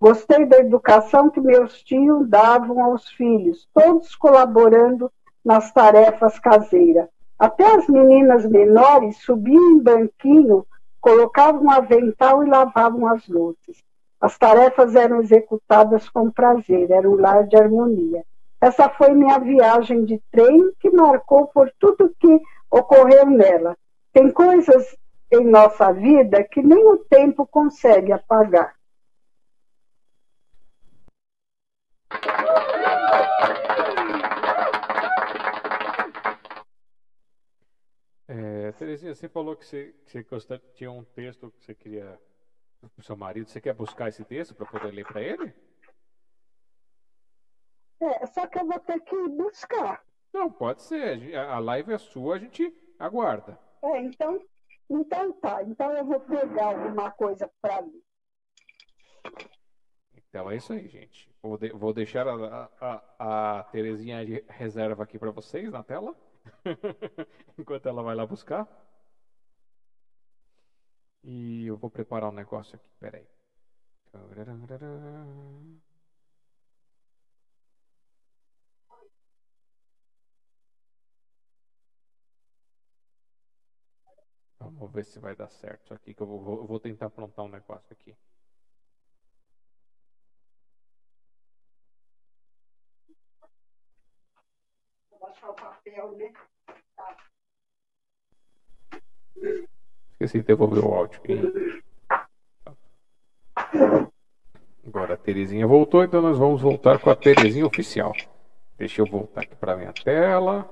Gostei 0.00 0.44
da 0.44 0.58
educação 0.58 1.30
que 1.30 1.40
meus 1.40 1.80
tios 1.84 2.28
davam 2.28 2.82
aos 2.82 3.08
filhos, 3.10 3.68
todos 3.72 4.16
colaborando 4.16 5.08
nas 5.44 5.72
tarefas 5.72 6.40
caseiras. 6.40 7.06
Até 7.38 7.76
as 7.76 7.86
meninas 7.88 8.44
menores 8.44 9.18
subiam 9.18 9.70
em 9.70 9.78
banquinho, 9.80 10.66
colocavam 11.00 11.62
um 11.62 11.70
avental 11.70 12.42
e 12.44 12.50
lavavam 12.50 13.06
as 13.06 13.28
louças. 13.28 13.76
As 14.22 14.38
tarefas 14.38 14.94
eram 14.94 15.20
executadas 15.20 16.08
com 16.08 16.30
prazer, 16.30 16.90
era 16.90 17.10
um 17.10 17.16
lar 17.16 17.44
de 17.46 17.56
harmonia. 17.56 18.24
Essa 18.60 18.88
foi 18.88 19.10
minha 19.10 19.38
viagem 19.38 20.04
de 20.04 20.22
trem 20.30 20.72
que 20.78 20.88
marcou 20.90 21.48
por 21.48 21.70
tudo 21.78 22.14
que 22.20 22.40
ocorreu 22.70 23.26
nela. 23.26 23.76
Tem 24.12 24.30
coisas 24.30 24.96
em 25.30 25.44
nossa 25.44 25.92
vida 25.92 26.44
que 26.44 26.62
nem 26.62 26.86
o 26.86 26.98
tempo 26.98 27.44
consegue 27.44 28.12
apagar. 28.12 28.74
Terezinha, 38.82 39.14
você 39.14 39.28
falou 39.28 39.54
que 39.54 39.64
você, 39.64 39.94
que 40.06 40.28
você 40.28 40.58
tinha 40.74 40.90
um 40.90 41.04
texto 41.04 41.52
que 41.52 41.64
você 41.64 41.72
queria 41.72 42.18
pro 42.90 43.04
seu 43.04 43.16
marido. 43.16 43.48
Você 43.48 43.60
quer 43.60 43.74
buscar 43.74 44.08
esse 44.08 44.24
texto 44.24 44.54
para 44.54 44.66
poder 44.66 44.90
ler 44.92 45.06
para 45.06 45.20
ele? 45.20 45.54
É, 48.00 48.26
só 48.26 48.46
que 48.46 48.58
eu 48.58 48.66
vou 48.66 48.80
ter 48.80 49.00
que 49.00 49.28
buscar. 49.28 50.04
Não, 50.32 50.50
pode 50.50 50.82
ser. 50.82 51.36
A 51.36 51.58
live 51.58 51.92
é 51.92 51.98
sua, 51.98 52.36
a 52.36 52.38
gente 52.38 52.74
aguarda. 52.98 53.58
É, 53.82 54.00
então, 54.00 54.44
então 54.90 55.32
tá. 55.34 55.62
Então 55.62 55.92
eu 55.92 56.04
vou 56.04 56.20
pegar 56.20 56.66
alguma 56.66 57.10
coisa 57.12 57.50
para 57.60 57.80
ler. 57.80 58.02
Então 60.16 60.50
é 60.50 60.56
isso 60.56 60.72
aí, 60.72 60.88
gente. 60.88 61.30
Vou, 61.42 61.58
de- 61.58 61.72
vou 61.72 61.92
deixar 61.92 62.26
a, 62.26 62.70
a, 62.80 63.58
a 63.58 63.64
Terezinha 63.64 64.24
de 64.24 64.42
reserva 64.48 65.02
aqui 65.04 65.18
para 65.18 65.30
vocês 65.30 65.70
na 65.70 65.82
tela. 65.82 66.16
Enquanto 67.58 67.88
ela 67.88 68.02
vai 68.02 68.16
lá 68.16 68.26
buscar. 68.26 68.66
Vou 71.82 71.90
preparar 71.90 72.30
um 72.30 72.32
negócio 72.32 72.76
aqui, 72.76 72.90
peraí. 72.98 73.28
Vamos 84.58 84.90
ver 84.92 85.04
se 85.04 85.18
vai 85.20 85.36
dar 85.36 85.50
certo 85.50 85.92
aqui, 85.92 86.14
que 86.14 86.22
eu 86.22 86.26
vou, 86.26 86.40
vou- 86.42 86.66
vou 86.66 86.80
tentar 86.80 87.06
aprontar 87.06 87.44
um 87.44 87.48
negócio 87.50 87.92
aqui. 87.92 88.16
Vou 95.10 95.20
baixar 95.20 95.50
o 95.50 95.54
papel, 95.54 96.16
né? 96.16 96.32
Esqueci 100.22 100.38
de 100.38 100.44
devolver 100.44 100.84
o 100.84 100.94
áudio. 100.94 101.20
Agora 104.86 105.14
a 105.14 105.16
Terezinha 105.16 105.66
voltou, 105.66 106.04
então 106.04 106.22
nós 106.22 106.38
vamos 106.38 106.62
voltar 106.62 107.00
com 107.00 107.10
a 107.10 107.16
Terezinha 107.16 107.66
oficial. 107.66 108.12
Deixa 108.78 109.02
eu 109.02 109.06
voltar 109.06 109.40
aqui 109.42 109.56
para 109.56 109.76
minha 109.76 109.92
tela. 109.92 110.70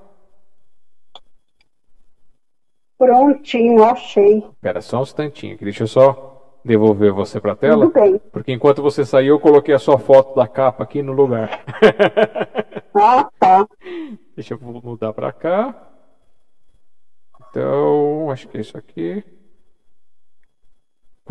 Prontinho, 2.97 3.83
achei. 3.83 4.37
Espera 4.37 4.79
só 4.79 4.99
um 4.99 5.03
instantinho 5.03 5.55
aqui, 5.55 5.65
deixa 5.65 5.83
eu 5.83 5.87
só 5.87 6.59
devolver 6.63 7.11
você 7.11 7.41
para 7.41 7.51
a 7.51 7.55
tela. 7.55 7.87
Tudo 7.87 7.93
bem. 7.93 8.21
Porque 8.31 8.53
enquanto 8.53 8.81
você 8.81 9.03
saiu, 9.03 9.35
eu 9.35 9.39
coloquei 9.39 9.75
a 9.75 9.79
sua 9.79 9.99
foto 9.99 10.33
da 10.33 10.47
capa 10.47 10.83
aqui 10.83 11.01
no 11.01 11.11
lugar. 11.11 11.63
Ah, 12.93 13.29
tá. 13.39 13.65
Deixa 14.35 14.53
eu 14.53 14.59
mudar 14.59 15.13
para 15.13 15.31
cá. 15.31 15.91
Então, 17.51 18.29
acho 18.31 18.47
que 18.47 18.57
é 18.57 18.61
isso 18.61 18.77
aqui. 18.77 19.23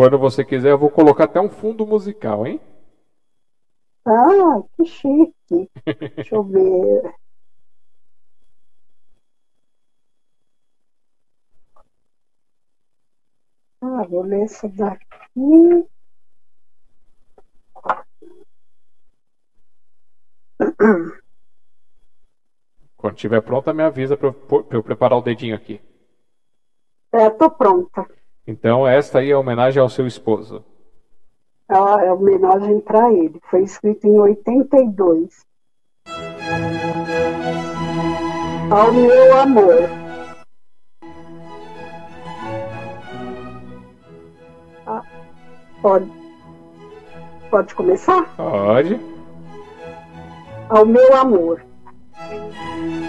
Quando 0.01 0.19
você 0.19 0.43
quiser, 0.43 0.71
eu 0.71 0.79
vou 0.79 0.89
colocar 0.89 1.25
até 1.25 1.39
um 1.39 1.51
fundo 1.51 1.87
musical, 1.87 2.47
hein? 2.47 2.59
Ah, 4.07 4.63
que 4.75 4.87
chique. 4.87 5.71
Deixa 6.17 6.37
eu 6.37 6.43
ver. 6.43 7.03
Ah, 13.83 14.05
vou 14.09 14.23
ler 14.23 14.43
essa 14.43 14.69
daqui. 14.69 15.09
Quando 22.97 23.17
estiver 23.17 23.41
pronta, 23.41 23.73
me 23.73 23.83
avisa 23.83 24.17
para 24.19 24.29
eu, 24.29 24.67
eu 24.71 24.83
preparar 24.83 25.19
o 25.19 25.23
dedinho 25.23 25.55
aqui. 25.55 25.81
É, 27.13 27.31
tô 27.31 27.51
pronta. 27.51 28.07
Então, 28.47 28.87
esta 28.87 29.19
aí 29.19 29.31
é 29.31 29.37
homenagem 29.37 29.81
ao 29.81 29.89
seu 29.89 30.07
esposo. 30.07 30.65
Ah, 31.69 31.99
é 32.05 32.13
homenagem 32.13 32.81
para 32.81 33.13
ele. 33.13 33.41
Foi 33.49 33.63
escrito 33.63 34.07
em 34.07 34.19
82. 34.19 35.47
Ao 38.71 38.93
meu 38.93 39.39
amor. 39.39 39.89
Ah, 44.87 45.03
pode, 45.81 46.11
pode 47.51 47.75
começar? 47.75 48.35
Pode. 48.37 48.99
Ao 50.69 50.85
meu 50.85 51.17
amor. 51.17 51.63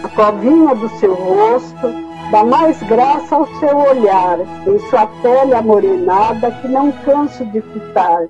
A 0.04 0.10
covinha 0.16 0.76
do 0.76 0.90
seu 1.00 1.14
rosto 1.14 2.11
dá 2.32 2.46
mais 2.46 2.82
graça 2.84 3.36
ao 3.36 3.46
seu 3.60 3.78
olhar, 3.78 4.40
em 4.66 4.80
sua 4.90 5.06
pele 5.22 5.54
amorenada 5.54 6.50
que 6.50 6.68
não 6.70 6.90
canso 7.04 7.46
de 7.48 7.60
fitar. 7.60 8.30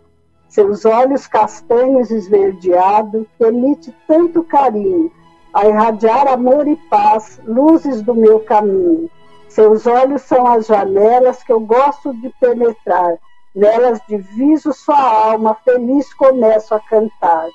Seus 0.50 0.86
olhos 0.86 1.28
castanhos 1.28 2.10
esverdeados 2.10 3.28
que 3.38 3.44
emite 3.46 3.96
tanto 4.08 4.44
carinho, 4.44 5.12
a 5.54 5.68
irradiar 5.68 6.28
amor 6.28 6.68
e 6.68 6.76
paz, 6.90 7.40
luzes 7.46 8.02
do 8.02 8.16
meu 8.16 8.40
caminho. 8.40 9.08
Seus 9.48 9.86
olhos 9.86 10.24
são 10.24 10.48
as 10.48 10.66
janelas 10.66 11.44
que 11.44 11.54
eu 11.54 11.60
gosto 11.60 12.12
de 12.22 12.30
penetrar, 12.40 13.20
nelas 13.56 14.02
diviso 14.10 14.74
sua 14.74 15.00
alma, 15.00 15.56
feliz 15.64 16.12
começo 16.16 16.74
a 16.74 16.80
cantar. 16.80 17.48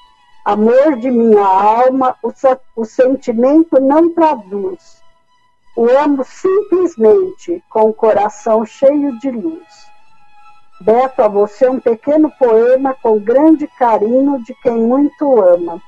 Amor 0.45 0.97
de 0.97 1.11
minha 1.11 1.45
alma, 1.45 2.15
o, 2.23 2.31
o 2.77 2.85
sentimento 2.85 3.81
não 3.81 4.11
traduz. 4.11 5.05
O 5.77 5.91
amo 5.91 6.25
simplesmente, 6.25 7.63
com 7.69 7.91
o 7.91 7.95
coração 7.95 8.65
cheio 8.65 9.19
de 9.19 9.31
luz. 9.31 9.87
Beto 10.81 11.23
a 11.23 11.29
você 11.29 11.69
um 11.69 11.79
pequeno 11.79 12.31
poema 12.39 12.95
com 12.95 13.19
grande 13.19 13.67
carinho 13.67 14.43
de 14.43 14.55
quem 14.63 14.73
muito 14.73 15.39
ama. 15.41 15.83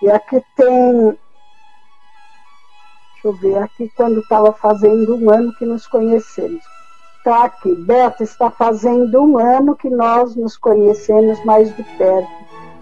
E 0.00 0.10
aqui 0.10 0.42
tem. 0.56 1.18
Deixa 3.12 3.26
eu 3.26 3.32
ver, 3.32 3.58
aqui 3.58 3.92
quando 3.96 4.20
estava 4.20 4.52
fazendo 4.52 5.16
um 5.16 5.30
ano 5.30 5.54
que 5.56 5.66
nos 5.66 5.86
conhecemos. 5.86 6.64
Está 7.18 7.44
aqui, 7.44 7.74
Beto, 7.74 8.22
está 8.22 8.50
fazendo 8.50 9.22
um 9.22 9.38
ano 9.38 9.76
que 9.76 9.90
nós 9.90 10.34
nos 10.36 10.56
conhecemos 10.56 11.44
mais 11.44 11.74
de 11.76 11.82
perto, 11.82 12.37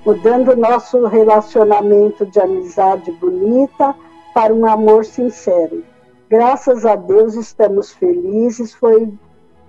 mudando 0.06 0.54
nosso 0.54 1.04
relacionamento 1.06 2.24
de 2.24 2.38
amizade 2.38 3.10
bonita 3.10 3.92
para 4.32 4.54
um 4.54 4.64
amor 4.64 5.04
sincero. 5.04 5.82
Graças 6.30 6.86
a 6.86 6.94
Deus 6.94 7.34
estamos 7.34 7.90
felizes, 7.90 8.72
foi, 8.72 9.12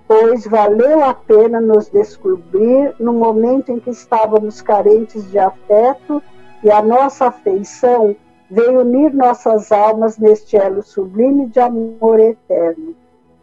pois 0.06 0.46
valeu 0.46 1.04
a 1.04 1.12
pena 1.12 1.60
nos 1.60 1.88
descobrir 1.88 2.94
no 3.00 3.12
momento 3.14 3.72
em 3.72 3.80
que 3.80 3.90
estávamos 3.90 4.62
carentes 4.62 5.28
de 5.28 5.40
afeto 5.40 6.22
e 6.62 6.70
a 6.70 6.80
nossa 6.82 7.26
afeição 7.26 8.14
veio 8.48 8.82
unir 8.82 9.12
nossas 9.12 9.72
almas 9.72 10.18
neste 10.18 10.56
elo 10.56 10.84
sublime 10.84 11.46
de 11.46 11.58
amor 11.58 12.20
eterno. 12.20 12.94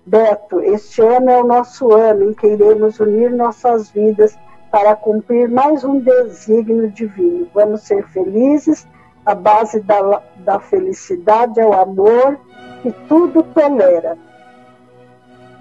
Beto, 0.06 0.61
este 0.61 1.01
ano 1.01 1.30
é 1.30 1.43
o 1.43 1.45
nosso 1.45 1.93
ano 1.93 2.30
em 2.30 2.33
que 2.33 2.48
iremos 2.48 3.01
unir 3.01 3.32
nossas 3.32 3.90
vidas 3.90 4.38
para 4.76 4.94
cumprir 4.94 5.48
mais 5.48 5.86
um 5.86 6.02
desígnio 6.02 6.92
divino. 6.92 7.48
Vamos 7.54 7.84
ser 7.84 8.06
felizes, 8.10 8.86
a 9.26 9.34
base 9.34 9.80
da, 9.80 10.22
da 10.40 10.60
felicidade 10.60 11.62
é 11.62 11.66
o 11.66 11.72
amor 11.72 12.38
que 12.82 12.92
tudo 13.08 13.42
tolera. 13.42 14.18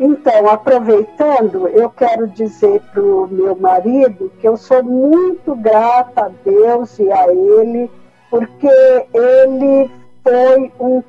Então, 0.01 0.51
aproveitando, 0.51 1.69
eu 1.69 1.89
quero 1.91 2.27
dizer 2.27 2.83
para 2.93 3.01
o 3.01 3.29
meu 3.29 3.55
marido 3.55 4.33
que 4.41 4.49
eu 4.49 4.57
sou 4.57 4.83
muito 4.83 5.55
grata 5.55 6.25
a 6.25 6.31
Deus 6.45 6.99
e 6.99 7.09
a 7.13 7.29
ele, 7.33 7.89
porque 8.29 8.67
ele 9.15 9.93
foi 10.25 10.73
um 10.81 11.01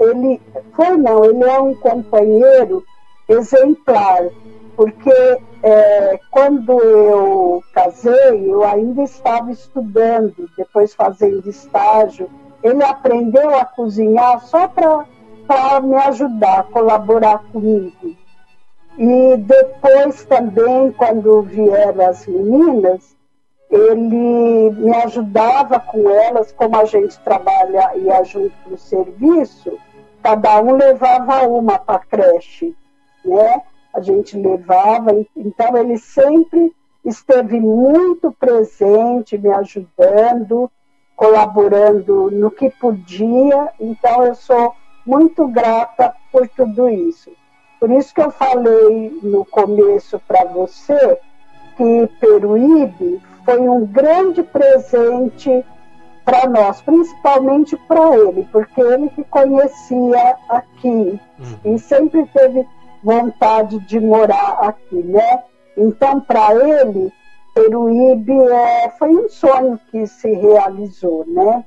ele 0.00 0.40
foi 0.74 0.96
não, 0.96 1.26
ele 1.26 1.44
é 1.44 1.60
um 1.60 1.74
companheiro 1.74 2.82
exemplar, 3.28 4.30
porque 4.80 5.38
é, 5.62 6.18
quando 6.30 6.80
eu 6.80 7.62
casei, 7.74 8.50
eu 8.50 8.64
ainda 8.64 9.02
estava 9.02 9.52
estudando, 9.52 10.48
depois 10.56 10.94
fazendo 10.94 11.46
estágio. 11.50 12.30
Ele 12.62 12.82
aprendeu 12.82 13.54
a 13.58 13.66
cozinhar 13.66 14.40
só 14.40 14.66
para 14.68 15.80
me 15.82 15.96
ajudar, 15.96 16.64
colaborar 16.68 17.44
comigo. 17.52 18.16
E 18.96 19.36
depois 19.36 20.24
também, 20.24 20.90
quando 20.92 21.42
vieram 21.42 22.08
as 22.08 22.26
meninas, 22.26 23.14
ele 23.70 24.70
me 24.70 24.96
ajudava 25.04 25.78
com 25.78 26.08
elas, 26.08 26.52
como 26.52 26.74
a 26.78 26.86
gente 26.86 27.20
trabalha 27.20 27.92
e 27.96 28.04
ia 28.04 28.24
junto 28.24 28.54
para 28.64 28.72
o 28.72 28.78
serviço, 28.78 29.78
cada 30.22 30.58
um 30.62 30.72
levava 30.72 31.46
uma 31.46 31.78
para 31.78 31.96
a 31.96 31.98
creche, 31.98 32.74
né? 33.22 33.60
A 33.92 34.00
gente 34.00 34.36
levava, 34.36 35.10
então 35.36 35.76
ele 35.76 35.98
sempre 35.98 36.72
esteve 37.04 37.58
muito 37.58 38.30
presente, 38.32 39.38
me 39.38 39.48
ajudando, 39.48 40.70
colaborando 41.16 42.30
no 42.30 42.50
que 42.50 42.70
podia. 42.70 43.70
Então, 43.80 44.24
eu 44.24 44.34
sou 44.34 44.74
muito 45.04 45.46
grata 45.48 46.14
por 46.30 46.48
tudo 46.48 46.88
isso. 46.88 47.30
Por 47.78 47.90
isso 47.90 48.14
que 48.14 48.20
eu 48.20 48.30
falei 48.30 49.18
no 49.22 49.44
começo 49.44 50.20
para 50.28 50.44
você 50.44 51.18
que 51.76 52.06
Peruíbe 52.20 53.22
foi 53.44 53.58
um 53.66 53.86
grande 53.86 54.42
presente 54.42 55.64
para 56.24 56.46
nós, 56.48 56.82
principalmente 56.82 57.76
para 57.88 58.16
ele, 58.16 58.46
porque 58.52 58.80
ele 58.80 59.08
que 59.08 59.24
conhecia 59.24 60.36
aqui 60.48 61.18
uhum. 61.38 61.74
e 61.74 61.78
sempre 61.78 62.26
teve 62.26 62.66
vontade 63.02 63.78
de 63.80 63.98
morar 63.98 64.58
aqui, 64.60 64.96
né? 64.96 65.44
Então, 65.76 66.20
para 66.20 66.54
ele, 66.54 67.12
Peruíbe 67.54 68.32
é, 68.32 68.90
foi 68.90 69.10
um 69.10 69.28
sonho 69.28 69.78
que 69.90 70.06
se 70.06 70.30
realizou, 70.32 71.24
né? 71.26 71.64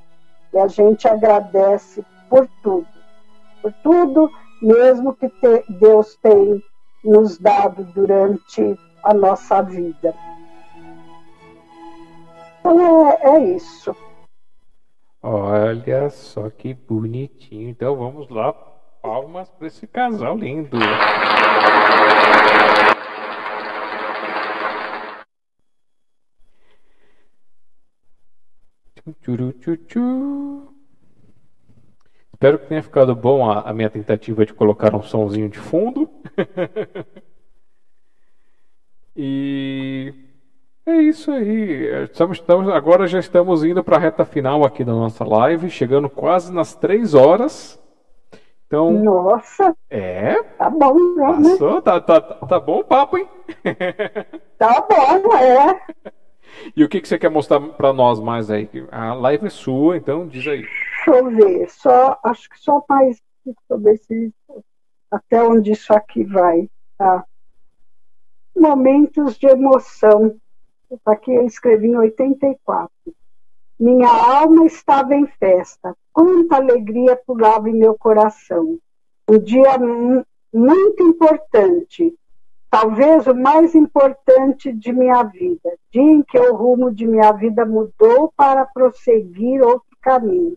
E 0.52 0.58
a 0.58 0.68
gente 0.68 1.08
agradece 1.08 2.04
por 2.28 2.48
tudo, 2.62 2.86
por 3.60 3.72
tudo 3.82 4.30
mesmo 4.62 5.14
que 5.14 5.28
te, 5.28 5.64
Deus 5.68 6.16
tem 6.22 6.62
nos 7.04 7.38
dado 7.38 7.84
durante 7.92 8.78
a 9.02 9.12
nossa 9.12 9.62
vida. 9.62 10.14
Então 12.60 13.08
é, 13.10 13.18
é 13.22 13.44
isso. 13.56 13.94
Olha 15.22 16.08
só 16.10 16.48
que 16.50 16.72
bonitinho. 16.72 17.68
Então 17.68 17.96
vamos 17.96 18.28
lá, 18.30 18.54
palmas 19.04 19.50
para 19.50 19.66
esse 19.66 19.86
casal 19.86 20.34
lindo. 20.34 20.78
Espero 32.32 32.58
que 32.58 32.66
tenha 32.66 32.82
ficado 32.82 33.14
bom 33.14 33.50
a, 33.50 33.60
a 33.60 33.74
minha 33.74 33.90
tentativa 33.90 34.46
de 34.46 34.54
colocar 34.54 34.94
um 34.94 35.02
sonzinho 35.02 35.50
de 35.50 35.58
fundo. 35.58 36.08
e 39.14 40.14
é 40.86 40.96
isso 41.02 41.30
aí. 41.30 42.04
Estamos, 42.04 42.38
estamos, 42.38 42.68
agora 42.70 43.06
já 43.06 43.18
estamos 43.18 43.62
indo 43.64 43.84
para 43.84 43.96
a 43.96 44.00
reta 44.00 44.24
final 44.24 44.64
aqui 44.64 44.82
da 44.82 44.92
nossa 44.92 45.24
live, 45.24 45.68
chegando 45.68 46.08
quase 46.08 46.50
nas 46.50 46.74
três 46.74 47.12
horas. 47.12 47.83
Então, 48.74 48.90
Nossa! 48.90 49.76
É? 49.88 50.42
Tá 50.42 50.68
bom, 50.68 51.14
né? 51.14 51.50
Passou, 51.50 51.80
tá, 51.80 52.00
tá, 52.00 52.20
tá 52.20 52.58
bom 52.58 52.80
o 52.80 52.84
papo, 52.84 53.16
hein? 53.16 53.28
Tá 54.58 54.80
bom, 54.80 55.36
é. 55.36 55.80
E 56.76 56.82
o 56.82 56.88
que, 56.88 57.00
que 57.00 57.06
você 57.06 57.18
quer 57.18 57.28
mostrar 57.28 57.60
para 57.60 57.92
nós 57.92 58.18
mais 58.18 58.50
aí? 58.50 58.68
A 58.90 59.14
live 59.14 59.46
é 59.46 59.50
sua, 59.50 59.96
então 59.96 60.26
diz 60.26 60.46
aí. 60.46 60.62
Deixa 60.62 61.10
eu 61.10 61.30
ver, 61.30 61.70
só, 61.70 62.18
acho 62.24 62.48
que 62.48 62.58
só 62.58 62.82
mais, 62.88 63.20
eu 63.68 63.78
ver 63.78 63.98
se, 63.98 64.32
até 65.10 65.42
onde 65.42 65.72
isso 65.72 65.92
aqui 65.92 66.24
vai, 66.24 66.68
tá? 66.96 67.24
Momentos 68.56 69.36
de 69.36 69.46
emoção. 69.46 70.36
Aqui 71.04 71.32
eu 71.32 71.46
escrevi 71.46 71.88
em 71.88 71.96
84. 71.96 72.90
Minha 73.78 74.08
alma 74.08 74.66
estava 74.66 75.14
em 75.14 75.26
festa, 75.26 75.94
quanta 76.14 76.56
alegria 76.56 77.14
pulava 77.14 77.68
em 77.68 77.74
meu 77.74 77.94
coração. 77.94 78.78
Um 79.28 79.38
dia 79.38 79.78
muito 80.50 81.02
importante, 81.02 82.14
talvez 82.70 83.26
o 83.26 83.34
mais 83.34 83.74
importante 83.74 84.72
de 84.72 84.92
minha 84.94 85.22
vida, 85.24 85.76
dia 85.92 86.02
em 86.02 86.22
que 86.22 86.38
o 86.38 86.54
rumo 86.54 86.90
de 86.90 87.06
minha 87.06 87.32
vida 87.32 87.66
mudou 87.66 88.32
para 88.34 88.64
prosseguir 88.64 89.62
outro 89.62 89.94
caminho 90.00 90.56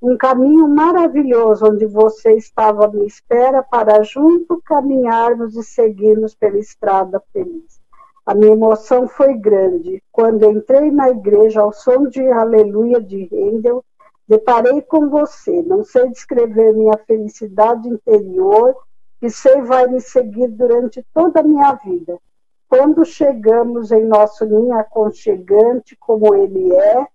um 0.00 0.16
caminho 0.16 0.68
maravilhoso 0.68 1.66
onde 1.66 1.84
você 1.84 2.36
estava 2.36 2.84
à 2.84 2.88
minha 2.88 3.06
espera 3.06 3.64
para 3.64 4.02
junto 4.04 4.62
caminharmos 4.62 5.56
e 5.56 5.64
seguirmos 5.64 6.36
pela 6.36 6.58
estrada 6.58 7.20
feliz. 7.32 7.80
A 8.24 8.32
minha 8.32 8.52
emoção 8.52 9.08
foi 9.08 9.34
grande. 9.34 10.02
Quando 10.12 10.44
entrei 10.44 10.90
na 10.92 11.10
igreja 11.10 11.62
ao 11.62 11.72
som 11.72 12.04
de 12.08 12.24
Aleluia 12.28 13.00
de 13.00 13.28
Handel, 13.32 13.84
deparei 14.28 14.82
com 14.82 15.08
você. 15.08 15.62
Não 15.62 15.82
sei 15.82 16.08
descrever 16.10 16.74
minha 16.74 16.96
felicidade 17.06 17.88
interior, 17.88 18.76
que 19.20 19.30
sei 19.30 19.62
vai 19.62 19.86
me 19.86 20.00
seguir 20.00 20.48
durante 20.48 21.04
toda 21.14 21.40
a 21.40 21.42
minha 21.42 21.72
vida. 21.74 22.18
Quando 22.68 23.04
chegamos 23.04 23.90
em 23.90 24.04
nosso 24.04 24.44
ninho 24.44 24.74
aconchegante, 24.74 25.96
como 25.96 26.34
ele 26.34 26.72
é, 26.74 27.06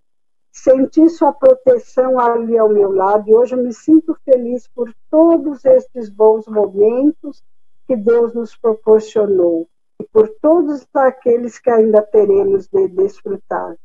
Senti 0.56 1.10
sua 1.10 1.32
proteção 1.32 2.16
ali 2.16 2.56
ao 2.56 2.68
meu 2.68 2.92
lado 2.92 3.28
e 3.28 3.34
hoje 3.34 3.56
eu 3.56 3.62
me 3.62 3.72
sinto 3.72 4.16
feliz 4.24 4.68
por 4.68 4.94
todos 5.10 5.64
estes 5.64 6.08
bons 6.08 6.46
momentos 6.46 7.42
que 7.88 7.96
Deus 7.96 8.32
nos 8.32 8.56
proporcionou 8.56 9.68
e 10.00 10.04
por 10.04 10.28
todos 10.40 10.86
aqueles 10.94 11.58
que 11.58 11.68
ainda 11.68 12.00
teremos 12.02 12.68
de 12.68 12.86
desfrutar. 12.86 13.76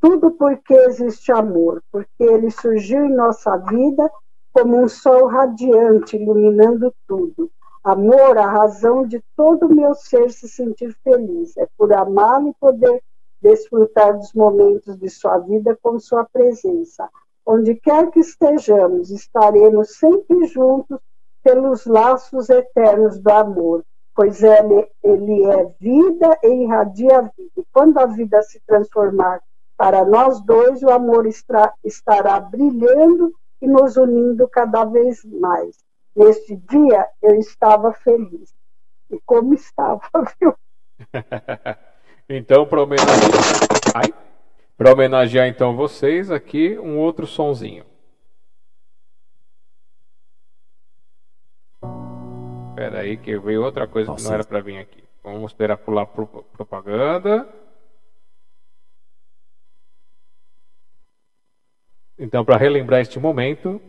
Tudo 0.00 0.30
porque 0.30 0.74
existe 0.74 1.32
amor, 1.32 1.82
porque 1.90 2.22
ele 2.22 2.50
surgiu 2.50 3.04
em 3.04 3.14
nossa 3.14 3.56
vida 3.56 4.08
como 4.52 4.80
um 4.80 4.88
sol 4.88 5.26
radiante, 5.26 6.16
iluminando 6.16 6.94
tudo. 7.06 7.50
Amor, 7.82 8.38
a 8.38 8.46
razão 8.46 9.06
de 9.06 9.22
todo 9.36 9.66
o 9.66 9.74
meu 9.74 9.94
ser 9.94 10.30
se 10.30 10.48
sentir 10.48 10.96
feliz. 11.02 11.56
É 11.56 11.66
por 11.76 11.92
amá-lo 11.92 12.48
e 12.48 12.54
poder 12.60 13.02
desfrutar 13.40 14.16
dos 14.16 14.32
momentos 14.34 14.96
de 14.98 15.08
sua 15.08 15.38
vida 15.38 15.76
com 15.82 15.98
sua 15.98 16.24
presença. 16.24 17.08
Onde 17.46 17.74
quer 17.74 18.10
que 18.10 18.20
estejamos, 18.20 19.10
estaremos 19.10 19.96
sempre 19.96 20.44
juntos 20.46 20.98
pelos 21.42 21.86
laços 21.86 22.50
eternos 22.50 23.18
do 23.18 23.30
amor, 23.30 23.84
pois 24.14 24.42
ele, 24.42 24.86
ele 25.02 25.44
é 25.44 25.64
vida 25.80 26.38
e 26.42 26.64
irradia 26.64 27.18
a 27.18 27.22
vida. 27.22 27.50
E 27.56 27.64
quando 27.72 27.98
a 27.98 28.06
vida 28.06 28.42
se 28.42 28.60
transformar 28.66 29.40
para 29.78 30.04
nós 30.04 30.40
dois, 30.40 30.82
o 30.82 30.90
amor 30.90 31.24
estará, 31.24 31.72
estará 31.84 32.40
brilhando 32.40 33.32
e 33.62 33.68
nos 33.68 33.96
unindo 33.96 34.48
cada 34.48 34.84
vez 34.84 35.24
mais. 35.24 35.78
Neste 36.16 36.56
dia 36.56 37.06
eu 37.22 37.36
estava 37.36 37.92
feliz. 37.92 38.52
E 39.08 39.20
como 39.24 39.54
estava, 39.54 40.02
viu? 40.40 40.52
Então, 42.30 42.66
para 42.66 42.82
homenagear, 42.82 44.12
para 44.76 44.92
homenagear 44.92 45.48
então 45.48 45.74
vocês 45.74 46.30
aqui, 46.30 46.78
um 46.78 46.98
outro 46.98 47.26
sonzinho. 47.26 47.86
Espera 52.68 53.00
aí 53.00 53.16
que 53.16 53.38
veio 53.38 53.64
outra 53.64 53.88
coisa 53.88 54.10
Nossa. 54.10 54.22
que 54.22 54.28
não 54.28 54.34
era 54.34 54.44
para 54.44 54.60
vir 54.60 54.76
aqui. 54.76 55.02
Vamos 55.24 55.52
esperar 55.52 55.78
pular 55.78 56.04
pro 56.04 56.26
propaganda. 56.26 57.48
Então, 62.18 62.44
para 62.44 62.56
relembrar 62.56 63.00
este 63.00 63.18
momento, 63.18 63.80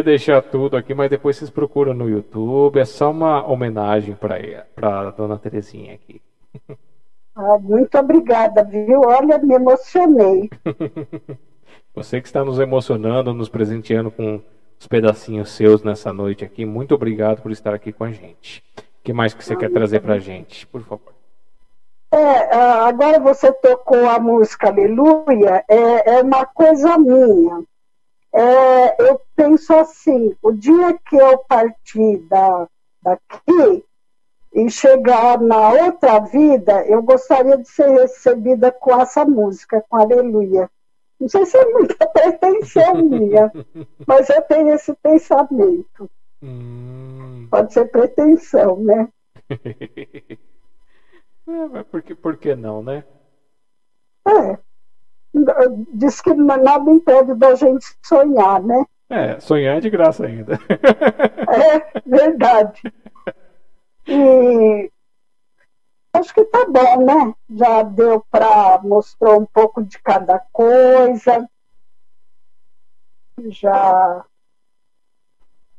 poderia 0.00 0.02
deixar 0.02 0.42
tudo 0.42 0.76
aqui, 0.76 0.94
mas 0.94 1.10
depois 1.10 1.36
vocês 1.36 1.50
procuram 1.50 1.94
no 1.94 2.08
YouTube. 2.08 2.80
É 2.80 2.84
só 2.84 3.10
uma 3.10 3.46
homenagem 3.46 4.14
para 4.14 5.10
dona 5.16 5.38
Terezinha 5.38 5.94
aqui. 5.94 6.20
Ah, 7.34 7.58
muito 7.58 7.96
obrigada, 7.98 8.64
viu? 8.64 9.02
Olha, 9.02 9.38
me 9.38 9.54
emocionei. 9.54 10.50
Você 11.94 12.20
que 12.20 12.26
está 12.26 12.44
nos 12.44 12.58
emocionando, 12.58 13.34
nos 13.34 13.48
presenteando 13.48 14.10
com 14.10 14.40
os 14.78 14.86
pedacinhos 14.86 15.50
seus 15.50 15.82
nessa 15.82 16.12
noite 16.12 16.44
aqui. 16.44 16.64
Muito 16.64 16.94
obrigado 16.94 17.42
por 17.42 17.50
estar 17.50 17.74
aqui 17.74 17.92
com 17.92 18.04
a 18.04 18.12
gente. 18.12 18.62
O 18.78 19.02
que 19.02 19.12
mais 19.12 19.34
que 19.34 19.44
você 19.44 19.54
ah, 19.54 19.56
quer 19.56 19.70
trazer 19.70 20.00
para 20.00 20.14
a 20.14 20.18
gente, 20.18 20.66
por 20.66 20.82
favor? 20.82 21.12
É, 22.12 22.54
agora 22.54 23.18
você 23.20 23.52
tocou 23.52 24.08
a 24.08 24.18
música 24.18 24.68
Aleluia, 24.68 25.64
é, 25.68 26.16
é 26.16 26.22
uma 26.22 26.44
coisa 26.44 26.98
minha. 26.98 27.62
É, 28.32 29.02
eu 29.02 29.20
penso 29.40 29.72
assim, 29.72 30.36
o 30.42 30.52
dia 30.52 30.98
que 30.98 31.16
eu 31.16 31.38
partir 31.38 32.18
da, 32.28 32.68
daqui 33.02 33.82
e 34.52 34.68
chegar 34.70 35.40
na 35.40 35.70
outra 35.70 36.20
vida, 36.20 36.84
eu 36.86 37.02
gostaria 37.02 37.56
de 37.56 37.66
ser 37.66 37.88
recebida 37.88 38.70
com 38.70 39.00
essa 39.00 39.24
música, 39.24 39.82
com 39.88 39.96
Aleluia. 39.96 40.70
Não 41.18 41.26
sei 41.28 41.46
se 41.46 41.56
é 41.56 41.64
muita 41.66 42.06
pretensão 42.06 42.94
minha, 43.08 43.50
mas 44.06 44.28
eu 44.28 44.42
tenho 44.42 44.74
esse 44.74 44.92
pensamento. 44.94 46.10
Hum. 46.42 47.48
Pode 47.50 47.72
ser 47.72 47.90
pretensão, 47.90 48.78
né? 48.80 49.08
é, 51.48 51.66
mas 51.72 51.86
por 51.86 52.02
que, 52.02 52.14
por 52.14 52.36
que 52.36 52.54
não, 52.54 52.82
né? 52.82 53.04
É 54.26 54.58
diz 55.92 56.20
que 56.20 56.34
nada 56.34 56.90
impede 56.90 57.34
da 57.34 57.54
gente 57.54 57.86
sonhar, 58.02 58.62
né? 58.62 58.84
É, 59.10 59.40
sonhar 59.40 59.78
é 59.78 59.80
de 59.80 59.90
graça 59.90 60.24
ainda. 60.24 60.54
é 61.50 62.00
verdade. 62.06 62.80
E 64.06 64.90
acho 66.12 66.32
que 66.32 66.44
tá 66.44 66.64
bom, 66.66 67.04
né? 67.04 67.34
Já 67.50 67.82
deu 67.82 68.24
para 68.30 68.80
mostrar 68.84 69.36
um 69.36 69.44
pouco 69.46 69.82
de 69.82 69.98
cada 69.98 70.38
coisa. 70.52 71.48
Já. 73.48 74.24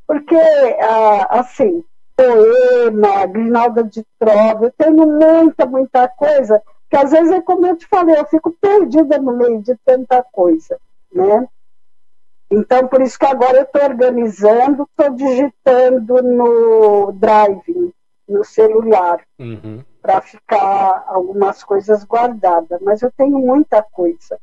Porque, 0.05 0.35
ah, 0.35 1.39
assim, 1.39 1.83
poema, 2.15 3.25
Grinalda 3.27 3.83
de 3.83 4.05
Trova, 4.19 4.65
eu 4.65 4.71
tenho 4.71 5.07
muita, 5.07 5.65
muita 5.65 6.07
coisa 6.09 6.61
que 6.91 6.97
às 6.97 7.11
vezes 7.11 7.31
é 7.31 7.41
como 7.41 7.65
eu 7.65 7.77
te 7.77 7.87
falei, 7.87 8.17
eu 8.17 8.25
fico 8.25 8.51
perdida 8.59 9.17
no 9.17 9.31
meio 9.37 9.61
de 9.61 9.73
tanta 9.85 10.21
coisa, 10.21 10.77
né? 11.13 11.47
Então, 12.51 12.87
por 12.87 13.01
isso 13.01 13.17
que 13.17 13.25
agora 13.25 13.57
eu 13.57 13.63
estou 13.63 13.83
organizando, 13.83 14.83
estou 14.83 15.15
digitando 15.15 16.21
no 16.21 17.11
Drive, 17.13 17.93
no 18.27 18.43
celular, 18.43 19.21
uhum. 19.39 19.83
para 20.01 20.21
ficar 20.21 21.05
algumas 21.07 21.63
coisas 21.63 22.03
guardadas. 22.03 22.79
Mas 22.81 23.01
eu 23.01 23.11
tenho 23.15 23.39
muita 23.39 23.81
coisa. 23.81 24.37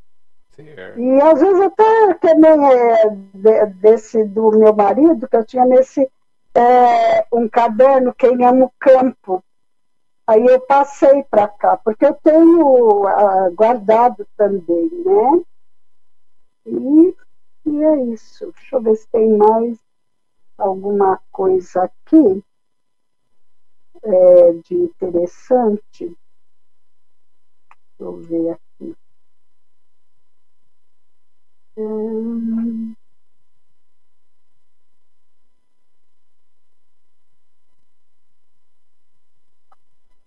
Certo. 0.50 0.98
E 0.98 1.20
às 1.20 1.40
vezes 1.40 1.60
até 1.60 2.14
também 2.14 2.72
é 3.46 3.66
desse 3.66 4.24
do 4.24 4.50
meu 4.52 4.74
marido, 4.74 5.28
que 5.28 5.36
eu 5.36 5.44
tinha 5.44 5.64
nesse 5.64 6.10
é, 6.54 7.26
um 7.30 7.48
caderno, 7.48 8.14
Quem 8.14 8.44
Ama 8.44 8.64
o 8.64 8.72
Campo, 8.78 9.44
Aí 10.28 10.44
eu 10.44 10.60
passei 10.60 11.24
para 11.30 11.48
cá, 11.48 11.78
porque 11.78 12.04
eu 12.04 12.12
tenho 12.22 13.06
uh, 13.06 13.50
guardado 13.54 14.26
também, 14.36 14.90
né? 15.06 15.42
E, 16.66 17.16
e 17.68 17.84
é 17.84 18.04
isso. 18.12 18.52
Deixa 18.52 18.76
eu 18.76 18.82
ver 18.82 18.96
se 18.96 19.08
tem 19.08 19.36
mais 19.36 19.78
alguma 20.56 21.20
coisa 21.30 21.84
aqui 21.84 22.42
é, 24.02 24.52
de 24.64 24.74
interessante. 24.74 25.82
Deixa 25.98 26.16
eu 28.00 28.16
ver 28.16 28.50
aqui. 28.50 28.96
Hum... 31.76 32.94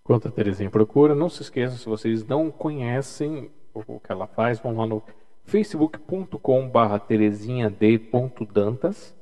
Enquanto 0.04 0.28
a 0.28 0.30
Terezinha 0.32 0.68
procura, 0.68 1.14
não 1.14 1.28
se 1.28 1.42
esqueçam, 1.42 1.78
se 1.78 1.88
vocês 1.88 2.24
não 2.24 2.50
conhecem 2.50 3.50
o 3.72 4.00
que 4.00 4.10
ela 4.10 4.26
faz, 4.26 4.58
vão 4.58 4.76
lá 4.76 4.86
no 4.86 5.02
facebook.com.br 5.44 6.98
terezinhad.dantas 7.06 9.14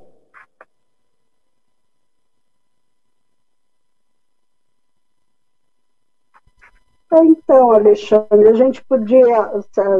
Então, 7.14 7.74
Alexandre, 7.74 8.48
a 8.48 8.54
gente 8.54 8.82
podia. 8.86 9.52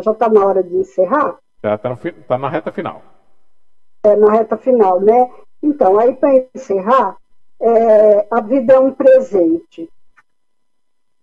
Já 0.02 0.12
está 0.12 0.30
na 0.30 0.46
hora 0.46 0.64
de 0.64 0.78
encerrar? 0.78 1.38
Já 1.62 1.76
está 1.76 1.94
tá 2.28 2.38
na 2.38 2.48
reta 2.48 2.72
final. 2.72 3.04
É, 4.04 4.16
na 4.16 4.32
reta 4.32 4.58
final, 4.58 5.00
né? 5.00 5.30
Então, 5.62 6.00
aí 6.00 6.16
para 6.16 6.48
encerrar, 6.56 7.18
é, 7.60 8.28
a 8.32 8.42
vida 8.42 8.74
é 8.74 8.80
um 8.80 8.92
presente. 8.92 9.90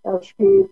Acho 0.05 0.35
que 0.35 0.69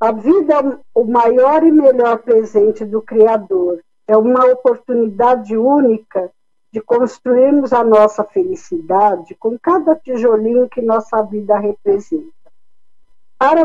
a 0.00 0.10
vida 0.10 0.54
é 0.54 0.80
o 0.94 1.04
maior 1.04 1.62
e 1.62 1.70
melhor 1.70 2.18
presente 2.18 2.84
do 2.84 3.00
Criador. 3.00 3.80
É 4.08 4.16
uma 4.16 4.44
oportunidade 4.46 5.56
única 5.56 6.28
de 6.72 6.80
construirmos 6.80 7.72
a 7.72 7.84
nossa 7.84 8.24
felicidade 8.24 9.36
com 9.36 9.56
cada 9.56 9.94
tijolinho 9.94 10.68
que 10.68 10.82
nossa 10.82 11.22
vida 11.22 11.56
representa. 11.56 12.32
Para 13.38 13.64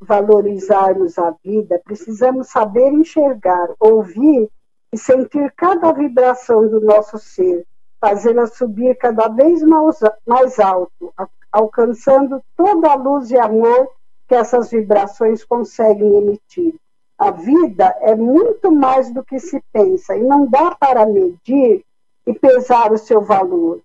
valorizarmos 0.00 1.18
a 1.18 1.34
vida, 1.42 1.80
precisamos 1.84 2.48
saber 2.50 2.92
enxergar, 2.92 3.68
ouvir 3.80 4.48
e 4.94 4.98
sentir 4.98 5.52
cada 5.56 5.92
vibração 5.92 6.68
do 6.68 6.80
nosso 6.80 7.18
ser, 7.18 7.66
fazê-la 8.00 8.46
subir 8.46 8.96
cada 8.96 9.28
vez 9.28 9.60
mais 10.26 10.60
alto, 10.60 11.12
alcançando 11.50 12.40
toda 12.56 12.92
a 12.92 12.94
luz 12.94 13.30
e 13.30 13.38
amor 13.38 13.90
que 14.28 14.34
essas 14.34 14.70
vibrações 14.70 15.44
conseguem 15.44 16.16
emitir. 16.16 16.74
A 17.18 17.30
vida 17.30 17.96
é 18.00 18.14
muito 18.14 18.70
mais 18.70 19.12
do 19.12 19.24
que 19.24 19.38
se 19.38 19.60
pensa 19.72 20.16
e 20.16 20.22
não 20.22 20.46
dá 20.46 20.74
para 20.74 21.04
medir 21.04 21.84
e 22.26 22.32
pesar 22.32 22.92
o 22.92 22.98
seu 22.98 23.20
valor. 23.20 23.80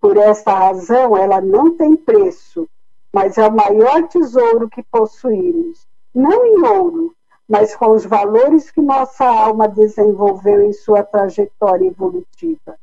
Por 0.00 0.16
esta 0.16 0.52
razão, 0.52 1.16
ela 1.16 1.40
não 1.40 1.76
tem 1.76 1.94
preço 1.94 2.66
mas 3.12 3.36
é 3.38 3.46
o 3.46 3.52
maior 3.52 4.08
tesouro 4.08 4.68
que 4.68 4.82
possuímos, 4.84 5.86
não 6.14 6.44
em 6.46 6.62
ouro, 6.64 7.14
mas 7.50 7.74
com 7.74 7.90
os 7.90 8.06
valores 8.06 8.70
que 8.70 8.80
nossa 8.80 9.24
alma 9.24 9.66
desenvolveu 9.66 10.62
em 10.62 10.72
sua 10.72 11.02
trajetória 11.02 11.88
evolutiva. 11.88 12.78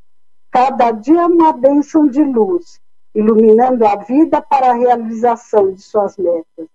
Cada 0.52 0.92
dia 0.92 1.26
uma 1.26 1.54
bênção 1.54 2.06
de 2.06 2.22
luz, 2.22 2.78
iluminando 3.16 3.88
a 3.88 3.96
vida 3.96 4.42
para 4.42 4.72
a 4.72 4.74
realização 4.74 5.72
de 5.72 5.82
suas 5.82 6.18
metas. 6.18 6.68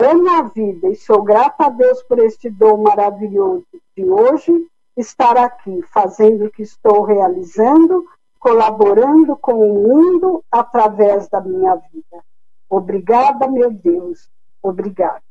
Amo 0.00 0.28
a 0.30 0.42
vida 0.42 0.88
e 0.88 0.96
sou 0.96 1.22
grata 1.22 1.66
a 1.66 1.68
Deus 1.68 2.02
por 2.02 2.18
este 2.18 2.50
dom 2.50 2.78
maravilhoso 2.78 3.66
de 3.96 4.04
hoje 4.04 4.66
estar 4.96 5.36
aqui, 5.36 5.80
fazendo 5.92 6.46
o 6.46 6.50
que 6.50 6.62
estou 6.62 7.04
realizando, 7.04 8.04
colaborando 8.40 9.36
com 9.36 9.54
o 9.54 9.74
mundo 9.74 10.44
através 10.50 11.28
da 11.28 11.40
minha 11.40 11.76
vida. 11.76 12.24
Obrigada, 12.68 13.46
meu 13.46 13.70
Deus. 13.70 14.28
Obrigada. 14.60 15.27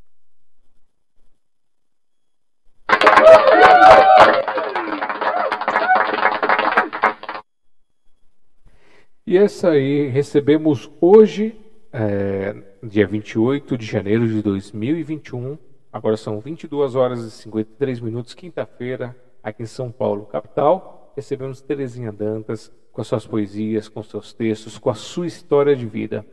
E 9.27 9.38
essa 9.38 9.72
aí 9.72 10.08
recebemos 10.08 10.90
hoje 11.02 11.60
é, 11.92 12.56
dia 12.82 13.06
28 13.06 13.77
de 13.77 13.86
janeiro 13.86 14.26
de 14.26 14.42
2021. 14.42 15.58
Agora 15.92 16.16
são 16.16 16.40
22 16.40 16.95
horas 16.95 17.24
e 17.24 17.32
53 17.32 18.00
minutos, 18.00 18.34
quinta-feira, 18.34 19.14
aqui 19.44 19.64
em 19.64 19.66
São 19.66 19.92
Paulo, 19.92 20.26
capital. 20.27 21.11
Recebemos 21.14 21.61
Terezinha 21.61 22.10
Dantas 22.10 22.72
com 22.94 23.02
as 23.02 23.08
suas 23.08 23.27
poesias, 23.27 23.90
com 23.90 24.02
seus 24.02 24.32
textos, 24.32 24.77
com 24.77 24.90
a 24.90 24.95
sua 24.95 25.27
história 25.27 25.76
de 25.76 25.86
vida. 25.86 26.26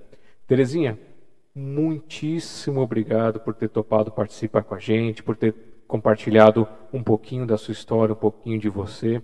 Terezinha, 0.46 0.96
muitíssimo 1.52 2.80
obrigado 2.80 3.40
por 3.40 3.54
ter 3.54 3.70
topado 3.70 4.12
participar 4.12 4.62
com 4.62 4.76
a 4.76 4.78
gente, 4.78 5.20
por 5.20 5.36
ter 5.36 5.52
compartilhado 5.86 6.66
um 6.92 7.02
pouquinho 7.02 7.46
da 7.46 7.56
sua 7.56 7.72
história, 7.72 8.12
um 8.12 8.18
pouquinho 8.18 8.58
de 8.58 8.68
você. 8.68 9.22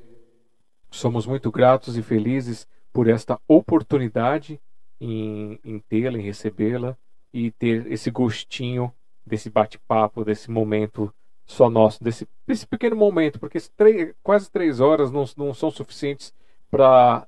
Somos 0.90 1.26
muito 1.26 1.50
gratos 1.50 1.96
e 1.96 2.02
felizes 2.02 2.66
por 2.92 3.08
esta 3.08 3.38
oportunidade 3.46 4.60
em, 5.00 5.58
em 5.64 5.78
tê-la, 5.78 6.18
em 6.18 6.22
recebê-la 6.22 6.96
e 7.32 7.50
ter 7.52 7.90
esse 7.90 8.10
gostinho 8.10 8.92
desse 9.24 9.48
bate-papo, 9.48 10.24
desse 10.24 10.50
momento 10.50 11.12
só 11.46 11.68
nosso, 11.68 12.02
desse, 12.02 12.28
desse 12.46 12.66
pequeno 12.66 12.94
momento, 12.94 13.38
porque 13.38 13.58
três, 13.76 14.14
quase 14.22 14.50
três 14.50 14.80
horas 14.80 15.10
não, 15.10 15.24
não 15.36 15.52
são 15.52 15.70
suficientes 15.70 16.32
para 16.70 17.26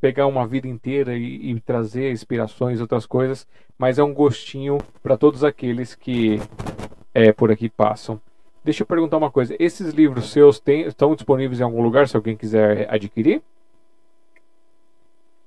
pegar 0.00 0.26
uma 0.26 0.46
vida 0.46 0.66
inteira 0.66 1.16
e, 1.16 1.50
e, 1.50 1.60
trazer 1.60 2.12
inspirações, 2.12 2.80
outras 2.80 3.06
coisas, 3.06 3.46
mas 3.78 3.98
é 3.98 4.02
um 4.02 4.14
gostinho 4.14 4.78
para 5.02 5.16
todos 5.16 5.44
aqueles 5.44 5.94
que 5.94 6.40
é, 7.14 7.32
por 7.32 7.50
aqui 7.50 7.68
passam. 7.68 8.20
Deixa 8.64 8.82
eu 8.82 8.86
perguntar 8.86 9.16
uma 9.16 9.30
coisa: 9.30 9.56
esses 9.58 9.92
livros 9.92 10.30
seus 10.30 10.60
tem, 10.60 10.82
estão 10.82 11.14
disponíveis 11.14 11.60
em 11.60 11.64
algum 11.64 11.82
lugar 11.82 12.08
se 12.08 12.16
alguém 12.16 12.36
quiser 12.36 12.92
adquirir? 12.92 13.42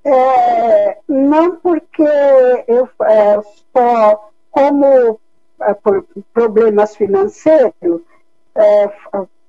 É, 0.04 0.98
não 1.08 1.56
porque 1.56 2.04
eu 2.68 2.88
é, 3.04 3.42
só 3.74 4.30
como 4.52 5.20
é, 5.62 5.74
por 5.74 6.06
problemas 6.34 6.96
financeiros, 6.96 8.02
é, 8.54 8.92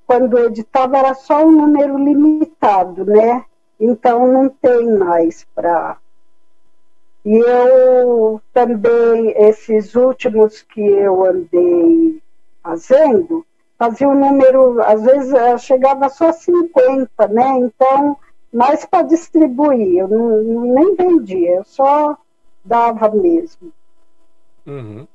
quando 0.06 0.38
eu 0.38 0.46
editava 0.46 0.96
era 0.98 1.14
só 1.14 1.44
um 1.44 1.50
número 1.50 1.98
limitado, 1.98 3.04
né? 3.04 3.44
Então 3.78 4.26
não 4.32 4.48
tem 4.48 4.96
mais 4.96 5.44
para. 5.54 5.98
E 7.24 7.36
eu 7.36 8.40
também, 8.54 9.34
esses 9.36 9.96
últimos 9.96 10.62
que 10.62 10.80
eu 10.80 11.24
andei 11.26 12.22
fazendo, 12.62 13.44
fazia 13.78 14.08
um 14.08 14.18
número, 14.18 14.80
às 14.82 15.02
vezes 15.02 15.32
eh, 15.32 15.58
chegava 15.58 16.08
só 16.08 16.28
a 16.28 16.32
50, 16.32 17.28
né? 17.28 17.58
Então, 17.58 18.16
mais 18.52 18.84
para 18.84 19.02
distribuir, 19.02 19.98
eu 19.98 20.08
não, 20.08 20.74
nem 20.74 20.94
vendia, 20.94 21.56
eu 21.56 21.64
só 21.64 22.16
dava 22.64 23.08
mesmo. 23.10 23.72
Uhum. 24.66 25.06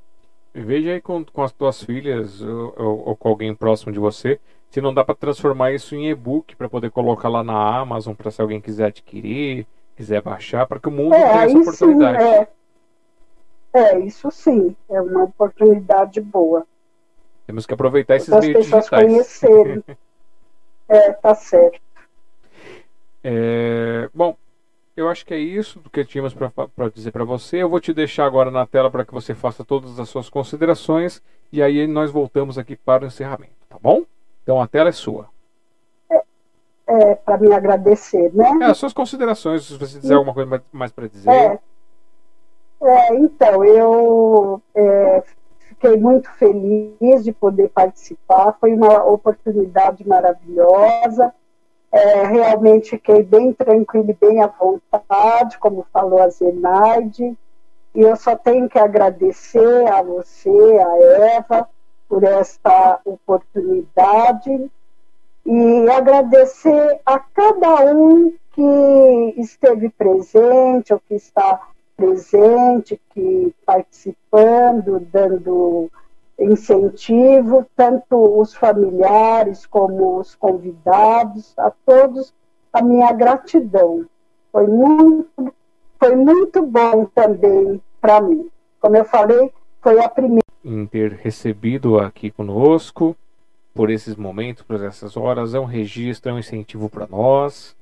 Veja 0.53 0.91
aí 0.91 1.01
com, 1.01 1.23
com 1.23 1.43
as 1.43 1.51
tuas 1.51 1.81
filhas 1.83 2.41
ou, 2.41 2.73
ou, 2.77 3.07
ou, 3.09 3.15
com 3.15 3.29
alguém 3.29 3.55
próximo 3.55 3.91
de 3.91 3.99
você, 3.99 4.39
se 4.69 4.81
não 4.81 4.93
dá 4.93 5.03
para 5.03 5.15
transformar 5.15 5.71
isso 5.71 5.95
em 5.95 6.09
e-book 6.09 6.55
para 6.55 6.69
poder 6.69 6.91
colocar 6.91 7.29
lá 7.29 7.43
na 7.43 7.79
Amazon 7.79 8.13
para 8.13 8.31
se 8.31 8.41
alguém 8.41 8.61
quiser 8.61 8.87
adquirir, 8.87 9.65
quiser 9.95 10.21
baixar, 10.21 10.67
para 10.67 10.79
que 10.79 10.87
o 10.87 10.91
mundo 10.91 11.13
é, 11.13 11.19
tenha 11.19 11.43
essa 11.43 11.57
oportunidade. 11.57 12.23
Sim, 12.23 12.47
é. 13.73 13.79
é, 13.79 13.99
isso 13.99 14.31
sim, 14.31 14.75
é 14.89 15.01
uma 15.01 15.23
oportunidade 15.23 16.19
boa. 16.21 16.65
Temos 17.45 17.65
que 17.65 17.73
aproveitar 17.73 18.15
esses 18.15 18.29
meios 18.29 18.65
pessoas 18.65 18.85
digitais. 18.85 19.05
conhecerem. 19.05 19.83
é, 20.87 21.11
tá 21.13 21.35
certo. 21.35 21.79
É, 23.23 24.09
bom, 24.13 24.35
eu 24.95 25.09
acho 25.09 25.25
que 25.25 25.33
é 25.33 25.37
isso 25.37 25.79
do 25.79 25.89
que 25.89 26.03
tínhamos 26.03 26.33
para 26.33 26.89
dizer 26.93 27.11
para 27.11 27.23
você. 27.23 27.57
Eu 27.57 27.69
vou 27.69 27.79
te 27.79 27.93
deixar 27.93 28.25
agora 28.25 28.51
na 28.51 28.65
tela 28.65 28.89
para 28.89 29.05
que 29.05 29.13
você 29.13 29.33
faça 29.33 29.63
todas 29.63 29.99
as 29.99 30.09
suas 30.09 30.29
considerações 30.29 31.21
e 31.51 31.61
aí 31.61 31.87
nós 31.87 32.11
voltamos 32.11 32.57
aqui 32.57 32.75
para 32.75 33.03
o 33.03 33.07
encerramento, 33.07 33.53
tá 33.69 33.77
bom? 33.81 34.03
Então 34.43 34.61
a 34.61 34.67
tela 34.67 34.89
é 34.89 34.93
sua. 34.93 35.29
É, 36.09 36.21
é 36.87 37.15
para 37.15 37.37
me 37.37 37.53
agradecer, 37.53 38.33
né? 38.33 38.59
É, 38.61 38.65
as 38.65 38.77
suas 38.77 38.93
considerações, 38.93 39.65
se 39.65 39.77
você 39.77 39.99
quiser 39.99 40.15
alguma 40.15 40.33
coisa 40.33 40.49
mais, 40.49 40.61
mais 40.71 40.91
para 40.91 41.07
dizer. 41.07 41.29
É, 41.29 41.59
é, 42.83 43.15
então, 43.15 43.63
eu 43.63 44.61
é, 44.73 45.23
Fiquei 45.81 45.97
muito 45.97 46.29
feliz 46.33 47.23
de 47.23 47.31
poder 47.31 47.69
participar, 47.69 48.55
foi 48.61 48.71
uma 48.71 49.03
oportunidade 49.03 50.07
maravilhosa. 50.07 51.33
É, 51.91 52.23
realmente 52.27 52.91
fiquei 52.91 53.23
bem 53.23 53.51
tranquila 53.51 54.11
e 54.11 54.13
bem 54.13 54.43
à 54.43 54.47
vontade, 54.47 55.57
como 55.57 55.83
falou 55.91 56.21
a 56.21 56.29
Zenaide. 56.29 57.35
E 57.95 57.99
eu 57.99 58.15
só 58.15 58.35
tenho 58.35 58.69
que 58.69 58.77
agradecer 58.77 59.87
a 59.87 60.03
você, 60.03 60.51
a 60.51 60.97
Eva, 61.37 61.67
por 62.07 62.23
esta 62.23 62.99
oportunidade 63.03 64.69
e 65.43 65.89
agradecer 65.89 67.01
a 67.03 67.17
cada 67.17 67.91
um 67.91 68.31
que 68.51 69.33
esteve 69.37 69.89
presente 69.89 70.93
ou 70.93 70.99
que 70.99 71.15
está 71.15 71.70
presente, 72.01 72.99
que 73.13 73.53
participando, 73.63 74.99
dando 75.11 75.89
incentivo, 76.39 77.65
tanto 77.75 78.39
os 78.39 78.55
familiares 78.55 79.67
como 79.67 80.17
os 80.19 80.33
convidados, 80.33 81.53
a 81.57 81.71
todos 81.85 82.33
a 82.73 82.81
minha 82.81 83.11
gratidão. 83.11 84.05
Foi 84.51 84.65
muito, 84.65 85.53
foi 85.99 86.15
muito 86.15 86.65
bom 86.65 87.05
também 87.05 87.79
para 87.99 88.19
mim. 88.19 88.49
Como 88.79 88.97
eu 88.97 89.05
falei, 89.05 89.51
foi 89.81 89.99
a 90.03 90.09
primeira. 90.09 90.41
Em 90.65 90.85
ter 90.87 91.13
recebido 91.13 91.99
aqui 91.99 92.31
conosco 92.31 93.15
por 93.73 93.91
esses 93.91 94.15
momentos, 94.15 94.63
por 94.63 94.83
essas 94.83 95.15
horas, 95.15 95.53
é 95.53 95.59
um 95.59 95.65
registro, 95.65 96.31
é 96.31 96.33
um 96.33 96.39
incentivo 96.39 96.89
para 96.89 97.07
nós. 97.07 97.75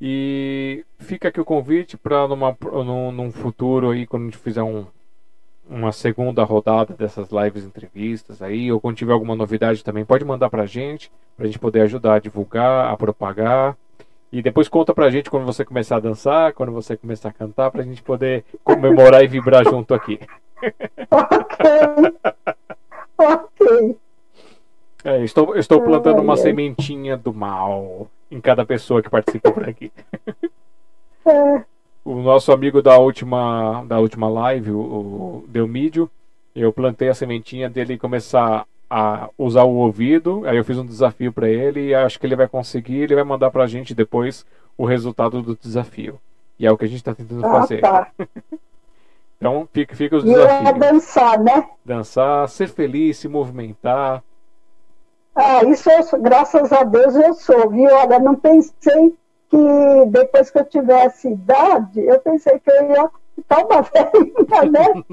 E 0.00 0.84
fica 0.98 1.28
aqui 1.28 1.40
o 1.40 1.44
convite 1.44 1.96
para 1.96 2.28
num, 2.28 3.10
num 3.12 3.32
futuro 3.32 3.90
aí, 3.90 4.06
quando 4.06 4.22
a 4.22 4.26
gente 4.26 4.38
fizer 4.38 4.62
um, 4.62 4.84
uma 5.68 5.90
segunda 5.90 6.44
rodada 6.44 6.94
dessas 6.94 7.30
lives 7.30 7.64
entrevistas 7.64 8.42
aí, 8.42 8.70
ou 8.70 8.80
quando 8.80 8.96
tiver 8.96 9.12
alguma 9.12 9.34
novidade 9.34 9.82
também, 9.82 10.04
pode 10.04 10.24
mandar 10.24 10.50
para 10.50 10.64
a 10.64 10.66
gente, 10.66 11.10
para 11.36 11.44
a 11.44 11.46
gente 11.46 11.58
poder 11.58 11.80
ajudar 11.82 12.14
a 12.14 12.18
divulgar, 12.18 12.92
a 12.92 12.96
propagar. 12.96 13.76
E 14.30 14.42
depois 14.42 14.68
conta 14.68 14.92
pra 14.92 15.08
gente 15.08 15.30
quando 15.30 15.46
você 15.46 15.64
começar 15.64 15.96
a 15.96 16.00
dançar, 16.00 16.52
quando 16.52 16.72
você 16.72 16.96
começar 16.96 17.30
a 17.30 17.32
cantar, 17.32 17.70
pra 17.70 17.82
gente 17.82 18.02
poder 18.02 18.44
comemorar 18.62 19.24
e 19.24 19.28
vibrar 19.28 19.64
junto 19.64 19.94
aqui. 19.94 20.20
ok. 21.10 21.66
ok. 23.16 23.96
É, 25.04 25.22
estou, 25.22 25.56
estou 25.56 25.80
plantando 25.80 26.20
uma 26.20 26.36
sementinha 26.36 27.16
do 27.16 27.32
mal 27.32 28.10
em 28.30 28.40
cada 28.40 28.64
pessoa 28.64 29.02
que 29.02 29.10
participa 29.10 29.50
por 29.52 29.68
aqui. 29.68 29.92
É. 31.26 31.64
O 32.04 32.22
nosso 32.22 32.52
amigo 32.52 32.80
da 32.80 32.98
última, 32.98 33.84
da 33.84 33.98
última 33.98 34.28
live, 34.28 34.70
o, 34.70 34.78
o 34.78 35.44
Delmídio, 35.48 36.08
eu 36.54 36.72
plantei 36.72 37.08
a 37.08 37.14
sementinha 37.14 37.68
dele 37.68 37.98
começar 37.98 38.64
a 38.88 39.28
usar 39.36 39.64
o 39.64 39.74
ouvido. 39.74 40.46
Aí 40.46 40.56
eu 40.56 40.64
fiz 40.64 40.78
um 40.78 40.86
desafio 40.86 41.32
para 41.32 41.48
ele 41.48 41.88
e 41.88 41.94
acho 41.94 42.18
que 42.18 42.26
ele 42.26 42.36
vai 42.36 42.48
conseguir. 42.48 43.00
Ele 43.00 43.14
vai 43.14 43.24
mandar 43.24 43.50
para 43.50 43.64
a 43.64 43.66
gente 43.66 43.94
depois 43.94 44.46
o 44.78 44.84
resultado 44.84 45.42
do 45.42 45.56
desafio. 45.56 46.18
E 46.58 46.66
é 46.66 46.70
o 46.70 46.78
que 46.78 46.84
a 46.84 46.88
gente 46.88 46.98
está 46.98 47.14
tentando 47.14 47.44
ah, 47.44 47.50
fazer. 47.50 47.80
Tá. 47.80 48.10
então 49.36 49.68
fica, 49.72 49.94
fica 49.94 50.16
os 50.16 50.24
e 50.24 50.28
desafios. 50.28 50.68
É 50.68 50.72
dançar, 50.72 51.38
né? 51.40 51.68
Dançar, 51.84 52.48
ser 52.48 52.68
feliz, 52.68 53.18
se 53.18 53.28
movimentar. 53.28 54.22
Ah, 55.36 55.62
isso 55.64 55.90
eu, 55.90 56.20
graças 56.22 56.72
a 56.72 56.82
Deus 56.82 57.14
eu 57.14 57.34
sou, 57.34 57.68
viu? 57.68 57.90
Olha, 57.94 58.18
não 58.18 58.34
pensei 58.34 59.14
que 59.50 60.06
depois 60.08 60.50
que 60.50 60.58
eu 60.58 60.64
tivesse 60.64 61.28
idade, 61.28 62.00
eu 62.00 62.18
pensei 62.20 62.58
que 62.58 62.70
eu 62.70 62.90
ia 62.90 63.10
estar 63.38 63.64
uma 63.64 63.82
velhinha, 63.92 64.70
né? 64.72 65.04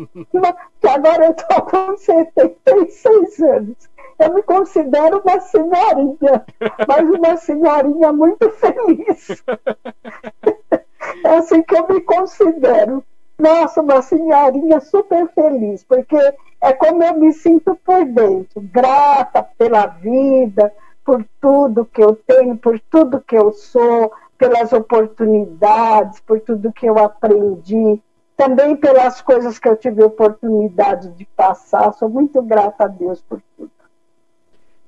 que 0.79 0.87
agora 0.87 1.25
eu 1.25 1.31
estou 1.31 1.61
com 1.63 1.97
76 1.97 3.39
anos. 3.41 3.89
Eu 4.17 4.33
me 4.33 4.43
considero 4.43 5.19
uma 5.19 5.41
senhorinha, 5.41 6.45
mas 6.87 7.09
uma 7.09 7.37
senhorinha 7.37 8.13
muito 8.13 8.49
feliz. 8.51 9.43
É 11.25 11.35
assim 11.35 11.61
que 11.61 11.75
eu 11.75 11.87
me 11.87 12.01
considero. 12.01 13.03
Nossa, 13.37 13.81
uma 13.81 14.01
senhorinha 14.01 14.79
super 14.79 15.27
feliz, 15.29 15.83
porque 15.83 16.17
é 16.61 16.73
como 16.73 17.03
eu 17.03 17.19
me 17.19 17.33
sinto 17.33 17.75
por 17.83 18.05
dentro, 18.05 18.61
grata 18.61 19.43
pela 19.57 19.87
vida, 19.87 20.71
por 21.03 21.25
tudo 21.41 21.85
que 21.85 22.01
eu 22.01 22.15
tenho, 22.15 22.57
por 22.57 22.79
tudo 22.79 23.21
que 23.21 23.35
eu 23.35 23.51
sou, 23.51 24.13
pelas 24.37 24.71
oportunidades, 24.71 26.19
por 26.21 26.39
tudo 26.39 26.71
que 26.71 26.85
eu 26.85 26.97
aprendi, 26.97 28.01
também 28.37 28.75
pelas 28.75 29.21
coisas 29.21 29.59
que 29.59 29.67
eu 29.67 29.75
tive 29.75 30.03
oportunidade 30.03 31.09
de 31.11 31.25
passar. 31.25 31.91
Sou 31.93 32.09
muito 32.09 32.41
grata 32.41 32.85
a 32.85 32.87
Deus 32.87 33.21
por 33.21 33.41
tudo. 33.57 33.71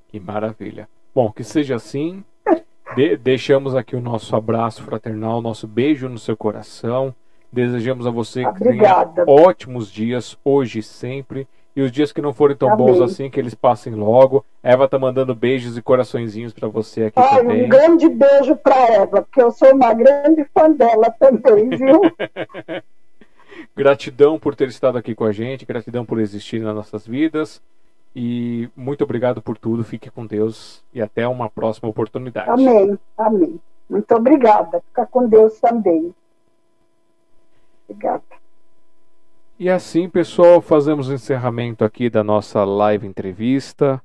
Que 0.10 0.20
maravilha. 0.20 0.88
Bom, 1.14 1.32
que 1.32 1.44
seja 1.44 1.76
assim. 1.76 2.24
De 2.96 3.18
deixamos 3.18 3.76
aqui 3.76 3.96
o 3.96 4.02
nosso 4.02 4.36
abraço 4.36 4.84
fraternal, 4.84 5.42
nosso 5.42 5.68
beijo 5.68 6.08
no 6.08 6.20
seu 6.20 6.38
coração 6.38 7.14
Desejamos 7.56 8.06
a 8.06 8.10
você 8.10 8.46
Obrigada. 8.46 9.22
que 9.22 9.26
tenha 9.26 9.48
ótimos 9.48 9.90
dias, 9.90 10.38
hoje 10.44 10.80
e 10.80 10.84
sempre. 10.84 11.48
E 11.74 11.82
os 11.82 11.90
dias 11.90 12.12
que 12.12 12.22
não 12.22 12.34
forem 12.34 12.56
tão 12.56 12.70
Amém. 12.70 12.86
bons 12.86 13.02
assim, 13.02 13.30
que 13.30 13.40
eles 13.40 13.54
passem 13.54 13.94
logo. 13.96 14.44
Eva 14.62 14.90
tá 14.90 15.00
mandando 15.00 15.34
beijos 15.34 15.78
e 15.78 15.82
coraçõezinhos 15.82 16.52
para 16.52 16.68
você 16.68 17.06
aqui 17.06 17.20
Ai, 17.20 17.38
também. 17.38 17.64
um 17.64 17.70
grande 17.70 18.10
beijo 18.10 18.58
para 18.58 18.76
Eva, 18.76 19.22
porque 19.22 19.42
eu 19.42 19.52
sou 19.52 19.74
uma 19.74 19.94
grande 19.94 20.44
fã 20.54 20.70
dela 20.70 21.10
também, 21.18 21.70
viu? 21.70 22.02
Gratidão 23.74 24.38
por 24.38 24.54
ter 24.54 24.68
estado 24.68 24.98
aqui 24.98 25.16
com 25.16 25.24
a 25.24 25.32
gente, 25.32 25.66
gratidão 25.66 26.06
por 26.06 26.20
existir 26.20 26.62
nas 26.62 26.76
nossas 26.76 27.08
vidas. 27.08 27.62
E 28.14 28.70
muito 28.76 29.04
obrigado 29.04 29.42
por 29.42 29.58
tudo. 29.58 29.84
Fique 29.84 30.10
com 30.10 30.26
Deus 30.26 30.84
e 30.94 31.02
até 31.02 31.26
uma 31.28 31.50
próxima 31.50 31.90
oportunidade. 31.90 32.50
Amém, 32.50 32.98
amém. 33.18 33.60
Muito 33.90 34.14
obrigada. 34.14 34.82
Fica 34.88 35.06
com 35.06 35.28
Deus 35.28 35.60
também. 35.60 36.14
Obrigada. 37.88 38.24
E 39.58 39.70
assim, 39.70 40.10
pessoal, 40.10 40.60
fazemos 40.62 41.08
o 41.08 41.14
encerramento 41.14 41.86
aqui 41.86 42.10
da 42.10 42.24
nossa 42.24 42.64
live 42.66 43.08
entrevista. 43.08 44.02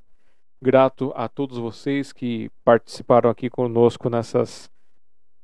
Grato 0.62 1.12
a 1.16 1.28
todos 1.28 1.58
vocês 1.58 2.12
que 2.12 2.50
participaram 2.64 3.28
aqui 3.28 3.50
conosco 3.50 4.08
nessas 4.08 4.70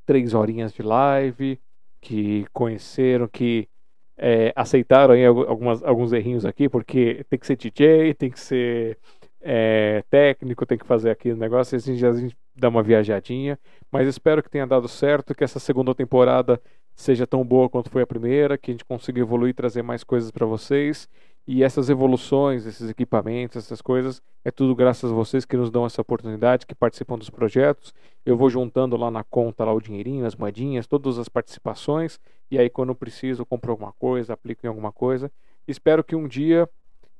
três 0.05 0.33
horinhas 0.35 0.73
de 0.73 0.83
live, 0.83 1.59
que 2.01 2.47
conheceram, 2.53 3.27
que 3.27 3.69
é, 4.17 4.53
aceitaram 4.55 5.15
aí 5.15 5.25
algumas, 5.27 5.83
alguns 5.83 6.13
errinhos 6.13 6.45
aqui, 6.45 6.69
porque 6.69 7.25
tem 7.29 7.39
que 7.39 7.47
ser 7.47 7.57
DJ, 7.57 8.15
tem 8.15 8.31
que 8.31 8.39
ser 8.39 8.99
é, 9.41 10.05
técnico, 10.09 10.65
tem 10.65 10.79
que 10.79 10.87
fazer 10.87 11.11
aqui 11.11 11.33
o 11.33 11.37
negócio, 11.37 11.75
e 11.75 11.77
a 11.77 11.81
gente, 11.81 12.07
a 12.07 12.13
gente 12.13 12.37
dá 12.55 12.69
uma 12.69 12.83
viajadinha. 12.83 13.59
Mas 13.91 14.07
espero 14.07 14.43
que 14.43 14.51
tenha 14.51 14.67
dado 14.67 14.87
certo, 14.87 15.35
que 15.35 15.43
essa 15.43 15.59
segunda 15.59 15.95
temporada 15.95 16.61
seja 16.97 17.27
tão 17.27 17.45
boa 17.45 17.69
quanto 17.69 17.91
foi 17.91 18.03
a 18.03 18.07
primeira, 18.07 18.57
que 18.57 18.71
a 18.71 18.75
gente 18.75 18.85
consiga 18.85 19.21
evoluir 19.21 19.51
e 19.51 19.55
trazer 19.55 19.83
mais 19.83 20.03
coisas 20.03 20.31
para 20.31 20.47
vocês. 20.47 21.09
E 21.47 21.63
essas 21.63 21.89
evoluções, 21.89 22.67
esses 22.67 22.91
equipamentos, 22.91 23.57
essas 23.59 23.81
coisas, 23.81 24.21
é 24.45 24.51
tudo 24.51 24.75
graças 24.75 25.13
a 25.13 25.15
vocês 25.15 25.45
que 25.45 25.57
nos 25.57 25.71
dão 25.71 25.87
essa 25.87 26.01
oportunidade, 26.01 26.67
que 26.67 26.75
participam 26.75 27.17
dos 27.17 27.31
projetos. 27.31 27.95
Eu 28.25 28.37
vou 28.37 28.51
juntando 28.51 28.97
lá 28.97 29.11
na 29.11 29.23
conta 29.23 29.65
lá 29.65 29.73
o 29.73 29.81
dinheirinho, 29.81 30.27
as 30.27 30.35
moedinhas, 30.35 30.89
todas 30.89 31.19
as 31.19 31.29
participações, 31.29 32.19
e 32.51 32.59
aí 32.59 32.69
quando 32.69 32.95
preciso 32.97 33.47
compro 33.47 33.71
alguma 33.71 33.93
coisa, 33.93 34.33
aplico 34.33 34.67
em 34.67 34.69
alguma 34.69 34.91
coisa. 34.91 35.31
Espero 35.69 36.03
que 36.03 36.17
um 36.17 36.27
dia 36.27 36.69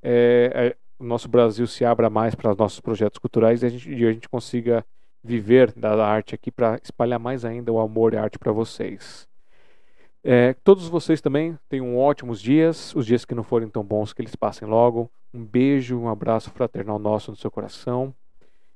é, 0.03 0.51
é, 0.55 0.77
o 0.99 1.05
nosso 1.05 1.29
Brasil 1.29 1.67
se 1.67 1.85
abra 1.85 2.11
mais 2.11 2.35
para 2.35 2.51
os 2.51 2.57
nossos 2.57 2.81
projetos 2.81 3.19
culturais 3.19 3.63
e 3.63 3.67
a 3.67 3.69
gente, 3.69 3.93
e 3.93 4.07
a 4.07 4.13
gente 4.13 4.29
consiga 4.29 4.85
viver 5.23 5.73
da 5.73 6.05
arte 6.05 6.35
aqui 6.35 6.51
para 6.51 6.81
espalhar 6.83 7.21
mais 7.21 7.45
ainda 7.45 7.71
o 7.71 7.79
amor 7.79 8.15
e 8.15 8.17
a 8.17 8.23
arte 8.23 8.39
para 8.39 8.51
vocês. 8.51 9.29
É, 10.29 10.55
todos 10.65 10.89
vocês 10.89 11.21
também 11.21 11.57
tenham 11.69 11.97
ótimos 11.97 12.43
dias, 12.43 12.93
os 12.97 13.07
dias 13.07 13.25
que 13.25 13.33
não 13.33 13.45
forem 13.45 13.69
tão 13.69 13.85
bons, 13.85 14.13
que 14.13 14.21
eles 14.21 14.35
passem 14.35 14.67
logo. 14.67 15.09
Um 15.33 15.45
beijo, 15.45 15.97
um 15.97 16.09
abraço 16.09 16.51
fraternal 16.51 16.99
nosso 16.99 17.31
no 17.31 17.37
seu 17.37 17.49
coração. 17.49 18.13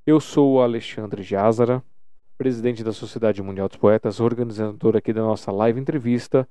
Eu 0.06 0.20
sou 0.20 0.52
o 0.52 0.62
Alexandre 0.62 1.24
Jazara, 1.24 1.82
presidente 2.38 2.84
da 2.84 2.92
Sociedade 2.92 3.42
Mundial 3.42 3.66
dos 3.66 3.76
Poetas, 3.76 4.20
organizador 4.20 4.96
aqui 4.96 5.12
da 5.12 5.22
nossa 5.22 5.50
live 5.50 5.80
entrevista, 5.80 6.48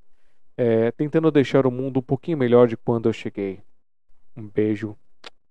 é, 0.58 0.92
tentando 0.92 1.32
deixar 1.32 1.66
o 1.66 1.72
mundo 1.72 2.02
um 2.02 2.04
pouquinho 2.04 2.38
melhor 2.38 2.68
de 2.68 2.76
quando 2.76 3.08
eu 3.08 3.14
cheguei. 3.14 3.62
Um 4.36 4.50
beijo, 4.50 4.98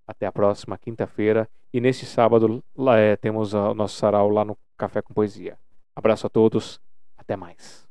até 0.05 0.27
a 0.27 0.31
próxima 0.31 0.77
quinta-feira. 0.77 1.49
E 1.73 1.81
neste 1.81 2.05
sábado 2.05 2.63
lá, 2.77 2.99
é, 2.99 3.15
temos 3.15 3.55
o 3.55 3.73
nosso 3.73 3.95
sarau 3.95 4.29
lá 4.29 4.45
no 4.45 4.55
Café 4.77 5.01
com 5.01 5.11
Poesia. 5.11 5.57
Abraço 5.95 6.27
a 6.27 6.29
todos, 6.29 6.79
até 7.17 7.35
mais. 7.35 7.88